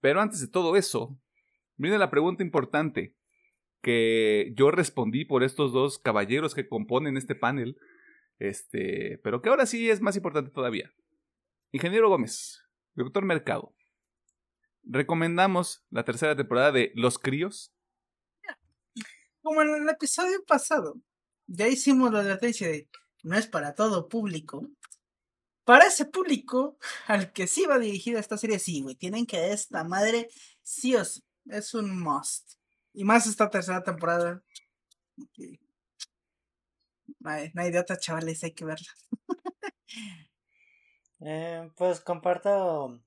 Pero 0.00 0.20
antes 0.20 0.40
de 0.40 0.48
todo 0.48 0.76
eso, 0.76 1.18
Miren 1.76 2.00
la 2.00 2.10
pregunta 2.10 2.42
importante 2.42 3.14
que 3.86 4.52
yo 4.56 4.72
respondí 4.72 5.24
por 5.24 5.44
estos 5.44 5.72
dos 5.72 6.00
caballeros 6.00 6.56
que 6.56 6.66
componen 6.66 7.16
este 7.16 7.36
panel, 7.36 7.78
este, 8.40 9.20
pero 9.22 9.40
que 9.40 9.48
ahora 9.48 9.64
sí 9.64 9.88
es 9.88 10.00
más 10.00 10.16
importante 10.16 10.50
todavía. 10.50 10.92
Ingeniero 11.70 12.08
Gómez, 12.08 12.64
doctor 12.96 13.24
Mercado, 13.24 13.76
¿recomendamos 14.82 15.86
la 15.90 16.04
tercera 16.04 16.34
temporada 16.34 16.72
de 16.72 16.90
Los 16.96 17.20
Críos? 17.20 17.72
Como 19.40 19.62
en 19.62 19.68
el 19.68 19.88
episodio 19.88 20.44
pasado, 20.44 20.96
ya 21.46 21.68
hicimos 21.68 22.12
la 22.12 22.22
advertencia 22.22 22.66
de 22.66 22.88
no 23.22 23.36
es 23.36 23.46
para 23.46 23.76
todo 23.76 24.08
público. 24.08 24.68
Para 25.62 25.86
ese 25.86 26.06
público 26.06 26.76
al 27.06 27.32
que 27.32 27.46
sí 27.46 27.66
va 27.66 27.78
dirigida 27.78 28.18
esta 28.18 28.36
serie, 28.36 28.58
sí, 28.58 28.82
güey, 28.82 28.96
tienen 28.96 29.26
que 29.26 29.52
esta 29.52 29.84
madre 29.84 30.26
sí 30.60 30.96
sí 31.04 31.22
es 31.48 31.72
un 31.72 32.02
must. 32.02 32.56
Y 32.96 33.04
más 33.04 33.26
esta 33.26 33.50
tercera 33.50 33.82
temporada. 33.82 34.42
No, 37.20 37.30
hay, 37.30 37.70
de 37.70 37.78
otra, 37.78 37.98
chavales, 37.98 38.42
hay 38.42 38.52
que 38.52 38.64
verla. 38.64 38.88
eh, 41.20 41.70
pues 41.76 42.00
comparto 42.00 43.02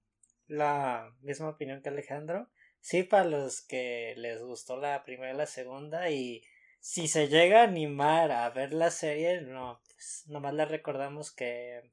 la 0.46 1.12
misma 1.22 1.50
opinión 1.50 1.82
que 1.82 1.90
Alejandro. 1.90 2.52
Sí, 2.80 3.02
para 3.02 3.26
los 3.26 3.62
que 3.62 4.14
les 4.18 4.44
gustó 4.44 4.78
la 4.78 5.04
primera 5.04 5.34
y 5.34 5.38
la 5.38 5.48
segunda 5.48 6.12
y 6.12 6.44
si 6.80 7.08
se 7.08 7.28
llega 7.28 7.62
a 7.62 7.64
animar 7.64 8.32
a 8.32 8.48
ver 8.52 8.74
la 8.74 8.92
serie, 8.92 9.42
no, 9.42 9.82
pues 9.92 10.26
nomás 10.28 10.54
le 10.54 10.66
recordamos 10.66 11.32
que, 11.32 11.92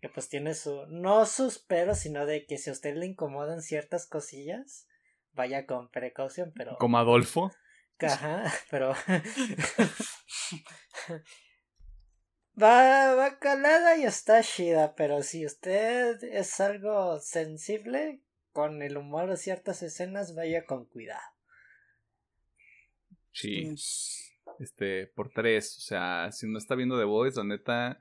que 0.00 0.08
pues 0.08 0.28
tiene 0.28 0.54
su, 0.54 0.86
no 0.86 1.26
sus 1.26 1.58
peros, 1.58 1.98
sino 1.98 2.26
de 2.26 2.46
que 2.46 2.58
si 2.58 2.70
a 2.70 2.74
usted 2.74 2.94
le 2.94 3.06
incomodan 3.06 3.60
ciertas 3.60 4.06
cosillas, 4.06 4.86
vaya 5.34 5.66
con 5.66 5.90
precaución, 5.90 6.52
pero... 6.54 6.76
Como 6.78 6.98
Adolfo. 6.98 7.52
Ajá, 8.00 8.52
pero... 8.70 8.94
va, 12.60 13.14
va 13.14 13.38
calada 13.38 13.96
y 13.96 14.04
está 14.04 14.42
chida, 14.42 14.94
pero 14.94 15.22
si 15.22 15.46
usted 15.46 16.22
es 16.24 16.60
algo 16.60 17.18
sensible 17.20 18.22
con 18.52 18.82
el 18.82 18.96
humor 18.96 19.28
de 19.28 19.36
ciertas 19.36 19.82
escenas, 19.82 20.34
vaya 20.34 20.64
con 20.64 20.86
cuidado. 20.86 21.22
Sí. 23.32 23.74
Este, 24.60 25.08
por 25.08 25.30
tres. 25.32 25.76
O 25.78 25.80
sea, 25.80 26.30
si 26.30 26.46
no 26.46 26.58
está 26.58 26.74
viendo 26.74 26.98
The 26.98 27.04
Voice, 27.04 27.36
la 27.36 27.44
neta, 27.44 28.00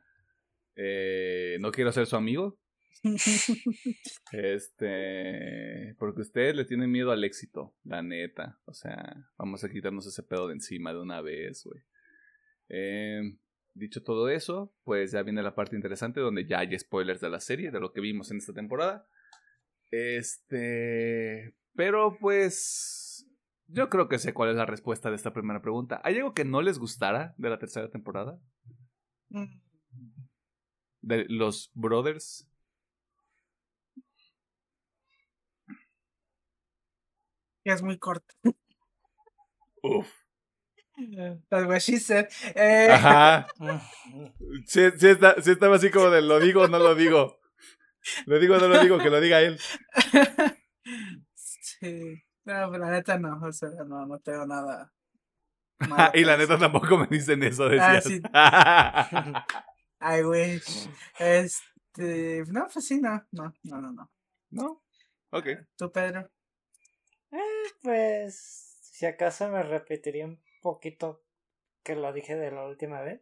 eh, 0.76 1.58
no 1.60 1.72
quiero 1.72 1.92
ser 1.92 2.06
su 2.06 2.16
amigo. 2.16 2.58
este, 4.32 5.96
porque 6.00 6.22
ustedes 6.22 6.56
le 6.56 6.66
tienen 6.66 6.92
miedo 6.92 7.12
al 7.12 7.24
éxito, 7.24 7.76
la 7.84 8.02
neta. 8.02 8.60
O 8.66 8.74
sea, 8.74 9.30
vamos 9.38 9.64
a 9.64 9.70
quitarnos 9.70 10.08
ese 10.08 10.24
pedo 10.24 10.48
de 10.48 10.54
encima 10.54 10.94
de 10.94 11.00
una 11.00 11.22
vez, 11.22 11.64
güey. 11.66 11.82
Eh, 12.70 13.38
dicho 13.74 14.04
todo 14.04 14.30
eso, 14.30 14.76
pues 14.84 15.12
ya 15.12 15.24
viene 15.24 15.44
la 15.44 15.56
parte 15.56 15.76
interesante 15.76 16.20
donde 16.20 16.46
ya 16.46 16.60
hay 16.60 16.78
spoilers 16.78 17.22
de 17.22 17.30
la 17.30 17.40
serie, 17.40 17.72
de 17.72 17.80
lo 17.80 17.92
que 17.92 18.02
vimos 18.02 18.32
en 18.32 18.38
esta 18.38 18.54
temporada. 18.54 19.08
Este, 19.92 21.56
pero 21.76 22.18
pues 22.20 23.28
yo 23.68 23.90
creo 23.90 24.08
que 24.08 24.20
sé 24.20 24.34
cuál 24.34 24.50
es 24.50 24.56
la 24.56 24.66
respuesta 24.66 25.10
de 25.10 25.16
esta 25.16 25.34
primera 25.34 25.62
pregunta. 25.62 26.02
¿Hay 26.04 26.18
algo 26.18 26.34
que 26.34 26.46
no 26.46 26.62
les 26.62 26.80
gustara 26.80 27.34
de 27.38 27.50
la 27.50 27.60
tercera 27.60 27.90
temporada? 27.90 28.40
Mm. 29.30 29.62
De 31.02 31.26
los 31.28 31.72
Brothers. 31.74 32.50
Es 37.64 37.82
muy 37.82 37.98
corto. 37.98 38.34
Uf. 39.82 40.08
That's 41.50 41.66
what 41.68 41.80
she 41.82 41.98
said. 42.00 42.28
Eh, 42.56 42.90
Ajá. 42.92 43.48
Sí, 44.68 44.92
sí, 44.98 45.08
está- 45.08 45.42
sí 45.42 45.52
estaba 45.52 45.76
así 45.78 45.90
como 45.92 46.10
de 46.10 46.22
lo 46.22 46.40
digo 46.40 46.64
o 46.64 46.68
no 46.68 46.80
lo 46.80 46.96
digo. 46.96 47.40
Lo 48.26 48.38
digo 48.40 48.56
o 48.56 48.60
no 48.60 48.68
lo 48.68 48.80
digo, 48.82 48.98
que 49.00 49.10
lo 49.10 49.20
diga 49.22 49.42
él. 49.42 49.60
sí. 51.36 52.24
No, 52.46 52.70
pero 52.72 52.78
la 52.78 52.92
neta 52.92 53.18
no, 53.18 53.40
o 53.42 53.52
sea, 53.52 53.70
no, 53.88 54.06
no 54.06 54.20
tengo 54.20 54.46
nada. 54.46 54.92
malo 55.80 55.96
Ah, 55.98 56.12
y 56.14 56.24
la 56.26 56.38
neta 56.38 56.58
tampoco 56.58 56.98
me 56.98 57.08
dicen 57.08 57.42
eso, 57.44 57.66
Ah, 57.66 57.94
decías. 57.94 58.04
sí. 58.04 58.22
I 60.02 60.24
wish. 60.24 60.90
Este, 61.18 62.44
no, 62.48 62.68
pues 62.72 62.86
sí, 62.86 63.00
no, 63.00 63.24
no, 63.32 63.54
no, 63.64 63.82
no, 63.82 63.92
no. 63.94 64.12
¿No? 64.52 64.84
Ok. 65.32 65.48
¿Tú, 65.78 65.92
Pedro? 65.92 66.30
Eh, 67.34 67.72
pues, 67.82 68.78
si 68.82 69.06
acaso 69.08 69.50
me 69.50 69.64
repetiría 69.64 70.26
un 70.26 70.40
poquito 70.62 71.24
que 71.84 71.96
lo 71.96 72.14
dije 72.14 72.36
de 72.36 72.52
la 72.52 72.66
última 72.66 73.02
vez. 73.02 73.22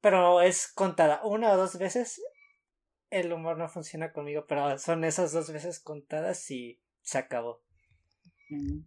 Pero 0.00 0.40
es 0.40 0.72
contada 0.72 1.20
una 1.24 1.52
o 1.52 1.56
dos 1.56 1.78
veces. 1.78 2.20
El 3.08 3.32
humor 3.32 3.56
no 3.56 3.68
funciona 3.68 4.12
conmigo, 4.12 4.46
pero 4.46 4.78
son 4.78 5.04
esas 5.04 5.32
dos 5.32 5.52
veces 5.52 5.80
contadas 5.80 6.50
y 6.50 6.80
se 7.02 7.18
acabó. 7.18 7.62
Mm. 8.48 8.80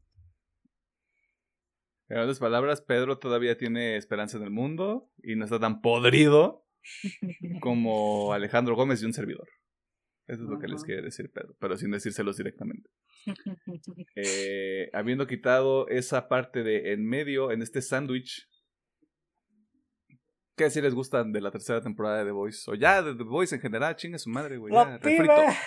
En 2.09 2.17
otras 2.17 2.39
palabras, 2.39 2.81
Pedro 2.81 3.17
todavía 3.17 3.57
tiene 3.57 3.95
esperanza 3.97 4.37
en 4.37 4.43
el 4.43 4.51
mundo 4.51 5.09
y 5.23 5.35
no 5.35 5.45
está 5.45 5.59
tan 5.59 5.81
podrido 5.81 6.67
como 7.61 8.33
Alejandro 8.33 8.75
Gómez 8.75 9.01
y 9.01 9.05
un 9.05 9.13
servidor. 9.13 9.47
Eso 10.27 10.43
es 10.43 10.49
lo 10.49 10.57
que 10.59 10.67
les 10.67 10.83
quiere 10.83 11.01
decir 11.01 11.29
Pedro, 11.31 11.55
pero 11.59 11.75
sin 11.77 11.91
decírselos 11.91 12.37
directamente. 12.37 12.89
Eh, 14.15 14.89
habiendo 14.93 15.27
quitado 15.27 15.87
esa 15.87 16.27
parte 16.27 16.61
de 16.63 16.93
en 16.93 17.05
medio, 17.05 17.51
en 17.51 17.61
este 17.61 17.81
sándwich, 17.81 18.47
¿qué 20.55 20.69
si 20.69 20.81
les 20.81 20.93
gustan 20.93 21.31
de 21.31 21.41
la 21.41 21.51
tercera 21.51 21.81
temporada 21.81 22.19
de 22.19 22.25
The 22.25 22.31
Voice? 22.31 22.69
O 22.69 22.75
ya 22.75 23.01
de 23.01 23.15
The 23.15 23.23
Voice 23.23 23.55
en 23.55 23.61
general, 23.61 23.95
chingue 23.95 24.19
su 24.19 24.29
madre, 24.29 24.57
güey. 24.57 24.73
ya, 24.73 24.85
¡Lo 24.85 24.97
refrito. 24.99 25.23
pibe! 25.35 25.57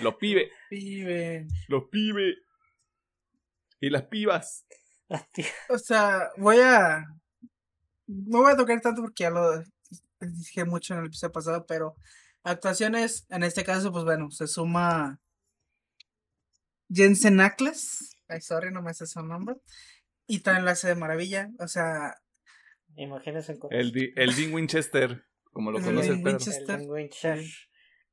Lo 0.00 0.18
pibe, 0.18 0.50
Pibe. 0.68 1.46
los 1.68 1.84
pibe. 1.90 2.34
Y 3.80 3.88
las 3.90 4.02
pibas. 4.04 4.66
La 5.08 5.26
tía- 5.32 5.46
O 5.70 5.78
sea, 5.78 6.30
voy 6.36 6.56
a. 6.58 7.04
No 8.06 8.42
voy 8.42 8.52
a 8.52 8.56
tocar 8.56 8.80
tanto 8.80 9.00
porque 9.02 9.22
ya 9.24 9.30
lo 9.30 9.62
dije 10.20 10.64
mucho 10.64 10.92
en 10.94 11.00
el 11.00 11.06
episodio 11.06 11.32
pasado, 11.32 11.64
pero 11.66 11.94
actuaciones, 12.46 13.26
en 13.28 13.42
este 13.42 13.64
caso, 13.64 13.92
pues 13.92 14.04
bueno, 14.04 14.30
se 14.30 14.46
suma 14.46 15.20
Jensen 16.88 17.40
Ackles. 17.40 18.16
Ay, 18.28 18.40
sorry, 18.40 18.72
no 18.72 18.82
me 18.82 18.94
sé 18.94 19.06
su 19.06 19.22
nombre. 19.22 19.56
Y 20.26 20.40
también 20.40 20.64
la 20.64 20.72
hace 20.72 20.88
de 20.88 20.94
maravilla. 20.96 21.50
O 21.58 21.68
sea, 21.68 22.14
Imagínense 22.96 23.58
El, 23.70 23.92
Di- 23.92 24.12
el 24.16 24.34
Dean 24.34 24.54
Winchester, 24.54 25.24
como 25.52 25.70
lo 25.70 25.78
El 25.78 25.84
conoce 25.84 26.08
Dean 26.08 26.22
Pedro. 26.22 26.36
Winchester. 26.38 26.70
el 26.70 26.80
Dean 26.80 26.90
Winchester, 26.90 27.44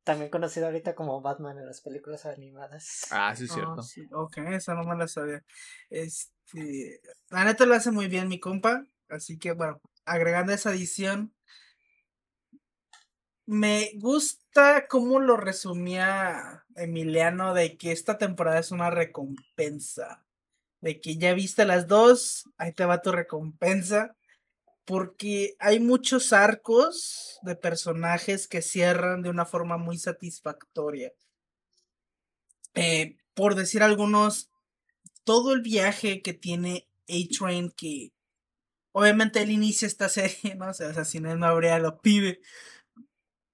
También 0.04 0.30
conocido 0.30 0.66
ahorita 0.66 0.94
como 0.96 1.22
Batman 1.22 1.58
en 1.60 1.66
las 1.68 1.82
películas 1.82 2.26
animadas. 2.26 3.08
Ah, 3.12 3.34
sí, 3.36 3.46
es 3.46 3.52
Ah, 3.52 3.54
cierto. 3.54 3.82
sí, 3.82 4.02
ok, 4.12 4.38
esa 4.52 4.74
no 4.74 4.84
me 4.84 4.98
la 4.98 5.08
sabía. 5.08 5.42
Este, 5.90 7.00
la 7.30 7.46
neta 7.46 7.66
lo 7.66 7.76
hace 7.76 7.92
muy 7.92 8.08
bien 8.08 8.28
mi 8.28 8.40
compa, 8.42 8.86
así 9.08 9.40
que 9.40 9.54
bueno, 9.54 9.80
agregando 10.06 10.52
esa 10.52 10.72
adición, 10.72 11.34
me 13.46 13.92
gusta 13.96 14.88
cómo 14.88 15.20
lo 15.20 15.38
resumía 15.38 16.66
Emiliano 16.76 17.54
de 17.54 17.78
que 17.78 17.92
esta 17.92 18.18
temporada 18.18 18.60
es 18.60 18.72
una 18.72 18.90
recompensa, 18.90 20.26
de 20.82 21.02
que 21.02 21.18
ya 21.18 21.34
viste 21.34 21.66
las 21.66 21.88
dos, 21.88 22.50
ahí 22.58 22.74
te 22.74 22.86
va 22.86 23.02
tu 23.02 23.12
recompensa, 23.12 24.16
porque 24.86 25.56
hay 25.60 25.80
muchos 25.80 26.34
arcos 26.34 27.40
de 27.44 27.56
personajes 27.56 28.48
que 28.48 28.62
cierran 28.62 29.22
de 29.22 29.30
una 29.30 29.46
forma 29.46 29.78
muy 29.78 29.98
satisfactoria 29.98 31.14
eh, 32.76 33.18
por 33.34 33.56
decir 33.56 33.84
algunos, 33.84 34.50
todo 35.24 35.54
el 35.54 35.62
viaje 35.62 36.22
que 36.22 36.34
tiene 36.34 36.88
A-Train, 37.08 37.72
que 37.72 38.12
obviamente 38.92 39.42
él 39.42 39.52
inicia 39.52 39.88
esta 39.88 40.10
serie, 40.10 40.56
¿no? 40.56 40.70
O 40.70 40.74
sea, 40.74 41.06
sin 41.06 41.26
él 41.26 41.40
no 41.40 41.48
habría 41.48 41.80
lo 41.80 42.02
pibe. 42.02 42.40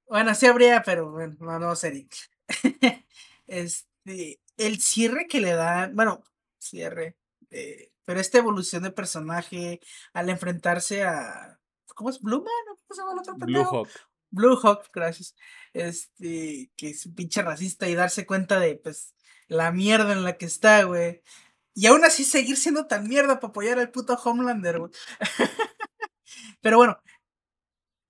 Bueno, 0.09 0.33
sí 0.33 0.47
habría, 0.47 0.81
pero 0.81 1.11
bueno, 1.11 1.35
no, 1.39 1.59
no 1.59 1.75
sería. 1.75 2.07
este, 3.47 4.41
el 4.57 4.81
cierre 4.81 5.27
que 5.27 5.39
le 5.39 5.53
dan, 5.53 5.95
bueno, 5.95 6.23
cierre, 6.57 7.15
eh, 7.51 7.91
pero 8.05 8.19
esta 8.19 8.39
evolución 8.39 8.81
de 8.83 8.91
personaje 8.91 9.79
al 10.13 10.29
enfrentarse 10.29 11.03
a, 11.03 11.59
¿cómo 11.93 12.09
es? 12.09 12.19
¿Blue 12.21 12.39
Man? 12.39 12.73
¿o 12.73 12.75
¿Cómo 12.87 12.95
se 12.95 13.01
llama 13.01 13.13
el 13.13 13.19
otro 13.19 13.35
Blue? 13.35 13.63
Hawk. 13.63 13.89
Blue 14.31 14.57
Hawk, 14.57 14.89
gracias. 14.91 15.35
Este, 15.73 16.71
que 16.75 16.89
es 16.89 17.05
un 17.05 17.13
pinche 17.13 17.43
racista 17.43 17.87
y 17.87 17.93
darse 17.93 18.25
cuenta 18.25 18.59
de, 18.59 18.75
pues, 18.77 19.13
la 19.47 19.71
mierda 19.71 20.13
en 20.13 20.23
la 20.23 20.37
que 20.37 20.45
está, 20.45 20.83
güey. 20.83 21.21
Y 21.75 21.85
aún 21.85 22.03
así 22.03 22.23
seguir 22.23 22.57
siendo 22.57 22.87
tan 22.87 23.07
mierda 23.07 23.39
para 23.39 23.49
apoyar 23.49 23.77
al 23.79 23.91
puto 23.91 24.15
Homelander, 24.15 24.79
güey. 24.79 24.91
Pero 26.61 26.77
bueno, 26.77 26.99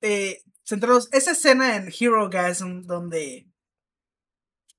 eh, 0.02 0.42
centrados, 0.70 1.10
esa 1.12 1.32
escena 1.32 1.76
en 1.76 1.88
Hero 1.88 2.30
Gasm 2.30 2.84
donde 2.84 3.48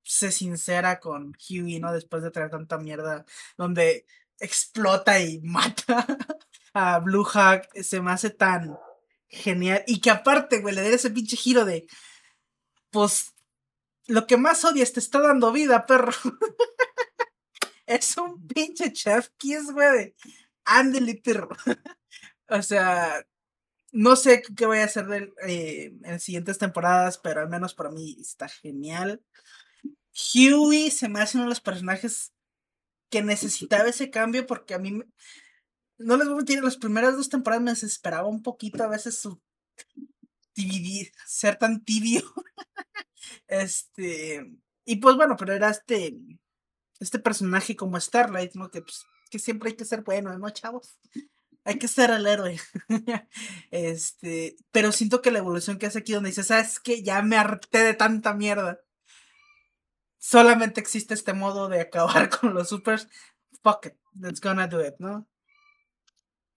se 0.04 0.30
sincera 0.30 1.00
con 1.00 1.36
Huey, 1.36 1.80
¿no? 1.80 1.92
Después 1.92 2.22
de 2.22 2.30
traer 2.30 2.50
tanta 2.50 2.78
mierda, 2.78 3.24
donde 3.56 4.06
explota 4.38 5.20
y 5.20 5.40
mata 5.42 6.06
a 6.72 7.00
Blue 7.00 7.24
Hawk, 7.24 7.68
se 7.82 8.00
me 8.00 8.12
hace 8.12 8.30
tan 8.30 8.78
genial. 9.28 9.82
Y 9.86 10.00
que 10.00 10.10
aparte, 10.10 10.60
güey, 10.60 10.74
le 10.74 10.82
dé 10.82 10.94
ese 10.94 11.10
pinche 11.10 11.36
giro 11.36 11.64
de, 11.64 11.86
pues, 12.90 13.34
lo 14.06 14.26
que 14.26 14.36
más 14.36 14.64
odias 14.64 14.92
te 14.92 15.00
está 15.00 15.20
dando 15.20 15.52
vida, 15.52 15.86
perro. 15.86 16.12
es 17.86 18.16
un 18.16 18.46
pinche 18.46 18.92
chef 18.92 19.30
kiss, 19.38 19.72
güey, 19.72 19.92
de, 19.92 20.16
ándele, 20.64 21.20
o 22.48 22.62
sea, 22.62 23.26
no 23.92 24.16
sé 24.16 24.42
qué 24.56 24.66
voy 24.66 24.78
a 24.78 24.84
hacer 24.84 25.06
de 25.06 25.16
él, 25.18 25.34
eh, 25.46 25.92
en 26.04 26.20
siguientes 26.20 26.58
temporadas, 26.58 27.18
pero 27.18 27.40
al 27.40 27.48
menos 27.48 27.74
para 27.74 27.90
mí 27.90 28.16
está 28.20 28.48
genial. 28.48 29.22
Huey 30.34 30.90
se 30.90 31.08
me 31.08 31.20
hace 31.20 31.38
uno 31.38 31.44
de 31.44 31.50
los 31.50 31.60
personajes 31.60 32.32
que 33.10 33.22
necesitaba 33.22 33.88
ese 33.88 34.10
cambio 34.10 34.46
porque 34.46 34.74
a 34.74 34.78
mí, 34.78 35.00
no 35.98 36.16
les 36.16 36.26
voy 36.26 36.34
a 36.34 36.36
mentir, 36.38 36.58
en 36.58 36.64
las 36.64 36.76
primeras 36.78 37.16
dos 37.16 37.28
temporadas 37.28 37.62
me 37.64 37.70
desesperaba 37.72 38.28
un 38.28 38.42
poquito 38.42 38.82
a 38.84 38.88
veces 38.88 39.18
su 39.18 39.40
tibidi- 40.54 41.12
ser 41.26 41.56
tan 41.56 41.84
tibio. 41.84 42.22
este, 43.48 44.50
y 44.84 44.96
pues 44.96 45.16
bueno, 45.16 45.36
pero 45.36 45.52
era 45.52 45.70
este, 45.70 46.16
este 47.00 47.18
personaje 47.18 47.76
como 47.76 48.00
Starlight, 48.00 48.54
¿no? 48.54 48.70
Que, 48.70 48.82
pues, 48.82 49.04
que 49.30 49.38
siempre 49.38 49.70
hay 49.70 49.76
que 49.76 49.84
ser 49.84 50.02
bueno, 50.02 50.36
¿no, 50.38 50.50
chavos? 50.50 50.98
Hay 51.70 51.78
que 51.78 51.86
ser 51.86 52.10
el 52.10 52.26
héroe. 52.26 52.58
este, 53.70 54.56
pero 54.72 54.90
siento 54.90 55.22
que 55.22 55.30
la 55.30 55.38
evolución 55.38 55.78
que 55.78 55.86
hace 55.86 56.00
aquí 56.00 56.12
donde 56.12 56.30
dice, 56.30 56.42
¿sabes 56.42 56.80
qué? 56.80 57.04
Ya 57.04 57.22
me 57.22 57.36
harté 57.36 57.78
de 57.78 57.94
tanta 57.94 58.34
mierda. 58.34 58.80
Solamente 60.18 60.80
existe 60.80 61.14
este 61.14 61.32
modo 61.32 61.68
de 61.68 61.80
acabar 61.80 62.28
con 62.40 62.54
los 62.54 62.70
supers. 62.70 63.06
Fuck 63.62 63.86
it, 63.86 63.92
let's 64.18 64.40
gonna 64.40 64.66
do 64.66 64.84
it, 64.84 64.94
¿no? 64.98 65.28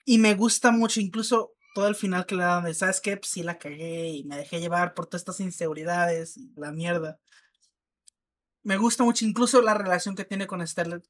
Y 0.04 0.18
me 0.18 0.34
gusta 0.34 0.72
mucho, 0.72 1.00
incluso 1.00 1.54
todo 1.76 1.88
el 1.88 1.96
final 1.96 2.26
que 2.26 2.34
le 2.34 2.46
dan 2.46 2.64
de, 2.64 2.74
¿sabes 2.74 3.00
qué? 3.00 3.16
Pues 3.16 3.30
sí 3.30 3.44
la 3.44 3.60
cagué 3.60 4.10
y 4.10 4.24
me 4.24 4.38
dejé 4.38 4.60
llevar 4.62 4.96
por 4.96 5.06
todas 5.06 5.22
estas 5.22 5.42
inseguridades 5.42 6.38
y 6.38 6.52
la 6.56 6.72
mierda. 6.72 7.20
Me 8.64 8.78
gusta 8.78 9.04
mucho, 9.04 9.26
incluso 9.26 9.62
la 9.62 9.76
relación 9.76 10.16
que 10.16 10.26
tiene 10.26 10.48
con 10.48 10.68
Starlet. 10.68 11.08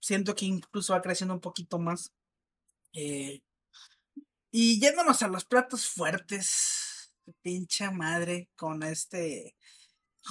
siento 0.00 0.34
que 0.34 0.46
incluso 0.46 0.94
va 0.94 1.00
creciendo 1.00 1.32
un 1.32 1.40
poquito 1.40 1.78
más. 1.78 2.12
Eh, 2.98 3.42
y 4.50 4.80
yéndonos 4.80 5.22
a 5.22 5.28
los 5.28 5.44
platos 5.44 5.86
fuertes, 5.86 7.12
pincha 7.42 7.90
madre, 7.90 8.48
con 8.56 8.82
este 8.82 9.54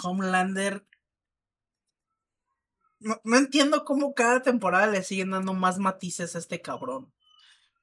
Homelander. 0.03 0.83
No, 2.99 3.21
no 3.23 3.37
entiendo 3.37 3.85
cómo 3.85 4.15
cada 4.15 4.41
temporada 4.41 4.87
le 4.87 5.03
siguen 5.03 5.29
dando 5.29 5.53
más 5.53 5.77
matices 5.77 6.35
a 6.35 6.39
este 6.39 6.59
cabrón. 6.59 7.13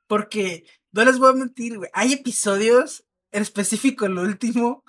Porque, 0.09 0.67
no 0.91 1.05
les 1.05 1.19
voy 1.19 1.31
a 1.31 1.35
mentir, 1.35 1.79
güey. 1.79 1.91
Hay 1.93 2.15
episodios, 2.15 3.07
en 3.31 3.43
específico 3.43 4.07
el 4.07 4.19
último, 4.19 4.83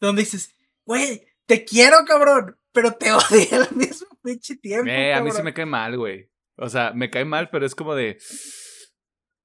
donde 0.00 0.22
dices, 0.22 0.56
güey, 0.84 1.28
te 1.46 1.64
quiero, 1.64 1.98
cabrón, 2.06 2.58
pero 2.72 2.92
te 2.92 3.12
odio 3.12 3.62
al 3.62 3.76
mismo 3.76 4.08
pinche 4.20 4.56
tiempo. 4.56 4.90
Eh, 4.90 5.14
a 5.14 5.20
mí 5.20 5.30
sí 5.30 5.36
cabrón". 5.36 5.44
me 5.44 5.54
cae 5.54 5.66
mal, 5.66 5.96
güey. 5.96 6.28
O 6.56 6.68
sea, 6.68 6.92
me 6.92 7.08
cae 7.08 7.24
mal, 7.24 7.50
pero 7.50 7.64
es 7.64 7.76
como 7.76 7.94
de. 7.94 8.18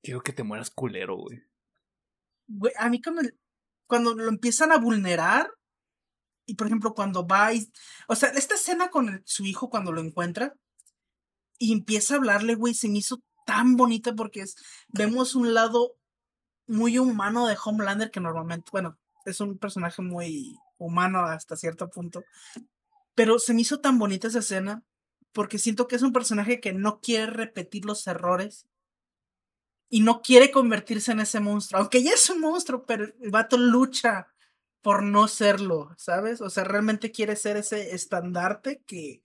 Quiero 0.03 0.21
que 0.21 0.34
te 0.34 0.43
mueras 0.43 0.69
culero, 0.69 1.17
güey. 1.17 1.41
A 2.77 2.89
mí 2.89 3.01
cuando, 3.01 3.21
cuando 3.88 4.13
lo 4.13 4.27
empiezan 4.27 4.73
a 4.73 4.77
vulnerar, 4.77 5.49
y 6.45 6.55
por 6.55 6.67
ejemplo, 6.67 6.93
cuando 6.93 7.25
va 7.25 7.53
y. 7.53 7.71
O 8.07 8.15
sea, 8.15 8.30
esta 8.30 8.55
escena 8.55 8.89
con 8.89 9.21
su 9.25 9.45
hijo 9.45 9.69
cuando 9.69 9.93
lo 9.93 10.01
encuentra 10.01 10.53
y 11.57 11.71
empieza 11.71 12.15
a 12.15 12.17
hablarle, 12.17 12.55
güey, 12.55 12.73
se 12.73 12.89
me 12.89 12.97
hizo 12.97 13.21
tan 13.45 13.77
bonita 13.77 14.13
porque 14.13 14.41
es, 14.41 14.55
vemos 14.89 15.35
un 15.35 15.53
lado 15.53 15.95
muy 16.67 16.97
humano 16.97 17.47
de 17.47 17.57
Homelander 17.63 18.11
que 18.11 18.19
normalmente, 18.19 18.69
bueno, 18.71 18.97
es 19.25 19.39
un 19.39 19.57
personaje 19.57 20.01
muy 20.01 20.57
humano 20.77 21.19
hasta 21.19 21.55
cierto 21.55 21.89
punto. 21.89 22.23
Pero 23.15 23.39
se 23.39 23.53
me 23.53 23.61
hizo 23.61 23.80
tan 23.80 23.99
bonita 23.99 24.27
esa 24.27 24.39
escena 24.39 24.84
porque 25.31 25.59
siento 25.59 25.88
que 25.88 25.95
es 25.95 26.01
un 26.01 26.11
personaje 26.11 26.59
que 26.59 26.73
no 26.73 26.99
quiere 26.99 27.27
repetir 27.27 27.85
los 27.85 28.05
errores 28.07 28.67
y 29.94 30.02
no 30.02 30.24
quiere 30.24 30.49
convertirse 30.49 31.11
en 31.11 31.20
ese 31.20 31.40
monstruo, 31.40 31.80
aunque 31.80 32.02
ya 32.02 32.14
es 32.14 32.28
un 32.28 32.40
monstruo, 32.40 32.84
pero 32.84 33.14
el 33.22 33.30
vato 33.30 33.60
lucha 33.60 34.28
por 34.82 35.03
no 35.03 35.28
serlo, 35.28 35.94
¿sabes? 35.99 36.41
O 36.41 36.49
sea, 36.49 36.64
realmente 36.64 37.11
quiere 37.11 37.36
ser 37.36 37.57
ese 37.57 37.94
estandarte 37.94 38.82
que 38.88 39.22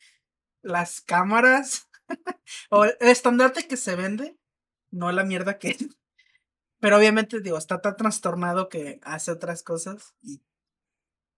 las 0.61 1.01
cámaras 1.01 1.89
o 2.71 2.85
el 2.85 2.95
estandarte 3.01 3.67
que 3.67 3.79
se 3.79 3.97
vende, 3.97 4.37
no 4.91 5.11
la 5.11 5.25
mierda 5.25 5.59
que 5.59 5.71
es. 5.71 5.87
Pero 6.81 6.99
obviamente, 6.99 7.41
digo, 7.41 7.57
está 7.57 7.81
tan 7.81 7.97
trastornado 7.97 8.69
que 8.69 9.01
hace 9.05 9.31
otras 9.31 9.63
cosas 9.63 10.17
y 10.21 10.43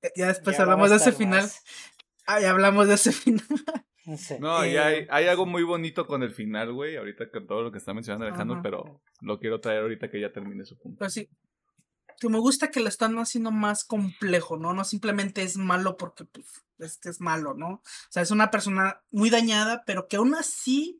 eh, 0.03 0.11
ya 0.17 0.27
después 0.27 0.57
Ya 0.57 0.65
va 0.65 0.73
a 0.73 0.75
hablamos 0.75 0.91
de 0.91 0.97
ese 0.97 1.13
final. 1.13 1.49
Ay, 2.27 2.47
hablamos 2.47 2.89
de 2.89 2.95
ese 2.95 3.13
final. 3.13 3.47
Sí. 4.17 4.35
No, 4.41 4.65
y 4.65 4.71
Eh, 4.71 4.79
hay, 4.81 5.07
hay 5.11 5.27
algo 5.27 5.47
muy 5.47 5.63
bonito 5.63 6.07
con 6.07 6.23
el 6.23 6.33
final, 6.33 6.73
güey. 6.73 6.97
Ahorita 6.97 7.31
con 7.31 7.47
todo 7.47 7.63
lo 7.63 7.73
que 7.73 7.79
está 7.79 7.95
mencionando 7.95 8.27
Alejandro, 8.27 8.55
Ajá. 8.57 8.63
pero 8.63 9.03
lo 9.21 9.39
quiero 9.39 9.61
traer 9.61 9.83
ahorita 9.83 10.11
que 10.11 10.21
ya 10.21 10.33
termine 10.33 10.65
su 10.65 10.79
punto. 10.79 10.99
Pero 10.99 11.11
sí, 11.11 11.29
que 12.19 12.29
me 12.29 12.39
gusta 12.39 12.71
que 12.71 12.81
lo 12.81 12.89
están 12.89 13.17
haciendo 13.19 13.51
más 13.51 13.85
complejo, 13.85 14.57
¿no? 14.57 14.75
No 14.75 14.85
simplemente 14.85 15.43
es 15.43 15.57
malo 15.57 15.97
porque 15.97 16.25
pues, 16.25 16.47
es 16.79 16.99
que 16.99 17.09
es 17.09 17.21
malo, 17.21 17.55
¿no? 17.55 17.69
O 17.69 17.83
sea, 18.11 18.23
es 18.23 18.31
una 18.31 18.51
persona 18.51 19.03
muy 19.11 19.31
dañada, 19.31 19.83
pero 19.87 20.07
que 20.07 20.17
aún 20.17 20.35
así 20.35 20.99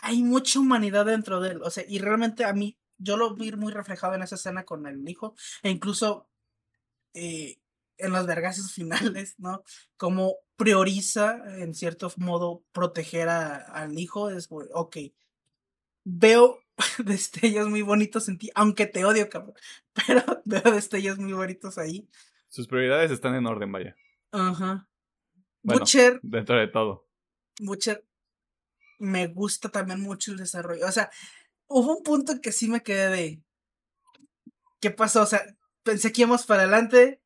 hay 0.00 0.22
mucha 0.22 0.60
humanidad 0.60 1.06
dentro 1.06 1.40
de 1.40 1.52
él. 1.52 1.62
O 1.62 1.70
sea, 1.70 1.84
y 1.88 1.98
realmente 1.98 2.44
a 2.44 2.52
mí, 2.52 2.78
yo 2.98 3.16
lo 3.16 3.34
vi 3.34 3.52
muy 3.52 3.72
reflejado 3.72 4.14
en 4.14 4.22
esa 4.22 4.34
escena 4.34 4.64
con 4.64 4.86
el 4.86 5.08
hijo, 5.08 5.34
e 5.62 5.70
incluso 5.70 6.28
eh, 7.14 7.58
en 7.98 8.12
los 8.12 8.26
vergazos 8.26 8.72
finales, 9.20 9.34
¿no? 9.38 9.62
Como 9.96 10.36
prioriza, 10.56 11.42
en 11.58 11.74
cierto 11.74 12.10
modo, 12.16 12.64
proteger 12.72 13.28
a- 13.28 13.56
al 13.56 13.98
hijo, 13.98 14.30
es, 14.30 14.48
ok, 14.50 14.96
veo 16.04 16.60
destellos 17.04 17.68
muy 17.68 17.82
bonitos 17.82 18.28
en 18.28 18.38
ti, 18.38 18.50
aunque 18.54 18.86
te 18.86 19.04
odio, 19.04 19.28
cabrón, 19.28 19.54
pero 20.06 20.22
veo 20.44 20.62
destellos 20.72 21.18
muy 21.18 21.32
bonitos 21.32 21.78
ahí. 21.78 22.08
Sus 22.48 22.66
prioridades 22.68 23.10
están 23.10 23.34
en 23.34 23.46
orden, 23.46 23.72
vaya. 23.72 23.96
Ajá. 24.32 24.88
Bueno. 25.62 25.80
Butcher, 25.80 26.20
Dentro 26.22 26.56
de 26.58 26.68
todo. 26.68 27.06
Butcher, 27.58 28.06
me 28.98 29.26
gusta 29.26 29.68
también 29.68 30.00
mucho 30.00 30.30
el 30.30 30.38
desarrollo. 30.38 30.86
O 30.86 30.92
sea, 30.92 31.10
hubo 31.66 31.96
un 31.96 32.02
punto 32.02 32.32
en 32.32 32.40
que 32.40 32.52
sí 32.52 32.68
me 32.68 32.82
quedé 32.82 33.08
de. 33.10 33.42
¿Qué 34.80 34.90
pasó? 34.90 35.22
O 35.22 35.26
sea, 35.26 35.44
pensé 35.82 36.12
que 36.12 36.22
íbamos 36.22 36.46
para 36.46 36.62
adelante 36.62 37.20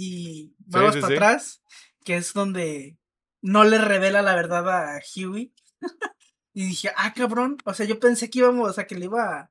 y 0.00 0.54
vamos 0.58 0.94
sí, 0.94 1.00
para 1.00 1.08
sí. 1.10 1.16
atrás, 1.16 1.62
que 2.04 2.16
es 2.16 2.32
donde 2.32 2.96
no 3.42 3.64
le 3.64 3.78
revela 3.78 4.22
la 4.22 4.36
verdad 4.36 4.68
a 4.68 5.00
Huey. 5.16 5.52
y 6.54 6.66
dije, 6.68 6.92
ah, 6.96 7.12
cabrón. 7.14 7.56
O 7.64 7.74
sea, 7.74 7.84
yo 7.84 7.98
pensé 7.98 8.30
que 8.30 8.38
íbamos, 8.38 8.70
o 8.70 8.72
sea, 8.72 8.86
que 8.86 8.94
le 8.94 9.06
iba. 9.06 9.40
a- 9.40 9.50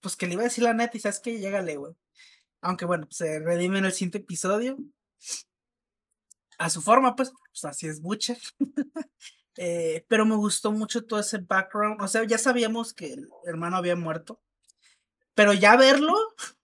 Pues 0.00 0.16
que 0.16 0.26
le 0.26 0.32
iba 0.34 0.42
a 0.42 0.44
decir 0.50 0.64
la 0.64 0.74
neta 0.74 0.96
y 0.96 1.00
sabes 1.00 1.20
que 1.20 1.38
llégale, 1.38 1.76
güey. 1.76 1.94
Aunque 2.60 2.86
bueno, 2.86 3.06
pues, 3.06 3.18
se 3.18 3.38
redime 3.38 3.78
en 3.78 3.84
el 3.84 3.92
siguiente 3.92 4.18
episodio. 4.18 4.76
A 6.58 6.70
su 6.70 6.82
forma, 6.82 7.14
pues, 7.14 7.30
pues 7.30 7.64
así 7.64 7.86
es 7.86 8.00
Butcher. 8.00 8.38
Eh, 9.56 10.04
pero 10.08 10.26
me 10.26 10.34
gustó 10.34 10.72
mucho 10.72 11.04
todo 11.04 11.20
ese 11.20 11.38
background. 11.38 12.02
O 12.02 12.08
sea, 12.08 12.24
ya 12.24 12.38
sabíamos 12.38 12.92
que 12.92 13.12
el 13.12 13.28
hermano 13.46 13.76
había 13.76 13.94
muerto. 13.94 14.42
Pero 15.36 15.52
ya 15.52 15.76
verlo 15.76 16.12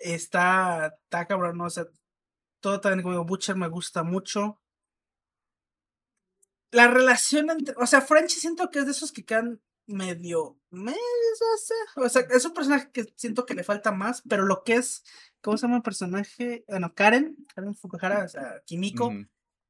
está, 0.00 0.94
está 1.02 1.26
cabrón, 1.26 1.58
¿no? 1.58 1.64
O 1.64 1.70
sea, 1.70 1.86
todo 2.60 2.80
también 2.80 3.02
como 3.02 3.24
Butcher 3.24 3.56
me 3.56 3.68
gusta 3.68 4.02
mucho. 4.02 4.60
La 6.70 6.86
relación 6.88 7.50
entre. 7.50 7.74
O 7.78 7.86
sea, 7.86 8.00
Frenchy 8.00 8.36
siento 8.38 8.70
que 8.70 8.80
es 8.80 8.84
de 8.86 8.92
esos 8.92 9.12
que 9.12 9.24
quedan 9.24 9.60
medio. 9.86 10.56
me- 10.70 10.94
O 11.96 12.08
sea, 12.08 12.22
es 12.30 12.44
un 12.44 12.54
personaje 12.54 12.90
que 12.92 13.12
siento 13.16 13.44
que 13.44 13.54
le 13.54 13.64
falta 13.64 13.90
más, 13.90 14.22
pero 14.28 14.44
lo 14.44 14.62
que 14.62 14.74
es. 14.76 15.02
¿Cómo 15.40 15.56
se 15.56 15.62
llama 15.62 15.76
el 15.78 15.82
personaje? 15.82 16.64
Bueno, 16.68 16.94
Karen, 16.94 17.36
Karen 17.54 17.74
Fukuhara, 17.74 18.24
o 18.24 18.28
sea, 18.28 18.62
Kimiko. 18.66 19.06
Ujú. 19.08 19.26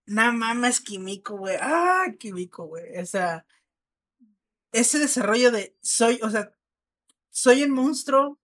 No 0.06 0.32
mames, 0.32 0.80
Kimiko, 0.80 1.36
güey. 1.38 1.56
Ah, 1.60 2.04
Kimiko, 2.18 2.66
güey. 2.66 2.98
O 2.98 3.06
sea, 3.06 3.46
ese 4.72 4.98
desarrollo 4.98 5.50
de 5.52 5.76
soy, 5.80 6.18
o 6.22 6.28
sea, 6.28 6.52
soy 7.30 7.62
el 7.62 7.70
monstruo 7.70 8.38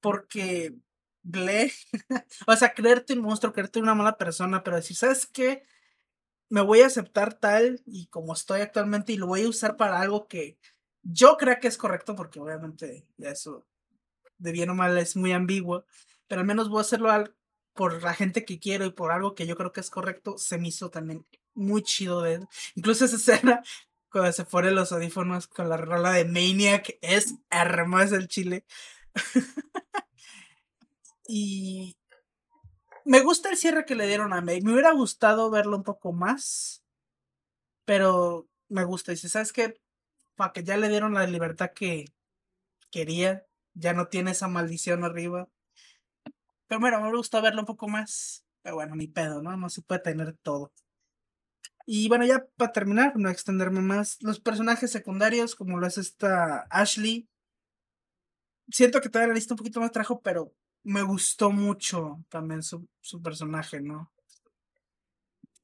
porque 0.00 0.74
ble, 1.22 1.72
o 2.46 2.56
sea, 2.56 2.74
creerte 2.74 3.14
un 3.14 3.20
monstruo, 3.22 3.52
creerte 3.52 3.80
una 3.80 3.94
mala 3.94 4.16
persona, 4.18 4.62
pero 4.62 4.76
decir, 4.76 4.96
¿sabes 4.96 5.26
qué? 5.26 5.62
Me 6.50 6.62
voy 6.62 6.80
a 6.82 6.86
aceptar 6.86 7.34
tal 7.34 7.82
y 7.86 8.06
como 8.08 8.32
estoy 8.34 8.60
actualmente 8.62 9.12
y 9.12 9.16
lo 9.18 9.26
voy 9.26 9.42
a 9.44 9.48
usar 9.48 9.76
para 9.76 10.00
algo 10.00 10.28
que 10.28 10.58
yo 11.02 11.36
creo 11.36 11.58
que 11.60 11.68
es 11.68 11.78
correcto, 11.78 12.16
porque 12.16 12.40
obviamente 12.40 13.06
eso 13.18 13.66
de 14.38 14.52
bien 14.52 14.70
o 14.70 14.74
mal 14.74 14.96
es 14.98 15.16
muy 15.16 15.32
ambiguo, 15.32 15.84
pero 16.26 16.40
al 16.40 16.46
menos 16.46 16.68
voy 16.68 16.78
a 16.78 16.82
hacerlo 16.82 17.10
al- 17.10 17.34
por 17.74 18.02
la 18.02 18.14
gente 18.14 18.44
que 18.44 18.58
quiero 18.58 18.84
y 18.86 18.90
por 18.92 19.12
algo 19.12 19.34
que 19.34 19.46
yo 19.46 19.56
creo 19.56 19.72
que 19.72 19.80
es 19.80 19.90
correcto, 19.90 20.38
se 20.38 20.58
me 20.58 20.68
hizo 20.68 20.90
también 20.90 21.26
muy 21.54 21.82
chido 21.82 22.22
de 22.22 22.34
él. 22.34 22.48
Incluso 22.74 23.04
esa 23.04 23.16
escena 23.16 23.62
cuando 24.10 24.32
se 24.32 24.44
pone 24.44 24.70
los 24.72 24.92
audífonos 24.92 25.46
con 25.48 25.68
la 25.68 25.76
rola 25.76 26.12
de 26.12 26.24
Maniac 26.24 26.98
es 27.02 27.34
hermosa 27.50 28.16
el 28.16 28.28
chile. 28.28 28.64
y 31.28 31.96
me 33.04 33.20
gusta 33.20 33.50
el 33.50 33.56
cierre 33.56 33.84
que 33.84 33.94
le 33.94 34.06
dieron 34.08 34.32
a 34.32 34.40
May. 34.40 34.62
Me 34.62 34.72
hubiera 34.72 34.92
gustado 34.92 35.50
verlo 35.50 35.76
un 35.76 35.84
poco 35.84 36.12
más, 36.12 36.82
pero 37.84 38.48
me 38.68 38.84
gusta. 38.84 39.12
Dice, 39.12 39.28
¿sabes 39.28 39.52
qué? 39.52 39.80
Para 40.34 40.52
que 40.52 40.64
ya 40.64 40.76
le 40.76 40.88
dieron 40.88 41.14
la 41.14 41.26
libertad 41.26 41.70
que 41.74 42.06
quería, 42.90 43.46
ya 43.74 43.92
no 43.92 44.08
tiene 44.08 44.32
esa 44.32 44.48
maldición 44.48 45.04
arriba. 45.04 45.48
Pero 46.66 46.80
bueno, 46.80 47.00
me 47.00 47.14
gusta 47.14 47.40
verlo 47.40 47.60
un 47.60 47.66
poco 47.66 47.88
más. 47.88 48.44
Pero 48.62 48.76
bueno, 48.76 48.96
ni 48.96 49.06
pedo, 49.06 49.42
¿no? 49.42 49.56
No 49.56 49.68
se 49.70 49.82
puede 49.82 50.00
tener 50.00 50.36
todo. 50.42 50.72
Y 51.86 52.08
bueno, 52.08 52.24
ya 52.26 52.46
para 52.56 52.72
terminar, 52.72 53.16
no 53.16 53.30
extenderme 53.30 53.80
más, 53.80 54.18
los 54.22 54.40
personajes 54.40 54.90
secundarios, 54.90 55.54
como 55.54 55.78
lo 55.78 55.86
es 55.86 55.98
esta 55.98 56.66
Ashley, 56.70 57.28
siento 58.70 59.00
que 59.00 59.08
todavía 59.08 59.28
la 59.28 59.34
lista 59.34 59.54
un 59.54 59.58
poquito 59.58 59.80
más 59.80 59.92
trajo, 59.92 60.20
pero 60.20 60.52
me 60.88 61.02
gustó 61.02 61.50
mucho 61.50 62.24
también 62.30 62.62
su, 62.62 62.88
su 63.00 63.22
personaje, 63.22 63.80
¿no? 63.80 64.10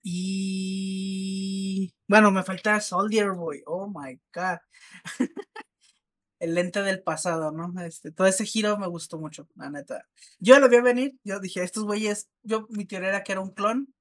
Y 0.02 1.94
bueno, 2.06 2.30
me 2.30 2.42
falta 2.42 2.78
Soldier 2.80 3.32
Boy, 3.32 3.62
oh 3.66 3.88
my 3.88 4.20
god. 4.34 4.58
El 6.40 6.54
lente 6.54 6.82
del 6.82 7.02
pasado, 7.02 7.52
¿no? 7.52 7.72
Este, 7.82 8.12
todo 8.12 8.26
ese 8.26 8.44
giro 8.44 8.76
me 8.76 8.86
gustó 8.86 9.18
mucho, 9.18 9.48
la 9.54 9.70
neta. 9.70 10.06
Yo 10.40 10.58
lo 10.60 10.68
vi 10.68 10.76
a 10.76 10.82
venir, 10.82 11.18
yo 11.24 11.40
dije, 11.40 11.62
estos 11.62 11.84
güeyes, 11.84 12.28
yo 12.42 12.66
mi 12.68 12.84
teoría 12.84 13.08
era 13.08 13.24
que 13.24 13.32
era 13.32 13.40
un 13.40 13.54
clon, 13.54 13.94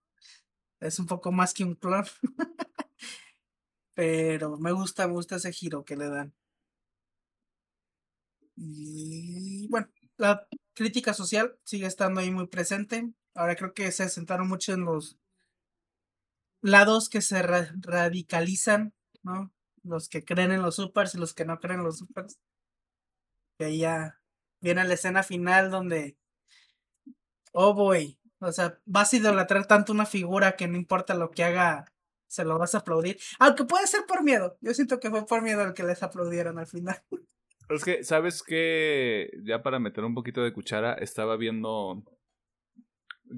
es 0.81 0.99
un 0.99 1.07
poco 1.07 1.31
más 1.31 1.53
que 1.53 1.63
un 1.63 1.75
clon. 1.75 2.03
Pero 3.95 4.57
me 4.57 4.73
gusta, 4.73 5.07
me 5.07 5.13
gusta 5.13 5.37
ese 5.37 5.53
giro 5.53 5.85
que 5.85 5.95
le 5.95 6.09
dan. 6.09 6.33
Y 8.55 9.67
bueno, 9.69 9.87
la 10.17 10.47
crítica 10.73 11.13
social 11.13 11.57
sigue 11.63 11.85
estando 11.87 12.19
ahí 12.21 12.31
muy 12.31 12.47
presente. 12.47 13.11
Ahora 13.35 13.55
creo 13.55 13.73
que 13.73 13.91
se 13.91 14.09
sentaron 14.09 14.47
mucho 14.47 14.73
en 14.73 14.85
los 14.85 15.17
lados 16.61 17.09
que 17.09 17.21
se 17.21 17.41
ra- 17.41 17.73
radicalizan, 17.81 18.93
¿no? 19.23 19.51
los 19.83 20.07
que 20.07 20.23
creen 20.23 20.51
en 20.51 20.61
los 20.61 20.75
supers 20.75 21.13
y 21.13 21.17
los 21.17 21.33
que 21.33 21.45
no 21.45 21.59
creen 21.59 21.79
en 21.79 21.85
los 21.85 21.97
supers. 21.99 22.39
Que 23.57 23.65
ahí 23.65 23.79
ya 23.79 24.19
viene 24.61 24.83
la 24.85 24.93
escena 24.93 25.23
final 25.23 25.69
donde, 25.69 26.17
oh 27.51 27.73
boy, 27.73 28.17
o 28.39 28.51
sea, 28.51 28.79
vas 28.85 29.13
a 29.13 29.17
idolatrar 29.17 29.65
tanto 29.67 29.91
una 29.91 30.05
figura 30.05 30.55
que 30.55 30.67
no 30.67 30.77
importa 30.77 31.13
lo 31.15 31.31
que 31.31 31.43
haga, 31.43 31.91
se 32.27 32.43
lo 32.45 32.57
vas 32.57 32.75
a 32.75 32.79
aplaudir. 32.79 33.19
Aunque 33.39 33.65
puede 33.65 33.87
ser 33.87 34.05
por 34.07 34.23
miedo. 34.23 34.57
Yo 34.61 34.73
siento 34.73 34.99
que 34.99 35.09
fue 35.09 35.25
por 35.25 35.41
miedo 35.41 35.63
el 35.63 35.73
que 35.73 35.83
les 35.83 36.01
aplaudieran 36.03 36.57
al 36.57 36.67
final. 36.67 37.03
Es 37.69 37.83
que, 37.83 38.03
¿sabes 38.03 38.43
qué? 38.43 39.29
Ya 39.43 39.63
para 39.63 39.79
meter 39.79 40.03
un 40.03 40.13
poquito 40.13 40.43
de 40.43 40.53
cuchara, 40.53 40.93
estaba 40.93 41.37
viendo 41.37 42.03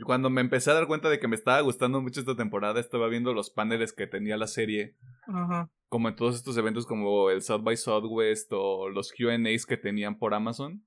cuando 0.04 0.30
me 0.30 0.42
empecé 0.42 0.72
a 0.72 0.74
dar 0.74 0.88
cuenta 0.88 1.10
de 1.10 1.20
que 1.20 1.28
me 1.28 1.36
estaba 1.36 1.62
gustando 1.62 2.02
mucho 2.02 2.20
esta 2.20 2.36
temporada, 2.36 2.80
estaba 2.80 3.08
viendo 3.08 3.34
los 3.34 3.50
paneles 3.50 3.94
que 3.94 4.08
tenía 4.08 4.38
la 4.38 4.48
serie. 4.48 4.96
Ajá. 5.28 5.70
Como 5.88 6.10
en 6.10 6.16
todos 6.16 6.36
estos 6.36 6.58
eventos 6.58 6.86
como 6.86 7.30
el 7.30 7.42
South 7.42 7.64
by 7.64 7.78
Southwest 7.78 8.52
o 8.52 8.90
los 8.90 9.14
QAs 9.14 9.66
que 9.66 9.78
tenían 9.78 10.18
por 10.18 10.34
Amazon. 10.34 10.86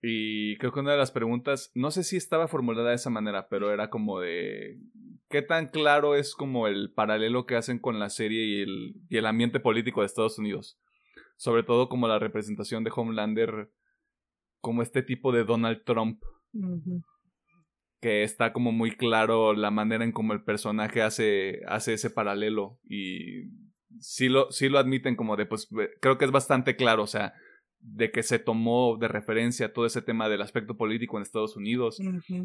Y 0.00 0.56
creo 0.58 0.72
que 0.72 0.80
una 0.80 0.92
de 0.92 0.98
las 0.98 1.10
preguntas, 1.10 1.72
no 1.74 1.90
sé 1.90 2.04
si 2.04 2.16
estaba 2.16 2.48
formulada 2.48 2.90
de 2.90 2.96
esa 2.96 3.10
manera, 3.10 3.48
pero 3.48 3.72
era 3.72 3.90
como 3.90 4.20
de 4.20 4.78
qué 5.28 5.42
tan 5.42 5.68
claro 5.68 6.14
es 6.14 6.34
como 6.34 6.68
el 6.68 6.92
paralelo 6.92 7.44
que 7.44 7.56
hacen 7.56 7.78
con 7.78 7.98
la 7.98 8.08
serie 8.08 8.44
y 8.44 8.62
el, 8.62 8.94
y 9.08 9.16
el 9.16 9.26
ambiente 9.26 9.58
político 9.58 10.00
de 10.00 10.06
Estados 10.06 10.38
Unidos. 10.38 10.78
Sobre 11.36 11.62
todo 11.62 11.88
como 11.88 12.08
la 12.08 12.18
representación 12.18 12.84
de 12.84 12.92
Homelander 12.94 13.70
como 14.60 14.82
este 14.82 15.02
tipo 15.02 15.32
de 15.32 15.44
Donald 15.44 15.84
Trump. 15.84 16.22
Que 18.00 18.22
está 18.22 18.52
como 18.52 18.72
muy 18.72 18.96
claro 18.96 19.54
la 19.54 19.70
manera 19.70 20.04
en 20.04 20.12
como 20.12 20.32
el 20.32 20.44
personaje 20.44 21.02
hace, 21.02 21.60
hace 21.66 21.94
ese 21.94 22.10
paralelo. 22.10 22.78
Y 22.84 23.50
sí 24.00 24.28
lo, 24.28 24.50
sí 24.50 24.68
lo 24.68 24.78
admiten 24.78 25.16
como 25.16 25.36
de, 25.36 25.46
pues 25.46 25.68
creo 26.00 26.18
que 26.18 26.24
es 26.24 26.30
bastante 26.30 26.76
claro, 26.76 27.02
o 27.02 27.06
sea, 27.06 27.34
de 27.78 28.10
que 28.10 28.22
se 28.22 28.38
tomó 28.38 28.96
de 28.96 29.08
referencia 29.08 29.72
todo 29.72 29.86
ese 29.86 30.02
tema 30.02 30.28
del 30.28 30.42
aspecto 30.42 30.76
político 30.76 31.16
en 31.16 31.22
Estados 31.22 31.56
Unidos, 31.56 32.00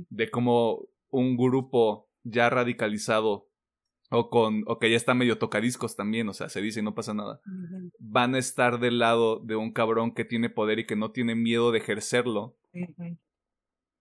de 0.09 0.29
cómo 0.29 0.87
un 1.09 1.37
grupo 1.37 2.09
ya 2.23 2.49
radicalizado 2.49 3.50
o 4.11 4.29
con 4.29 4.63
o 4.67 4.77
que 4.77 4.91
ya 4.91 4.97
está 4.97 5.13
medio 5.13 5.37
tocadiscos 5.37 5.95
también, 5.95 6.27
o 6.27 6.33
sea, 6.33 6.49
se 6.49 6.61
dice 6.61 6.81
y 6.81 6.83
no 6.83 6.93
pasa 6.93 7.13
nada, 7.13 7.41
van 7.97 8.35
a 8.35 8.39
estar 8.39 8.79
del 8.79 8.99
lado 8.99 9.39
de 9.39 9.55
un 9.55 9.71
cabrón 9.71 10.13
que 10.13 10.25
tiene 10.25 10.49
poder 10.49 10.79
y 10.79 10.85
que 10.85 10.97
no 10.97 11.11
tiene 11.11 11.33
miedo 11.33 11.71
de 11.71 11.79
ejercerlo 11.79 12.57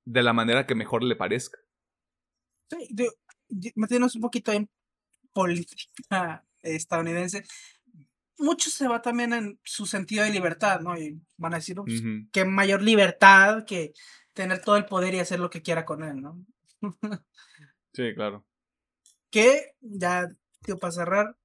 de 0.04 0.22
la 0.22 0.32
manera 0.32 0.66
que 0.66 0.74
mejor 0.74 1.04
le 1.04 1.14
parezca. 1.14 1.58
Sí, 2.68 2.88
metiéndonos 3.76 4.16
un 4.16 4.20
poquito 4.20 4.52
en 4.52 4.68
política 5.32 6.44
estadounidense, 6.62 7.44
mucho 8.38 8.68
se 8.68 8.88
va 8.88 9.02
también 9.02 9.32
en 9.32 9.60
su 9.62 9.86
sentido 9.86 10.24
de 10.24 10.30
libertad, 10.30 10.80
¿no? 10.80 10.98
Y 10.98 11.20
van 11.36 11.54
a 11.54 11.58
decir, 11.58 11.76
pues, 11.76 12.02
que 12.32 12.44
mayor 12.44 12.82
libertad 12.82 13.64
que 13.64 13.92
tener 14.34 14.60
todo 14.60 14.76
el 14.76 14.86
poder 14.86 15.14
y 15.14 15.20
hacer 15.20 15.38
lo 15.38 15.50
que 15.50 15.62
quiera 15.62 15.84
con 15.84 16.02
él, 16.02 16.20
¿no? 16.20 16.44
sí, 17.92 18.12
claro. 18.14 18.44
Que, 19.30 19.74
ya, 19.80 20.28
tío, 20.62 20.78
para 20.78 20.92
cerrar, 20.92 21.36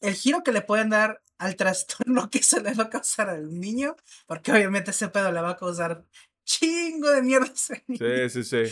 el 0.00 0.14
giro 0.14 0.42
que 0.42 0.52
le 0.52 0.62
pueden 0.62 0.90
dar 0.90 1.22
al 1.38 1.56
trastorno 1.56 2.28
que 2.30 2.42
se 2.42 2.60
le 2.60 2.74
va 2.74 2.84
a 2.84 2.90
causar 2.90 3.30
al 3.30 3.58
niño, 3.58 3.96
porque 4.26 4.52
obviamente 4.52 4.90
ese 4.90 5.08
pedo 5.08 5.32
le 5.32 5.40
va 5.40 5.50
a 5.50 5.56
causar 5.56 6.04
chingo 6.44 7.10
de 7.10 7.22
mierda. 7.22 7.52
Sí, 7.54 8.30
sí, 8.30 8.44
sí. 8.44 8.62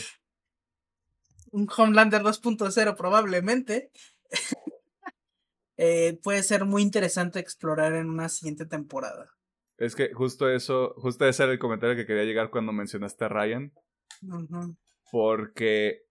Un 1.51 1.67
Homelander 1.75 2.21
2.0 2.21 2.95
probablemente. 2.95 3.91
Eh, 5.83 6.19
puede 6.21 6.43
ser 6.43 6.65
muy 6.65 6.83
interesante 6.83 7.39
explorar 7.39 7.93
en 7.93 8.07
una 8.07 8.29
siguiente 8.29 8.67
temporada. 8.67 9.31
Es 9.77 9.95
que 9.95 10.13
justo 10.13 10.47
eso, 10.47 10.93
justo 10.97 11.25
ese 11.25 11.41
era 11.41 11.53
el 11.53 11.57
comentario 11.57 11.95
que 11.95 12.05
quería 12.05 12.23
llegar 12.23 12.51
cuando 12.51 12.71
mencionaste 12.71 13.25
a 13.25 13.29
Ryan. 13.29 13.73
Porque 15.11 16.03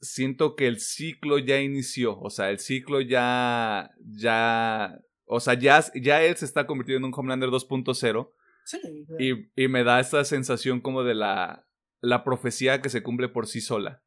siento 0.00 0.56
que 0.56 0.66
el 0.66 0.80
ciclo 0.80 1.38
ya 1.38 1.60
inició, 1.60 2.18
o 2.18 2.30
sea, 2.30 2.50
el 2.50 2.58
ciclo 2.58 3.00
ya, 3.00 3.90
ya, 4.00 5.00
o 5.26 5.40
sea, 5.40 5.54
ya, 5.54 5.84
ya 5.94 6.22
él 6.22 6.36
se 6.36 6.44
está 6.44 6.66
convirtiendo 6.66 7.06
en 7.06 7.12
un 7.12 7.18
Homelander 7.18 7.50
2.0. 7.50 8.32
Sí. 8.64 8.78
Y, 9.18 9.64
y 9.64 9.68
me 9.68 9.82
da 9.82 9.98
esta 10.00 10.24
sensación 10.24 10.80
como 10.80 11.02
de 11.02 11.14
la, 11.14 11.66
la 12.00 12.24
profecía 12.24 12.80
que 12.80 12.88
se 12.88 13.02
cumple 13.02 13.28
por 13.28 13.46
sí 13.46 13.60
sola. 13.60 14.02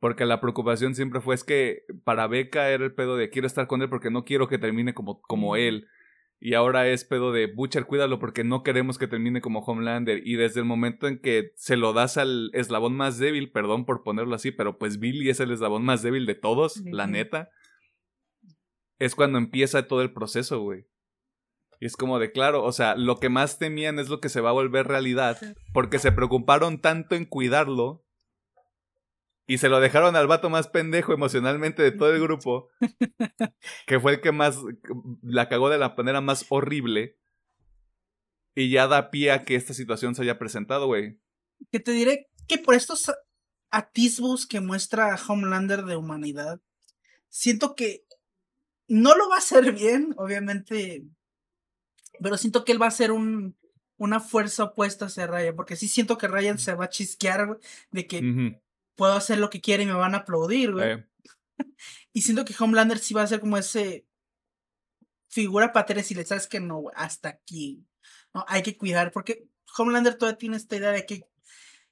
Porque 0.00 0.26
la 0.26 0.40
preocupación 0.40 0.94
siempre 0.94 1.20
fue 1.20 1.34
es 1.34 1.44
que 1.44 1.84
para 2.04 2.26
Beca 2.26 2.68
era 2.68 2.84
el 2.84 2.94
pedo 2.94 3.16
de 3.16 3.30
quiero 3.30 3.46
estar 3.46 3.66
con 3.66 3.80
él 3.80 3.88
porque 3.88 4.10
no 4.10 4.24
quiero 4.24 4.48
que 4.48 4.58
termine 4.58 4.92
como, 4.92 5.22
como 5.22 5.56
él. 5.56 5.86
Y 6.44 6.52
ahora 6.52 6.86
es 6.88 7.06
pedo 7.06 7.32
de 7.32 7.46
Butcher, 7.46 7.86
cuídalo 7.86 8.18
porque 8.18 8.44
no 8.44 8.62
queremos 8.62 8.98
que 8.98 9.08
termine 9.08 9.40
como 9.40 9.60
Homelander. 9.60 10.20
Y 10.28 10.34
desde 10.34 10.60
el 10.60 10.66
momento 10.66 11.08
en 11.08 11.18
que 11.18 11.52
se 11.56 11.78
lo 11.78 11.94
das 11.94 12.18
al 12.18 12.50
eslabón 12.52 12.94
más 12.94 13.16
débil, 13.16 13.50
perdón 13.50 13.86
por 13.86 14.02
ponerlo 14.02 14.34
así, 14.34 14.50
pero 14.50 14.76
pues 14.76 14.98
Billy 14.98 15.30
es 15.30 15.40
el 15.40 15.52
eslabón 15.52 15.86
más 15.86 16.02
débil 16.02 16.26
de 16.26 16.34
todos, 16.34 16.82
la 16.84 17.06
neta. 17.06 17.48
Es 18.98 19.14
cuando 19.14 19.38
empieza 19.38 19.88
todo 19.88 20.02
el 20.02 20.12
proceso, 20.12 20.60
güey. 20.60 20.84
Y 21.80 21.86
es 21.86 21.96
como 21.96 22.18
de 22.18 22.30
claro, 22.30 22.62
o 22.62 22.72
sea, 22.72 22.94
lo 22.94 23.18
que 23.18 23.30
más 23.30 23.58
temían 23.58 23.98
es 23.98 24.10
lo 24.10 24.20
que 24.20 24.28
se 24.28 24.42
va 24.42 24.50
a 24.50 24.52
volver 24.52 24.86
realidad. 24.86 25.38
Porque 25.72 25.98
se 25.98 26.12
preocuparon 26.12 26.78
tanto 26.78 27.14
en 27.14 27.24
cuidarlo 27.24 28.03
y 29.46 29.58
se 29.58 29.68
lo 29.68 29.80
dejaron 29.80 30.16
al 30.16 30.26
vato 30.26 30.48
más 30.48 30.68
pendejo 30.68 31.12
emocionalmente 31.12 31.82
de 31.82 31.92
todo 31.92 32.14
el 32.14 32.20
grupo, 32.20 32.70
que 33.86 34.00
fue 34.00 34.14
el 34.14 34.20
que 34.20 34.32
más 34.32 34.58
la 35.22 35.48
cagó 35.48 35.68
de 35.68 35.78
la 35.78 35.94
manera 35.96 36.20
más 36.20 36.46
horrible. 36.48 37.18
Y 38.54 38.70
ya 38.70 38.86
da 38.86 39.10
pie 39.10 39.32
a 39.32 39.44
que 39.44 39.56
esta 39.56 39.74
situación 39.74 40.14
se 40.14 40.22
haya 40.22 40.38
presentado, 40.38 40.86
güey. 40.86 41.20
Que 41.72 41.80
te 41.80 41.90
diré 41.90 42.28
que 42.46 42.58
por 42.58 42.74
estos 42.74 43.12
atisbos 43.70 44.46
que 44.46 44.60
muestra 44.60 45.18
Homelander 45.28 45.84
de 45.84 45.96
humanidad, 45.96 46.60
siento 47.28 47.74
que 47.74 48.04
no 48.86 49.16
lo 49.16 49.28
va 49.28 49.36
a 49.36 49.38
hacer 49.38 49.72
bien, 49.72 50.14
obviamente, 50.16 51.04
pero 52.20 52.36
siento 52.36 52.64
que 52.64 52.72
él 52.72 52.80
va 52.80 52.86
a 52.86 52.92
ser 52.92 53.10
un, 53.10 53.56
una 53.96 54.20
fuerza 54.20 54.64
opuesta 54.64 55.06
hacia 55.06 55.26
Ryan, 55.26 55.56
porque 55.56 55.76
sí 55.76 55.88
siento 55.88 56.16
que 56.16 56.28
Ryan 56.28 56.58
se 56.58 56.74
va 56.74 56.84
a 56.84 56.90
chisquear 56.90 57.58
de 57.90 58.06
que 58.06 58.62
puedo 58.96 59.12
hacer 59.12 59.38
lo 59.38 59.50
que 59.50 59.60
quiera 59.60 59.82
y 59.82 59.86
me 59.86 59.92
van 59.92 60.14
a 60.14 60.18
aplaudir, 60.18 60.72
güey. 60.72 61.04
y 62.12 62.22
siento 62.22 62.44
que 62.44 62.54
Homelander 62.58 62.98
sí 62.98 63.14
va 63.14 63.22
a 63.22 63.26
ser 63.26 63.40
como 63.40 63.56
ese 63.56 64.06
figura 65.28 65.72
paterna 65.72 66.02
y 66.08 66.14
le 66.14 66.24
sabes 66.24 66.46
que 66.46 66.60
no, 66.60 66.84
hasta 66.94 67.28
aquí. 67.28 67.84
No, 68.32 68.44
hay 68.48 68.62
que 68.62 68.76
cuidar, 68.76 69.10
porque 69.10 69.48
Homelander 69.76 70.14
todavía 70.14 70.38
tiene 70.38 70.56
esta 70.56 70.76
idea 70.76 70.92
de 70.92 71.06
que 71.06 71.26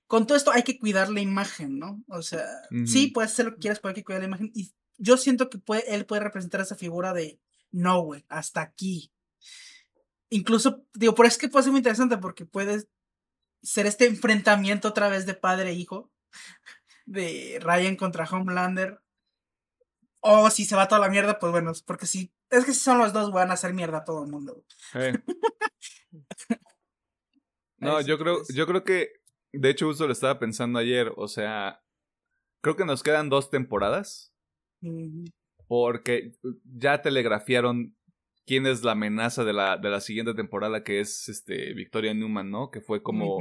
con 0.06 0.26
todo 0.26 0.36
esto 0.36 0.52
hay 0.52 0.62
que 0.62 0.78
cuidar 0.78 1.08
la 1.08 1.20
imagen, 1.20 1.78
¿no? 1.78 2.04
O 2.06 2.22
sea, 2.22 2.44
sí, 2.86 3.08
puedes 3.08 3.32
hacer 3.32 3.46
lo 3.46 3.54
que 3.54 3.60
quieras, 3.60 3.80
pero 3.80 3.90
hay 3.90 3.94
que 3.94 4.04
cuidar 4.04 4.20
la 4.20 4.28
imagen. 4.28 4.52
Y 4.54 4.72
yo 4.98 5.16
siento 5.16 5.50
que 5.50 5.58
puede, 5.58 5.92
él 5.94 6.06
puede 6.06 6.22
representar 6.22 6.60
esa 6.60 6.76
figura 6.76 7.12
de 7.12 7.40
no, 7.70 8.02
güey, 8.02 8.24
hasta 8.28 8.60
aquí. 8.60 9.10
Incluso, 10.28 10.84
digo, 10.94 11.14
por 11.14 11.26
eso 11.26 11.34
es 11.34 11.40
que 11.40 11.48
puede 11.48 11.64
ser 11.64 11.72
muy 11.72 11.78
interesante 11.78 12.18
porque 12.18 12.44
puede 12.46 12.86
ser 13.62 13.86
este 13.86 14.06
enfrentamiento 14.06 14.88
otra 14.88 15.08
vez 15.08 15.26
de 15.26 15.34
padre 15.34 15.70
e 15.70 15.74
hijo 15.74 16.12
de 17.12 17.58
Ryan 17.60 17.96
contra 17.96 18.24
Homelander. 18.24 19.00
O 20.20 20.50
si 20.50 20.64
se 20.64 20.76
va 20.76 20.88
toda 20.88 21.00
la 21.00 21.08
mierda, 21.08 21.38
pues 21.38 21.52
bueno, 21.52 21.72
porque 21.86 22.06
si 22.06 22.32
es 22.50 22.64
que 22.64 22.72
si 22.72 22.80
son 22.80 22.98
los 22.98 23.12
dos, 23.12 23.32
van 23.32 23.50
a 23.50 23.54
hacer 23.54 23.74
mierda 23.74 23.98
a 23.98 24.04
todo 24.04 24.24
el 24.24 24.30
mundo. 24.30 24.64
no, 27.78 28.00
yo 28.02 28.18
creo, 28.18 28.42
yo 28.54 28.66
creo 28.66 28.84
que, 28.84 29.14
de 29.52 29.70
hecho, 29.70 29.86
justo 29.86 30.06
lo 30.06 30.12
estaba 30.12 30.38
pensando 30.38 30.78
ayer, 30.78 31.12
o 31.16 31.28
sea, 31.28 31.82
creo 32.60 32.76
que 32.76 32.84
nos 32.84 33.02
quedan 33.02 33.30
dos 33.30 33.50
temporadas. 33.50 34.34
Porque 35.66 36.32
ya 36.64 37.02
telegrafiaron 37.02 37.96
quién 38.46 38.66
es 38.66 38.82
la 38.84 38.92
amenaza 38.92 39.44
de 39.44 39.52
la, 39.52 39.76
de 39.76 39.90
la 39.90 40.00
siguiente 40.00 40.34
temporada, 40.34 40.84
que 40.84 41.00
es 41.00 41.28
este 41.28 41.72
Victoria 41.72 42.12
Newman, 42.14 42.50
¿no? 42.50 42.70
Que 42.70 42.80
fue 42.80 43.02
como 43.02 43.38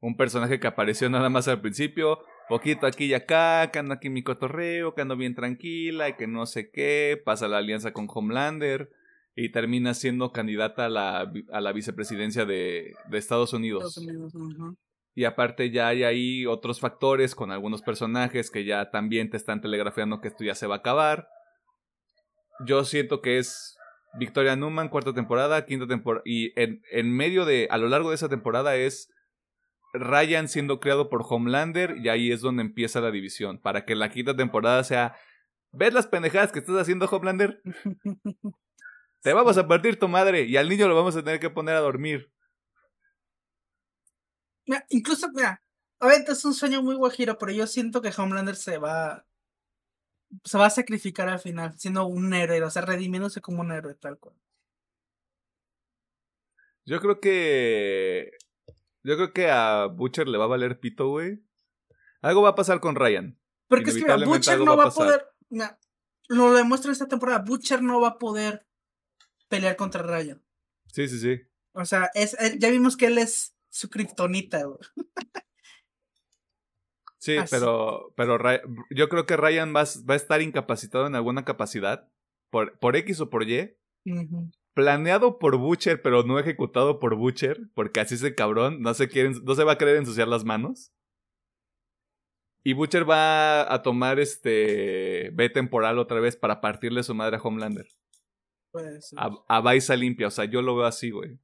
un 0.00 0.16
personaje 0.16 0.58
que 0.58 0.66
apareció 0.66 1.08
nada 1.08 1.28
más 1.28 1.48
al 1.48 1.60
principio, 1.60 2.18
poquito 2.50 2.86
aquí 2.86 3.04
y 3.04 3.14
acá, 3.14 3.70
que 3.72 3.78
ando 3.78 3.94
aquí 3.94 4.08
en 4.08 4.12
mi 4.12 4.24
cotorreo, 4.24 4.92
que 4.92 5.02
ando 5.02 5.16
bien 5.16 5.36
tranquila 5.36 6.08
y 6.08 6.14
que 6.14 6.26
no 6.26 6.46
sé 6.46 6.70
qué, 6.70 7.22
pasa 7.24 7.46
la 7.46 7.58
alianza 7.58 7.92
con 7.92 8.08
Homelander 8.12 8.90
y 9.36 9.52
termina 9.52 9.94
siendo 9.94 10.32
candidata 10.32 10.86
a 10.86 10.88
la, 10.88 11.32
a 11.52 11.60
la 11.60 11.72
vicepresidencia 11.72 12.44
de, 12.44 12.96
de 13.08 13.18
Estados 13.18 13.52
Unidos. 13.52 14.04
Y 15.14 15.24
aparte 15.24 15.70
ya 15.70 15.86
hay 15.86 16.02
ahí 16.02 16.44
otros 16.44 16.80
factores 16.80 17.36
con 17.36 17.52
algunos 17.52 17.82
personajes 17.82 18.50
que 18.50 18.64
ya 18.64 18.90
también 18.90 19.30
te 19.30 19.36
están 19.36 19.60
telegrafiando 19.60 20.20
que 20.20 20.28
esto 20.28 20.42
ya 20.42 20.56
se 20.56 20.66
va 20.66 20.74
a 20.74 20.78
acabar. 20.78 21.28
Yo 22.66 22.84
siento 22.84 23.20
que 23.20 23.38
es 23.38 23.78
Victoria 24.18 24.56
Newman, 24.56 24.88
cuarta 24.88 25.14
temporada, 25.14 25.64
quinta 25.66 25.86
temporada. 25.86 26.22
Y 26.26 26.52
en, 26.60 26.82
en 26.90 27.14
medio 27.14 27.44
de, 27.44 27.68
a 27.70 27.78
lo 27.78 27.88
largo 27.88 28.10
de 28.10 28.16
esa 28.16 28.28
temporada 28.28 28.74
es 28.74 29.08
Ryan 29.92 30.48
siendo 30.48 30.80
creado 30.80 31.08
por 31.08 31.24
Homelander 31.28 31.96
y 31.96 32.08
ahí 32.08 32.32
es 32.32 32.40
donde 32.40 32.62
empieza 32.62 33.00
la 33.00 33.10
división. 33.10 33.58
Para 33.60 33.84
que 33.84 33.94
la 33.94 34.10
quinta 34.10 34.36
temporada 34.36 34.84
sea, 34.84 35.16
¿ves 35.72 35.92
las 35.94 36.06
pendejadas 36.06 36.52
que 36.52 36.60
estás 36.60 36.76
haciendo 36.76 37.06
Homelander? 37.06 37.62
Te 39.22 39.32
vamos 39.32 39.58
a 39.58 39.68
partir 39.68 39.98
tu 39.98 40.08
madre 40.08 40.42
y 40.42 40.56
al 40.56 40.68
niño 40.68 40.88
lo 40.88 40.94
vamos 40.96 41.14
a 41.16 41.22
tener 41.22 41.40
que 41.40 41.50
poner 41.50 41.74
a 41.74 41.80
dormir. 41.80 42.32
Mira, 44.66 44.86
incluso, 44.88 45.28
mira, 45.32 45.62
obviamente 45.98 46.32
es 46.32 46.44
un 46.44 46.54
sueño 46.54 46.82
muy 46.82 46.94
guajiro, 46.94 47.36
pero 47.38 47.52
yo 47.52 47.66
siento 47.66 48.00
que 48.00 48.12
Homelander 48.16 48.56
se 48.56 48.78
va. 48.78 49.26
Se 50.44 50.56
va 50.56 50.66
a 50.66 50.70
sacrificar 50.70 51.28
al 51.28 51.40
final, 51.40 51.76
siendo 51.78 52.06
un 52.06 52.32
héroe, 52.32 52.62
o 52.62 52.70
sea, 52.70 52.82
redimiéndose 52.82 53.40
como 53.40 53.62
un 53.62 53.72
héroe, 53.72 53.94
tal 53.94 54.18
cual. 54.18 54.36
Yo 56.86 57.00
creo 57.00 57.20
que. 57.20 58.30
Yo 59.02 59.16
creo 59.16 59.32
que 59.32 59.50
a 59.50 59.86
Butcher 59.86 60.28
le 60.28 60.38
va 60.38 60.44
a 60.44 60.48
valer 60.48 60.78
pito, 60.80 61.08
güey. 61.08 61.42
Algo 62.22 62.42
va 62.42 62.50
a 62.50 62.54
pasar 62.54 62.80
con 62.80 62.96
Ryan. 62.96 63.38
Porque 63.68 63.90
es 63.90 63.96
que 63.96 64.02
mira, 64.02 64.16
Butcher 64.24 64.58
no 64.58 64.76
va 64.76 64.84
a 64.84 64.90
poder. 64.90 65.26
mira, 65.48 65.78
lo 66.28 66.52
demuestra 66.52 66.92
esta 66.92 67.08
temporada. 67.08 67.38
Butcher 67.40 67.82
no 67.82 68.00
va 68.00 68.08
a 68.08 68.18
poder 68.18 68.66
pelear 69.48 69.76
contra 69.76 70.02
Ryan. 70.02 70.42
Sí, 70.92 71.08
sí, 71.08 71.18
sí. 71.18 71.40
O 71.72 71.84
sea, 71.84 72.10
es, 72.14 72.34
él- 72.40 72.58
ya 72.58 72.68
vimos 72.70 72.96
que 72.96 73.06
él 73.06 73.18
es 73.18 73.56
su 73.68 73.88
kriptonita, 73.88 74.64
güey. 74.64 74.78
Sí, 77.18 77.36
Así. 77.36 77.50
pero, 77.54 78.12
pero 78.16 78.38
yo 78.90 79.08
creo 79.08 79.26
que 79.26 79.36
Ryan 79.36 79.74
va, 79.76 79.82
a- 79.82 80.06
va 80.08 80.14
a 80.14 80.16
estar 80.16 80.40
incapacitado 80.40 81.06
en 81.06 81.14
alguna 81.14 81.44
capacidad. 81.44 82.08
Por, 82.50 82.78
por 82.78 82.96
X 82.96 83.20
o 83.20 83.30
por 83.30 83.48
Y. 83.48 83.76
Ujú. 84.06 84.50
Planeado 84.74 85.38
por 85.38 85.56
Butcher, 85.56 86.00
pero 86.02 86.22
no 86.22 86.38
ejecutado 86.38 87.00
por 87.00 87.16
Butcher. 87.16 87.58
Porque 87.74 88.00
así 88.00 88.14
es 88.14 88.22
el 88.22 88.34
cabrón. 88.34 88.80
No 88.80 88.94
se, 88.94 89.08
quiere, 89.08 89.30
no 89.42 89.54
se 89.54 89.64
va 89.64 89.72
a 89.72 89.78
querer 89.78 89.96
ensuciar 89.96 90.28
las 90.28 90.44
manos. 90.44 90.92
Y 92.62 92.74
Butcher 92.74 93.08
va 93.08 93.72
a 93.72 93.82
tomar 93.82 94.20
este 94.20 95.30
B 95.32 95.48
temporal 95.48 95.98
otra 95.98 96.20
vez 96.20 96.36
para 96.36 96.60
partirle 96.60 97.02
su 97.02 97.14
madre 97.14 97.36
a 97.36 97.40
Homelander. 97.40 97.86
A, 99.16 99.30
a 99.48 99.60
Baiza 99.60 99.96
limpia. 99.96 100.28
O 100.28 100.30
sea, 100.30 100.44
yo 100.44 100.62
lo 100.62 100.76
veo 100.76 100.86
así, 100.86 101.10
güey. 101.10 101.38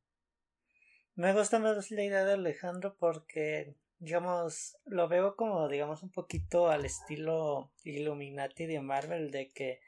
Me 1.17 1.33
gusta 1.33 1.59
más 1.59 1.91
la 1.91 2.05
idea 2.05 2.25
de 2.27 2.35
Alejandro 2.35 2.95
porque, 2.99 3.75
digamos, 3.99 4.77
lo 4.85 5.09
veo 5.09 5.35
como, 5.35 5.67
digamos, 5.67 6.03
un 6.03 6.11
poquito 6.11 6.69
al 6.69 6.85
estilo 6.85 7.73
Illuminati 7.85 8.67
de 8.67 8.83
Marvel, 8.83 9.31
de 9.31 9.49
que 9.49 9.81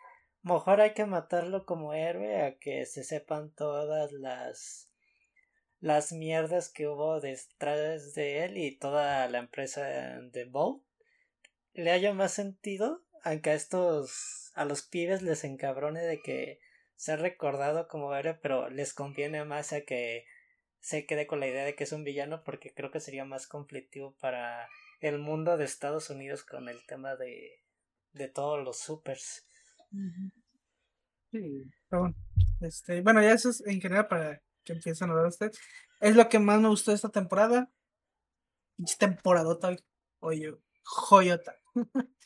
mejor 0.43 0.81
hay 0.81 0.95
que 0.95 1.07
matarlo 1.07 1.65
como 1.65 1.95
héroe 1.95 2.43
a 2.43 2.59
que 2.59 2.87
se 2.87 3.05
sepan 3.05 3.51
todas 3.51 4.13
las 4.13 4.91
las 5.81 6.13
mierdas 6.13 6.69
que 6.69 6.89
hubo 6.89 7.21
detrás 7.21 8.15
de 8.15 8.45
él 8.45 8.59
y 8.59 8.77
toda 8.77 9.29
la 9.29 9.39
empresa 9.39 9.85
de 9.85 10.45
Bolt 10.45 10.83
le 11.73 11.91
haya 11.93 12.13
más 12.13 12.33
sentido 12.33 13.05
aunque 13.23 13.51
a 13.51 13.55
estos 13.55 14.51
a 14.55 14.65
los 14.65 14.83
pibes 14.83 15.23
les 15.23 15.45
encabrone 15.45 16.01
de 16.01 16.21
que 16.21 16.61
ser 16.97 17.21
recordado 17.21 17.87
como 17.87 18.15
héroe 18.15 18.35
pero 18.43 18.71
les 18.71 18.93
conviene 18.93 19.45
más 19.45 19.73
a 19.73 19.83
que 19.83 20.27
se 20.81 21.07
quede 21.07 21.27
con 21.27 21.41
la 21.41 21.49
idea 21.49 21.65
de 21.65 21.75
que 21.75 21.85
es 21.85 21.93
un 21.93 22.05
villano 22.05 22.43
porque 22.45 22.73
creo 22.73 22.91
que 22.91 23.01
sería 23.01 23.25
más 23.25 23.47
conflictivo 23.47 24.17
para 24.21 24.69
el 25.01 25.19
mundo 25.19 25.57
de 25.57 25.65
Estados 25.65 26.11
Unidos 26.11 26.45
con 26.45 26.69
el 26.69 26.85
tema 26.87 27.17
de, 27.17 27.63
de 28.13 28.29
todos 28.29 28.63
los 28.65 28.79
supers. 28.79 29.48
Sí, 31.31 31.71
pero 31.89 32.03
bueno. 32.03 32.17
Este, 32.61 33.03
bueno, 33.03 33.23
ya 33.23 33.33
eso 33.33 33.51
es 33.51 33.65
en 33.67 33.81
general 33.81 34.09
para 34.09 34.43
que 34.65 34.73
empiecen 34.73 35.11
a 35.11 35.15
ver 35.15 35.27
ustedes. 35.27 35.59
Es 36.01 36.17
lo 36.17 36.29
que 36.29 36.39
más 36.39 36.61
me 36.61 36.69
gustó 36.69 36.91
de 36.91 36.97
esta 36.97 37.11
temporada. 37.11 37.71
Pinche 38.77 38.97
Temporadota, 38.99 39.77
oye, 40.21 40.55
joyota. 40.83 41.55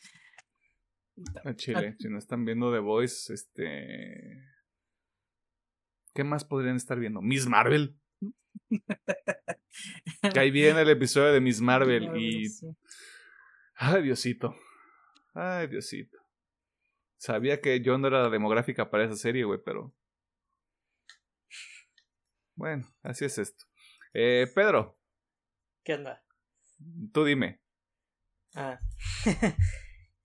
A 1.45 1.53
Chile. 1.55 1.95
Si 1.99 2.09
no 2.09 2.17
están 2.17 2.43
viendo 2.43 2.71
The 2.71 2.79
Voice, 2.79 3.33
este. 3.33 4.49
¿Qué 6.13 6.23
más 6.23 6.43
podrían 6.43 6.75
estar 6.75 6.99
viendo? 6.99 7.21
Miss 7.21 7.47
Marvel. 7.47 7.95
Que 10.33 10.39
ahí 10.39 10.51
viene 10.51 10.81
el 10.81 10.89
episodio 10.89 11.31
de 11.33 11.41
Miss 11.41 11.61
Marvel 11.61 12.09
y. 12.17 12.47
Ay, 13.75 14.03
Diosito. 14.03 14.55
Ay, 15.33 15.67
Diosito. 15.67 16.22
Sabía 17.23 17.61
que 17.61 17.79
yo 17.79 17.97
no 17.97 18.09
era 18.09 18.23
la 18.23 18.29
demográfica 18.29 18.89
para 18.89 19.05
esa 19.05 19.15
serie, 19.15 19.45
güey, 19.45 19.57
pero. 19.63 19.93
Bueno, 22.53 22.85
así 23.01 23.23
es 23.23 23.37
esto. 23.37 23.63
Eh, 24.13 24.45
Pedro, 24.53 24.99
¿Qué 25.85 25.93
onda? 25.93 26.21
tú 27.13 27.23
dime. 27.23 27.61
Ah. 28.55 28.77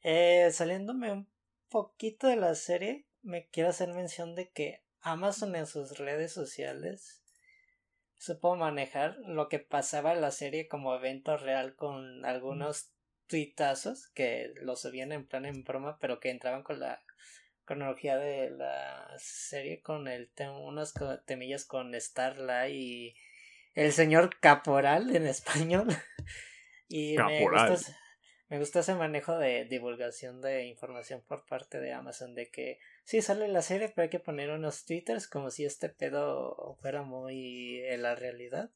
eh, 0.03 0.51
saliéndome 0.51 1.13
un 1.13 1.29
poquito 1.69 2.27
de 2.27 2.35
la 2.35 2.57
serie, 2.57 3.07
me 3.23 3.47
quiero 3.47 3.69
hacer 3.69 3.95
mención 3.95 4.35
de 4.35 4.51
que 4.51 4.83
Amazon 5.01 5.55
en 5.55 5.69
sus 5.69 5.99
redes 5.99 6.33
sociales 6.33 7.23
supo 8.17 8.57
manejar 8.57 9.17
lo 9.21 9.49
que 9.49 9.61
pasaba 9.61 10.15
en 10.15 10.21
la 10.21 10.33
serie 10.33 10.67
como 10.67 10.97
evento 10.97 11.37
real 11.37 11.77
con 11.77 12.25
algunos 12.25 12.91
tuitazos 13.29 14.09
que 14.15 14.53
lo 14.63 14.75
subían 14.77 15.13
en 15.13 15.27
plan 15.27 15.45
en 15.47 15.63
broma, 15.65 15.99
pero 16.01 16.19
que 16.21 16.31
entraban 16.31 16.63
con 16.63 16.81
la 16.81 17.03
cronología 17.65 18.17
de 18.17 18.51
la 18.51 19.07
serie 19.19 19.81
con 19.83 20.09
el 20.09 20.29
tem 20.35 20.51
unos 20.51 20.93
co- 20.93 21.21
temillas 21.21 21.65
con 21.67 21.95
Starlight 21.95 22.75
y 22.75 23.15
el 23.75 23.93
señor 23.93 24.41
Caporal 24.41 25.15
en 25.15 25.27
español. 25.27 25.87
y 26.89 27.17
me 27.17 27.39
Caporal. 27.39 27.71
gusta, 27.71 27.75
ese- 27.75 27.99
me 28.49 28.59
gusta 28.59 28.81
ese 28.81 28.95
manejo 28.95 29.37
de 29.37 29.67
divulgación 29.67 30.41
de 30.41 30.65
información 30.65 31.23
por 31.29 31.45
parte 31.47 31.79
de 31.81 31.93
Amazon 31.93 32.35
de 32.35 32.51
que 32.51 32.79
sí 33.05 33.21
sale 33.21 33.47
la 33.49 33.61
serie 33.61 33.91
pero 33.91 34.05
hay 34.05 34.09
que 34.09 34.21
poner 34.21 34.49
unos 34.51 34.87
twitters 34.87 35.29
como 35.29 35.51
si 35.51 35.67
este 35.67 35.91
pedo 35.91 36.77
fuera 36.81 37.03
muy 37.03 37.81
en 37.85 38.01
la 38.03 38.15
realidad 38.15 38.71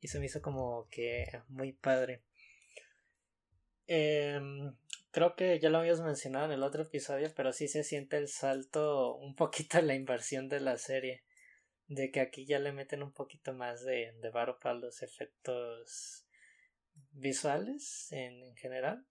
y 0.00 0.08
se 0.08 0.18
me 0.18 0.26
hizo 0.26 0.42
como 0.42 0.88
que 0.90 1.26
muy 1.48 1.72
padre 1.72 2.22
Em, 3.86 4.74
creo 5.10 5.34
que 5.36 5.58
ya 5.58 5.68
lo 5.70 5.78
habíamos 5.78 6.02
mencionado 6.02 6.46
en 6.46 6.52
el 6.52 6.62
otro 6.62 6.82
episodio 6.82 7.32
pero 7.34 7.52
sí 7.52 7.66
se 7.68 7.82
siente 7.84 8.16
el 8.16 8.28
salto 8.28 9.16
un 9.16 9.34
poquito 9.34 9.78
en 9.78 9.88
la 9.88 9.94
inversión 9.94 10.48
de 10.48 10.60
la 10.60 10.78
serie 10.78 11.24
de 11.88 12.10
que 12.10 12.20
aquí 12.20 12.46
ya 12.46 12.58
le 12.58 12.72
meten 12.72 13.02
un 13.02 13.12
poquito 13.12 13.52
más 13.52 13.84
de, 13.84 14.12
de 14.20 14.30
varo 14.30 14.58
para 14.60 14.76
los 14.76 15.02
efectos 15.02 16.24
visuales 17.12 18.10
en, 18.12 18.42
en 18.42 18.56
general 18.56 19.04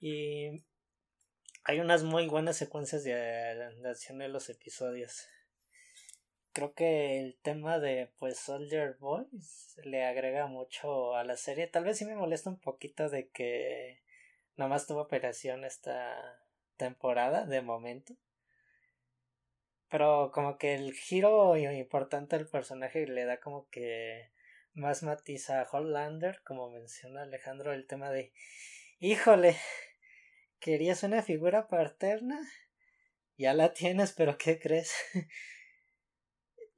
y 0.00 0.64
hay 1.64 1.80
unas 1.80 2.02
muy 2.02 2.26
buenas 2.26 2.56
secuencias 2.56 3.04
de, 3.04 3.12
de 3.12 3.88
acción 3.88 4.22
en 4.22 4.32
los 4.32 4.48
episodios. 4.48 5.26
Creo 6.52 6.74
que 6.74 7.20
el 7.20 7.38
tema 7.42 7.78
de 7.78 8.10
pues 8.18 8.38
Soldier 8.38 8.96
Boys 8.98 9.76
le 9.84 10.04
agrega 10.04 10.46
mucho 10.46 11.14
a 11.14 11.22
la 11.22 11.36
serie. 11.36 11.66
Tal 11.66 11.84
vez 11.84 11.98
sí 11.98 12.04
me 12.04 12.16
molesta 12.16 12.50
un 12.50 12.58
poquito 12.58 13.08
de 13.08 13.28
que 13.28 14.02
nomás 14.60 14.86
tuvo 14.86 15.00
operación 15.00 15.64
esta 15.64 16.38
temporada 16.76 17.46
de 17.46 17.62
momento. 17.62 18.14
Pero 19.88 20.30
como 20.32 20.58
que 20.58 20.74
el 20.74 20.92
giro 20.92 21.56
importante 21.56 22.36
del 22.36 22.46
personaje 22.46 23.06
le 23.06 23.24
da 23.24 23.40
como 23.40 23.68
que 23.70 24.30
más 24.74 25.02
matiz 25.02 25.50
a 25.50 25.62
Hollander, 25.64 26.42
como 26.44 26.70
menciona 26.70 27.22
Alejandro, 27.22 27.72
el 27.72 27.86
tema 27.86 28.10
de 28.10 28.32
híjole, 29.00 29.56
¿Querías 30.60 31.02
una 31.04 31.22
figura 31.22 31.68
paterna? 31.68 32.38
Ya 33.38 33.54
la 33.54 33.72
tienes, 33.72 34.12
pero 34.12 34.36
¿qué 34.36 34.58
crees? 34.60 34.92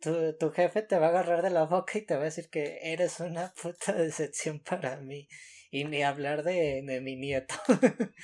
Tu, 0.00 0.36
tu 0.36 0.50
jefe 0.50 0.82
te 0.82 0.98
va 0.98 1.06
a 1.06 1.08
agarrar 1.10 1.42
de 1.42 1.50
la 1.50 1.62
boca 1.62 1.96
y 1.96 2.02
te 2.02 2.16
va 2.16 2.22
a 2.22 2.24
decir 2.24 2.50
que 2.50 2.80
eres 2.92 3.20
una 3.20 3.54
puta 3.62 3.92
decepción 3.92 4.58
para 4.58 4.96
mí. 4.96 5.28
Y 5.72 5.84
ni 5.84 6.04
hablar 6.04 6.44
de, 6.44 6.82
de 6.82 7.00
mi 7.00 7.16
nieto. 7.16 7.54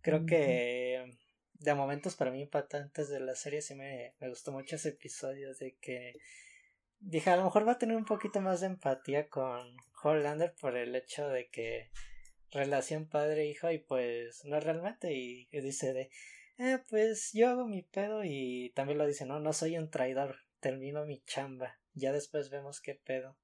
Creo 0.00 0.26
que 0.26 1.04
de 1.52 1.74
momentos 1.74 2.16
para 2.16 2.30
mí 2.30 2.40
impactantes 2.40 3.08
de 3.08 3.20
la 3.20 3.36
serie 3.36 3.62
sí 3.62 3.74
me, 3.74 4.14
me 4.18 4.28
gustó 4.28 4.50
mucho 4.50 4.76
ese 4.76 4.88
episodio 4.88 5.54
de 5.54 5.76
que 5.80 6.14
dije 7.00 7.30
a 7.30 7.36
lo 7.36 7.44
mejor 7.44 7.68
va 7.68 7.72
a 7.72 7.78
tener 7.78 7.96
un 7.96 8.04
poquito 8.04 8.40
más 8.40 8.60
de 8.60 8.66
empatía 8.66 9.28
con 9.28 9.76
Hollander 10.02 10.54
por 10.60 10.76
el 10.76 10.96
hecho 10.96 11.28
de 11.28 11.48
que 11.48 11.90
relación 12.50 13.06
padre-hijo 13.06 13.70
y 13.70 13.78
pues 13.78 14.44
no 14.44 14.58
realmente 14.60 15.12
y, 15.12 15.48
y 15.50 15.60
dice 15.60 15.92
de 15.92 16.10
eh, 16.58 16.78
pues 16.88 17.32
yo 17.32 17.48
hago 17.48 17.66
mi 17.66 17.82
pedo 17.82 18.22
y 18.24 18.72
también 18.74 18.98
lo 18.98 19.06
dice 19.06 19.26
no 19.26 19.40
no 19.40 19.52
soy 19.52 19.76
un 19.76 19.90
traidor 19.90 20.36
termino 20.60 21.04
mi 21.04 21.22
chamba 21.24 21.78
ya 21.92 22.12
después 22.12 22.48
vemos 22.50 22.80
qué 22.80 22.94
pedo 22.94 23.36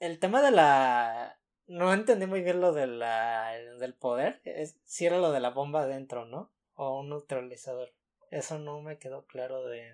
el 0.00 0.18
tema 0.18 0.42
de 0.42 0.50
la 0.50 1.40
no 1.68 1.92
entendí 1.92 2.26
muy 2.26 2.42
bien 2.42 2.60
lo 2.60 2.72
de 2.72 2.86
la 2.86 3.52
del 3.78 3.94
poder 3.94 4.40
es 4.44 4.76
si 4.84 5.06
era 5.06 5.18
lo 5.18 5.30
de 5.32 5.40
la 5.40 5.50
bomba 5.50 5.82
adentro 5.82 6.24
no 6.24 6.50
o 6.74 7.00
un 7.00 7.10
neutralizador 7.10 7.92
eso 8.30 8.58
no 8.58 8.80
me 8.80 8.98
quedó 8.98 9.26
claro 9.26 9.66
de 9.66 9.92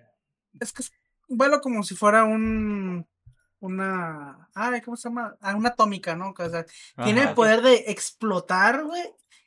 Es 0.59 0.73
que 0.73 0.81
es 0.81 0.91
un 1.27 1.37
vuelo 1.37 1.61
como 1.61 1.83
si 1.83 1.95
fuera 1.95 2.23
un. 2.25 3.07
Una. 3.61 4.49
Ay, 4.53 4.81
¿cómo 4.81 4.97
se 4.97 5.07
llama? 5.07 5.37
Ah, 5.39 5.55
una 5.55 5.69
atómica, 5.69 6.15
¿no? 6.15 6.35
O 6.37 6.49
sea, 6.49 6.65
tiene 7.03 7.23
el 7.23 7.33
poder 7.33 7.61
de 7.61 7.85
explotar, 7.87 8.83
güey. 8.83 9.01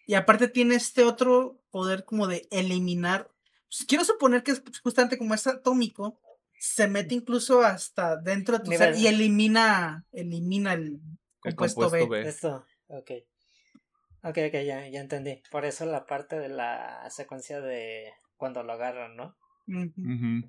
Y 0.06 0.14
aparte 0.14 0.48
tiene 0.48 0.76
este 0.76 1.04
otro 1.04 1.60
poder 1.70 2.06
como 2.06 2.26
de 2.26 2.48
eliminar 2.50 3.30
pues, 3.68 3.84
quiero 3.86 4.04
suponer 4.04 4.42
que 4.42 4.52
es 4.52 4.62
justamente 4.82 5.18
como 5.18 5.34
es 5.34 5.46
atómico, 5.46 6.18
se 6.58 6.88
mete 6.88 7.14
incluso 7.14 7.62
hasta 7.62 8.16
dentro 8.16 8.58
de 8.58 8.64
tu 8.64 8.72
ser 8.72 8.96
y 8.96 9.06
elimina, 9.06 10.06
elimina 10.12 10.72
el 10.72 11.00
compuesto, 11.40 11.90
B. 11.90 12.28
Esto, 12.28 12.66
ok. 12.88 13.10
Ok, 14.24 14.38
ok, 14.48 14.52
ya, 14.64 14.88
ya 14.88 15.00
entendí. 15.00 15.42
Por 15.50 15.64
eso 15.64 15.86
la 15.86 16.06
parte 16.06 16.38
de 16.38 16.48
la 16.48 17.08
secuencia 17.10 17.60
de 17.60 18.12
cuando 18.36 18.62
lo 18.62 18.72
agarran, 18.72 19.16
¿no? 19.16 19.36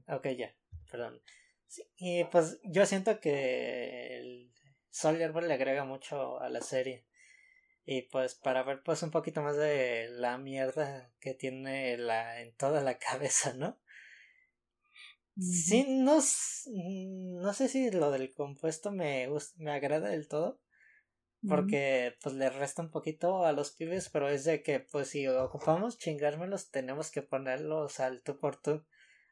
Ok, 0.07 0.27
ya, 0.37 0.53
perdón. 0.91 1.21
y 1.97 2.23
pues 2.25 2.59
yo 2.63 2.85
siento 2.85 3.19
que 3.19 4.17
el 4.17 4.51
Soldier 4.89 5.35
le 5.35 5.53
agrega 5.53 5.85
mucho 5.85 6.39
a 6.39 6.49
la 6.49 6.61
serie. 6.61 7.05
Y 7.85 8.03
pues 8.03 8.35
para 8.35 8.63
ver 8.63 8.81
pues 8.83 9.01
un 9.03 9.11
poquito 9.11 9.41
más 9.41 9.57
de 9.57 10.07
la 10.11 10.37
mierda 10.37 11.11
que 11.19 11.33
tiene 11.33 11.97
la, 11.97 12.41
en 12.41 12.53
toda 12.53 12.81
la 12.81 12.97
cabeza, 12.99 13.53
¿no? 13.53 13.79
Sí, 15.39 15.85
no, 15.87 16.19
no 16.75 17.53
sé 17.53 17.67
si 17.69 17.91
lo 17.91 18.11
del 18.11 18.33
compuesto 18.33 18.91
me, 18.91 19.27
me 19.57 19.71
agrada 19.71 20.09
del 20.09 20.27
todo. 20.27 20.59
Porque 21.47 22.15
pues 22.21 22.35
le 22.35 22.49
resta 22.49 22.81
un 22.81 22.91
poquito 22.91 23.45
a 23.45 23.53
los 23.53 23.71
pibes, 23.71 24.09
pero 24.09 24.27
es 24.27 24.43
de 24.43 24.61
que 24.61 24.81
pues 24.81 25.09
si 25.09 25.25
ocupamos 25.27 25.97
chingármelos 25.97 26.69
tenemos 26.69 27.11
que 27.11 27.21
ponerlos 27.21 28.01
al 28.01 28.21
tú 28.21 28.37
por 28.39 28.57
tú. 28.61 28.83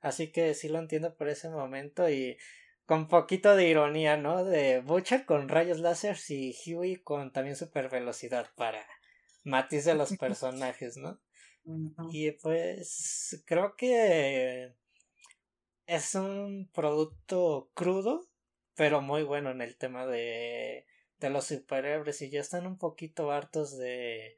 Así 0.02 0.32
que 0.32 0.54
sí 0.54 0.70
lo 0.70 0.80
entiendo 0.80 1.16
por 1.16 1.28
ese 1.28 1.50
momento 1.50 2.10
y 2.10 2.38
con 2.86 3.10
poquito 3.10 3.56
de 3.58 3.68
ironía, 3.68 4.16
¿no? 4.16 4.46
De 4.46 4.80
Butcher 4.80 5.26
con 5.26 5.50
rayos 5.50 5.80
láser 5.80 6.18
y 6.30 6.56
Huey 6.66 6.96
con 6.96 7.34
también 7.34 7.58
super 7.58 7.90
velocidad 7.90 8.48
para 8.56 8.88
matiz 9.44 9.84
de 9.84 9.96
los 9.96 10.16
personajes, 10.16 10.96
¿no? 10.96 11.20
Y 12.14 12.32
pues 12.32 13.44
creo 13.46 13.76
que 13.76 14.74
es 15.86 16.16
un 16.16 16.70
producto 16.74 17.70
crudo, 17.74 18.30
pero 18.76 19.02
muy 19.02 19.24
bueno 19.24 19.52
en 19.52 19.62
el 19.62 19.76
tema 19.76 20.06
de, 20.06 20.86
de 21.20 21.30
los 21.30 21.46
superhéroes 21.46 22.22
y 22.22 22.30
ya 22.30 22.42
están 22.42 22.68
un 22.68 22.78
poquito 22.78 23.32
hartos 23.32 23.78
de 23.78 24.38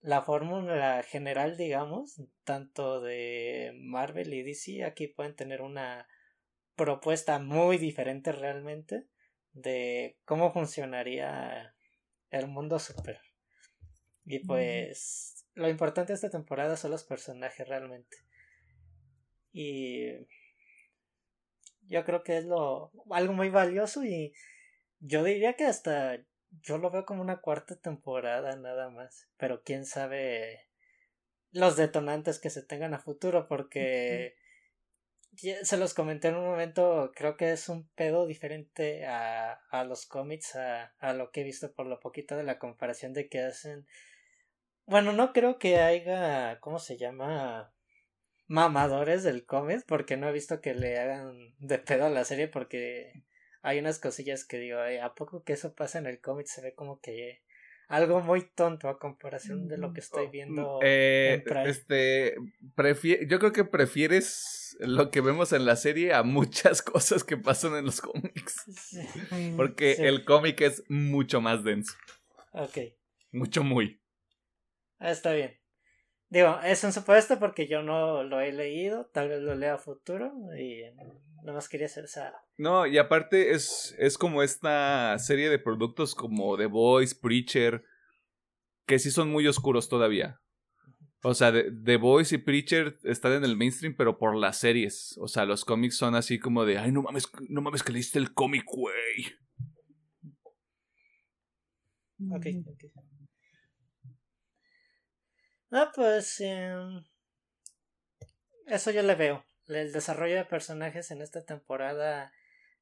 la 0.00 0.22
fórmula 0.22 1.02
general, 1.02 1.56
digamos, 1.56 2.22
tanto 2.44 3.00
de 3.00 3.72
Marvel 3.76 4.32
y 4.32 4.42
DC, 4.42 4.84
aquí 4.84 5.08
pueden 5.08 5.36
tener 5.36 5.60
una 5.60 6.08
propuesta 6.74 7.38
muy 7.38 7.76
diferente 7.76 8.32
realmente 8.32 9.06
de 9.52 10.18
cómo 10.24 10.52
funcionaría 10.52 11.74
el 12.30 12.46
mundo 12.46 12.78
super. 12.78 13.20
Y 14.24 14.38
pues 14.38 15.44
lo 15.54 15.68
importante 15.68 16.12
de 16.12 16.14
esta 16.14 16.30
temporada 16.30 16.76
son 16.76 16.92
los 16.92 17.04
personajes 17.04 17.68
realmente. 17.68 18.16
Y 19.52 20.12
yo 21.82 22.04
creo 22.04 22.22
que 22.22 22.38
es 22.38 22.44
lo 22.44 22.92
algo 23.10 23.32
muy 23.32 23.50
valioso 23.50 24.04
y 24.04 24.32
yo 25.00 25.24
diría 25.24 25.54
que 25.54 25.64
hasta 25.64 26.18
yo 26.62 26.78
lo 26.78 26.90
veo 26.90 27.04
como 27.04 27.22
una 27.22 27.40
cuarta 27.40 27.76
temporada 27.76 28.56
nada 28.56 28.90
más, 28.90 29.28
pero 29.36 29.62
quién 29.62 29.86
sabe 29.86 30.68
los 31.52 31.76
detonantes 31.76 32.38
que 32.38 32.50
se 32.50 32.62
tengan 32.62 32.94
a 32.94 33.00
futuro 33.00 33.48
porque 33.48 34.36
se 35.62 35.76
los 35.76 35.94
comenté 35.94 36.28
en 36.28 36.36
un 36.36 36.44
momento, 36.44 37.12
creo 37.14 37.36
que 37.36 37.52
es 37.52 37.68
un 37.68 37.88
pedo 37.90 38.26
diferente 38.26 39.06
a, 39.06 39.52
a 39.70 39.84
los 39.84 40.06
cómics, 40.06 40.56
a, 40.56 40.94
a 40.98 41.12
lo 41.12 41.30
que 41.30 41.40
he 41.40 41.44
visto 41.44 41.72
por 41.72 41.86
lo 41.86 42.00
poquito 42.00 42.36
de 42.36 42.44
la 42.44 42.58
comparación 42.58 43.12
de 43.12 43.28
que 43.28 43.40
hacen. 43.40 43.86
Bueno, 44.86 45.12
no 45.12 45.32
creo 45.32 45.58
que 45.58 45.78
haya, 45.78 46.58
¿cómo 46.60 46.78
se 46.78 46.96
llama? 46.98 47.72
Mamadores 48.48 49.22
del 49.22 49.46
cómic, 49.46 49.84
porque 49.86 50.16
no 50.16 50.28
he 50.28 50.32
visto 50.32 50.60
que 50.60 50.74
le 50.74 50.98
hagan 50.98 51.54
de 51.58 51.78
pedo 51.78 52.06
a 52.06 52.10
la 52.10 52.24
serie, 52.24 52.48
porque 52.48 53.22
hay 53.62 53.78
unas 53.78 53.98
cosillas 53.98 54.44
que 54.44 54.58
digo, 54.58 54.78
¿a 54.80 55.14
poco 55.14 55.42
que 55.42 55.52
eso 55.52 55.74
pasa 55.74 55.98
en 55.98 56.06
el 56.06 56.20
cómic? 56.20 56.46
Se 56.46 56.62
ve 56.62 56.74
como 56.74 57.00
que 57.00 57.42
algo 57.88 58.20
muy 58.20 58.42
tonto 58.42 58.88
a 58.88 58.98
comparación 58.98 59.66
de 59.66 59.76
lo 59.76 59.92
que 59.92 60.00
estoy 60.00 60.28
mm, 60.28 60.30
viendo. 60.30 60.78
Eh, 60.82 61.42
este, 61.66 62.36
yo 63.26 63.38
creo 63.38 63.52
que 63.52 63.64
prefieres 63.64 64.76
lo 64.78 65.10
que 65.10 65.20
vemos 65.20 65.52
en 65.52 65.66
la 65.66 65.74
serie 65.76 66.14
a 66.14 66.22
muchas 66.22 66.82
cosas 66.82 67.24
que 67.24 67.36
pasan 67.36 67.76
en 67.76 67.86
los 67.86 68.00
cómics. 68.00 68.96
Porque 69.56 69.92
el 69.92 70.24
cómic 70.24 70.60
es 70.60 70.84
mucho 70.88 71.40
más 71.40 71.64
denso. 71.64 71.94
Ok. 72.52 72.78
Mucho 73.32 73.64
muy. 73.64 74.00
Ah, 74.98 75.10
está 75.10 75.32
bien. 75.32 75.59
Digo, 76.30 76.60
es 76.64 76.84
un 76.84 76.92
supuesto 76.92 77.40
porque 77.40 77.66
yo 77.66 77.82
no 77.82 78.22
lo 78.22 78.40
he 78.40 78.52
leído, 78.52 79.06
tal 79.12 79.28
vez 79.28 79.42
lo 79.42 79.56
lea 79.56 79.74
a 79.74 79.78
futuro 79.78 80.32
y 80.56 80.82
no 81.42 81.52
más 81.52 81.68
quería 81.68 81.86
hacer 81.86 82.04
esa... 82.04 82.32
No, 82.56 82.86
y 82.86 82.98
aparte 82.98 83.50
es, 83.50 83.96
es 83.98 84.16
como 84.16 84.44
esta 84.44 85.18
serie 85.18 85.50
de 85.50 85.58
productos 85.58 86.14
como 86.14 86.56
The 86.56 86.66
Voice, 86.66 87.16
Preacher, 87.20 87.84
que 88.86 89.00
sí 89.00 89.10
son 89.10 89.28
muy 89.28 89.48
oscuros 89.48 89.88
todavía. 89.88 90.40
O 91.22 91.34
sea, 91.34 91.52
The, 91.52 91.96
Voice 91.96 92.36
y 92.36 92.38
Preacher 92.38 92.98
están 93.02 93.32
en 93.32 93.44
el 93.44 93.56
mainstream, 93.56 93.94
pero 93.96 94.16
por 94.16 94.36
las 94.36 94.58
series. 94.58 95.18
O 95.18 95.26
sea, 95.26 95.44
los 95.44 95.64
cómics 95.64 95.96
son 95.96 96.14
así 96.14 96.38
como 96.38 96.64
de, 96.64 96.78
ay, 96.78 96.92
no 96.92 97.02
mames, 97.02 97.28
no 97.48 97.60
mames 97.60 97.82
que 97.82 97.92
leíste 97.92 98.20
el 98.20 98.32
cómic, 98.32 98.64
güey. 98.66 99.26
Ok, 102.30 102.46
ok. 102.68 103.09
Ah, 105.70 105.90
pues... 105.94 106.40
Em, 106.40 107.04
eso 108.66 108.90
yo 108.90 109.02
le 109.02 109.14
veo 109.14 109.44
el 109.78 109.92
desarrollo 109.92 110.36
de 110.36 110.44
personajes 110.44 111.10
en 111.10 111.22
esta 111.22 111.44
temporada 111.44 112.32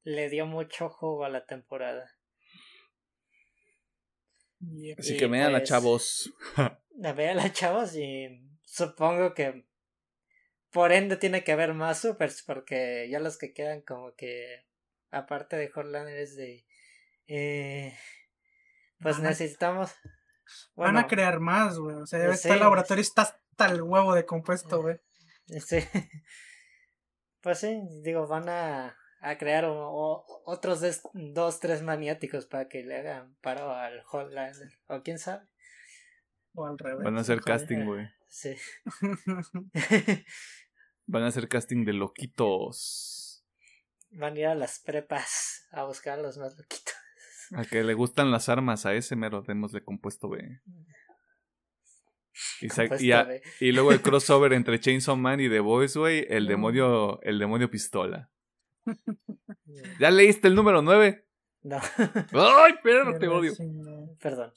le 0.03 0.29
dio 0.29 0.45
mucho 0.45 0.89
jugo 0.89 1.25
a 1.25 1.29
la 1.29 1.45
temporada. 1.45 2.15
Así 4.97 5.17
que 5.17 5.27
vean 5.27 5.55
a 5.55 5.59
pues, 5.59 5.69
chavos. 5.69 6.33
vean 6.93 7.39
a 7.39 7.53
chavos 7.53 7.95
y 7.95 8.41
supongo 8.63 9.33
que 9.33 9.65
por 10.71 10.91
ende 10.91 11.15
tiene 11.17 11.43
que 11.43 11.51
haber 11.51 11.73
más 11.73 12.01
supers 12.01 12.43
porque 12.43 13.07
ya 13.09 13.19
los 13.19 13.37
que 13.37 13.53
quedan 13.53 13.81
como 13.81 14.15
que 14.15 14.65
aparte 15.11 15.55
de 15.55 15.71
Horlander 15.73 16.17
es 16.17 16.35
de 16.35 16.65
eh, 17.27 17.97
pues 18.99 19.19
necesitamos 19.19 19.91
van 20.75 20.97
a 20.97 21.07
crear 21.07 21.39
más 21.39 21.77
güey 21.77 21.95
o 21.95 22.05
sea 22.05 22.29
este 22.29 22.57
laboratorio 22.57 23.01
está 23.01 23.23
hasta 23.23 23.67
el 23.67 23.81
huevo 23.81 24.13
de 24.13 24.25
compuesto 24.25 24.81
güey 24.81 24.99
sí 25.59 25.79
pues 27.41 27.59
sí, 27.59 27.81
digo, 28.03 28.27
van 28.27 28.49
a, 28.49 28.97
a 29.21 29.37
crear 29.37 29.65
otros 29.67 30.81
dos, 31.13 31.59
tres 31.59 31.81
maniáticos 31.81 32.45
para 32.45 32.67
que 32.67 32.83
le 32.83 32.97
hagan 32.97 33.35
paro 33.41 33.71
al 33.71 34.03
Hotlander. 34.03 34.71
O 34.87 35.01
quién 35.01 35.19
sabe. 35.19 35.47
O 36.53 36.65
al 36.65 36.77
revés. 36.77 37.03
Van 37.03 37.17
a 37.17 37.21
hacer 37.21 37.41
casting, 37.45 37.85
güey. 37.85 38.07
Sí. 38.27 38.55
Van 41.05 41.23
a 41.23 41.27
hacer 41.27 41.47
casting 41.47 41.85
de 41.85 41.93
loquitos. 41.93 43.43
Van 44.11 44.35
a 44.35 44.39
ir 44.39 44.45
a 44.45 44.55
las 44.55 44.79
prepas 44.79 45.67
a 45.71 45.83
buscar 45.83 46.19
a 46.19 46.21
los 46.21 46.37
más 46.37 46.55
loquitos. 46.55 46.93
A 47.55 47.65
que 47.65 47.83
le 47.83 47.93
gustan 47.93 48.31
las 48.31 48.49
armas, 48.49 48.85
a 48.85 48.93
ese 48.93 49.15
mero 49.15 49.41
démosle 49.41 49.83
compuesto 49.83 50.29
B. 50.29 50.61
Y, 53.59 53.71
luego 53.71 53.91
el 53.91 54.01
crossover 54.01 54.53
entre 54.53 54.79
Chainsaw 54.79 55.15
Man 55.15 55.39
y 55.39 55.49
The 55.49 55.59
Boys, 55.59 55.95
güey, 55.97 56.25
el 56.29 56.47
demonio, 56.47 57.21
el 57.21 57.39
demonio 57.39 57.69
pistola. 57.69 58.29
¿Ya 59.99 60.11
leíste 60.11 60.47
el 60.47 60.55
número 60.55 60.81
9? 60.81 61.25
No. 61.63 61.79
¡Ay, 62.33 62.73
perro, 62.81 63.17
te 63.17 63.27
odio! 63.27 63.53
Perdón. 64.21 64.53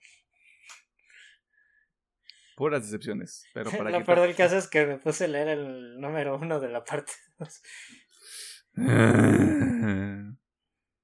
Puras 2.57 2.83
decepciones. 2.83 3.45
Pero 3.55 3.71
para 3.77 3.91
Lo 3.91 4.05
peor 4.05 4.21
del 4.21 4.37
caso 4.37 4.57
es 4.57 4.69
que 4.69 4.87
me 4.87 4.99
puse 4.99 5.25
a 5.25 5.29
leer 5.29 5.49
el 5.49 6.01
número 6.01 6.37
1 6.37 6.61
de 6.61 6.69
la 6.69 6.85
parte 6.85 7.13
2. 7.39 7.63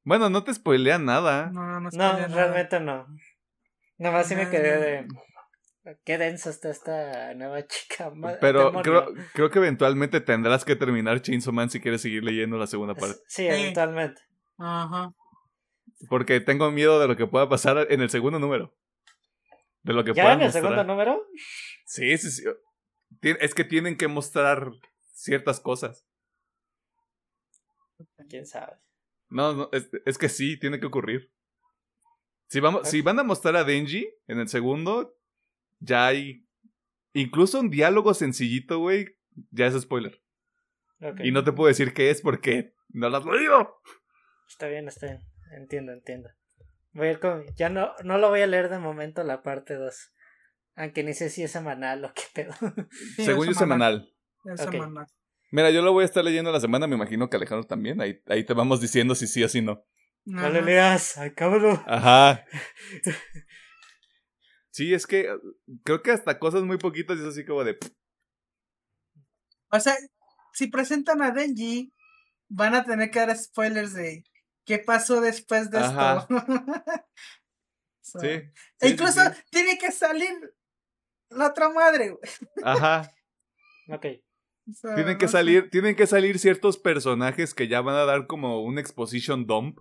Bueno, 0.09 0.31
no 0.31 0.43
te 0.43 0.55
spoilean 0.55 1.05
nada. 1.05 1.51
No, 1.53 1.81
no, 1.81 1.91
no 1.91 2.29
realmente 2.29 2.81
no. 2.81 3.07
Nada 3.99 4.17
más 4.17 4.27
sí 4.27 4.35
me 4.37 4.49
quedé 4.49 4.79
de. 4.79 5.09
Qué 6.03 6.17
densa 6.17 6.49
está 6.49 6.71
esta 6.71 7.35
nueva 7.35 7.67
chica. 7.67 8.11
Pero 8.41 8.73
creo, 8.81 9.13
creo, 9.35 9.51
que 9.51 9.59
eventualmente 9.59 10.23
tendrás 10.23 10.65
que 10.65 10.77
terminar 10.77 11.21
Chainsaw 11.21 11.53
Man 11.53 11.69
si 11.69 11.79
quieres 11.79 12.01
seguir 12.01 12.25
leyendo 12.25 12.57
la 12.57 12.67
segunda 12.67 12.95
parte. 12.95 13.21
Sí, 13.27 13.49
eventualmente. 13.49 14.23
Ajá. 14.57 15.13
Porque 16.09 16.41
tengo 16.41 16.71
miedo 16.71 16.99
de 16.99 17.07
lo 17.07 17.15
que 17.15 17.27
pueda 17.27 17.51
pasar 17.51 17.87
en 17.91 18.01
el 18.01 18.09
segundo 18.09 18.39
número. 18.39 18.75
De 19.83 19.93
lo 19.93 20.05
que 20.05 20.15
¿Ya 20.15 20.33
en 20.33 20.41
el 20.41 20.53
segundo 20.53 20.85
número? 20.85 21.23
Sí, 21.85 22.17
sí, 22.17 22.31
sí. 22.31 22.45
Es 23.21 23.55
que 23.55 23.65
tienen 23.65 23.99
que 23.99 24.09
mostrar 24.09 24.71
ciertas 25.13 25.61
cosas. 25.61 26.07
¿Quién 28.31 28.47
sabe? 28.47 28.79
No, 29.29 29.53
no 29.53 29.69
es, 29.73 29.91
es 30.05 30.19
que 30.19 30.29
sí, 30.29 30.59
tiene 30.59 30.81
que 30.81 30.87
ocurrir. 30.87 31.33
Si, 32.49 32.61
vamos, 32.61 32.89
si 32.89 33.03
van 33.03 33.19
a 33.19 33.25
mostrar 33.25 33.57
a 33.57 33.65
Denji 33.65 34.09
en 34.27 34.39
el 34.41 34.49
segundo, 34.49 35.17
ya 35.81 36.07
hay 36.07 36.47
incluso 37.13 37.61
un 37.61 37.71
diálogo 37.71 38.15
sencillito, 38.15 38.79
güey, 38.79 39.19
ya 39.51 39.67
es 39.67 39.81
spoiler. 39.81 40.23
Y 41.23 41.31
no 41.31 41.45
te 41.45 41.53
puedo 41.53 41.69
decir 41.69 41.93
qué 41.93 42.11
es 42.11 42.23
porque 42.23 42.75
no 42.89 43.09
lo 43.09 43.19
has 43.19 43.25
leído. 43.27 43.81
Está 44.49 44.67
bien, 44.67 44.89
está 44.89 45.07
bien. 45.07 45.21
Entiendo, 45.53 45.93
entiendo. 45.93 46.31
Voy 46.93 47.09
a 47.09 47.11
ir 47.13 47.21
con... 47.21 47.45
Ya 47.55 47.69
no, 47.69 47.93
no 48.03 48.19
lo 48.19 48.31
voy 48.31 48.41
a 48.41 48.47
leer 48.47 48.69
de 48.69 48.79
momento 48.79 49.23
la 49.23 49.43
parte 49.43 49.75
2. 49.75 50.13
Aunque 50.75 51.05
ni 51.05 51.13
sé 51.13 51.29
si 51.31 51.43
es 51.43 51.53
semanal 51.53 52.05
o 52.05 52.13
qué 52.15 52.23
pedo. 52.35 52.53
Sí, 53.17 53.25
Según 53.25 53.47
yo, 53.47 53.53
es 53.53 53.59
semanal. 53.59 54.13
Es 54.45 54.61
Ok. 54.61 54.73
semanal. 54.73 55.07
Mira, 55.51 55.71
yo 55.71 55.83
lo 55.83 55.93
voy 55.93 56.03
a 56.03 56.07
estar 56.07 56.25
leyendo 56.25 56.53
la 56.53 56.61
semana, 56.61 56.87
me 56.87 56.97
imagino 56.97 57.29
que 57.31 57.37
Alejandro 57.37 57.67
también. 57.67 58.01
Ahí, 58.01 58.21
ahí 58.27 58.45
te 58.45 58.53
vamos 58.55 58.81
diciendo 58.81 59.15
si 59.15 59.27
sí 59.27 59.43
o 59.43 59.49
si 59.49 59.63
no. 59.63 59.85
No 60.25 60.49
lo 60.51 60.61
leas, 60.61 61.17
acábalo. 61.17 61.83
Ajá. 61.87 62.45
Sí, 64.71 64.93
es 64.95 65.07
que 65.07 65.21
eh, 65.23 65.39
creo 65.85 66.03
que 66.03 66.11
hasta 66.13 66.39
cosas 66.39 66.63
muy 66.63 66.77
poquitas 66.79 67.19
es 67.19 67.25
así 67.25 67.45
como 67.45 67.65
de... 67.65 67.75
pff, 67.75 67.91
O 69.73 69.81
sea, 69.81 69.95
si 70.53 70.69
presentan 70.69 71.23
a 71.23 71.31
Denji, 71.31 71.93
van 72.49 72.75
a 72.75 72.85
tener 72.85 73.11
que 73.11 73.19
dar 73.21 73.37
spoilers 73.37 73.95
de 73.95 74.25
qué 74.65 74.79
pasó 74.79 75.21
después 75.21 75.71
de 75.71 75.79
Ajá. 75.79 76.27
esto. 76.31 76.35
So, 78.01 78.21
Sí. 78.21 78.27
e 78.27 78.53
sí, 78.81 78.89
incluso 78.89 79.21
sí. 79.23 79.41
tiene 79.51 79.77
que 79.77 79.93
salir 79.93 80.33
la 81.29 81.49
otra 81.49 81.69
madre, 81.69 82.09
güey. 82.09 82.23
Ajá. 82.65 83.11
Ok. 83.91 84.07
O 84.69 84.73
sea, 84.73 84.95
Tienen 84.97 85.17
que 85.19 85.27
sé. 85.29 85.33
salir, 85.33 85.71
tienen 85.71 85.97
que 85.97 86.07
salir 86.07 86.39
ciertos 86.39 86.77
personajes 86.79 87.55
que 87.55 87.69
ya 87.69 87.81
van 87.81 87.95
a 87.97 88.05
dar 88.05 88.27
como 88.27 88.63
un 88.63 88.79
exposition 88.79 89.47
dump. 89.47 89.79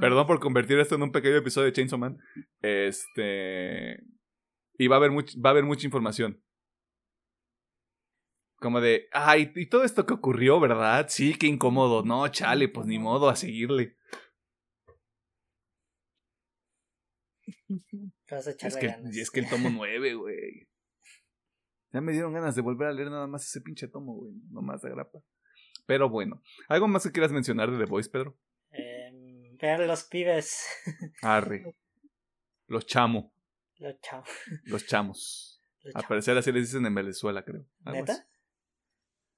Perdón 0.00 0.26
por 0.28 0.38
convertir 0.38 0.78
esto 0.78 0.94
en 0.94 1.02
un 1.02 1.10
pequeño 1.10 1.36
episodio 1.36 1.66
de 1.66 1.72
Chainsaw 1.72 1.98
Man. 1.98 2.18
Este. 2.62 4.00
Y 4.78 4.86
va 4.86 4.96
a 4.96 4.98
haber, 4.98 5.10
much- 5.10 5.36
va 5.44 5.50
a 5.50 5.52
haber 5.52 5.64
mucha 5.64 5.84
información. 5.86 6.40
Como 8.60 8.80
de, 8.80 9.08
ay, 9.12 9.52
y 9.56 9.66
todo 9.68 9.82
esto 9.84 10.06
que 10.06 10.14
ocurrió, 10.14 10.60
¿verdad? 10.60 11.06
Sí, 11.08 11.34
qué 11.34 11.46
incómodo. 11.48 12.04
No, 12.04 12.26
chale, 12.28 12.68
pues 12.68 12.86
ni 12.86 12.98
modo, 13.00 13.28
a 13.28 13.34
seguirle. 13.36 13.96
Te 18.26 18.34
vas 18.34 18.46
a 18.46 18.50
echarle 18.50 18.68
Es 18.76 18.80
que, 18.80 18.86
ganas. 18.88 19.16
y 19.16 19.20
es 19.20 19.30
que 19.30 19.40
el 19.40 19.48
tomo 19.48 19.70
9, 19.70 20.14
güey. 20.14 20.68
Ya 21.98 22.02
me 22.02 22.12
dieron 22.12 22.32
ganas 22.32 22.54
de 22.54 22.62
volver 22.62 22.86
a 22.86 22.92
leer 22.92 23.10
nada 23.10 23.26
más 23.26 23.44
ese 23.44 23.60
pinche 23.60 23.88
tomo, 23.88 24.14
güey. 24.14 24.32
No 24.52 24.62
más 24.62 24.80
de 24.82 24.90
grapa. 24.90 25.18
Pero 25.84 26.08
bueno. 26.08 26.40
¿Algo 26.68 26.86
más 26.86 27.02
que 27.02 27.10
quieras 27.10 27.32
mencionar 27.32 27.72
de 27.72 27.78
The 27.84 27.90
Voice, 27.90 28.08
Pedro? 28.08 28.38
Vean 28.70 29.84
los 29.88 30.04
pibes. 30.04 30.64
Arre. 31.22 31.74
Los 32.68 32.86
chamo. 32.86 33.34
los 33.78 34.00
chavos. 34.00 34.28
Los 34.62 34.86
chamos. 34.86 35.60
Los 35.82 35.86
Al 35.96 36.02
chavos. 36.02 36.08
parecer 36.08 36.38
así 36.38 36.52
les 36.52 36.68
dicen 36.70 36.86
en 36.86 36.94
Venezuela, 36.94 37.44
creo. 37.44 37.66
¿Neta? 37.84 38.28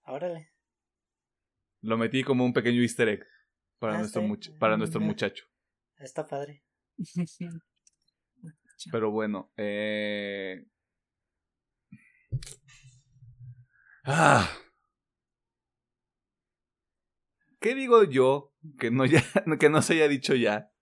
Órale. 0.04 0.52
Lo 1.80 1.96
metí 1.96 2.22
como 2.24 2.44
un 2.44 2.52
pequeño 2.52 2.82
easter 2.82 3.08
egg 3.08 3.26
para, 3.78 3.94
Ah, 3.94 3.98
nuestro, 4.00 4.20
sí. 4.20 4.28
much- 4.28 4.58
para 4.58 4.76
nuestro 4.76 5.00
Mm. 5.00 5.04
muchacho. 5.04 5.44
Está 5.96 6.26
padre. 6.26 6.62
Pero 8.92 9.10
bueno, 9.10 9.50
eh... 9.56 10.66
Ah. 14.04 14.50
¿Qué 17.60 17.74
digo 17.74 18.04
yo 18.04 18.54
que 18.78 18.90
no, 18.90 19.04
ya, 19.04 19.22
que 19.60 19.68
no 19.68 19.82
se 19.82 19.94
haya 19.94 20.08
dicho 20.08 20.34
ya? 20.34 20.72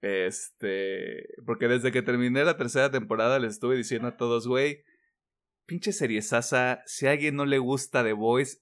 Este... 0.00 1.26
Porque 1.46 1.68
desde 1.68 1.90
que 1.90 2.02
terminé 2.02 2.44
la 2.44 2.56
tercera 2.56 2.90
temporada 2.90 3.38
les 3.38 3.54
estuve 3.54 3.76
diciendo 3.76 4.08
a 4.08 4.16
todos, 4.16 4.46
güey, 4.46 4.84
pinche 5.66 5.92
serie 5.92 6.22
sasa, 6.22 6.82
si 6.86 7.06
a 7.06 7.12
alguien 7.12 7.36
no 7.36 7.46
le 7.46 7.58
gusta 7.58 8.04
The 8.04 8.12
Voice, 8.12 8.58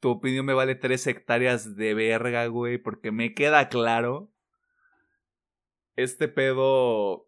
tu 0.00 0.10
opinión 0.10 0.46
me 0.46 0.54
vale 0.54 0.74
tres 0.74 1.06
hectáreas 1.06 1.76
de 1.76 1.94
verga, 1.94 2.46
güey, 2.46 2.78
porque 2.78 3.10
me 3.10 3.34
queda 3.34 3.68
claro 3.68 4.32
este 5.96 6.28
pedo 6.28 7.26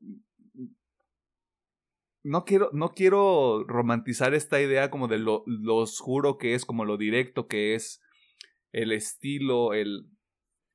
no 2.29 2.45
quiero 2.45 2.71
no 2.73 2.91
quiero 2.91 3.65
romantizar 3.67 4.35
esta 4.35 4.61
idea 4.61 4.91
como 4.91 5.09
de 5.09 5.19
lo, 5.19 5.45
oscuro 5.67 6.39
que 6.39 6.55
es 6.55 6.65
como 6.65 6.85
lo 6.85 6.97
directo 6.97 7.47
que 7.47 7.75
es 7.75 8.01
el 8.73 8.93
estilo 8.93 9.75
el 9.75 10.07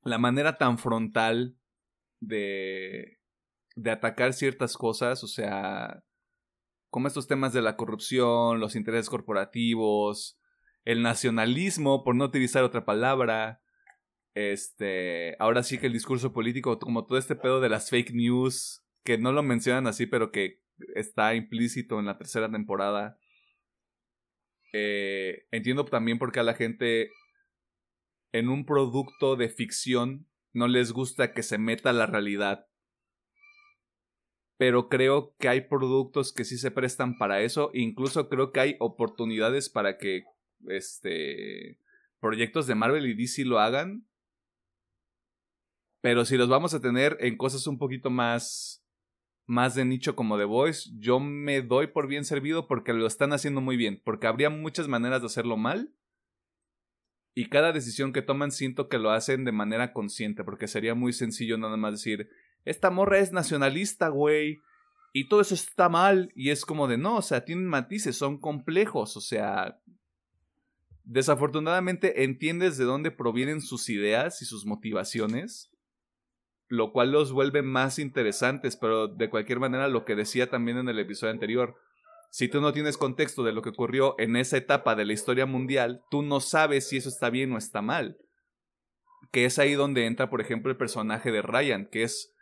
la 0.02 0.18
manera 0.18 0.58
tan 0.58 0.78
frontal 0.78 1.56
de 2.20 3.18
de 3.76 3.90
atacar 3.90 4.32
ciertas 4.32 4.76
cosas 4.76 5.22
o 5.22 5.28
sea 5.28 6.02
como 6.90 7.08
estos 7.08 7.26
temas 7.26 7.52
de 7.52 7.62
la 7.62 7.76
corrupción 7.76 8.60
los 8.60 8.76
intereses 8.76 9.08
corporativos 9.08 10.38
el 10.84 11.02
nacionalismo 11.02 12.04
por 12.04 12.14
no 12.16 12.24
utilizar 12.24 12.64
otra 12.64 12.84
palabra 12.84 13.60
este, 14.34 15.36
ahora 15.38 15.62
sí 15.62 15.78
que 15.78 15.86
el 15.86 15.92
discurso 15.92 16.32
político, 16.32 16.78
como 16.80 17.06
todo 17.06 17.18
este 17.18 17.36
pedo 17.36 17.60
de 17.60 17.68
las 17.68 17.88
fake 17.88 18.12
news, 18.12 18.83
que 19.04 19.18
no 19.18 19.32
lo 19.32 19.42
mencionan 19.42 19.86
así, 19.86 20.06
pero 20.06 20.32
que 20.32 20.62
está 20.94 21.34
implícito 21.34 21.98
en 22.00 22.06
la 22.06 22.18
tercera 22.18 22.50
temporada. 22.50 23.18
Eh, 24.72 25.46
entiendo 25.52 25.84
también 25.84 26.18
por 26.18 26.32
qué 26.32 26.40
a 26.40 26.44
la 26.44 26.54
gente 26.54 27.10
en 28.32 28.48
un 28.48 28.66
producto 28.66 29.36
de 29.36 29.48
ficción 29.48 30.26
no 30.52 30.66
les 30.66 30.92
gusta 30.92 31.32
que 31.32 31.42
se 31.42 31.58
meta 31.58 31.92
la 31.92 32.06
realidad. 32.06 32.66
Pero 34.56 34.88
creo 34.88 35.34
que 35.38 35.48
hay 35.48 35.62
productos 35.62 36.32
que 36.32 36.44
sí 36.44 36.58
se 36.58 36.70
prestan 36.70 37.18
para 37.18 37.42
eso. 37.42 37.70
Incluso 37.74 38.28
creo 38.28 38.52
que 38.52 38.60
hay 38.60 38.76
oportunidades 38.80 39.68
para 39.68 39.98
que 39.98 40.24
este 40.68 41.78
proyectos 42.20 42.66
de 42.66 42.74
Marvel 42.74 43.06
y 43.06 43.14
DC 43.14 43.44
lo 43.44 43.58
hagan. 43.58 44.08
Pero 46.00 46.24
si 46.24 46.36
los 46.36 46.48
vamos 46.48 46.72
a 46.74 46.80
tener 46.80 47.16
en 47.20 47.36
cosas 47.36 47.66
un 47.66 47.78
poquito 47.78 48.10
más 48.10 48.83
más 49.46 49.74
de 49.74 49.84
nicho 49.84 50.16
como 50.16 50.38
The 50.38 50.44
Voice, 50.44 50.90
yo 50.98 51.20
me 51.20 51.60
doy 51.62 51.88
por 51.88 52.06
bien 52.08 52.24
servido 52.24 52.66
porque 52.66 52.92
lo 52.92 53.06
están 53.06 53.32
haciendo 53.32 53.60
muy 53.60 53.76
bien, 53.76 54.00
porque 54.04 54.26
habría 54.26 54.50
muchas 54.50 54.88
maneras 54.88 55.20
de 55.20 55.26
hacerlo 55.26 55.56
mal. 55.56 55.92
Y 57.34 57.48
cada 57.48 57.72
decisión 57.72 58.12
que 58.12 58.22
toman 58.22 58.52
siento 58.52 58.88
que 58.88 58.98
lo 58.98 59.10
hacen 59.10 59.44
de 59.44 59.52
manera 59.52 59.92
consciente, 59.92 60.44
porque 60.44 60.68
sería 60.68 60.94
muy 60.94 61.12
sencillo 61.12 61.58
nada 61.58 61.76
más 61.76 61.92
decir, 61.92 62.28
esta 62.64 62.90
morra 62.90 63.18
es 63.18 63.32
nacionalista, 63.32 64.08
güey, 64.08 64.62
y 65.12 65.28
todo 65.28 65.40
eso 65.40 65.54
está 65.54 65.88
mal, 65.88 66.32
y 66.34 66.50
es 66.50 66.64
como 66.64 66.88
de, 66.88 66.96
no, 66.96 67.16
o 67.16 67.22
sea, 67.22 67.44
tienen 67.44 67.66
matices, 67.66 68.16
son 68.16 68.38
complejos, 68.38 69.16
o 69.16 69.20
sea, 69.20 69.80
desafortunadamente 71.02 72.24
entiendes 72.24 72.78
de 72.78 72.84
dónde 72.84 73.10
provienen 73.10 73.60
sus 73.60 73.90
ideas 73.90 74.40
y 74.40 74.44
sus 74.44 74.64
motivaciones, 74.64 75.70
lo 76.68 76.92
cual 76.92 77.12
los 77.12 77.32
vuelve 77.32 77.62
más 77.62 77.98
interesantes, 77.98 78.76
pero 78.76 79.08
de 79.08 79.30
cualquier 79.30 79.60
manera 79.60 79.88
lo 79.88 80.04
que 80.04 80.16
decía 80.16 80.48
también 80.48 80.78
en 80.78 80.88
el 80.88 80.98
episodio 80.98 81.32
anterior, 81.32 81.76
si 82.30 82.48
tú 82.48 82.60
no 82.60 82.72
tienes 82.72 82.98
contexto 82.98 83.44
de 83.44 83.52
lo 83.52 83.62
que 83.62 83.68
ocurrió 83.68 84.16
en 84.18 84.34
esa 84.36 84.56
etapa 84.56 84.96
de 84.96 85.04
la 85.04 85.12
historia 85.12 85.46
mundial, 85.46 86.02
tú 86.10 86.22
no 86.22 86.40
sabes 86.40 86.88
si 86.88 86.96
eso 86.96 87.08
está 87.08 87.30
bien 87.30 87.52
o 87.52 87.58
está 87.58 87.80
mal. 87.80 88.18
Que 89.30 89.44
es 89.44 89.58
ahí 89.58 89.74
donde 89.74 90.06
entra, 90.06 90.30
por 90.30 90.40
ejemplo, 90.40 90.70
el 90.70 90.76
personaje 90.76 91.30
de 91.30 91.42
Ryan, 91.42 91.86
que 91.86 92.02
es 92.02 92.34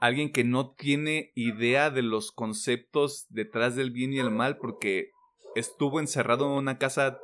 alguien 0.00 0.32
que 0.32 0.44
no 0.44 0.74
tiene 0.74 1.30
idea 1.34 1.90
de 1.90 2.02
los 2.02 2.32
conceptos 2.32 3.26
detrás 3.28 3.76
del 3.76 3.90
bien 3.90 4.12
y 4.12 4.18
el 4.18 4.30
mal 4.30 4.56
porque 4.56 5.10
estuvo 5.54 6.00
encerrado 6.00 6.46
en 6.46 6.52
una 6.52 6.78
casa 6.78 7.18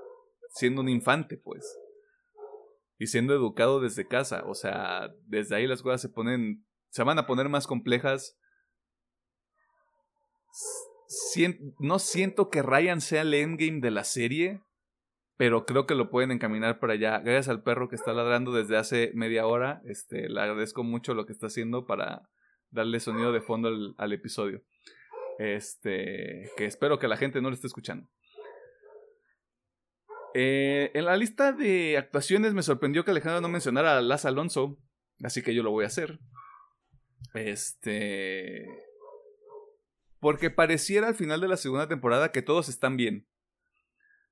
siendo 0.50 0.82
un 0.82 0.88
infante, 0.88 1.36
pues. 1.36 1.64
Y 3.00 3.06
siendo 3.06 3.32
educado 3.34 3.80
desde 3.80 4.06
casa. 4.06 4.44
O 4.44 4.54
sea, 4.54 5.08
desde 5.24 5.56
ahí 5.56 5.66
las 5.66 5.80
cosas 5.80 6.02
se 6.02 6.10
ponen. 6.10 6.66
se 6.90 7.02
van 7.02 7.18
a 7.18 7.26
poner 7.26 7.48
más 7.48 7.66
complejas. 7.66 8.38
No 11.78 11.98
siento 11.98 12.50
que 12.50 12.62
Ryan 12.62 13.00
sea 13.00 13.22
el 13.22 13.32
endgame 13.32 13.80
de 13.80 13.90
la 13.90 14.04
serie. 14.04 14.60
Pero 15.38 15.64
creo 15.64 15.86
que 15.86 15.94
lo 15.94 16.10
pueden 16.10 16.30
encaminar 16.30 16.78
para 16.78 16.92
allá. 16.92 17.20
Gracias 17.20 17.48
al 17.48 17.62
perro 17.62 17.88
que 17.88 17.96
está 17.96 18.12
ladrando 18.12 18.52
desde 18.52 18.76
hace 18.76 19.12
media 19.14 19.46
hora. 19.46 19.80
Este, 19.86 20.28
le 20.28 20.38
agradezco 20.38 20.84
mucho 20.84 21.14
lo 21.14 21.24
que 21.24 21.32
está 21.32 21.46
haciendo 21.46 21.86
para 21.86 22.28
darle 22.68 23.00
sonido 23.00 23.32
de 23.32 23.40
fondo 23.40 23.68
al, 23.68 23.94
al 23.96 24.12
episodio. 24.12 24.62
Este. 25.38 26.50
Que 26.58 26.66
espero 26.66 26.98
que 26.98 27.08
la 27.08 27.16
gente 27.16 27.40
no 27.40 27.48
lo 27.48 27.54
esté 27.54 27.66
escuchando. 27.66 28.06
Eh, 30.34 30.90
en 30.94 31.04
la 31.04 31.16
lista 31.16 31.52
de 31.52 31.96
actuaciones 31.96 32.54
me 32.54 32.62
sorprendió 32.62 33.04
que 33.04 33.10
Alejandro 33.10 33.40
no 33.40 33.48
mencionara 33.48 33.98
a 33.98 34.02
Laz 34.02 34.24
Alonso, 34.24 34.78
así 35.22 35.42
que 35.42 35.54
yo 35.54 35.62
lo 35.62 35.70
voy 35.70 35.84
a 35.84 35.88
hacer. 35.88 36.20
Este. 37.34 38.66
Porque 40.20 40.50
pareciera 40.50 41.08
al 41.08 41.14
final 41.14 41.40
de 41.40 41.48
la 41.48 41.56
segunda 41.56 41.88
temporada 41.88 42.30
que 42.30 42.42
todos 42.42 42.68
están 42.68 42.96
bien. 42.96 43.26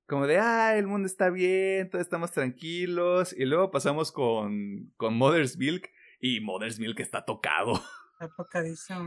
Como 0.05 0.25
de, 0.25 0.39
ah, 0.39 0.75
el 0.75 0.87
mundo 0.87 1.05
está 1.05 1.29
bien, 1.29 1.89
todos 1.89 2.03
estamos 2.03 2.31
tranquilos. 2.31 3.33
Y 3.37 3.45
luego 3.45 3.71
pasamos 3.71 4.11
con, 4.11 4.91
con 4.97 5.15
Mother's 5.15 5.57
Milk. 5.57 5.89
Y 6.19 6.41
Mother's 6.41 6.79
Milk 6.79 6.99
está 6.99 7.25
tocado. 7.25 7.81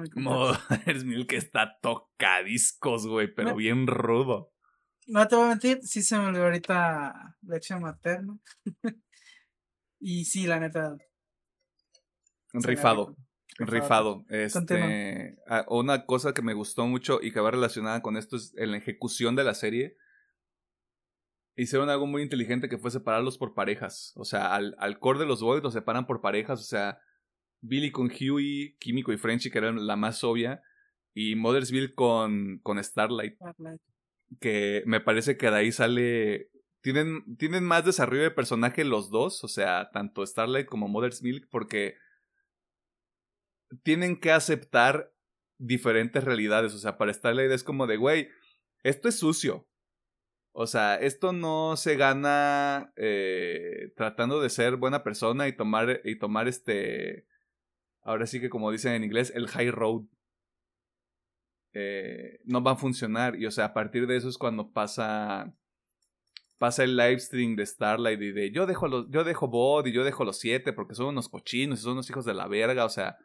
Está. 0.07 0.21
Mother's 0.21 1.05
Milk 1.05 1.33
está 1.33 1.79
tocadiscos, 1.81 3.07
güey, 3.07 3.33
pero 3.33 3.55
bien 3.55 3.87
rudo. 3.87 4.52
No 5.07 5.27
te 5.27 5.37
voy 5.37 5.47
a 5.47 5.49
mentir, 5.49 5.81
sí 5.83 6.03
se 6.03 6.17
me 6.17 6.27
olvidó 6.27 6.45
ahorita 6.45 7.37
leche 7.43 7.77
materna. 7.77 8.39
y 10.01 10.25
sí, 10.25 10.47
la 10.47 10.61
neta. 10.61 10.97
Rifado. 12.53 13.17
Rifado. 13.59 14.25
Este, 14.29 15.37
ah, 15.47 15.65
una 15.69 16.07
cosa 16.07 16.33
que 16.33 16.43
me 16.43 16.55
gustó 16.55 16.87
mucho 16.87 17.21
y 17.23 17.33
que 17.33 17.41
va 17.41 17.51
relacionada 17.51 18.01
con 18.03 18.17
esto 18.17 18.37
es 18.37 18.55
en 18.57 18.71
la 18.71 18.79
ejecución 18.79 19.37
de 19.37 19.45
la 19.45 19.55
serie. 19.55 19.97
Hicieron 21.57 21.91
algo 21.91 22.07
muy 22.07 22.23
inteligente 22.23 22.69
que 22.69 22.79
fue 22.79 22.91
separarlos 22.91 23.37
por 23.37 23.55
parejas. 23.55 24.13
O 24.17 24.25
sea, 24.25 24.55
al, 24.55 24.75
al 24.79 24.99
core 24.99 25.19
de 25.19 25.27
los 25.27 25.43
boys 25.43 25.63
los 25.63 25.75
separan 25.75 26.07
por 26.07 26.23
parejas. 26.23 26.61
O 26.61 26.65
sea, 26.65 26.99
Billy 27.61 27.91
con 27.91 28.09
Huey, 28.11 28.77
Químico 28.79 29.13
y 29.13 29.19
Frenchy, 29.19 29.51
que 29.51 29.59
era 29.59 29.73
la 29.73 29.97
más 29.97 30.25
obvia. 30.25 30.63
Y 31.15 31.35
Mothersville 31.37 31.95
con, 31.95 32.59
con 32.63 32.83
Starlight. 32.83 33.37
Que 34.41 34.83
me 34.87 35.01
parece 35.01 35.37
que 35.37 35.51
de 35.51 35.57
ahí 35.57 35.73
sale. 35.73 36.51
Tienen, 36.81 37.37
tienen 37.37 37.65
más 37.65 37.85
desarrollo 37.85 38.23
de 38.23 38.31
personaje 38.31 38.85
los 38.85 39.11
dos. 39.11 39.45
O 39.45 39.49
sea, 39.49 39.91
tanto 39.93 40.27
Starlight 40.27 40.67
como 40.67 40.89
Mothersville. 40.89 41.47
Porque 41.51 41.97
tienen 43.83 44.19
que 44.19 44.33
aceptar 44.33 45.13
diferentes 45.59 46.25
realidades. 46.25 46.75
O 46.75 46.79
sea, 46.79 46.99
para 46.99 47.13
Starlight 47.13 47.51
es 47.51 47.65
como 47.65 47.87
de, 47.87 47.97
güey, 47.97 48.29
esto 48.83 49.09
es 49.09 49.19
sucio. 49.19 49.67
O 50.53 50.67
sea, 50.67 50.97
esto 50.97 51.33
no 51.33 51.77
se 51.77 51.97
gana 51.97 52.93
eh, 52.97 53.93
tratando 53.97 54.41
de 54.41 54.51
ser 54.51 54.77
buena 54.77 55.03
persona 55.03 55.49
y 55.49 55.57
tomar, 55.57 56.03
y 56.05 56.19
tomar 56.19 56.47
este, 56.47 57.27
ahora 58.03 58.27
sí 58.27 58.39
que 58.39 58.51
como 58.51 58.71
dicen 58.71 58.93
en 58.93 59.05
inglés, 59.05 59.33
el 59.35 59.49
high 59.49 59.71
road. 59.71 60.03
Eh, 61.75 62.41
no 62.45 62.63
va 62.63 62.73
a 62.73 62.77
funcionar. 62.77 63.37
Y 63.37 63.47
o 63.47 63.51
sea, 63.51 63.67
a 63.67 63.75
partir 63.75 64.07
de 64.07 64.17
eso 64.17 64.29
es 64.29 64.39
cuando 64.39 64.71
pasa 64.73 65.55
pasa 66.59 66.85
el 66.85 66.97
live 66.97 67.19
stream 67.19 67.57
de 67.57 67.67
Starlight 67.67 68.23
y 68.23 68.31
de 68.31 68.53
yo 68.53 68.67
dejo 68.67 68.87
los, 68.87 69.11
yo 69.11 69.25
dejo 69.25 69.49
Bod 69.49 69.85
y 69.87 69.93
yo 69.93 70.05
dejo 70.05 70.25
los 70.25 70.39
siete 70.39 70.73
porque 70.73 70.95
son 70.95 71.07
unos 71.07 71.29
cochinos 71.29 71.81
y 71.81 71.83
son 71.83 71.95
unos 71.95 72.09
hijos 72.09 72.25
de 72.25 72.35
la 72.35 72.47
verga. 72.47 72.85
O 72.85 72.89
sea, 72.89 73.19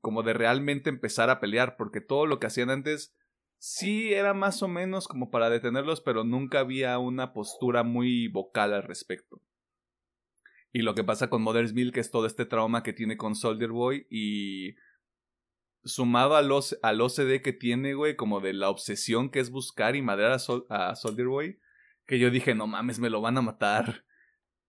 como 0.00 0.22
de 0.22 0.34
realmente 0.34 0.90
empezar 0.90 1.30
a 1.30 1.40
pelear, 1.40 1.76
porque 1.76 2.00
todo 2.00 2.26
lo 2.26 2.38
que 2.38 2.46
hacían 2.46 2.70
antes 2.70 3.14
sí 3.58 4.12
era 4.12 4.34
más 4.34 4.62
o 4.62 4.68
menos 4.68 5.08
como 5.08 5.30
para 5.30 5.50
detenerlos, 5.50 6.00
pero 6.00 6.22
nunca 6.22 6.60
había 6.60 6.98
una 6.98 7.32
postura 7.32 7.82
muy 7.82 8.28
vocal 8.28 8.72
al 8.72 8.82
respecto. 8.82 9.40
Y 10.72 10.82
lo 10.82 10.94
que 10.94 11.04
pasa 11.04 11.30
con 11.30 11.42
Mother's 11.42 11.72
Milk 11.72 11.96
es 11.96 12.10
todo 12.10 12.26
este 12.26 12.46
trauma 12.46 12.82
que 12.82 12.92
tiene 12.92 13.16
con 13.16 13.34
Soldier 13.34 13.70
Boy 13.70 14.06
y 14.10 14.74
sumado 15.84 16.36
al, 16.36 16.50
al 16.82 17.00
OCD 17.00 17.42
que 17.42 17.52
tiene, 17.52 17.94
güey, 17.94 18.16
como 18.16 18.40
de 18.40 18.52
la 18.52 18.70
obsesión 18.70 19.30
que 19.30 19.40
es 19.40 19.50
buscar 19.50 19.96
y 19.96 20.02
madrear 20.02 20.32
a, 20.32 20.90
a 20.90 20.94
Soldier 20.96 21.28
Boy, 21.28 21.60
que 22.06 22.18
yo 22.18 22.30
dije, 22.30 22.54
no 22.54 22.66
mames, 22.66 22.98
me 22.98 23.10
lo 23.10 23.20
van 23.20 23.38
a 23.38 23.42
matar. 23.42 24.04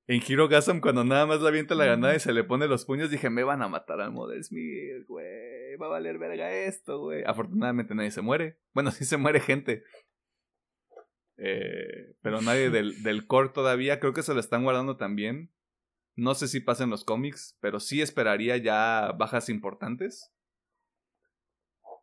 En 0.07 0.21
Hero 0.21 0.47
Gasm, 0.47 0.81
cuando 0.81 1.03
nada 1.03 1.25
más 1.25 1.41
la 1.41 1.49
avienta 1.49 1.73
la 1.73 1.85
ganada 1.85 2.15
y 2.15 2.19
se 2.19 2.31
le 2.31 2.43
pone 2.43 2.67
los 2.67 2.85
puños, 2.85 3.09
dije, 3.09 3.31
me 3.31 3.43
van 3.43 3.63
a 3.63 3.67
matar 3.67 4.01
al 4.01 4.13
Smith, 4.43 5.05
güey. 5.07 5.75
Va 5.77 5.87
a 5.87 5.89
valer 5.89 6.19
verga 6.19 6.51
esto, 6.51 6.99
güey. 6.99 7.23
Afortunadamente 7.25 7.95
nadie 7.95 8.11
se 8.11 8.21
muere. 8.21 8.59
Bueno, 8.73 8.91
sí 8.91 9.03
se 9.03 9.17
muere 9.17 9.39
gente. 9.39 9.83
Eh, 11.37 12.15
pero 12.21 12.41
nadie 12.41 12.69
del, 12.69 13.01
del 13.03 13.25
core 13.25 13.49
todavía. 13.49 13.99
Creo 13.99 14.13
que 14.13 14.21
se 14.21 14.33
lo 14.35 14.39
están 14.39 14.63
guardando 14.63 14.95
también. 14.95 15.51
No 16.15 16.35
sé 16.35 16.47
si 16.47 16.59
pasa 16.59 16.83
en 16.83 16.91
los 16.91 17.03
cómics, 17.03 17.57
pero 17.59 17.79
sí 17.79 18.01
esperaría 18.01 18.57
ya 18.57 19.11
bajas 19.17 19.49
importantes. 19.49 20.34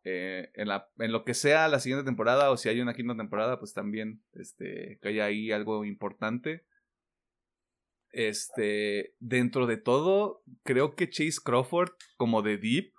Eh, 0.05 0.51
en, 0.55 1.11
lo 1.11 1.23
que 1.23 1.33
sea 1.33 1.67
la 1.69 1.79
siguiente 1.79 2.03
temporada 2.03 2.51
o 2.51 2.57
si 2.57 2.67
hay 2.67 2.81
una 2.81 2.93
quinta 2.93 3.15
temporada, 3.15 3.59
pues 3.59 3.73
también 3.73 4.21
este, 4.33 4.99
que 5.01 5.07
haya 5.09 5.25
ahí 5.25 5.51
algo 5.51 5.85
importante. 5.85 6.65
Este, 8.11 9.15
dentro 9.19 9.65
de 9.65 9.77
todo, 9.77 10.43
creo 10.63 10.95
que 10.95 11.09
Chase 11.09 11.39
Crawford, 11.43 11.91
como 12.17 12.41
de 12.41 12.57
Deep, 12.57 12.93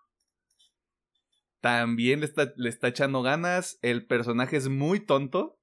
también 1.61 2.21
le 2.21 2.27
está, 2.27 2.53
le 2.57 2.69
está 2.69 2.89
echando 2.89 3.23
ganas. 3.23 3.79
El 3.83 4.07
personaje 4.07 4.57
es 4.57 4.69
muy 4.69 5.01
tonto. 5.01 5.59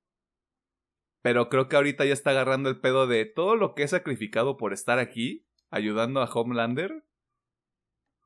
Pero 1.21 1.49
creo 1.49 1.67
que 1.67 1.75
ahorita 1.75 2.05
ya 2.05 2.13
está 2.13 2.31
agarrando 2.31 2.69
el 2.69 2.79
pedo 2.79 3.05
de 3.05 3.25
todo 3.25 3.55
lo 3.55 3.75
que 3.75 3.83
he 3.83 3.87
sacrificado 3.87 4.57
por 4.57 4.73
estar 4.73 4.97
aquí, 4.97 5.45
ayudando 5.69 6.21
a 6.21 6.25
Homelander. 6.25 7.05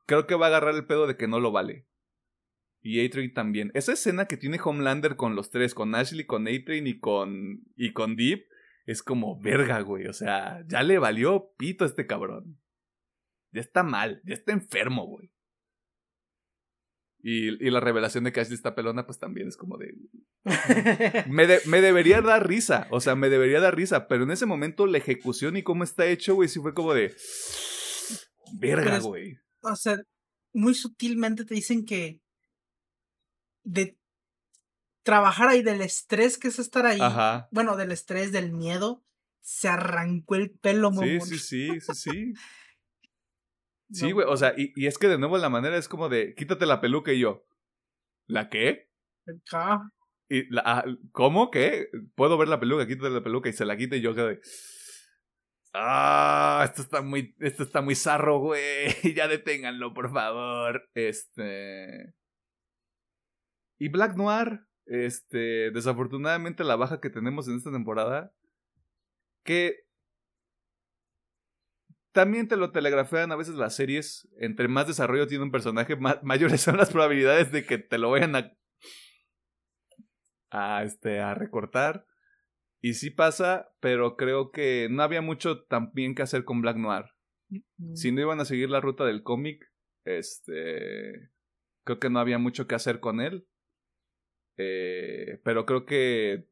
Creo 0.06 0.26
que 0.26 0.34
va 0.34 0.46
a 0.46 0.48
agarrar 0.48 0.74
el 0.74 0.86
pedo 0.86 1.06
de 1.06 1.16
que 1.18 1.28
no 1.28 1.40
lo 1.40 1.52
vale. 1.52 1.86
Y 2.86 3.04
A-Train 3.04 3.34
también. 3.34 3.72
Esa 3.74 3.94
escena 3.94 4.26
que 4.26 4.36
tiene 4.36 4.60
Homelander 4.64 5.16
con 5.16 5.34
los 5.34 5.50
tres, 5.50 5.74
con 5.74 5.96
Ashley, 5.96 6.24
con 6.24 6.46
A-Train 6.46 6.86
y 6.86 7.00
con, 7.00 7.64
y 7.74 7.92
con 7.92 8.14
Deep, 8.14 8.46
es 8.84 9.02
como 9.02 9.40
verga, 9.40 9.80
güey. 9.80 10.06
O 10.06 10.12
sea, 10.12 10.64
ya 10.68 10.84
le 10.84 11.00
valió 11.00 11.52
pito 11.58 11.82
a 11.82 11.88
este 11.88 12.06
cabrón. 12.06 12.60
Ya 13.50 13.60
está 13.60 13.82
mal, 13.82 14.22
ya 14.24 14.34
está 14.34 14.52
enfermo, 14.52 15.04
güey. 15.04 15.32
Y, 17.18 17.48
y, 17.66 17.70
la 17.72 17.80
revelación 17.80 18.22
de 18.22 18.32
que 18.32 18.38
Ashley 18.38 18.54
está 18.54 18.76
pelona, 18.76 19.04
pues 19.04 19.18
también 19.18 19.48
es 19.48 19.56
como 19.56 19.78
de. 19.78 19.92
me, 21.28 21.48
me, 21.66 21.80
debería 21.80 22.22
dar 22.22 22.46
risa. 22.46 22.86
O 22.92 23.00
sea, 23.00 23.16
me 23.16 23.30
debería 23.30 23.58
dar 23.58 23.74
risa. 23.74 24.06
Pero 24.06 24.22
en 24.22 24.30
ese 24.30 24.46
momento, 24.46 24.86
la 24.86 24.98
ejecución 24.98 25.56
y 25.56 25.64
cómo 25.64 25.82
está 25.82 26.06
hecho, 26.06 26.36
güey, 26.36 26.48
sí 26.48 26.60
fue 26.60 26.72
como 26.72 26.94
de. 26.94 27.16
Verga, 28.60 29.00
güey. 29.00 29.40
O 29.62 29.74
sea, 29.74 29.96
muy 30.52 30.74
sutilmente 30.74 31.44
te 31.44 31.56
dicen 31.56 31.84
que. 31.84 32.20
De 33.66 33.98
trabajar 35.02 35.48
ahí 35.48 35.62
del 35.62 35.82
estrés 35.82 36.38
que 36.38 36.48
es 36.48 36.58
estar 36.58 36.86
ahí. 36.86 37.00
Bueno, 37.50 37.76
del 37.76 37.92
estrés, 37.92 38.32
del 38.32 38.52
miedo. 38.52 39.02
Se 39.40 39.68
arrancó 39.68 40.34
el 40.34 40.50
pelo, 40.50 40.90
Sí, 40.92 41.20
sí, 41.20 41.38
sí, 41.38 41.80
sí, 41.80 41.94
sí. 41.94 42.32
Sí, 43.92 44.10
güey, 44.10 44.26
o 44.28 44.36
sea, 44.36 44.52
y, 44.56 44.72
y, 44.74 44.88
es 44.88 44.98
que 44.98 45.06
de 45.06 45.16
nuevo 45.16 45.38
la 45.38 45.48
manera 45.48 45.76
es 45.76 45.86
como 45.86 46.08
de, 46.08 46.34
quítate 46.34 46.66
la 46.66 46.80
peluca 46.80 47.12
y 47.12 47.20
yo, 47.20 47.46
¿la 48.26 48.48
qué? 48.48 48.90
Y 50.28 50.52
la, 50.52 50.62
ah, 50.64 50.84
¿Cómo? 51.12 51.52
¿Qué? 51.52 51.88
Puedo 52.16 52.36
ver 52.36 52.48
la 52.48 52.58
peluca, 52.58 52.88
quítate 52.88 53.10
la 53.10 53.22
peluca 53.22 53.48
y 53.48 53.52
se 53.52 53.64
la 53.64 53.76
quita 53.76 53.94
y 53.94 54.00
yo 54.00 54.12
quedé... 54.12 54.40
Ah, 55.72 56.62
esto 56.64 56.82
está 56.82 57.02
muy, 57.02 57.36
esto 57.38 57.62
está 57.62 57.82
muy 57.82 57.94
zarro, 57.94 58.38
güey. 58.38 58.86
ya 59.14 59.28
deténganlo, 59.28 59.92
por 59.92 60.10
favor. 60.10 60.88
Este. 60.94 62.14
Y 63.78 63.88
Black 63.88 64.16
Noir. 64.16 64.66
Este, 64.86 65.72
desafortunadamente 65.72 66.62
la 66.62 66.76
baja 66.76 67.00
que 67.00 67.10
tenemos 67.10 67.48
en 67.48 67.56
esta 67.56 67.72
temporada, 67.72 68.32
que 69.42 69.86
también 72.12 72.46
te 72.48 72.56
lo 72.56 72.70
telegrafean 72.70 73.32
a 73.32 73.36
veces 73.36 73.56
las 73.56 73.74
series, 73.74 74.28
entre 74.38 74.68
más 74.68 74.86
desarrollo 74.86 75.26
tiene 75.26 75.44
un 75.44 75.50
personaje, 75.50 75.96
mayores 76.22 76.60
son 76.60 76.76
las 76.76 76.90
probabilidades 76.90 77.50
de 77.52 77.66
que 77.66 77.78
te 77.78 77.98
lo 77.98 78.10
vayan 78.10 78.36
a, 78.36 78.52
a, 80.50 80.84
este, 80.84 81.20
a 81.20 81.34
recortar. 81.34 82.06
Y 82.80 82.94
sí 82.94 83.10
pasa, 83.10 83.68
pero 83.80 84.16
creo 84.16 84.52
que 84.52 84.86
no 84.90 85.02
había 85.02 85.20
mucho 85.20 85.64
también 85.64 86.14
que 86.14 86.22
hacer 86.22 86.44
con 86.44 86.62
Black 86.62 86.76
Noir. 86.76 87.06
Si 87.94 88.12
no 88.12 88.20
iban 88.20 88.40
a 88.40 88.44
seguir 88.44 88.70
la 88.70 88.80
ruta 88.80 89.04
del 89.04 89.22
cómic, 89.22 89.70
este, 90.04 91.30
creo 91.84 91.98
que 91.98 92.10
no 92.10 92.20
había 92.20 92.38
mucho 92.38 92.66
que 92.66 92.76
hacer 92.76 93.00
con 93.00 93.20
él. 93.20 93.46
Eh, 94.56 95.40
pero 95.44 95.66
creo 95.66 95.84
que 95.84 96.46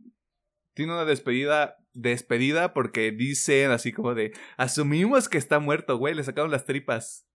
tiene 0.75 0.93
una 0.93 1.05
despedida 1.05 1.77
despedida 1.95 2.75
porque 2.75 3.13
dicen 3.13 3.71
así 3.71 3.93
como 3.93 4.15
de 4.15 4.33
asumimos 4.57 5.29
que 5.29 5.39
está 5.39 5.61
muerto, 5.61 5.97
güey, 5.97 6.15
le 6.15 6.25
sacaron 6.25 6.51
las 6.51 6.67
tripas. 6.67 7.27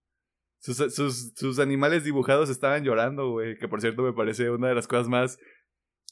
Sus, 0.62 0.78
sus, 0.94 1.34
sus, 1.36 1.60
animales 1.60 2.04
dibujados 2.04 2.50
estaban 2.50 2.84
llorando, 2.84 3.32
güey, 3.32 3.58
que 3.58 3.70
por 3.70 3.80
cierto 3.80 4.04
me 4.04 4.12
parece 4.12 4.50
una 4.50 4.68
de 4.68 4.76
las 4.76 4.88
cosas 4.88 5.08
más 5.08 5.40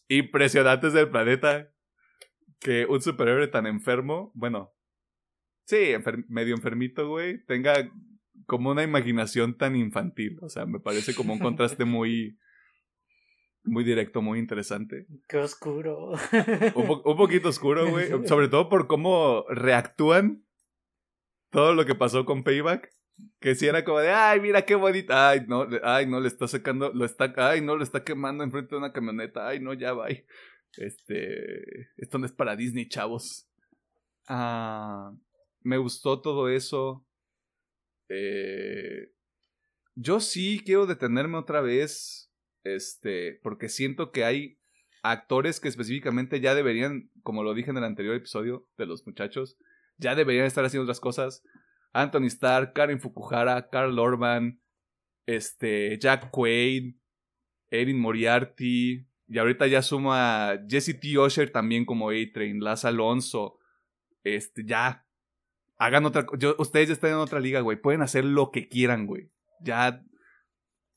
impresionantes 0.07 0.93
del 0.93 1.09
planeta. 1.09 1.69
Que 2.59 2.85
un 2.85 3.01
superhéroe 3.01 3.49
tan 3.49 3.67
enfermo, 3.67 4.31
bueno, 4.33 4.73
sí, 5.65 5.91
medio 6.27 6.55
enfermito, 6.55 7.07
güey, 7.07 7.43
tenga 7.45 7.91
como 8.47 8.71
una 8.71 8.83
imaginación 8.83 9.57
tan 9.57 9.75
infantil. 9.75 10.39
O 10.41 10.49
sea, 10.49 10.65
me 10.65 10.79
parece 10.79 11.13
como 11.13 11.33
un 11.33 11.39
contraste 11.39 11.85
muy, 11.85 12.39
muy 13.67 13.83
directo, 13.83 14.21
muy 14.21 14.39
interesante. 14.39 15.07
Qué 15.27 15.37
oscuro. 15.37 16.13
Un, 16.75 17.17
poquito 17.17 17.49
oscuro, 17.49 17.89
güey. 17.89 18.09
Sobre 18.27 18.47
todo 18.47 18.69
por 18.69 18.87
cómo 18.87 19.45
reactúan 19.49 20.43
todo 21.49 21.73
lo 21.73 21.85
que 21.85 21.95
pasó 21.95 22.25
con 22.25 22.43
Payback. 22.43 22.89
Que 23.39 23.55
si 23.55 23.65
era 23.65 23.83
como 23.83 23.99
de, 23.99 24.11
ay, 24.11 24.39
mira 24.39 24.63
qué 24.63 24.75
bonita. 24.75 25.29
Ay, 25.29 25.45
no, 25.47 25.67
ay, 25.83 26.05
no, 26.05 26.19
le 26.19 26.27
está 26.27 26.47
secando, 26.47 26.91
lo 26.93 27.05
está, 27.05 27.33
ay, 27.37 27.61
no, 27.61 27.75
le 27.75 27.83
está 27.83 28.03
quemando 28.03 28.43
enfrente 28.43 28.75
de 28.75 28.79
una 28.79 28.93
camioneta. 28.93 29.47
Ay, 29.47 29.59
no, 29.59 29.73
ya 29.73 29.93
va. 29.93 30.07
Este, 30.77 31.89
esto 31.97 32.19
no 32.19 32.25
es 32.25 32.31
para 32.31 32.55
Disney, 32.55 32.87
chavos. 32.87 33.47
Ah, 34.27 35.13
me 35.61 35.77
gustó 35.77 36.21
todo 36.21 36.49
eso. 36.49 37.05
Eh, 38.09 39.11
yo 39.95 40.19
sí 40.19 40.61
quiero 40.63 40.85
detenerme 40.85 41.37
otra 41.37 41.61
vez 41.61 42.26
este, 42.75 43.39
porque 43.43 43.69
siento 43.69 44.11
que 44.11 44.23
hay 44.23 44.59
actores 45.03 45.59
que 45.59 45.67
específicamente 45.67 46.39
ya 46.39 46.55
deberían, 46.55 47.09
como 47.23 47.43
lo 47.43 47.53
dije 47.53 47.71
en 47.71 47.77
el 47.77 47.83
anterior 47.83 48.15
episodio 48.15 48.67
de 48.77 48.85
los 48.85 49.05
muchachos, 49.05 49.57
ya 49.97 50.15
deberían 50.15 50.45
estar 50.45 50.65
haciendo 50.65 50.83
otras 50.83 50.99
cosas. 50.99 51.43
Anthony 51.93 52.25
Starr, 52.25 52.73
Karen 52.73 52.99
Fukuhara, 52.99 53.69
Carl 53.69 53.97
Orban, 53.97 54.59
este, 55.25 55.97
Jack 55.99 56.29
Quaid, 56.31 56.95
Erin 57.69 57.99
Moriarty, 57.99 59.07
y 59.27 59.37
ahorita 59.37 59.67
ya 59.67 59.81
suma 59.81 60.57
Jesse 60.69 60.97
T. 60.99 61.17
Usher 61.17 61.49
también 61.49 61.85
como 61.85 62.09
A-Train, 62.09 62.59
Laz 62.59 62.85
Alonso, 62.85 63.59
este, 64.23 64.63
ya, 64.65 65.05
hagan 65.77 66.05
otra, 66.05 66.25
yo, 66.37 66.55
ustedes 66.59 66.87
ya 66.87 66.93
están 66.93 67.11
en 67.11 67.17
otra 67.17 67.39
liga, 67.39 67.61
güey, 67.61 67.79
pueden 67.79 68.01
hacer 68.01 68.23
lo 68.25 68.51
que 68.51 68.67
quieran, 68.67 69.05
güey, 69.05 69.29
ya, 69.61 70.03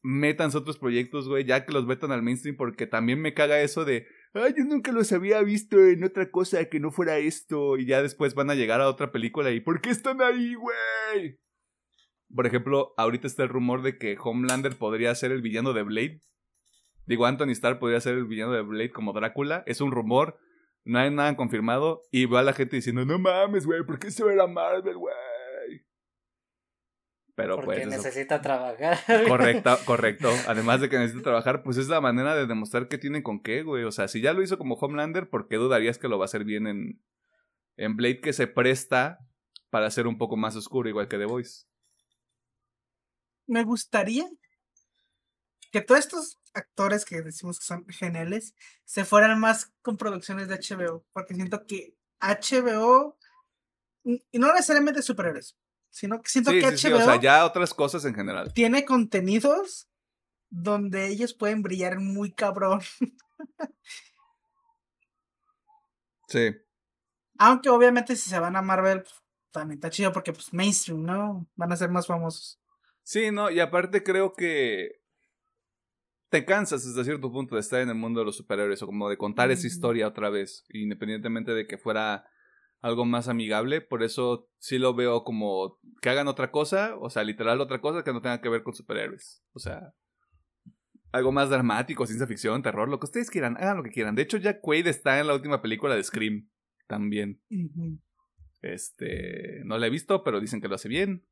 metan 0.02 0.50
otros 0.54 0.78
proyectos, 0.78 1.28
güey, 1.28 1.44
ya 1.44 1.64
que 1.64 1.72
los 1.72 1.86
metan 1.86 2.12
al 2.12 2.22
mainstream, 2.22 2.56
porque 2.56 2.86
también 2.86 3.20
me 3.20 3.34
caga 3.34 3.60
eso 3.60 3.84
de, 3.84 4.06
ay, 4.34 4.54
yo 4.56 4.64
nunca 4.64 4.92
los 4.92 5.12
había 5.12 5.42
visto 5.42 5.78
en 5.78 6.04
otra 6.04 6.30
cosa 6.30 6.64
que 6.66 6.80
no 6.80 6.90
fuera 6.90 7.18
esto, 7.18 7.76
y 7.76 7.86
ya 7.86 8.02
después 8.02 8.34
van 8.34 8.50
a 8.50 8.54
llegar 8.54 8.80
a 8.80 8.88
otra 8.88 9.12
película 9.12 9.50
y, 9.50 9.60
¿por 9.60 9.80
qué 9.80 9.90
están 9.90 10.22
ahí, 10.22 10.54
güey? 10.54 11.38
Por 12.34 12.46
ejemplo, 12.46 12.94
ahorita 12.96 13.26
está 13.26 13.42
el 13.42 13.48
rumor 13.48 13.82
de 13.82 13.98
que 13.98 14.16
Homelander 14.22 14.78
podría 14.78 15.14
ser 15.14 15.32
el 15.32 15.42
villano 15.42 15.72
de 15.72 15.82
Blade. 15.82 16.22
Digo, 17.06 17.26
Anthony 17.26 17.50
Starr 17.50 17.80
podría 17.80 18.00
ser 18.00 18.14
el 18.14 18.26
villano 18.26 18.52
de 18.52 18.62
Blade 18.62 18.92
como 18.92 19.12
Drácula. 19.12 19.64
Es 19.66 19.80
un 19.80 19.90
rumor, 19.90 20.38
no 20.84 21.00
hay 21.00 21.10
nada 21.10 21.34
confirmado. 21.34 22.02
Y 22.12 22.26
va 22.26 22.44
la 22.44 22.52
gente 22.52 22.76
diciendo, 22.76 23.04
no 23.04 23.18
mames, 23.18 23.66
güey, 23.66 23.82
¿por 23.84 23.98
qué 23.98 24.12
se 24.12 24.22
ve 24.22 24.36
la 24.36 24.46
Marvel, 24.46 24.96
güey? 24.96 25.14
Pero 27.40 27.56
Porque 27.56 27.82
pues. 27.82 27.88
necesita 27.88 28.42
trabajar. 28.42 28.98
Correcto, 29.26 29.78
correcto. 29.86 30.28
Además 30.46 30.80
de 30.80 30.88
que 30.90 30.98
necesita 30.98 31.24
trabajar, 31.24 31.62
pues 31.62 31.78
es 31.78 31.88
la 31.88 32.00
manera 32.00 32.34
de 32.34 32.46
demostrar 32.46 32.88
que 32.88 32.98
tiene 32.98 33.22
con 33.22 33.42
qué, 33.42 33.62
güey. 33.62 33.84
O 33.84 33.92
sea, 33.92 34.08
si 34.08 34.20
ya 34.20 34.32
lo 34.32 34.42
hizo 34.42 34.58
como 34.58 34.74
Homelander, 34.74 35.28
¿por 35.30 35.48
qué 35.48 35.56
dudarías 35.56 35.98
que 35.98 36.08
lo 36.08 36.18
va 36.18 36.24
a 36.24 36.26
hacer 36.26 36.44
bien 36.44 36.66
en, 36.66 37.02
en 37.76 37.96
Blade 37.96 38.20
que 38.20 38.34
se 38.34 38.46
presta 38.46 39.18
para 39.70 39.90
ser 39.90 40.06
un 40.06 40.18
poco 40.18 40.36
más 40.36 40.54
oscuro, 40.54 40.88
igual 40.88 41.08
que 41.08 41.16
The 41.16 41.24
Voice? 41.24 41.64
Me 43.46 43.64
gustaría 43.64 44.28
que 45.72 45.80
todos 45.80 46.00
estos 46.00 46.38
actores 46.52 47.04
que 47.04 47.22
decimos 47.22 47.58
que 47.58 47.64
son 47.64 47.86
geniales 47.88 48.54
se 48.84 49.04
fueran 49.04 49.40
más 49.40 49.72
con 49.82 49.96
producciones 49.96 50.48
de 50.48 50.56
HBO. 50.56 51.06
Porque 51.12 51.34
siento 51.34 51.64
que 51.66 51.96
HBO, 52.20 53.16
y 54.04 54.38
no 54.38 54.52
necesariamente 54.52 55.00
superhéroes, 55.00 55.56
sino 55.90 56.20
que 56.20 56.28
siento 56.30 56.50
que 56.52 56.62
HBO. 56.62 56.96
o 56.96 57.00
sea, 57.00 57.20
ya 57.20 57.44
otras 57.44 57.74
cosas 57.74 58.04
en 58.04 58.14
general. 58.14 58.52
Tiene 58.54 58.84
contenidos 58.84 59.88
donde 60.48 61.08
ellos 61.08 61.34
pueden 61.34 61.62
brillar 61.62 62.00
muy 62.00 62.32
cabrón. 62.32 62.80
sí. 66.28 66.56
Aunque 67.38 67.70
obviamente 67.70 68.16
si 68.16 68.28
se 68.28 68.38
van 68.38 68.56
a 68.56 68.62
Marvel, 68.62 69.02
pues, 69.02 69.14
también 69.50 69.78
está 69.78 69.90
chido 69.90 70.12
porque 70.12 70.32
pues 70.32 70.52
mainstream, 70.52 71.02
¿no? 71.02 71.46
Van 71.56 71.72
a 71.72 71.76
ser 71.76 71.90
más 71.90 72.06
famosos. 72.06 72.60
Sí, 73.02 73.30
no, 73.30 73.50
y 73.50 73.60
aparte 73.60 74.02
creo 74.02 74.34
que 74.34 75.00
te 76.28 76.44
cansas 76.44 76.86
hasta 76.86 77.02
cierto 77.02 77.32
punto 77.32 77.56
de 77.56 77.60
estar 77.60 77.80
en 77.80 77.88
el 77.88 77.96
mundo 77.96 78.20
de 78.20 78.26
los 78.26 78.36
superhéroes 78.36 78.82
o 78.82 78.86
como 78.86 79.08
de 79.08 79.16
contar 79.16 79.50
esa 79.50 79.66
historia 79.66 80.06
otra 80.06 80.30
vez, 80.30 80.64
independientemente 80.68 81.52
de 81.52 81.66
que 81.66 81.76
fuera 81.76 82.29
algo 82.80 83.04
más 83.04 83.28
amigable, 83.28 83.80
por 83.80 84.02
eso 84.02 84.48
sí 84.58 84.78
lo 84.78 84.94
veo 84.94 85.22
como 85.22 85.78
que 86.00 86.08
hagan 86.08 86.28
otra 86.28 86.50
cosa, 86.50 86.96
o 86.98 87.10
sea, 87.10 87.24
literal 87.24 87.60
otra 87.60 87.80
cosa 87.80 88.02
que 88.02 88.12
no 88.12 88.22
tenga 88.22 88.40
que 88.40 88.48
ver 88.48 88.62
con 88.62 88.74
superhéroes, 88.74 89.42
o 89.52 89.58
sea, 89.58 89.94
algo 91.12 91.32
más 91.32 91.50
dramático, 91.50 92.06
ciencia 92.06 92.26
ficción, 92.26 92.62
terror, 92.62 92.88
lo 92.88 92.98
que 92.98 93.06
ustedes 93.06 93.30
quieran, 93.30 93.56
hagan 93.56 93.78
lo 93.78 93.82
que 93.82 93.90
quieran. 93.90 94.14
De 94.14 94.22
hecho, 94.22 94.38
Jack 94.38 94.60
Quaid 94.60 94.86
está 94.86 95.18
en 95.18 95.26
la 95.26 95.34
última 95.34 95.60
película 95.60 95.94
de 95.94 96.04
Scream 96.04 96.48
también. 96.86 97.40
Este, 98.62 99.62
no 99.64 99.76
la 99.78 99.86
he 99.86 99.90
visto, 99.90 100.22
pero 100.22 100.40
dicen 100.40 100.60
que 100.60 100.68
lo 100.68 100.76
hace 100.76 100.88
bien. 100.88 101.26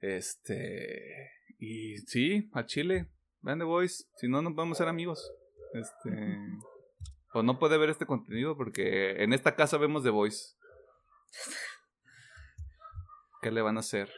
Este, 0.00 1.30
y 1.58 1.98
sí, 1.98 2.48
a 2.52 2.64
Chile, 2.64 3.08
vean 3.42 3.58
The 3.58 3.64
Voice, 3.64 4.04
si 4.16 4.28
no, 4.28 4.40
no 4.40 4.54
podemos 4.54 4.78
ser 4.78 4.88
amigos. 4.88 5.30
Este, 5.74 6.38
o 7.32 7.42
no 7.42 7.58
puede 7.58 7.78
ver 7.78 7.90
este 7.90 8.06
contenido 8.06 8.56
porque 8.56 9.22
en 9.22 9.32
esta 9.32 9.54
casa 9.54 9.78
vemos 9.78 10.02
The 10.02 10.10
Voice. 10.10 10.54
¿Qué 13.42 13.50
le 13.50 13.62
van 13.62 13.76
a 13.76 13.80
hacer? 13.80 14.10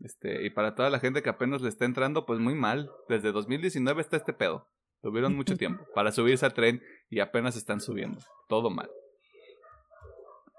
Este, 0.00 0.44
y 0.44 0.50
para 0.50 0.74
toda 0.74 0.90
la 0.90 0.98
gente 0.98 1.22
que 1.22 1.30
apenas 1.30 1.62
le 1.62 1.68
está 1.68 1.84
entrando, 1.84 2.26
pues 2.26 2.38
muy 2.38 2.54
mal. 2.54 2.90
Desde 3.08 3.32
2019 3.32 4.00
está 4.00 4.16
este 4.16 4.32
pedo. 4.32 4.68
Tuvieron 5.02 5.34
mucho 5.34 5.56
tiempo 5.58 5.86
para 5.94 6.12
subirse 6.12 6.46
al 6.46 6.54
tren 6.54 6.82
y 7.08 7.20
apenas 7.20 7.56
están 7.56 7.80
subiendo. 7.80 8.20
Todo 8.48 8.70
mal. 8.70 8.90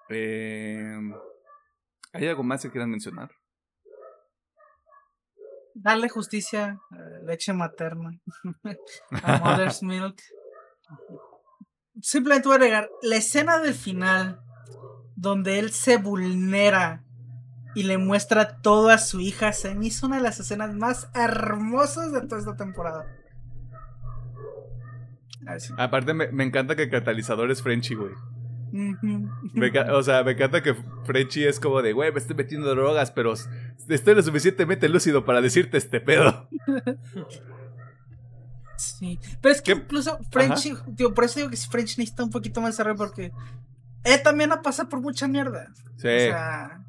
Eh, 0.10 0.98
¿Hay 2.14 2.28
algo 2.28 2.44
más 2.44 2.62
que 2.62 2.72
quieran 2.72 2.90
mencionar? 2.90 3.32
Darle 5.74 6.10
justicia 6.10 6.80
a 6.90 7.26
leche 7.26 7.54
materna. 7.54 8.12
a 9.24 9.38
Mother's 9.38 9.84
Milk. 9.84 10.20
Simplemente 12.02 12.48
voy 12.48 12.56
a 12.56 12.58
agregar 12.58 12.90
la 13.02 13.16
escena 13.16 13.60
del 13.60 13.74
final 13.74 14.42
donde 15.16 15.60
él 15.60 15.72
se 15.72 15.98
vulnera 15.98 17.04
y 17.74 17.84
le 17.84 17.98
muestra 17.98 18.58
todo 18.62 18.90
a 18.90 18.98
su 18.98 19.20
hija. 19.20 19.52
Se 19.52 19.74
me 19.76 19.88
hizo 19.88 20.08
una 20.08 20.18
de 20.18 20.24
las 20.24 20.40
escenas 20.40 20.74
más 20.74 21.10
hermosas 21.16 22.12
de 22.12 22.22
toda 22.22 22.40
esta 22.40 22.56
temporada. 22.56 23.06
Aparte, 25.78 26.14
me, 26.14 26.32
me, 26.32 26.44
encanta 26.44 26.76
que 26.76 26.84
el 26.84 26.90
catalizador 26.90 27.52
es 27.52 27.62
Frenchy, 27.62 27.96
güey. 27.96 28.14
o 29.92 30.04
sea, 30.04 30.24
me 30.24 30.32
encanta 30.32 30.62
que 30.62 30.76
Frenchy 31.06 31.46
es 31.46 31.60
como 31.60 31.82
de, 31.82 31.94
güey, 31.94 32.12
me 32.12 32.20
estoy 32.20 32.36
metiendo 32.36 32.70
drogas, 32.70 33.12
pero 33.12 33.34
estoy 33.88 34.16
lo 34.16 34.22
suficientemente 34.22 34.90
lúcido 34.90 35.24
para 35.26 35.42
decirte 35.42 35.78
este 35.78 36.02
pedo. 36.02 36.50
Sí, 38.78 39.20
pero 39.42 39.54
es 39.54 39.62
que 39.62 39.72
incluso 39.72 40.20
French, 40.32 40.74
tío, 40.96 41.14
por 41.14 41.24
eso 41.24 41.40
digo 41.40 41.50
que 41.50 41.58
si 41.58 41.68
French 41.68 41.98
necesita 41.98 42.24
un 42.24 42.30
poquito 42.30 42.62
más 42.62 42.70
de 42.70 42.72
desarrollo 42.74 42.98
porque 42.98 43.32
él 44.04 44.24
también 44.24 44.52
ha 44.52 44.62
pasado 44.62 44.88
por 44.88 45.02
mucha 45.02 45.28
mierda. 45.28 45.68
Sí. 45.98 46.08
O 46.08 46.32
sea, 46.32 46.84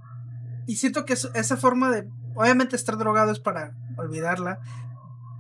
y 0.66 0.77
siento 0.77 1.05
que 1.05 1.15
esa 1.15 1.56
forma 1.56 1.90
de, 1.90 2.06
obviamente 2.35 2.77
estar 2.77 2.98
drogado 2.98 3.32
es 3.32 3.40
para 3.40 3.73
olvidarla, 3.97 4.60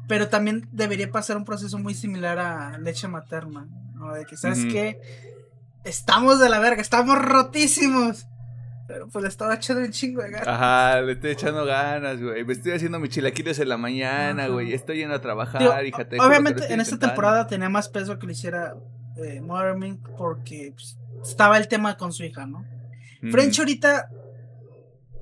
pero 0.08 0.28
también 0.28 0.68
debería 0.72 1.10
pasar 1.10 1.36
un 1.36 1.44
proceso 1.44 1.78
muy 1.78 1.94
similar 1.94 2.38
a 2.38 2.78
leche 2.78 3.08
materna, 3.08 3.68
¿no? 3.94 4.14
De 4.14 4.24
que, 4.24 4.38
¿sabes 4.38 4.64
qué? 4.64 4.98
Estamos 5.84 6.40
de 6.40 6.48
la 6.48 6.58
verga, 6.60 6.80
estamos 6.80 7.18
rotísimos. 7.18 8.26
Pero 8.88 9.06
pues 9.06 9.22
le 9.22 9.28
estaba 9.28 9.54
echando 9.54 9.82
un 9.82 9.90
chingo 9.90 10.22
de 10.22 10.30
ganas. 10.30 10.48
Ajá, 10.48 11.02
le 11.02 11.12
estoy 11.12 11.32
echando 11.32 11.66
ganas, 11.66 12.22
güey. 12.22 12.42
Me 12.42 12.54
estoy 12.54 12.72
haciendo 12.72 12.98
mis 12.98 13.10
chilaquiles 13.10 13.58
en 13.58 13.68
la 13.68 13.76
mañana, 13.76 14.48
güey. 14.48 14.72
Estoy 14.72 14.96
yendo 14.96 15.14
a 15.14 15.20
trabajar, 15.20 15.84
hija. 15.84 16.08
Obviamente 16.18 16.72
en 16.72 16.80
esta 16.80 16.98
temporada 16.98 17.46
tenía 17.46 17.68
más 17.68 17.90
peso 17.90 18.18
que 18.18 18.24
lo 18.24 18.32
hiciera 18.32 18.74
eh, 19.18 19.42
porque 20.16 20.72
pues, 20.74 20.96
estaba 21.22 21.58
el 21.58 21.68
tema 21.68 21.98
con 21.98 22.14
su 22.14 22.24
hija, 22.24 22.46
¿no? 22.46 22.64
French 23.30 23.58
ahorita, 23.58 24.08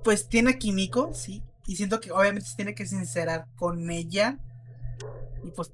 pues 0.04 0.28
tiene 0.28 0.50
a 0.50 0.58
Kimiko, 0.58 1.12
sí. 1.12 1.42
Y 1.66 1.74
siento 1.74 1.98
que 1.98 2.12
obviamente 2.12 2.48
se 2.48 2.54
tiene 2.54 2.72
que 2.72 2.86
sincerar 2.86 3.46
con 3.56 3.90
ella. 3.90 4.38
Y 5.42 5.50
pues 5.50 5.72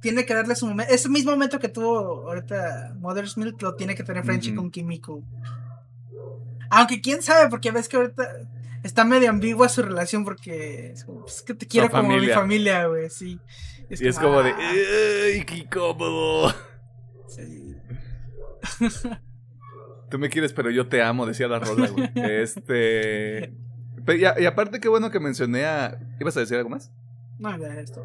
tiene 0.00 0.24
que 0.24 0.34
darle 0.34 0.54
su 0.54 0.68
momento. 0.68 0.94
Ese 0.94 1.08
mismo 1.08 1.32
momento 1.32 1.58
que 1.58 1.68
tuvo 1.68 2.28
ahorita 2.28 2.94
Mother's 3.00 3.36
Milk 3.36 3.60
lo 3.62 3.74
tiene 3.74 3.96
que 3.96 4.04
tener 4.04 4.24
Frenchy 4.24 4.54
con 4.54 4.70
Kimiko. 4.70 5.24
Aunque 6.74 7.02
quién 7.02 7.20
sabe, 7.20 7.50
porque 7.50 7.70
ves 7.70 7.86
que 7.86 7.98
ahorita 7.98 8.26
está 8.82 9.04
medio 9.04 9.28
ambigua 9.28 9.68
su 9.68 9.82
relación 9.82 10.24
porque 10.24 10.92
es 10.92 11.04
pues, 11.04 11.42
que 11.42 11.52
te 11.52 11.66
quiero 11.66 11.90
como 11.90 12.16
mi 12.16 12.28
familia, 12.28 12.86
güey, 12.86 13.10
sí. 13.10 13.38
y 13.90 14.08
es 14.08 14.18
como 14.18 14.42
de, 14.42 14.52
ah". 14.52 14.72
¡ay, 15.26 15.44
qué 15.44 15.68
cómodo! 15.68 16.50
Sí. 17.28 17.76
Tú 20.10 20.18
me 20.18 20.30
quieres, 20.30 20.54
pero 20.54 20.70
yo 20.70 20.88
te 20.88 21.02
amo, 21.02 21.26
decía 21.26 21.46
la 21.46 21.58
rola, 21.58 21.88
güey. 21.88 22.10
Este. 22.14 23.54
Y, 24.08 24.46
aparte, 24.46 24.80
qué 24.80 24.88
bueno 24.88 25.10
que 25.10 25.20
mencioné 25.20 25.64
a. 25.64 25.98
¿Ibas 26.20 26.36
a 26.36 26.40
decir 26.40 26.56
algo 26.56 26.70
más? 26.70 26.90
No, 27.38 27.56
ya 27.58 27.68
esto. 27.80 28.04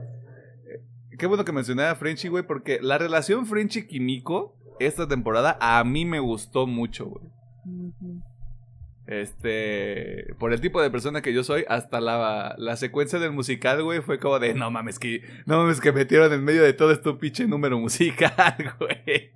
Qué 1.17 1.25
bueno 1.25 1.43
que 1.43 1.51
mencioné 1.51 1.83
a 1.83 1.95
Frenchy, 1.95 2.27
güey, 2.27 2.45
porque 2.45 2.79
la 2.81 2.97
relación 2.97 3.45
Frenchy-Kimiko 3.47 4.55
esta 4.79 5.07
temporada 5.07 5.57
a 5.59 5.83
mí 5.83 6.05
me 6.05 6.19
gustó 6.19 6.67
mucho, 6.67 7.07
güey. 7.07 7.31
Este, 9.07 10.33
por 10.37 10.51
el 10.51 10.59
tipo 10.59 10.81
de 10.81 10.91
persona 10.91 11.21
que 11.21 11.33
yo 11.33 11.43
soy, 11.43 11.63
hasta 11.69 12.01
la, 12.01 12.55
la 12.57 12.75
secuencia 12.75 13.19
del 13.19 13.31
musical, 13.31 13.81
güey, 13.81 14.01
fue 14.01 14.19
como 14.19 14.37
de, 14.37 14.53
no 14.53 14.69
mames, 14.69 14.99
que, 14.99 15.23
no 15.45 15.57
mames, 15.57 15.79
que 15.79 15.93
metieron 15.93 16.31
en 16.33 16.43
medio 16.43 16.61
de 16.61 16.73
todo 16.73 16.91
esto 16.91 17.17
pinche 17.17 17.47
número 17.47 17.79
musical, 17.79 18.75
güey. 18.79 19.31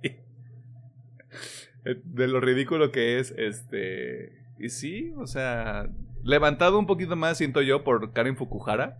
De 2.04 2.28
lo 2.28 2.40
ridículo 2.40 2.92
que 2.92 3.18
es, 3.18 3.34
este, 3.38 4.42
y 4.58 4.68
sí, 4.68 5.14
o 5.16 5.26
sea, 5.26 5.88
levantado 6.22 6.78
un 6.78 6.86
poquito 6.86 7.16
más, 7.16 7.38
siento 7.38 7.62
yo, 7.62 7.82
por 7.82 8.12
Karen 8.12 8.36
Fukuhara. 8.36 8.98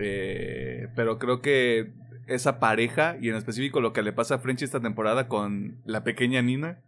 Eh, 0.00 0.88
pero 0.96 1.18
creo 1.18 1.40
que 1.40 1.92
esa 2.26 2.58
pareja 2.58 3.16
y 3.20 3.28
en 3.28 3.36
específico 3.36 3.80
lo 3.80 3.92
que 3.92 4.02
le 4.02 4.12
pasa 4.12 4.36
a 4.36 4.38
Frenchy 4.38 4.64
esta 4.64 4.80
temporada 4.80 5.28
con 5.28 5.76
la 5.84 6.04
pequeña 6.04 6.42
Nina. 6.42 6.80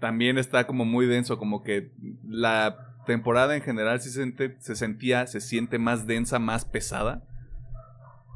También 0.00 0.38
está 0.38 0.66
como 0.66 0.84
muy 0.84 1.06
denso, 1.06 1.38
como 1.38 1.62
que 1.62 1.92
la 2.26 2.94
temporada 3.06 3.54
en 3.54 3.62
general 3.62 4.00
se, 4.00 4.10
siente, 4.10 4.56
se 4.58 4.74
sentía, 4.74 5.26
se 5.26 5.40
siente 5.40 5.78
más 5.78 6.06
densa, 6.06 6.38
más 6.38 6.64
pesada. 6.64 7.22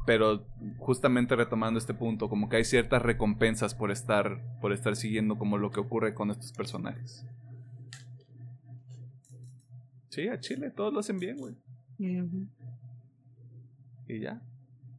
Pero 0.05 0.45
justamente 0.77 1.35
retomando 1.35 1.79
este 1.79 1.95
punto, 1.95 2.29
como 2.29 2.47
que 2.47 2.57
hay 2.57 2.65
ciertas 2.65 3.01
recompensas 3.01 3.73
por 3.73 3.89
estar, 3.89 4.39
por 4.61 4.71
estar 4.71 4.95
siguiendo 4.95 5.37
como 5.37 5.57
lo 5.57 5.71
que 5.71 5.79
ocurre 5.79 6.13
con 6.13 6.29
estos 6.29 6.51
personajes. 6.51 7.25
Sí, 10.09 10.27
a 10.29 10.39
Chile 10.39 10.69
todos 10.69 10.93
lo 10.93 10.99
hacen 10.99 11.19
bien, 11.19 11.37
güey. 11.37 11.55
Y 14.07 14.19
ya. 14.19 14.41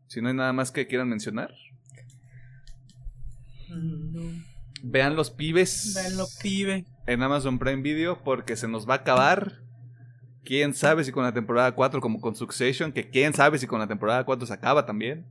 Si 0.09 0.21
no 0.21 0.29
hay 0.29 0.35
nada 0.35 0.53
más 0.53 0.73
que 0.73 0.87
quieran 0.87 1.09
mencionar. 1.09 1.55
Vean 4.83 5.17
los 5.17 5.31
pibes. 5.31 5.95
Vean 5.95 6.17
los 6.17 6.37
pibes. 6.43 6.85
En 7.07 7.23
Amazon 7.23 7.59
Prime 7.59 7.83
Video 7.83 8.23
porque 8.23 8.57
se 8.57 8.69
nos 8.69 8.89
va 8.89 8.95
a 8.95 8.99
acabar. 8.99 9.61
Quién 10.45 10.75
sabe 10.75 11.03
si 11.05 11.11
con 11.13 11.25
la 11.25 11.33
temporada 11.33 11.73
4 11.73 12.01
como 12.01 12.21
con 12.21 12.37
Succession, 12.37 12.93
que 12.93 13.09
quién 13.11 13.33
sabe 13.33 13.59
si 13.59 13.67
con 13.67 13.81
la 13.81 13.89
temporada 13.89 14.25
4 14.25 14.47
se 14.47 14.53
acaba 14.53 14.87
también. 14.87 15.27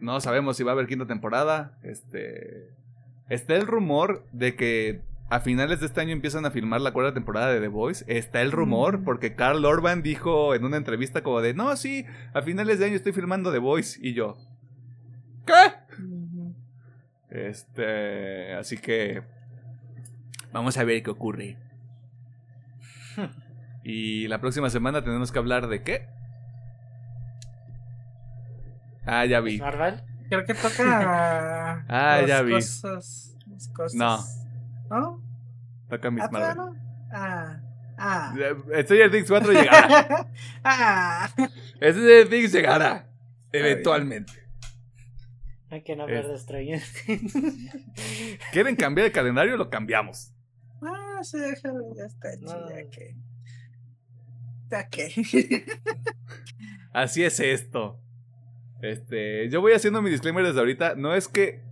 No 0.00 0.20
sabemos 0.20 0.56
si 0.56 0.64
va 0.64 0.72
a 0.72 0.74
haber 0.74 0.88
quinta 0.88 1.06
temporada. 1.06 1.78
Este 1.82 2.74
está 3.28 3.54
el 3.54 3.66
rumor 3.66 4.26
de 4.32 4.56
que 4.56 5.02
a 5.30 5.40
finales 5.40 5.80
de 5.80 5.86
este 5.86 6.00
año 6.00 6.12
empiezan 6.12 6.44
a 6.44 6.50
filmar 6.50 6.80
la 6.80 6.92
cuarta 6.92 7.14
temporada 7.14 7.52
de 7.52 7.60
The 7.60 7.68
Voice. 7.68 8.04
Está 8.08 8.42
el 8.42 8.50
rumor, 8.52 8.98
Mm. 8.98 9.04
porque 9.04 9.34
Carl 9.36 9.64
Orban 9.64 10.02
dijo 10.02 10.54
en 10.54 10.64
una 10.64 10.76
entrevista 10.76 11.22
como 11.22 11.40
de, 11.40 11.54
no, 11.54 11.74
sí, 11.76 12.04
a 12.34 12.42
finales 12.42 12.78
de 12.80 12.86
año 12.86 12.96
estoy 12.96 13.12
filmando 13.12 13.52
The 13.52 13.58
Voice. 13.58 13.98
Y 14.02 14.12
yo, 14.14 14.36
¿qué? 15.46 15.54
Este, 17.32 18.52
así 18.54 18.76
que 18.76 19.22
vamos 20.52 20.76
a 20.76 20.84
ver 20.84 21.02
qué 21.02 21.10
ocurre. 21.10 21.56
Y 23.84 24.28
la 24.28 24.40
próxima 24.40 24.70
semana 24.70 25.02
tenemos 25.02 25.32
que 25.32 25.40
hablar 25.40 25.66
de 25.66 25.82
qué. 25.82 26.06
Ah, 29.04 29.24
ya 29.24 29.40
vi. 29.40 29.58
Marvel. 29.58 30.00
Creo 30.28 30.44
que 30.44 30.54
toca. 30.54 31.84
Ah, 31.88 32.18
las 32.20 32.26
ya 32.28 32.42
vi. 32.42 32.52
Cosas, 32.52 33.36
las 33.50 33.68
cosas. 33.68 33.94
No. 33.94 34.18
¿No? 34.88 35.20
Toca 35.88 36.12
Miss 36.12 36.22
¿Ah, 36.24 36.28
Marvel. 36.30 36.56
no? 36.56 36.76
Ah. 37.12 37.60
Ah. 37.98 38.34
Stranger 38.84 39.10
Things 39.10 39.28
4 39.28 39.52
llegará. 39.52 40.26
ah. 40.62 41.28
Stranger 41.74 42.28
Things 42.28 42.52
llegará. 42.52 43.08
Eventualmente. 43.50 44.32
Hay 45.72 45.82
que 45.82 45.96
no 45.96 46.04
ver 46.06 46.28
de 46.28 46.38
Stranger 46.38 46.82
¿Quieren 48.52 48.76
cambiar 48.76 49.06
el 49.06 49.12
calendario? 49.12 49.56
Lo 49.56 49.70
cambiamos. 49.70 50.30
Ah, 50.82 51.20
sí, 51.22 51.38
déjalo, 51.38 51.96
ya 51.96 52.04
está 52.04 52.34
hecho, 52.34 52.44
No. 52.44 52.68
ya 52.68 52.90
que. 52.90 53.16
Ya 54.70 54.88
que. 54.88 55.64
Así 56.92 57.24
es 57.24 57.40
esto. 57.40 57.98
Este, 58.82 59.48
yo 59.48 59.62
voy 59.62 59.72
haciendo 59.72 60.02
mi 60.02 60.10
disclaimer 60.10 60.44
desde 60.44 60.58
ahorita. 60.58 60.94
No 60.94 61.14
es 61.14 61.26
que. 61.26 61.62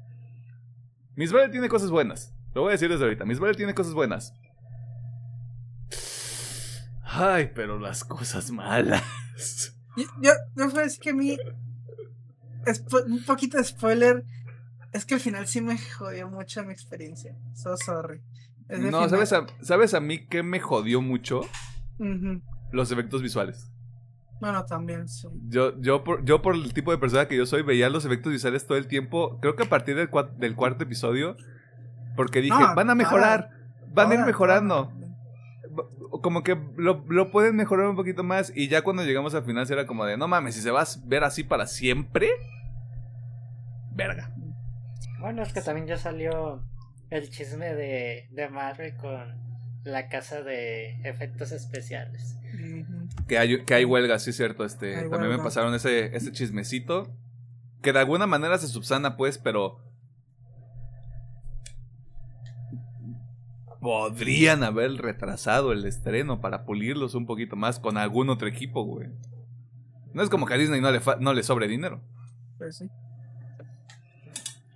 Miss 1.15 1.31
Marvel 1.31 1.51
tiene 1.51 1.69
cosas 1.69 1.91
buenas. 1.91 2.33
Lo 2.55 2.63
voy 2.63 2.71
a 2.71 2.73
decir 2.73 2.89
desde 2.89 3.05
ahorita. 3.05 3.27
Miss 3.27 3.39
Marvel 3.39 3.57
tiene 3.59 3.75
cosas 3.75 3.93
buenas. 3.93 4.33
Ay, 7.05 7.51
pero 7.55 7.79
las 7.79 8.03
cosas 8.05 8.51
malas. 8.51 9.75
yo, 9.95 10.05
yo, 10.23 10.33
yo 10.57 10.69
decir 10.71 11.01
que 11.03 11.11
a 11.11 11.15
mí. 11.15 11.37
Un 13.07 13.25
poquito 13.25 13.59
de 13.59 13.65
spoiler. 13.65 14.25
Es 14.93 15.05
que 15.05 15.15
al 15.15 15.21
final 15.21 15.47
sí 15.47 15.61
me 15.61 15.79
jodió 15.79 16.29
mucho 16.29 16.65
mi 16.65 16.73
experiencia. 16.73 17.35
So 17.55 17.77
sorry. 17.77 18.21
No, 18.69 18.77
final- 19.05 19.11
¿sabes 19.11 19.33
a, 19.33 19.47
¿sabes 19.63 19.95
a 19.95 20.01
mí 20.01 20.27
qué 20.27 20.43
me 20.43 20.61
jodió 20.61 21.01
mucho? 21.01 21.43
Los 22.73 22.91
efectos 22.93 23.23
visuales. 23.23 23.71
Bueno, 24.41 24.65
también 24.65 25.07
sí. 25.09 25.29
Yo, 25.49 25.79
yo, 25.81 26.03
por, 26.03 26.25
yo, 26.25 26.41
por 26.41 26.55
el 26.55 26.73
tipo 26.73 26.91
de 26.93 26.99
persona 26.99 27.29
que 27.29 27.37
yo 27.37 27.45
soy, 27.47 27.63
veía 27.63 27.91
los 27.91 28.05
efectos 28.07 28.33
visuales 28.33 28.67
todo 28.67 28.79
el 28.79 28.87
tiempo. 28.87 29.39
Creo 29.41 29.55
que 29.55 29.65
a 29.65 29.69
partir 29.69 29.97
del, 29.97 30.11
cua- 30.11 30.35
del 30.37 30.55
cuarto 30.57 30.85
episodio. 30.85 31.37
Porque 32.17 32.41
dije, 32.41 32.59
No, 32.59 32.75
van 32.75 32.89
a 32.91 32.95
mejorar. 32.95 33.51
Van 33.93 34.11
a 34.11 34.15
ir 34.15 34.21
mejorando. 34.21 34.93
Como 36.11 36.43
que 36.43 36.59
lo, 36.77 37.05
lo 37.09 37.31
pueden 37.31 37.57
mejorar 37.57 37.87
un 37.87 37.97
poquito 37.97 38.23
más. 38.23 38.53
Y 38.55 38.69
ya 38.69 38.83
cuando 38.83 39.05
llegamos 39.05 39.35
al 39.35 39.45
final, 39.45 39.71
era 39.71 39.87
como 39.87 40.05
de, 40.05 40.17
no 40.17 40.29
mames, 40.29 40.55
si 40.55 40.61
se 40.61 40.71
va 40.71 40.83
a 40.83 40.87
ver 41.05 41.25
así 41.25 41.45
para 41.45 41.67
siempre. 41.67 42.31
Verga. 43.93 44.35
Bueno, 45.21 45.43
es 45.43 45.53
que 45.53 45.61
también 45.61 45.87
ya 45.87 45.97
salió 45.97 46.65
el 47.11 47.29
chisme 47.29 47.75
de, 47.75 48.29
de 48.31 48.49
Marvel 48.49 48.97
con 48.97 49.41
la 49.85 50.09
casa 50.09 50.43
de 50.43 51.01
efectos 51.09 51.53
especiales. 51.53 52.37
Que 53.27 53.39
hay, 53.39 53.65
que 53.65 53.75
hay 53.75 53.85
huelga, 53.85 54.19
sí 54.19 54.31
es 54.31 54.37
cierto. 54.37 54.65
Este, 54.65 54.97
Hay 54.97 55.11
también 55.11 55.37
me 55.37 55.43
pasaron 55.43 55.75
ese, 55.75 56.17
ese 56.17 56.33
chismecito. 56.33 57.15
Que 57.83 57.93
de 57.93 58.01
alguna 58.01 58.27
manera 58.27 58.59
se 58.59 58.69
subsana, 58.69 59.17
pues, 59.17 59.39
pero. 59.39 59.79
Podrían 63.81 64.63
haber 64.63 64.93
retrasado 64.93 65.73
el 65.73 65.85
estreno 65.87 66.41
para 66.41 66.65
pulirlos 66.65 67.15
un 67.15 67.27
poquito 67.27 67.57
más 67.57 67.81
con 67.81 67.97
algún 67.97 68.29
otro 68.29 68.47
equipo, 68.47 68.85
güey. 68.85 69.09
No 70.13 70.23
es 70.23 70.29
como 70.29 70.45
que 70.47 70.55
a 70.55 70.59
Disney 70.59 70.81
no 70.81 70.91
le, 70.91 71.01
fa- 71.01 71.17
no 71.21 71.33
le 71.33 71.43
sobre 71.43 71.67
dinero. 71.69 72.03
Pues 72.59 72.77
sí. 72.79 72.89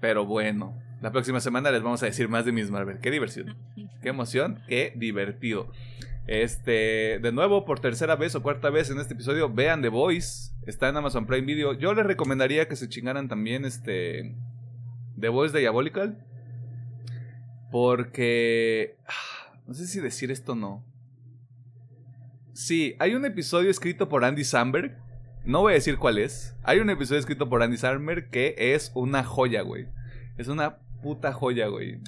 Pero 0.01 0.24
bueno, 0.26 0.78
la 1.01 1.12
próxima 1.12 1.40
semana 1.40 1.70
les 1.70 1.82
vamos 1.82 2.02
a 2.02 2.06
decir 2.06 2.28
más 2.28 2.44
de 2.44 2.52
Miss 2.52 2.70
Marvel. 2.70 2.98
Qué 3.01 3.10
diversión, 3.10 3.56
qué 4.02 4.09
emoción, 4.10 4.60
qué 4.68 4.93
divertido. 4.97 5.70
Este, 6.26 7.18
de 7.20 7.32
nuevo, 7.32 7.64
por 7.66 7.81
tercera 7.81 8.16
vez 8.16 8.35
o 8.35 8.43
cuarta 8.43 8.70
vez 8.70 8.90
en 8.90 8.98
este 8.98 9.12
episodio, 9.14 9.52
vean 9.52 9.82
The 9.82 9.89
Voice. 9.90 10.55
Está 10.66 10.89
en 10.89 10.97
Amazon 10.97 11.26
Prime 11.26 11.47
Video. 11.47 11.74
Yo 11.74 11.93
les 11.93 12.06
recomendaría 12.06 12.68
que 12.68 12.76
se 12.76 12.89
chingaran 12.89 13.28
también 13.28 13.66
este 13.66 14.35
The 15.20 15.28
Voice 15.28 15.59
Diabolical. 15.59 16.24
Porque. 17.75 18.95
No 19.67 19.73
sé 19.73 19.87
si 19.87 19.99
decir 19.99 20.31
esto 20.31 20.53
o 20.53 20.55
no. 20.55 20.85
Sí, 22.53 22.95
hay 22.99 23.15
un 23.15 23.25
episodio 23.25 23.71
escrito 23.71 24.11
por 24.11 24.25
Andy 24.25 24.45
Samberg. 24.45 24.95
No 25.47 25.63
voy 25.63 25.73
a 25.73 25.75
decir 25.77 25.97
cuál 25.97 26.19
es. 26.19 26.55
Hay 26.63 26.81
un 26.81 26.91
episodio 26.91 27.19
escrito 27.19 27.49
por 27.49 27.63
Andy 27.63 27.79
Samberg 27.79 28.29
que 28.29 28.55
es 28.59 28.93
una 28.95 29.25
joya, 29.25 29.63
güey. 29.63 29.89
Es 30.37 30.49
una 30.49 30.77
puta 31.03 31.33
joya, 31.33 31.69
güey. 31.69 31.99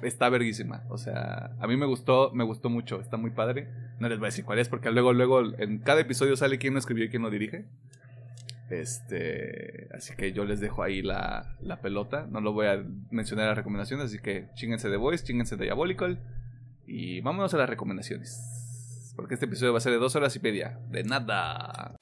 Está 0.00 0.28
verguísima. 0.28 0.84
O 0.88 0.96
sea, 0.96 1.56
a 1.58 1.66
mí 1.66 1.76
me 1.76 1.86
gustó, 1.86 2.30
me 2.32 2.44
gustó 2.44 2.70
mucho. 2.70 3.00
Está 3.00 3.16
muy 3.16 3.32
padre. 3.32 3.68
No 3.98 4.08
les 4.08 4.18
voy 4.18 4.26
a 4.26 4.30
decir 4.30 4.44
cuál 4.44 4.60
es 4.60 4.68
porque 4.68 4.92
luego, 4.92 5.12
luego 5.12 5.42
en 5.58 5.78
cada 5.80 6.00
episodio 6.00 6.36
sale 6.36 6.58
quién 6.58 6.72
lo 6.72 6.78
escribió 6.78 7.04
y 7.04 7.08
quién 7.10 7.22
lo 7.22 7.30
dirige. 7.30 7.66
Este, 8.70 9.88
así 9.94 10.14
que 10.16 10.32
yo 10.32 10.44
les 10.44 10.60
dejo 10.60 10.82
ahí 10.82 11.02
la, 11.02 11.56
la 11.60 11.80
pelota. 11.80 12.26
No 12.30 12.40
lo 12.40 12.52
voy 12.52 12.66
a 12.66 12.82
mencionar 13.10 13.44
en 13.44 13.48
las 13.50 13.58
recomendaciones, 13.58 14.06
así 14.06 14.18
que 14.18 14.48
chinguense 14.54 14.88
de 14.88 14.96
Voice, 14.96 15.24
chinguense 15.24 15.56
de 15.56 15.64
Diabolical. 15.64 16.18
Y 16.86 17.20
vámonos 17.20 17.52
a 17.54 17.58
las 17.58 17.68
recomendaciones. 17.68 19.12
Porque 19.16 19.34
este 19.34 19.46
episodio 19.46 19.72
va 19.72 19.78
a 19.78 19.82
ser 19.82 19.92
de 19.92 19.98
dos 19.98 20.16
horas 20.16 20.34
y 20.36 20.40
media. 20.40 20.78
De 20.90 21.04
nada. 21.04 21.96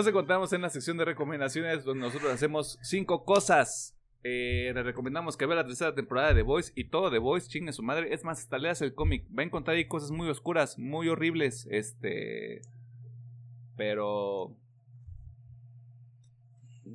Nos 0.00 0.06
encontramos 0.06 0.50
en 0.54 0.62
la 0.62 0.70
sección 0.70 0.96
de 0.96 1.04
recomendaciones 1.04 1.84
donde 1.84 2.06
nosotros 2.06 2.32
hacemos 2.32 2.78
cinco 2.80 3.26
cosas. 3.26 3.94
Eh, 4.24 4.72
le 4.74 4.82
recomendamos 4.82 5.36
que 5.36 5.44
vea 5.44 5.56
la 5.56 5.66
tercera 5.66 5.94
temporada 5.94 6.28
de 6.28 6.36
The 6.36 6.42
Voice 6.42 6.72
y 6.74 6.84
todo 6.84 7.10
The 7.10 7.18
Voice, 7.18 7.50
chingue 7.50 7.74
su 7.74 7.82
madre. 7.82 8.14
Es 8.14 8.24
más, 8.24 8.38
hasta 8.38 8.56
leas 8.56 8.80
el 8.80 8.94
cómic. 8.94 9.26
Va 9.38 9.42
a 9.42 9.44
encontrar 9.44 9.76
ahí 9.76 9.86
cosas 9.86 10.10
muy 10.10 10.30
oscuras, 10.30 10.78
muy 10.78 11.10
horribles. 11.10 11.68
Este. 11.70 12.62
Pero. 13.76 14.56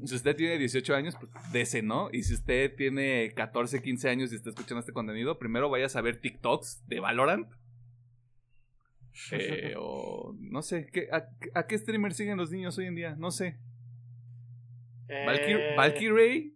Si 0.06 0.15
usted 0.15 0.36
tiene 0.36 0.57
18 0.57 0.95
años, 0.95 1.15
pues 1.15 1.32
dese, 1.52 1.84
¿no? 1.84 2.10
Y 2.11 2.23
si 2.23 2.34
usted 2.34 2.76
tiene 2.76 3.34
14, 3.36 3.84
15 3.84 4.10
años 4.10 4.34
y 4.34 4.36
está 4.36 4.49
escuchando 4.49 4.80
este 4.80 4.94
contenido, 4.94 5.38
primero 5.38 5.69
vaya 5.69 5.86
a 5.94 6.02
ver 6.02 6.19
TikToks 6.19 6.88
de 6.88 7.02
Valorant. 7.02 7.48
Eh, 9.32 9.74
o 9.78 10.36
no 10.40 10.62
sé, 10.62 10.88
¿qué, 10.92 11.08
a, 11.12 11.68
qué 11.68 11.78
streamer 11.78 12.14
siguen 12.14 12.38
los 12.38 12.52
niños 12.52 12.78
hoy 12.78 12.86
en 12.86 12.96
día? 12.96 13.16
No 13.18 13.32
sé. 13.32 13.60
Eh... 15.08 15.76
¿Valkyrie? 15.78 16.56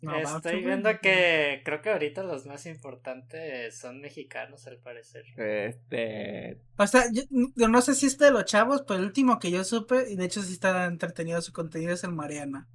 Estoy 0.00 0.64
viendo 0.64 0.90
que 1.00 1.60
creo 1.64 1.82
que 1.82 1.90
ahorita 1.90 2.22
los 2.22 2.46
más 2.46 2.66
importantes 2.66 3.76
son 3.76 4.00
mexicanos, 4.00 4.66
al 4.68 4.78
parecer. 4.78 5.24
Este. 5.36 6.60
O 6.76 6.86
sea, 6.86 7.04
yo, 7.10 7.68
no 7.68 7.82
sé 7.82 7.94
si 7.94 8.06
es 8.06 8.16
de 8.16 8.30
los 8.30 8.44
chavos, 8.44 8.84
pero 8.86 9.00
el 9.00 9.06
último 9.06 9.40
que 9.40 9.50
yo 9.50 9.64
supe, 9.64 10.10
y 10.10 10.16
de 10.16 10.26
hecho 10.26 10.42
sí 10.42 10.52
está 10.52 10.84
entretenido 10.86 11.42
su 11.42 11.52
contenido, 11.52 11.92
es 11.92 12.04
el 12.04 12.12
Mariana. 12.12 12.68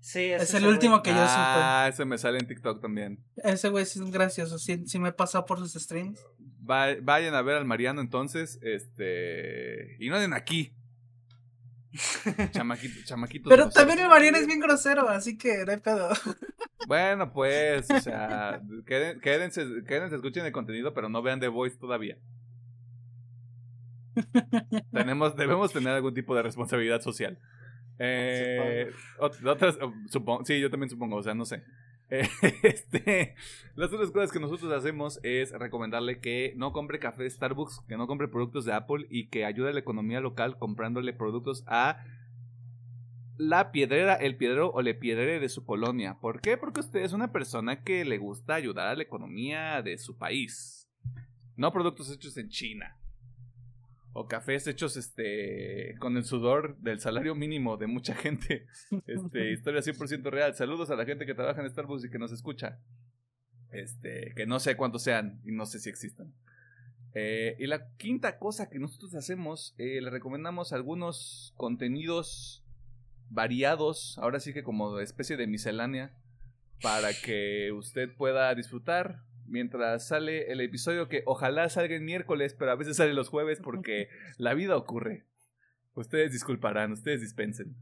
Sí, 0.00 0.20
es 0.20 0.52
el 0.54 0.66
último 0.66 1.02
que 1.02 1.10
yo 1.10 1.16
supe. 1.16 1.28
Ah, 1.28 1.86
ese 1.88 2.04
me 2.04 2.18
sale 2.18 2.38
en 2.38 2.46
TikTok 2.46 2.82
también. 2.82 3.24
Ese 3.36 3.70
güey 3.70 3.86
sí 3.86 3.98
es 3.98 4.10
gracioso, 4.10 4.58
sí, 4.58 4.98
me 4.98 5.08
he 5.08 5.12
pasado 5.12 5.46
por 5.46 5.58
sus 5.58 5.72
streams. 5.72 6.22
Vayan 6.68 7.34
a 7.34 7.42
ver 7.42 7.56
al 7.56 7.64
Mariano 7.64 8.00
entonces, 8.00 8.58
este. 8.62 9.96
Y 9.98 10.08
no 10.10 10.20
den 10.20 10.34
aquí. 10.34 10.72
Chamaquito, 12.52 13.00
chamaquito. 13.04 13.48
Pero 13.48 13.70
también 13.70 13.98
el 13.98 14.08
Mariano 14.08 14.36
es 14.36 14.46
bien 14.46 14.60
grosero, 14.60 15.08
así 15.08 15.38
que 15.38 15.64
no 15.64 15.72
hay 15.72 15.78
pedo. 15.78 16.10
Bueno, 16.86 17.32
pues, 17.32 17.90
o 17.90 18.00
sea, 18.00 18.60
quédense, 18.86 19.82
quédense, 19.86 20.16
escuchen 20.16 20.44
el 20.44 20.52
contenido, 20.52 20.92
pero 20.94 21.08
no 21.08 21.22
vean 21.22 21.40
The 21.40 21.48
Voice 21.48 21.76
todavía. 21.78 22.18
Tenemos, 24.92 25.36
debemos 25.36 25.72
tener 25.72 25.94
algún 25.94 26.14
tipo 26.14 26.34
de 26.36 26.42
responsabilidad 26.42 27.00
social. 27.00 27.38
Eh, 27.98 28.90
otras, 29.18 29.78
supongo, 30.08 30.44
sí, 30.44 30.60
yo 30.60 30.70
también 30.70 30.90
supongo, 30.90 31.16
o 31.16 31.22
sea, 31.22 31.34
no 31.34 31.44
sé. 31.44 31.64
este, 32.62 33.34
las 33.74 33.92
otras 33.92 34.10
cosas 34.10 34.32
que 34.32 34.40
nosotros 34.40 34.72
hacemos 34.72 35.20
es 35.22 35.52
recomendarle 35.52 36.20
que 36.20 36.54
no 36.56 36.72
compre 36.72 36.98
café 36.98 37.22
de 37.22 37.30
Starbucks, 37.30 37.82
que 37.86 37.96
no 37.96 38.06
compre 38.06 38.28
productos 38.28 38.64
de 38.64 38.72
Apple 38.72 39.06
y 39.10 39.26
que 39.26 39.44
ayude 39.44 39.70
a 39.70 39.72
la 39.72 39.80
economía 39.80 40.20
local 40.20 40.58
comprándole 40.58 41.12
productos 41.12 41.64
a 41.66 42.02
la 43.36 43.70
piedrera, 43.70 44.14
el 44.14 44.36
piedrero 44.36 44.70
o 44.72 44.82
le 44.82 44.94
piedrere 44.94 45.38
de 45.38 45.48
su 45.48 45.64
colonia. 45.64 46.18
¿Por 46.20 46.40
qué? 46.40 46.56
Porque 46.56 46.80
usted 46.80 47.00
es 47.00 47.12
una 47.12 47.30
persona 47.30 47.82
que 47.84 48.04
le 48.04 48.18
gusta 48.18 48.54
ayudar 48.54 48.88
a 48.88 48.96
la 48.96 49.02
economía 49.02 49.82
de 49.82 49.96
su 49.98 50.16
país. 50.16 50.88
No 51.56 51.72
productos 51.72 52.10
hechos 52.10 52.36
en 52.36 52.48
China. 52.48 52.97
O 54.20 54.26
cafés 54.26 54.66
hechos 54.66 54.96
este 54.96 55.94
con 56.00 56.16
el 56.16 56.24
sudor 56.24 56.76
del 56.78 56.98
salario 56.98 57.36
mínimo 57.36 57.76
de 57.76 57.86
mucha 57.86 58.16
gente. 58.16 58.66
Este, 59.06 59.52
historia 59.52 59.80
100% 59.80 60.28
real. 60.28 60.56
Saludos 60.56 60.90
a 60.90 60.96
la 60.96 61.04
gente 61.04 61.24
que 61.24 61.34
trabaja 61.34 61.60
en 61.60 61.70
Starbucks 61.70 62.06
y 62.06 62.10
que 62.10 62.18
nos 62.18 62.32
escucha. 62.32 62.80
Este, 63.70 64.32
que 64.34 64.44
no 64.44 64.58
sé 64.58 64.76
cuántos 64.76 65.04
sean 65.04 65.40
y 65.44 65.52
no 65.52 65.66
sé 65.66 65.78
si 65.78 65.88
existan. 65.88 66.34
Eh, 67.14 67.54
y 67.60 67.68
la 67.68 67.94
quinta 67.94 68.40
cosa 68.40 68.68
que 68.68 68.80
nosotros 68.80 69.14
hacemos, 69.14 69.76
eh, 69.78 70.00
le 70.00 70.10
recomendamos 70.10 70.72
algunos 70.72 71.54
contenidos 71.56 72.64
variados, 73.30 74.18
ahora 74.18 74.40
sí 74.40 74.52
que 74.52 74.64
como 74.64 74.98
especie 74.98 75.36
de 75.36 75.46
miscelánea, 75.46 76.12
para 76.82 77.12
que 77.12 77.70
usted 77.70 78.12
pueda 78.16 78.52
disfrutar 78.56 79.22
mientras 79.48 80.06
sale 80.06 80.52
el 80.52 80.60
episodio 80.60 81.08
que 81.08 81.22
ojalá 81.26 81.68
salga 81.68 81.94
el 81.94 82.02
miércoles, 82.02 82.54
pero 82.58 82.70
a 82.70 82.76
veces 82.76 82.96
sale 82.96 83.14
los 83.14 83.28
jueves 83.28 83.60
porque 83.62 84.08
la 84.38 84.54
vida 84.54 84.76
ocurre. 84.76 85.26
Ustedes 85.94 86.32
disculparán, 86.32 86.92
ustedes 86.92 87.20
dispensen. 87.20 87.76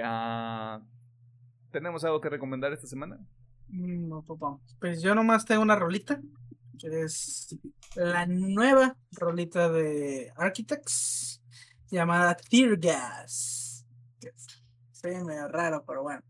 Ah, 0.00 0.82
¿Tenemos 1.70 2.04
algo 2.04 2.20
que 2.20 2.30
recomendar 2.30 2.72
esta 2.72 2.86
semana? 2.86 3.18
No, 3.68 4.22
papá. 4.22 4.58
Pues 4.80 5.02
yo 5.02 5.14
nomás 5.14 5.44
tengo 5.44 5.62
una 5.62 5.76
rolita, 5.76 6.20
que 6.78 7.02
es 7.02 7.56
la 7.94 8.26
nueva 8.26 8.96
rolita 9.12 9.68
de 9.70 10.32
Architects, 10.36 11.42
llamada 11.90 12.36
Tear 12.36 12.76
Gas 12.76 13.64
medio 15.24 15.48
raro, 15.48 15.84
pero 15.86 16.02
bueno. 16.02 16.22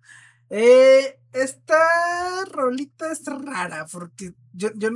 Eh, 0.51 1.19
esta 1.33 2.45
rolita 2.51 3.11
es 3.11 3.25
rara 3.27 3.87
porque 3.91 4.35
yo, 4.53 4.69
yo, 4.77 4.91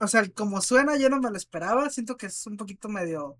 o 0.00 0.08
sea, 0.08 0.26
como 0.30 0.60
suena, 0.60 0.96
yo 0.96 1.10
no 1.10 1.20
me 1.20 1.30
lo 1.30 1.36
esperaba. 1.36 1.90
Siento 1.90 2.16
que 2.16 2.26
es 2.26 2.46
un 2.46 2.56
poquito 2.56 2.88
medio 2.88 3.36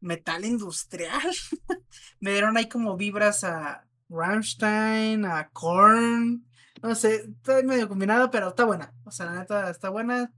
metal 0.00 0.44
industrial. 0.44 1.34
me 2.20 2.32
dieron 2.32 2.56
ahí 2.56 2.68
como 2.68 2.96
vibras 2.96 3.44
a 3.44 3.86
Rammstein, 4.08 5.24
a 5.24 5.48
Korn. 5.50 6.44
No 6.82 6.94
sé, 6.94 7.26
está 7.26 7.62
medio 7.62 7.88
combinado, 7.88 8.30
pero 8.30 8.48
está 8.48 8.64
buena. 8.64 8.94
O 9.04 9.10
sea, 9.10 9.26
la 9.26 9.38
neta 9.40 9.70
está 9.70 9.90
buena. 9.90 10.32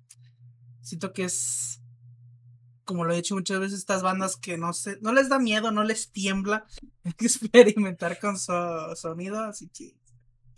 Siento 0.80 1.12
que 1.12 1.24
es 1.24 1.80
como 2.90 3.04
lo 3.04 3.12
he 3.12 3.16
dicho 3.16 3.36
muchas 3.36 3.60
veces, 3.60 3.78
estas 3.78 4.02
bandas 4.02 4.36
que 4.36 4.58
no 4.58 4.72
sé, 4.72 4.98
no 5.00 5.12
les 5.12 5.28
da 5.28 5.38
miedo, 5.38 5.70
no 5.70 5.84
les 5.84 6.10
tiembla 6.10 6.66
experimentar 7.20 8.18
con 8.18 8.36
su 8.36 8.52
sonido, 8.96 9.38
así 9.44 9.68
que 9.68 9.94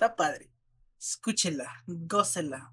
está 0.02 0.16
padre. 0.16 0.50
Escúchela, 0.98 1.84
gócela. 1.86 2.72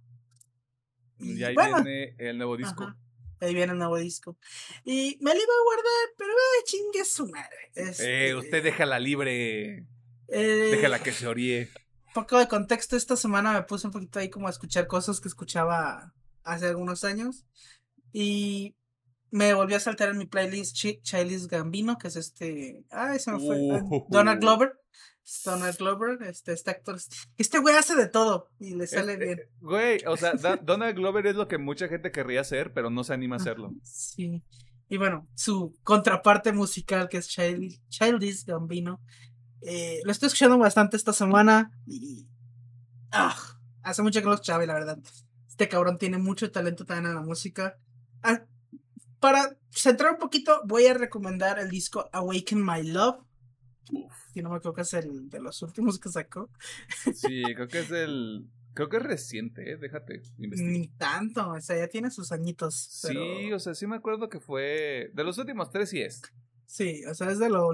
Y, 1.20 1.44
ahí 1.44 1.56
viene 1.56 2.16
el 2.18 2.38
nuevo 2.38 2.58
disco. 2.58 2.96
ahí 3.40 3.54
viene 3.54 3.74
el 3.74 3.80
nuevo 3.80 3.98
disco. 3.98 4.38
Y 4.84 5.18
me 5.22 5.34
lo 5.34 5.38
iba 5.38 5.54
a 5.54 5.64
guardar, 5.64 6.16
pero 6.18 6.32
eh, 6.32 6.64
chingue 6.66 7.06
su 7.06 7.28
madre. 7.28 7.72
eh, 7.76 7.90
este, 7.90 8.36
usted 8.36 8.64
déjala 8.64 9.00
libre. 9.00 9.86
Eh, 10.28 10.70
déjala 10.72 11.04
que 11.04 11.12
se 11.12 11.28
oríe. 11.28 11.70
Poco 12.14 12.40
de 12.40 12.48
contexto, 12.48 12.96
esta 12.96 13.16
semana 13.16 13.54
me 13.54 13.64
puse 13.64 13.86
un 13.86 13.94
poquito 13.94 14.20
ahí 14.20 14.30
como 14.30 14.48
a 14.48 14.52
escuchar 14.52 14.88
cosas 14.88 15.20
que 15.20 15.28
escuchaba 15.28 16.14
hace 16.44 16.68
algunos 16.68 17.04
años. 17.04 17.46
Y 18.12 18.76
me 19.30 19.54
volvió 19.54 19.78
a 19.78 19.80
saltar 19.80 20.10
en 20.10 20.18
mi 20.18 20.26
playlist 20.26 20.76
Ch 20.76 21.48
Gambino, 21.48 21.98
que 21.98 22.08
es 22.08 22.16
este. 22.16 22.84
Ay, 22.90 23.20
se 23.20 23.32
me 23.32 23.40
fue. 23.40 23.58
Uh. 23.58 24.08
Donald 24.10 24.42
Glover. 24.42 24.80
Donald 25.46 25.78
Glover, 25.78 26.22
este, 26.24 26.54
este 26.54 26.72
actor. 26.72 26.98
Este 27.38 27.60
güey 27.60 27.76
hace 27.76 27.96
de 27.96 28.08
todo 28.08 28.50
y 28.60 28.76
le 28.76 28.88
sale 28.88 29.14
este, 29.14 29.26
bien. 29.26 29.40
Güey, 29.62 30.02
o 30.08 30.18
sea, 30.18 30.34
Donald 30.64 30.96
Glover 30.96 31.28
es 31.28 31.36
lo 31.36 31.48
que 31.48 31.58
mucha 31.58 31.88
gente 31.88 32.12
querría 32.12 32.42
hacer, 32.42 32.74
pero 32.74 32.90
no 32.90 33.04
se 33.04 33.14
anima 33.14 33.36
a 33.36 33.40
hacerlo. 33.40 33.72
Sí. 33.84 34.44
Y 34.90 34.98
bueno, 34.98 35.28
su 35.36 35.76
contraparte 35.84 36.52
musical, 36.52 37.10
que 37.10 37.18
es 37.18 37.28
Childish 37.28 38.46
Gambino. 38.46 39.00
Eh, 39.62 40.00
lo 40.04 40.12
estoy 40.12 40.28
escuchando 40.28 40.58
bastante 40.58 40.98
esta 40.98 41.14
semana 41.14 41.72
y. 41.86 42.28
Ah, 43.12 43.36
hace 43.84 44.02
mucho 44.02 44.20
que 44.20 44.28
lo 44.28 44.34
escuchaba, 44.34 44.66
la 44.66 44.74
verdad. 44.74 45.00
Este 45.48 45.68
cabrón 45.68 45.98
tiene 45.98 46.18
mucho 46.18 46.52
talento 46.52 46.86
también 46.86 47.12
en 47.12 47.16
la 47.16 47.22
música. 47.22 47.78
Ah, 48.24 48.44
para 49.20 49.58
centrar 49.70 50.14
un 50.14 50.18
poquito, 50.18 50.62
voy 50.66 50.88
a 50.88 50.94
recomendar 50.94 51.60
el 51.60 51.70
disco 51.70 52.10
Awaken 52.12 52.66
My 52.66 52.84
Love. 52.84 53.18
No 54.42 54.50
me 54.50 54.60
creo 54.60 54.74
que 54.74 54.82
es 54.82 54.94
el 54.94 55.30
de 55.30 55.40
los 55.40 55.62
últimos 55.62 56.00
que 56.00 56.10
sacó. 56.10 56.50
Sí, 57.14 57.44
creo 57.56 57.68
que 57.68 57.80
es 57.80 57.92
el. 57.92 58.50
Creo 58.74 58.88
que 58.88 58.98
es 58.98 59.04
reciente, 59.04 59.72
¿eh? 59.72 59.78
déjate. 59.78 60.22
Ni 60.38 60.88
tanto, 60.90 61.50
o 61.52 61.62
sea, 61.62 61.78
ya 61.78 61.88
tiene 61.88 62.12
sus 62.12 62.32
añitos. 62.32 62.76
Sí, 62.76 63.52
o 63.52 63.60
sea, 63.60 63.74
sí 63.74 63.88
me 63.88 63.96
acuerdo 63.96 64.30
que 64.30 64.40
fue. 64.40 65.12
De 65.14 65.24
los 65.24 65.38
últimos 65.38 65.70
tres, 65.72 65.90
sí 65.90 66.02
es. 66.02 66.22
Sí, 66.66 67.04
o 67.06 67.14
sea, 67.14 67.32
es 67.32 67.40
de 67.40 67.50
lo, 67.50 67.68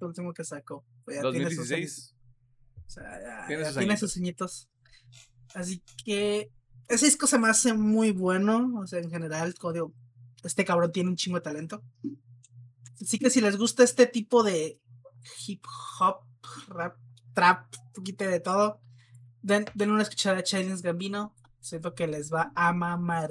último 0.00 0.32
que 0.32 0.44
sacó. 0.44 0.86
2016. 1.06 2.14
o 2.86 2.90
sea, 2.90 3.20
ya 3.20 3.46
tiene, 3.74 3.96
sus, 3.96 4.16
añitos. 4.16 4.70
Así 5.54 5.82
que 6.04 6.50
ese 6.88 7.06
disco 7.06 7.26
se 7.26 7.38
me 7.38 7.48
hace 7.48 7.74
muy 7.74 8.12
bueno, 8.12 8.72
o 8.80 8.86
sea, 8.86 9.00
en 9.00 9.10
general, 9.10 9.54
código 9.54 9.92
este 10.44 10.64
cabrón 10.64 10.92
tiene 10.92 11.10
un 11.10 11.16
chingo 11.16 11.38
de 11.38 11.42
talento. 11.42 11.82
Así 13.00 13.18
que 13.18 13.30
si 13.30 13.40
les 13.40 13.56
gusta 13.56 13.82
este 13.82 14.06
tipo 14.06 14.42
de 14.42 14.80
hip 15.46 15.64
hop, 15.98 16.24
rap, 16.68 16.96
trap, 17.34 17.74
un 17.88 17.92
poquito 17.92 18.24
de 18.24 18.40
todo, 18.40 18.80
den, 19.42 19.66
una 19.90 20.02
escuchada 20.02 20.38
a 20.38 20.42
Childish 20.42 20.82
Gambino. 20.82 21.34
Siento 21.60 21.94
que 21.94 22.06
les 22.06 22.32
va 22.32 22.52
a 22.56 22.72
mamar. 22.72 23.30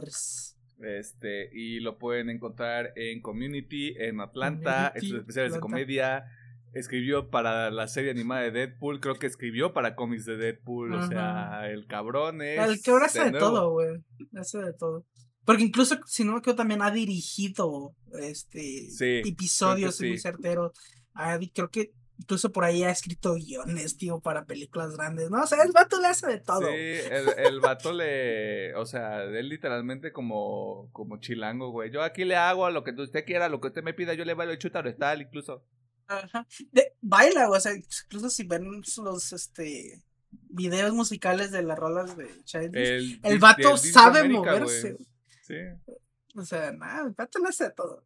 Este, 0.80 1.50
y 1.54 1.80
lo 1.80 1.98
pueden 1.98 2.30
encontrar 2.30 2.94
en 2.96 3.22
Community, 3.22 3.94
en 3.98 4.22
Atlanta, 4.22 4.94
estos 4.96 5.20
especiales 5.20 5.54
de 5.54 5.60
comedia. 5.60 6.26
Escribió 6.74 7.30
para 7.30 7.70
la 7.70 7.90
serie 7.90 8.12
animada 8.12 8.44
de 8.44 8.52
Deadpool, 8.52 9.02
creo 9.02 9.16
que 9.16 9.28
escribió 9.28 9.74
para 9.74 9.96
cómics 9.96 10.26
de 10.26 10.38
Deadpool, 10.38 10.94
o 10.94 11.06
sea, 11.06 11.70
el 11.70 11.86
cabrón 11.86 12.42
es... 12.42 12.58
El 12.60 12.82
que 12.82 12.92
ahora 12.92 13.08
hace 13.08 13.26
de, 13.26 13.38
todo, 13.38 13.72
güey, 13.72 14.02
hace 14.40 14.60
de 14.60 14.72
todo. 14.72 15.06
Porque 15.44 15.64
incluso, 15.64 16.00
si 16.06 16.24
no 16.24 16.32
me 16.32 16.40
equivoco, 16.40 16.56
también 16.56 16.82
ha 16.82 16.92
dirigido 16.92 17.94
este 18.22 18.88
episodios 19.28 20.00
muy 20.00 20.18
certeros. 20.18 20.72
Creo 21.54 21.70
que 21.70 21.94
incluso 22.22 22.52
por 22.52 22.64
ahí 22.64 22.84
ha 22.84 22.92
escrito 22.92 23.34
guiones, 23.34 23.98
tío, 23.98 24.20
para 24.20 24.46
películas 24.46 24.96
grandes, 24.96 25.30
¿no? 25.32 25.42
O 25.42 25.48
sea, 25.48 25.64
el 25.64 25.72
vato 25.72 26.00
le 26.00 26.08
hace 26.08 26.28
de 26.28 26.40
todo. 26.40 26.62
Sí, 26.62 26.76
el, 26.76 27.30
el 27.38 27.60
vato 27.60 27.92
le, 27.92 28.76
o 28.76 28.86
sea, 28.86 29.24
él 29.24 29.50
literalmente 29.50 30.12
como, 30.12 30.90
como 30.92 31.18
chilango, 31.18 31.72
güey. 31.72 31.92
Yo 31.92 32.04
aquí 32.04 32.24
le 32.24 32.36
hago 32.36 32.66
a 32.66 32.72
lo 32.72 32.84
que 32.84 32.92
usted 32.92 33.26
quiera, 33.26 33.50
lo 33.50 33.60
que 33.60 33.70
usted 33.70 33.84
me 33.84 33.94
pida, 33.94 34.14
yo 34.14 34.24
le 34.24 34.36
bailo 34.36 34.56
chuta 34.56 34.84
tal, 34.98 35.22
incluso. 35.24 35.66
Ajá. 36.08 36.46
De, 36.72 36.94
baila, 37.02 37.50
o 37.50 37.60
sea, 37.60 37.74
incluso 37.74 38.30
si 38.30 38.44
ven 38.44 38.66
los, 39.04 39.34
este, 39.34 40.04
videos 40.30 40.94
musicales 40.94 41.52
de 41.52 41.64
las 41.64 41.80
rolas 41.80 42.16
de 42.18 42.28
Childish, 42.44 42.88
el, 42.88 43.20
el 43.24 43.40
vato 43.40 43.78
sabe 43.78 44.30
moverse. 44.30 44.98
O 46.36 46.44
sea, 46.44 46.72
nada, 46.72 47.08
el 47.08 47.14
pato 47.14 47.40
no 47.40 47.50
hace 47.50 47.70
todo. 47.72 48.04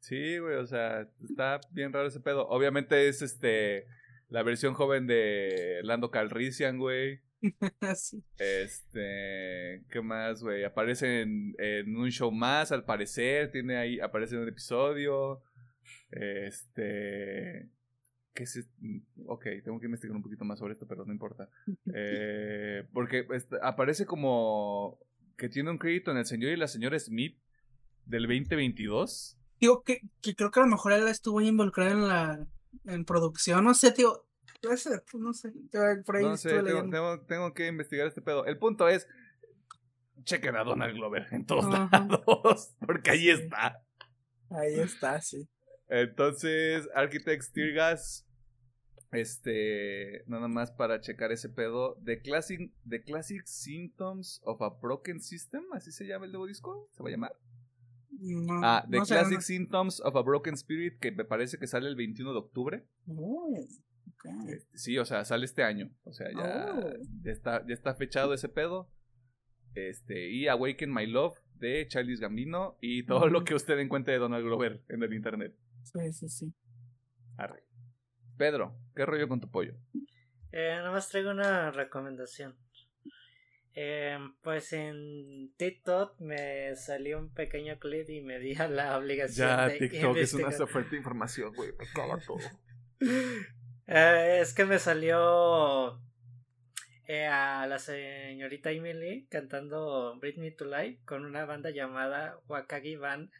Sí, 0.00 0.38
güey, 0.38 0.56
o 0.56 0.66
sea, 0.66 1.08
está 1.28 1.60
bien 1.72 1.92
raro 1.92 2.06
ese 2.08 2.20
pedo. 2.20 2.46
Obviamente 2.48 3.08
es 3.08 3.22
este 3.22 3.86
la 4.28 4.42
versión 4.44 4.74
joven 4.74 5.06
de 5.06 5.80
Lando 5.82 6.10
Calrissian, 6.10 6.78
güey. 6.78 7.20
Así. 7.80 8.22
Este, 8.38 9.82
¿qué 9.90 10.00
más, 10.02 10.42
güey? 10.42 10.62
Aparece 10.64 11.22
en, 11.22 11.54
en 11.58 11.96
un 11.96 12.10
show 12.10 12.30
más, 12.30 12.70
al 12.70 12.84
parecer, 12.84 13.50
tiene 13.50 13.76
ahí, 13.76 13.98
aparece 14.00 14.36
en 14.36 14.42
un 14.42 14.48
episodio. 14.48 15.42
Este, 16.10 17.68
¿qué 18.34 18.42
es? 18.44 18.56
es- 18.56 18.68
Ok, 19.26 19.46
tengo 19.64 19.80
que 19.80 19.86
investigar 19.86 20.16
un 20.16 20.22
poquito 20.22 20.44
más 20.44 20.58
sobre 20.58 20.74
esto, 20.74 20.86
pero 20.86 21.04
no 21.04 21.12
importa. 21.12 21.48
Eh, 21.94 22.86
porque 22.92 23.26
este, 23.34 23.56
aparece 23.62 24.06
como 24.06 24.98
que 25.40 25.48
tiene 25.48 25.70
un 25.70 25.78
crédito 25.78 26.10
en 26.10 26.18
el 26.18 26.26
señor 26.26 26.52
y 26.52 26.56
la 26.56 26.68
señora 26.68 26.98
Smith 26.98 27.36
del 28.04 28.24
2022. 28.24 29.38
Digo 29.58 29.82
que, 29.82 30.00
que 30.20 30.34
creo 30.34 30.50
que 30.50 30.60
a 30.60 30.64
lo 30.64 30.68
mejor 30.68 30.92
él 30.92 31.08
estuvo 31.08 31.38
ahí 31.38 31.48
involucrado 31.48 31.90
en 31.92 32.06
la 32.08 32.46
en 32.84 33.04
producción, 33.06 33.64
no 33.64 33.72
sé, 33.74 33.90
tío. 33.92 34.26
No 34.62 34.76
sé. 34.76 34.90
yo 35.72 35.80
Por 36.04 36.16
ahí 36.16 36.24
No 36.24 36.36
sé, 36.36 36.50
estuve 36.54 36.70
tengo, 36.70 36.90
tengo- 36.90 37.20
tengo 37.26 37.54
que 37.54 37.66
investigar 37.68 38.06
este 38.06 38.20
pedo. 38.20 38.44
El 38.44 38.58
punto 38.58 38.86
es, 38.88 39.06
chequen 40.24 40.56
a 40.56 40.64
Donald 40.64 40.94
Glover 40.94 41.26
en 41.30 41.46
todos 41.46 41.64
Ajá. 41.64 41.88
lados, 42.06 42.74
porque 42.86 43.10
ahí 43.12 43.30
está. 43.30 43.82
Ahí 44.50 44.78
está, 44.78 45.20
sí. 45.22 45.48
Entonces, 45.88 46.86
Architects 46.94 47.50
Tear 47.52 47.72
Gas, 47.72 48.26
este, 49.12 50.22
nada 50.26 50.48
más 50.48 50.70
para 50.70 51.00
checar 51.00 51.32
ese 51.32 51.48
pedo, 51.48 51.96
The 52.04 52.20
Classic, 52.22 52.70
The 52.88 53.02
Classic 53.02 53.42
Symptoms 53.46 54.40
of 54.44 54.62
a 54.62 54.70
Broken 54.80 55.20
System, 55.20 55.64
así 55.72 55.90
se 55.92 56.06
llama 56.06 56.26
el 56.26 56.32
nuevo 56.32 56.46
disco, 56.46 56.88
se 56.92 57.02
va 57.02 57.08
a 57.08 57.12
llamar. 57.12 57.32
No, 58.20 58.60
Ah, 58.62 58.84
The 58.90 58.98
no 58.98 59.04
Classic 59.04 59.40
Symptoms 59.40 60.00
of 60.00 60.14
a 60.16 60.22
Broken 60.22 60.54
Spirit, 60.54 60.98
que 61.00 61.10
me 61.12 61.24
parece 61.24 61.58
que 61.58 61.66
sale 61.66 61.88
el 61.88 61.96
21 61.96 62.32
de 62.32 62.38
octubre. 62.38 62.86
Uy, 63.06 63.66
ok. 64.14 64.26
Este, 64.48 64.78
Sí, 64.78 64.98
o 64.98 65.04
sea, 65.04 65.24
sale 65.24 65.44
este 65.44 65.62
año. 65.62 65.90
O 66.04 66.12
sea, 66.12 66.28
ya, 66.32 66.74
Oh. 66.76 66.92
ya, 67.22 67.32
está, 67.32 67.66
ya 67.66 67.74
está 67.74 67.94
fechado 67.94 68.34
ese 68.34 68.48
pedo. 68.48 68.90
Este, 69.74 70.30
y 70.30 70.48
Awaken 70.48 70.92
My 70.92 71.06
Love 71.06 71.38
de 71.54 71.86
Charles 71.88 72.20
Gambino 72.20 72.76
y 72.80 73.04
todo 73.06 73.28
lo 73.28 73.44
que 73.44 73.54
usted 73.54 73.78
encuentre 73.78 74.14
de 74.14 74.18
Donald 74.18 74.44
Glover 74.44 74.82
en 74.88 75.02
el 75.02 75.12
internet. 75.14 75.54
Sí, 75.84 76.12
sí, 76.12 76.28
sí. 76.28 76.54
Arre. 77.36 77.62
Pedro, 78.40 78.74
¿qué 78.96 79.04
rollo 79.04 79.28
con 79.28 79.38
tu 79.38 79.50
pollo? 79.50 79.74
Eh, 80.50 80.72
nada 80.74 80.90
más 80.90 81.10
traigo 81.10 81.30
una 81.30 81.70
recomendación. 81.72 82.56
Eh, 83.74 84.16
pues 84.40 84.72
en 84.72 85.52
TikTok 85.58 86.18
me 86.20 86.74
salió 86.74 87.18
un 87.18 87.28
pequeño 87.34 87.78
clip 87.78 88.08
y 88.08 88.22
me 88.22 88.38
di 88.38 88.54
a 88.54 88.66
la 88.66 88.96
obligación 88.96 89.46
Ya, 89.46 89.68
de 89.68 89.76
TikTok 89.76 90.16
es 90.16 90.32
una 90.32 90.50
fuerte 90.52 90.96
información, 90.96 91.52
güey. 91.54 91.72
Me 91.78 91.84
caga 91.94 92.18
todo. 92.26 92.38
Eh, 93.92 94.38
es 94.40 94.54
que 94.54 94.64
me 94.64 94.78
salió 94.78 96.00
eh, 97.08 97.26
a 97.26 97.66
la 97.66 97.80
señorita 97.80 98.70
Emily 98.70 99.26
cantando 99.28 100.16
Bring 100.20 100.38
Me 100.38 100.52
to 100.52 100.64
Life 100.64 101.00
con 101.04 101.24
una 101.24 101.44
banda 101.44 101.70
llamada 101.70 102.38
Wakagi 102.46 102.94
Band 102.94 103.32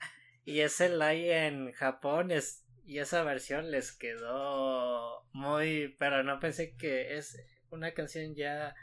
y 0.45 0.59
ese 0.59 0.89
live 0.89 1.47
en 1.47 1.71
Japón 1.71 2.33
es 2.33 2.65
y 2.91 2.99
esa 2.99 3.23
versión 3.23 3.71
les 3.71 3.93
quedó 3.93 5.25
muy 5.33 5.95
pero 5.99 6.25
no 6.25 6.41
pensé 6.41 6.75
que 6.77 7.17
es 7.17 7.41
una 7.71 7.93
canción 7.93 8.35
ya 8.35 8.75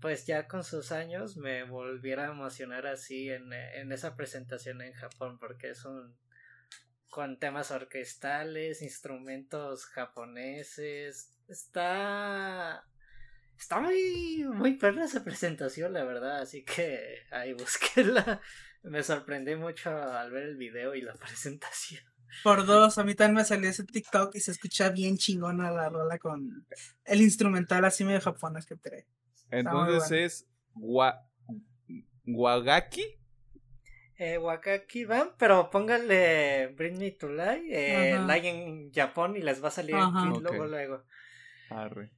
pues 0.00 0.26
ya 0.26 0.46
con 0.48 0.64
sus 0.64 0.92
años 0.92 1.36
me 1.36 1.64
volviera 1.64 2.26
a 2.28 2.32
emocionar 2.32 2.86
así 2.86 3.30
en, 3.30 3.52
en 3.52 3.90
esa 3.92 4.16
presentación 4.16 4.82
en 4.82 4.92
Japón 4.92 5.38
porque 5.38 5.70
es 5.70 5.84
un 5.84 6.14
con 7.12 7.38
temas 7.38 7.70
orquestales, 7.70 8.80
instrumentos 8.80 9.84
japoneses. 9.84 11.36
Está. 11.46 12.86
Está 13.58 13.80
muy, 13.80 14.44
muy 14.44 14.78
perra 14.78 15.04
esa 15.04 15.22
presentación, 15.22 15.92
la 15.92 16.04
verdad. 16.04 16.40
Así 16.40 16.64
que 16.64 17.18
ahí 17.30 17.52
búsquenla. 17.52 18.40
Me 18.82 19.02
sorprendí 19.02 19.54
mucho 19.56 19.90
al 19.90 20.30
ver 20.30 20.44
el 20.44 20.56
video 20.56 20.94
y 20.94 21.02
la 21.02 21.12
presentación. 21.22 22.02
Por 22.42 22.66
dos, 22.66 22.98
a 22.98 23.04
mí 23.04 23.14
también 23.14 23.36
me 23.36 23.44
salió 23.44 23.68
ese 23.68 23.84
TikTok 23.84 24.34
y 24.34 24.40
se 24.40 24.50
escucha 24.50 24.90
bien 24.90 25.16
chingona 25.16 25.70
la 25.70 25.88
rola 25.88 26.18
con 26.18 26.66
el 27.04 27.20
instrumental 27.20 27.84
así 27.84 28.04
medio 28.04 28.20
japonés 28.20 28.66
que 28.66 28.76
trae. 28.76 29.06
Entonces 29.50 30.08
bueno. 30.08 30.24
es 30.24 30.46
Wa- 30.74 31.26
Wagaki. 32.26 33.04
Eh, 34.18 34.38
Wakaki 34.38 35.04
Band, 35.04 35.32
pero 35.36 35.68
pónganle 35.68 36.68
Bring 36.76 36.96
Me 36.96 37.10
to 37.10 37.28
Life, 37.28 37.66
eh, 37.70 38.14
en 38.14 38.92
Japón 38.92 39.36
y 39.36 39.42
les 39.42 39.62
va 39.62 39.68
a 39.68 39.72
salir 39.72 39.96
el 39.96 40.42
luego, 40.42 40.66
luego. 40.66 41.02
Arre. 41.70 42.12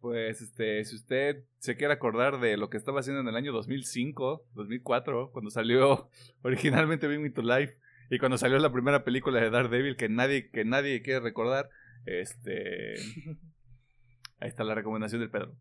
Pues, 0.00 0.40
este, 0.40 0.84
si 0.84 0.94
usted 0.94 1.44
se 1.58 1.76
quiere 1.76 1.92
acordar 1.92 2.40
de 2.40 2.56
lo 2.56 2.70
que 2.70 2.76
estaba 2.76 3.00
haciendo 3.00 3.20
en 3.20 3.28
el 3.28 3.36
año 3.36 3.52
2005, 3.52 4.46
2004, 4.54 5.32
cuando 5.32 5.50
salió 5.50 6.08
originalmente 6.42 7.06
Bring 7.08 7.22
Me 7.22 7.30
to 7.30 7.42
Life 7.42 7.76
y 8.10 8.18
cuando 8.18 8.38
salió 8.38 8.58
la 8.58 8.72
primera 8.72 9.04
película 9.04 9.40
de 9.40 9.50
Daredevil 9.50 9.96
que 9.96 10.08
nadie, 10.08 10.50
que 10.50 10.64
nadie 10.64 11.02
quiere 11.02 11.20
recordar, 11.20 11.68
este, 12.06 12.94
ahí 14.40 14.48
está 14.48 14.64
la 14.64 14.74
recomendación 14.74 15.20
del 15.20 15.30
Pedro. 15.30 15.54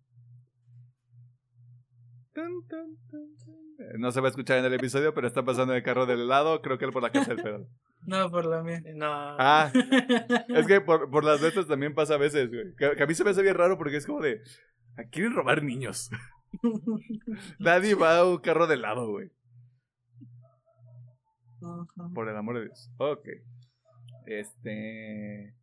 No 3.97 4.11
se 4.11 4.21
va 4.21 4.27
a 4.27 4.29
escuchar 4.29 4.59
en 4.59 4.65
el 4.65 4.73
episodio, 4.73 5.13
pero 5.13 5.27
está 5.27 5.43
pasando 5.43 5.73
el 5.73 5.83
carro 5.83 6.05
del 6.05 6.21
helado, 6.21 6.61
creo 6.61 6.77
que 6.77 6.85
él 6.85 6.91
por 6.91 7.01
la 7.03 7.11
casa 7.11 7.33
del 7.33 7.43
Pedro. 7.43 7.67
No, 8.05 8.29
por 8.29 8.45
la 8.45 8.61
mía. 8.63 8.79
No. 8.95 9.07
Ah, 9.09 9.69
es 10.49 10.67
que 10.67 10.79
por, 10.79 11.09
por 11.09 11.25
las 11.25 11.41
veces 11.41 11.67
también 11.67 11.93
pasa 11.93 12.13
a 12.13 12.17
veces, 12.17 12.47
güey. 12.47 12.73
Que, 12.77 12.95
que 12.95 13.03
a 13.03 13.05
mí 13.07 13.13
se 13.13 13.23
me 13.25 13.31
hace 13.31 13.41
bien 13.41 13.55
raro 13.55 13.77
porque 13.77 13.97
es 13.97 14.05
como 14.05 14.21
de. 14.21 14.39
"Ah, 14.97 15.03
Quieren 15.11 15.33
robar 15.33 15.61
niños. 15.63 16.09
Nadie 17.59 17.95
va 17.95 18.19
a 18.19 18.25
un 18.25 18.37
carro 18.37 18.65
de 18.67 18.75
helado, 18.75 19.09
güey. 19.09 19.29
Por 22.13 22.29
el 22.29 22.37
amor 22.37 22.57
de 22.57 22.65
Dios. 22.65 22.91
Ok. 22.97 23.27
Este. 24.25 25.53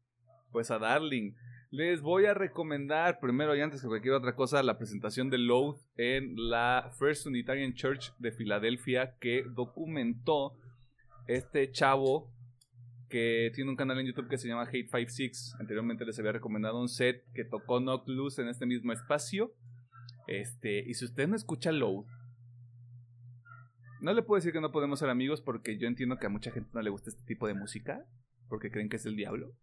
Pues 0.52 0.70
a 0.70 0.78
Darling. 0.78 1.32
Les 1.70 2.02
voy 2.02 2.26
a 2.26 2.34
recomendar, 2.34 3.18
primero 3.18 3.56
y 3.56 3.60
antes 3.60 3.82
que 3.82 3.88
cualquier 3.88 4.14
otra 4.14 4.36
cosa, 4.36 4.62
la 4.62 4.78
presentación 4.78 5.28
de 5.28 5.38
Loath 5.38 5.80
en 5.96 6.36
la 6.48 6.92
First 6.96 7.26
Unitarian 7.26 7.74
Church 7.74 8.14
de 8.18 8.30
Filadelfia 8.30 9.16
que 9.18 9.42
documentó 9.42 10.56
este 11.26 11.72
chavo 11.72 12.30
que 13.08 13.50
tiene 13.54 13.70
un 13.70 13.76
canal 13.76 13.98
en 13.98 14.06
YouTube 14.06 14.28
que 14.28 14.38
se 14.38 14.48
llama 14.48 14.68
Hate 14.68 14.88
56. 14.88 15.56
Anteriormente 15.58 16.04
les 16.04 16.18
había 16.18 16.32
recomendado 16.32 16.80
un 16.80 16.88
set 16.88 17.24
que 17.34 17.44
tocó 17.44 17.80
Knock 17.80 18.08
Loose 18.08 18.42
en 18.42 18.48
este 18.48 18.66
mismo 18.66 18.92
espacio. 18.92 19.52
Este, 20.26 20.78
y 20.88 20.94
si 20.94 21.04
usted 21.04 21.28
no 21.28 21.36
escucha 21.36 21.72
Loath, 21.72 22.06
no 24.04 24.12
le 24.12 24.22
puedo 24.22 24.36
decir 24.36 24.52
que 24.52 24.60
no 24.60 24.70
podemos 24.70 24.98
ser 24.98 25.08
amigos 25.08 25.40
porque 25.40 25.78
yo 25.78 25.88
entiendo 25.88 26.18
que 26.18 26.26
a 26.26 26.30
mucha 26.30 26.50
gente 26.50 26.68
no 26.74 26.82
le 26.82 26.90
gusta 26.90 27.08
este 27.08 27.24
tipo 27.24 27.46
de 27.46 27.54
música 27.54 28.06
porque 28.48 28.70
creen 28.70 28.90
que 28.90 28.96
es 28.96 29.06
el 29.06 29.16
diablo. 29.16 29.56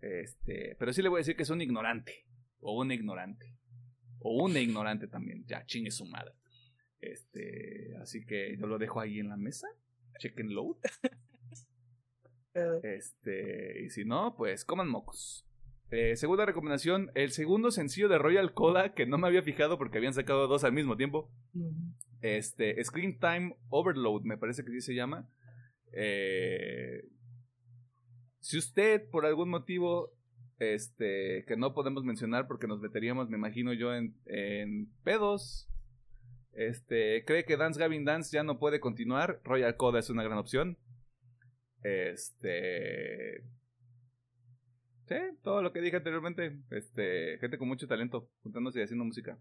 Este, 0.00 0.76
pero 0.78 0.92
sí 0.92 1.02
le 1.02 1.10
voy 1.10 1.18
a 1.18 1.20
decir 1.20 1.36
que 1.36 1.42
es 1.42 1.50
un 1.50 1.60
ignorante 1.60 2.26
o 2.60 2.80
una 2.80 2.94
ignorante 2.94 3.54
o 4.20 4.42
una 4.42 4.60
ignorante 4.60 5.08
también. 5.08 5.44
Ya 5.46 5.66
chingue 5.66 5.90
su 5.90 6.06
madre. 6.06 6.32
Este, 7.00 7.94
así 8.00 8.24
que 8.24 8.56
yo 8.58 8.66
lo 8.66 8.78
dejo 8.78 8.98
ahí 8.98 9.20
en 9.20 9.28
la 9.28 9.36
mesa. 9.36 9.68
Chequen 10.18 10.54
load. 10.54 10.76
Este, 12.82 13.84
y 13.84 13.90
si 13.90 14.06
no, 14.06 14.34
pues 14.34 14.64
coman 14.64 14.88
mocos. 14.88 15.46
Eh, 15.90 16.16
segunda 16.16 16.46
recomendación, 16.46 17.10
el 17.14 17.30
segundo 17.32 17.70
sencillo 17.70 18.08
de 18.08 18.16
Royal 18.16 18.54
Coda, 18.54 18.94
que 18.94 19.04
no 19.04 19.18
me 19.18 19.26
había 19.26 19.42
fijado 19.42 19.76
porque 19.76 19.98
habían 19.98 20.14
sacado 20.14 20.48
dos 20.48 20.64
al 20.64 20.72
mismo 20.72 20.96
tiempo. 20.96 21.30
Este, 22.20 22.82
Screen 22.82 23.18
Time 23.18 23.56
Overload, 23.68 24.22
me 24.22 24.38
parece 24.38 24.64
que 24.64 24.70
sí 24.70 24.80
se 24.80 24.94
llama. 24.94 25.28
Eh, 25.92 27.08
si 28.40 28.58
usted, 28.58 29.08
por 29.10 29.26
algún 29.26 29.48
motivo, 29.48 30.12
este, 30.58 31.44
que 31.46 31.56
no 31.56 31.74
podemos 31.74 32.04
mencionar 32.04 32.46
porque 32.46 32.66
nos 32.66 32.80
meteríamos, 32.80 33.28
me 33.28 33.36
imagino 33.36 33.72
yo, 33.72 33.94
en, 33.94 34.14
pedos, 35.04 35.68
este, 36.52 37.24
cree 37.24 37.44
que 37.44 37.56
Dance 37.56 37.78
Gavin 37.78 38.04
Dance 38.04 38.34
ya 38.34 38.42
no 38.42 38.58
puede 38.58 38.80
continuar, 38.80 39.40
Royal 39.44 39.76
Coda 39.76 39.98
es 39.98 40.10
una 40.10 40.22
gran 40.22 40.38
opción. 40.38 40.78
Este. 41.82 43.44
Sí, 45.06 45.14
todo 45.42 45.62
lo 45.62 45.72
que 45.72 45.80
dije 45.80 45.98
anteriormente. 45.98 46.58
Este, 46.70 47.38
gente 47.38 47.58
con 47.58 47.68
mucho 47.68 47.86
talento, 47.86 48.28
juntándose 48.42 48.80
y 48.80 48.82
haciendo 48.82 49.04
música. 49.04 49.38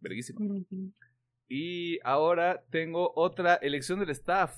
Verguísima. 0.00 0.40
Y 1.48 1.98
ahora 2.04 2.64
tengo 2.70 3.12
otra 3.14 3.54
elección 3.56 4.00
del 4.00 4.10
staff. 4.10 4.56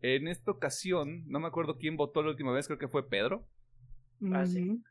En 0.00 0.28
esta 0.28 0.50
ocasión, 0.50 1.24
no 1.26 1.40
me 1.40 1.46
acuerdo 1.48 1.78
quién 1.78 1.96
votó 1.96 2.22
la 2.22 2.30
última 2.30 2.52
vez, 2.52 2.66
creo 2.66 2.78
que 2.78 2.88
fue 2.88 3.08
Pedro. 3.08 3.46
Ah, 4.32 4.46
sí. 4.46 4.82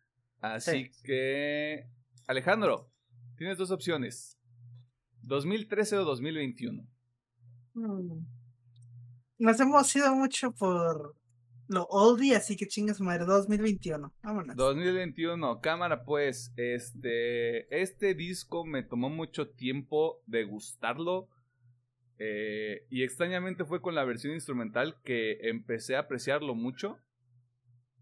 Así 0.42 0.86
Sí. 0.86 0.92
que, 1.04 1.88
Alejandro, 2.28 2.92
tienes 3.38 3.58
dos 3.58 3.72
opciones. 3.72 4.38
2013 5.22 5.98
o 5.98 6.04
2021. 6.06 6.84
Mm. 7.74 8.26
Nos 9.40 9.60
hemos 9.60 9.96
ido 9.96 10.14
mucho 10.16 10.52
por 10.54 11.16
lo 11.68 11.86
oldie, 11.86 12.36
así 12.36 12.56
que 12.58 12.68
chingas 12.68 13.00
madre, 13.02 13.26
2021. 13.26 14.14
Vámonos. 14.22 14.56
2021, 14.56 15.62
cámara 15.62 16.04
pues, 16.04 16.54
este, 16.58 17.82
este 17.82 18.14
disco 18.14 18.66
me 18.66 18.84
tomó 18.84 19.10
mucho 19.10 19.50
tiempo 19.50 20.22
de 20.26 20.44
gustarlo. 20.44 21.30
eh, 22.20 22.86
y 22.90 23.04
extrañamente 23.04 23.66
fue 23.66 23.82
con 23.82 23.96
la 23.96 24.06
versión 24.06 24.34
instrumental 24.34 24.98
que 25.04 25.50
empecé 25.50 25.96
a 25.96 26.02
apreciarlo 26.02 26.54
mucho. 26.56 26.98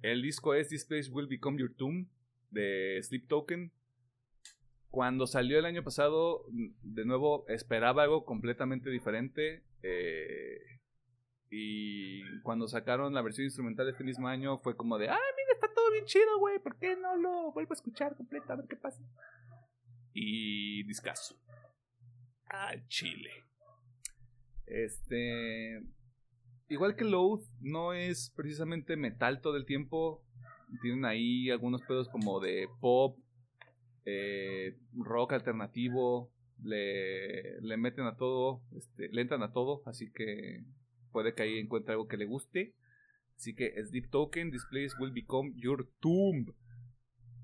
El 0.01 0.21
disco 0.21 0.53
es 0.53 0.67
This 0.69 0.85
Place 0.85 1.09
Will 1.11 1.27
Become 1.27 1.59
Your 1.59 1.73
Tomb 1.75 2.07
de 2.49 2.99
Sleep 3.03 3.27
Token. 3.27 3.71
Cuando 4.89 5.25
salió 5.27 5.57
el 5.57 5.65
año 5.65 5.83
pasado, 5.83 6.43
de 6.81 7.05
nuevo 7.05 7.45
esperaba 7.47 8.03
algo 8.03 8.25
completamente 8.25 8.89
diferente. 8.89 9.63
eh, 9.83 10.80
y 11.53 12.39
cuando 12.43 12.65
sacaron 12.69 13.13
la 13.13 13.21
versión 13.21 13.43
instrumental 13.43 13.85
de 13.85 13.91
este 13.91 14.05
mismo 14.05 14.25
año 14.29 14.57
fue 14.59 14.77
como 14.77 14.97
de, 14.97 15.09
ah, 15.09 15.19
mira, 15.37 15.53
está 15.53 15.67
todo 15.73 15.91
bien 15.91 16.05
chido, 16.05 16.39
güey, 16.39 16.59
¿por 16.59 16.77
qué 16.77 16.95
no 16.95 17.17
lo 17.17 17.51
vuelvo 17.51 17.73
a 17.73 17.75
escuchar 17.75 18.15
completo? 18.15 18.53
A 18.53 18.55
ver 18.55 18.67
qué 18.69 18.77
pasa. 18.77 19.03
Y 20.13 20.83
discaso. 20.83 21.35
Al 22.45 22.87
chile. 22.87 23.31
Este... 24.65 25.83
Igual 26.69 26.95
que 26.95 27.03
Loath, 27.03 27.43
no 27.59 27.91
es 27.91 28.31
precisamente 28.33 28.95
metal 28.95 29.41
todo 29.41 29.57
el 29.57 29.65
tiempo. 29.65 30.23
Tienen 30.81 31.03
ahí 31.03 31.49
algunos 31.49 31.81
pedos 31.81 32.07
como 32.07 32.39
de 32.39 32.69
pop, 32.79 33.19
eh, 34.05 34.77
rock 34.93 35.33
alternativo. 35.33 36.31
Le, 36.63 37.59
le 37.59 37.75
meten 37.75 38.05
a 38.05 38.15
todo, 38.15 38.61
este, 38.77 39.09
le 39.09 39.21
entran 39.21 39.43
a 39.43 39.51
todo, 39.51 39.81
así 39.85 40.09
que 40.13 40.63
puede 41.11 41.35
que 41.35 41.43
ahí 41.43 41.57
encuentre 41.57 41.93
algo 41.93 42.07
que 42.07 42.17
le 42.17 42.25
guste. 42.25 42.75
Así 43.35 43.55
que 43.55 43.73
Sleep 43.83 44.09
Token, 44.09 44.51
This 44.51 44.65
place 44.69 44.95
will 44.99 45.11
become 45.11 45.53
your 45.55 45.89
tomb. 45.99 46.53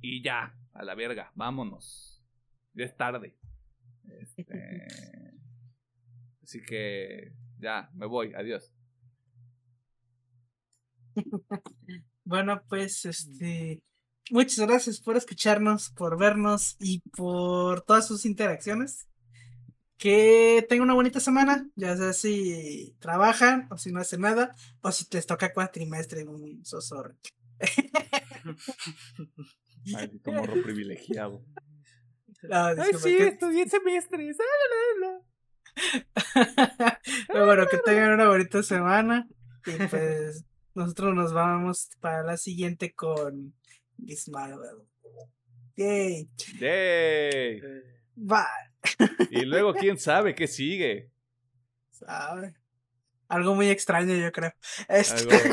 Y 0.01 0.23
ya, 0.23 0.55
a 0.73 0.83
la 0.83 0.95
verga, 0.95 1.31
vámonos. 1.35 2.23
Ya 2.73 2.85
es 2.85 2.95
tarde. 2.95 3.35
Este, 4.07 4.45
así 6.43 6.61
que 6.61 7.33
ya, 7.59 7.89
me 7.95 8.05
voy, 8.05 8.33
adiós. 8.33 8.71
Bueno, 12.23 12.61
pues 12.67 13.05
este. 13.05 13.81
Muchas 14.29 14.67
gracias 14.67 14.99
por 14.99 15.15
escucharnos, 15.15 15.91
por 15.91 16.19
vernos 16.19 16.75
y 16.79 16.99
por 17.15 17.81
todas 17.83 18.05
sus 18.05 18.25
interacciones. 18.25 19.07
Que 19.97 20.65
tengan 20.69 20.85
una 20.85 20.93
bonita 20.93 21.19
semana, 21.19 21.67
ya 21.75 21.97
sea 21.97 22.13
si 22.13 22.95
trabajan 22.99 23.67
o 23.71 23.77
si 23.77 23.91
no 23.91 23.99
hacen 23.99 24.21
nada, 24.21 24.55
o 24.81 24.91
si 24.91 25.05
te 25.09 25.19
toca 25.23 25.51
cuatrimestre 25.53 26.21
en 26.21 26.29
un 26.29 26.63
sosor. 26.65 27.15
Maldito 29.91 30.31
morro 30.33 30.61
privilegiado. 30.61 31.43
No, 32.43 32.75
disculpa, 32.75 33.03
que- 33.07 33.27
estudié 33.29 33.67
semestres. 33.67 34.37
Pero 37.27 37.45
bueno, 37.45 37.65
que 37.67 37.77
tengan 37.77 38.13
una 38.13 38.27
bonita 38.27 38.61
semana. 38.63 39.27
Y 39.65 39.71
pues 39.87 40.45
nosotros 40.75 41.15
nos 41.15 41.33
vamos 41.33 41.89
para 41.99 42.23
la 42.23 42.37
siguiente 42.37 42.93
con 42.93 43.53
Miss 43.97 44.29
Marvel. 44.29 44.77
Yay. 45.75 46.29
Yay. 46.59 47.61
Bye. 48.15 48.37
Y 49.31 49.45
luego, 49.45 49.73
quién 49.73 49.97
sabe 49.97 50.35
qué 50.35 50.47
sigue. 50.47 51.09
¿Sabe? 51.91 52.53
Algo 53.27 53.55
muy 53.55 53.69
extraño, 53.69 54.13
yo 54.15 54.31
creo. 54.31 54.53
Este- 54.87 55.51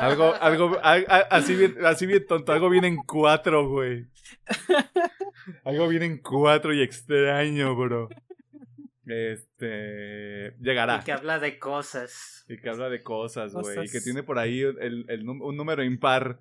Algo, 0.00 0.34
algo, 0.34 0.78
al- 0.82 1.06
al- 1.08 1.26
así 1.30 1.56
bien, 1.56 1.76
así 1.84 2.06
bien 2.06 2.24
tonto. 2.26 2.52
Algo 2.52 2.70
viene 2.70 2.86
en 2.88 2.96
cuatro, 2.98 3.68
güey. 3.68 4.06
Algo 5.64 5.88
viene 5.88 6.06
en 6.06 6.18
cuatro 6.18 6.72
y 6.72 6.82
extraño, 6.82 7.74
bro. 7.74 8.08
Este. 9.06 10.54
Llegará. 10.60 11.00
Y 11.02 11.04
que 11.04 11.12
habla 11.12 11.38
de 11.38 11.58
cosas. 11.58 12.44
Y 12.48 12.58
que 12.58 12.68
habla 12.70 12.88
de 12.88 13.02
cosas, 13.02 13.52
güey. 13.52 13.86
Y 13.86 13.90
que 13.90 14.00
tiene 14.00 14.22
por 14.22 14.38
ahí 14.38 14.60
el, 14.60 15.04
el 15.08 15.28
un 15.28 15.56
número 15.56 15.82
impar 15.82 16.40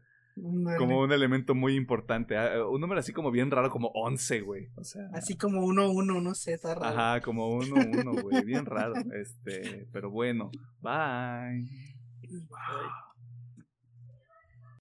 como 0.78 1.02
un 1.02 1.12
elemento 1.12 1.56
muy 1.56 1.76
importante. 1.76 2.38
Ah, 2.38 2.66
Un 2.68 2.82
número 2.82 3.00
así 3.00 3.14
como 3.14 3.32
bien 3.32 3.52
raro, 3.52 3.70
como 3.70 3.90
11, 3.94 4.42
güey. 4.42 4.70
O 4.76 4.84
sea. 4.84 5.10
Así 5.14 5.38
como 5.38 5.66
uno, 5.66 5.90
uno, 5.92 6.22
no 6.22 6.34
sé, 6.36 6.54
está 6.54 6.76
raro. 6.76 6.98
Ajá, 6.98 7.22
como 7.22 7.50
uno, 7.50 7.76
uno, 7.76 8.14
güey. 8.22 8.44
Bien 8.46 8.66
raro. 8.66 8.94
Este. 9.14 9.88
Pero 9.92 10.10
bueno. 10.10 10.52
Bye. 10.82 11.68
Bye. 12.22 13.11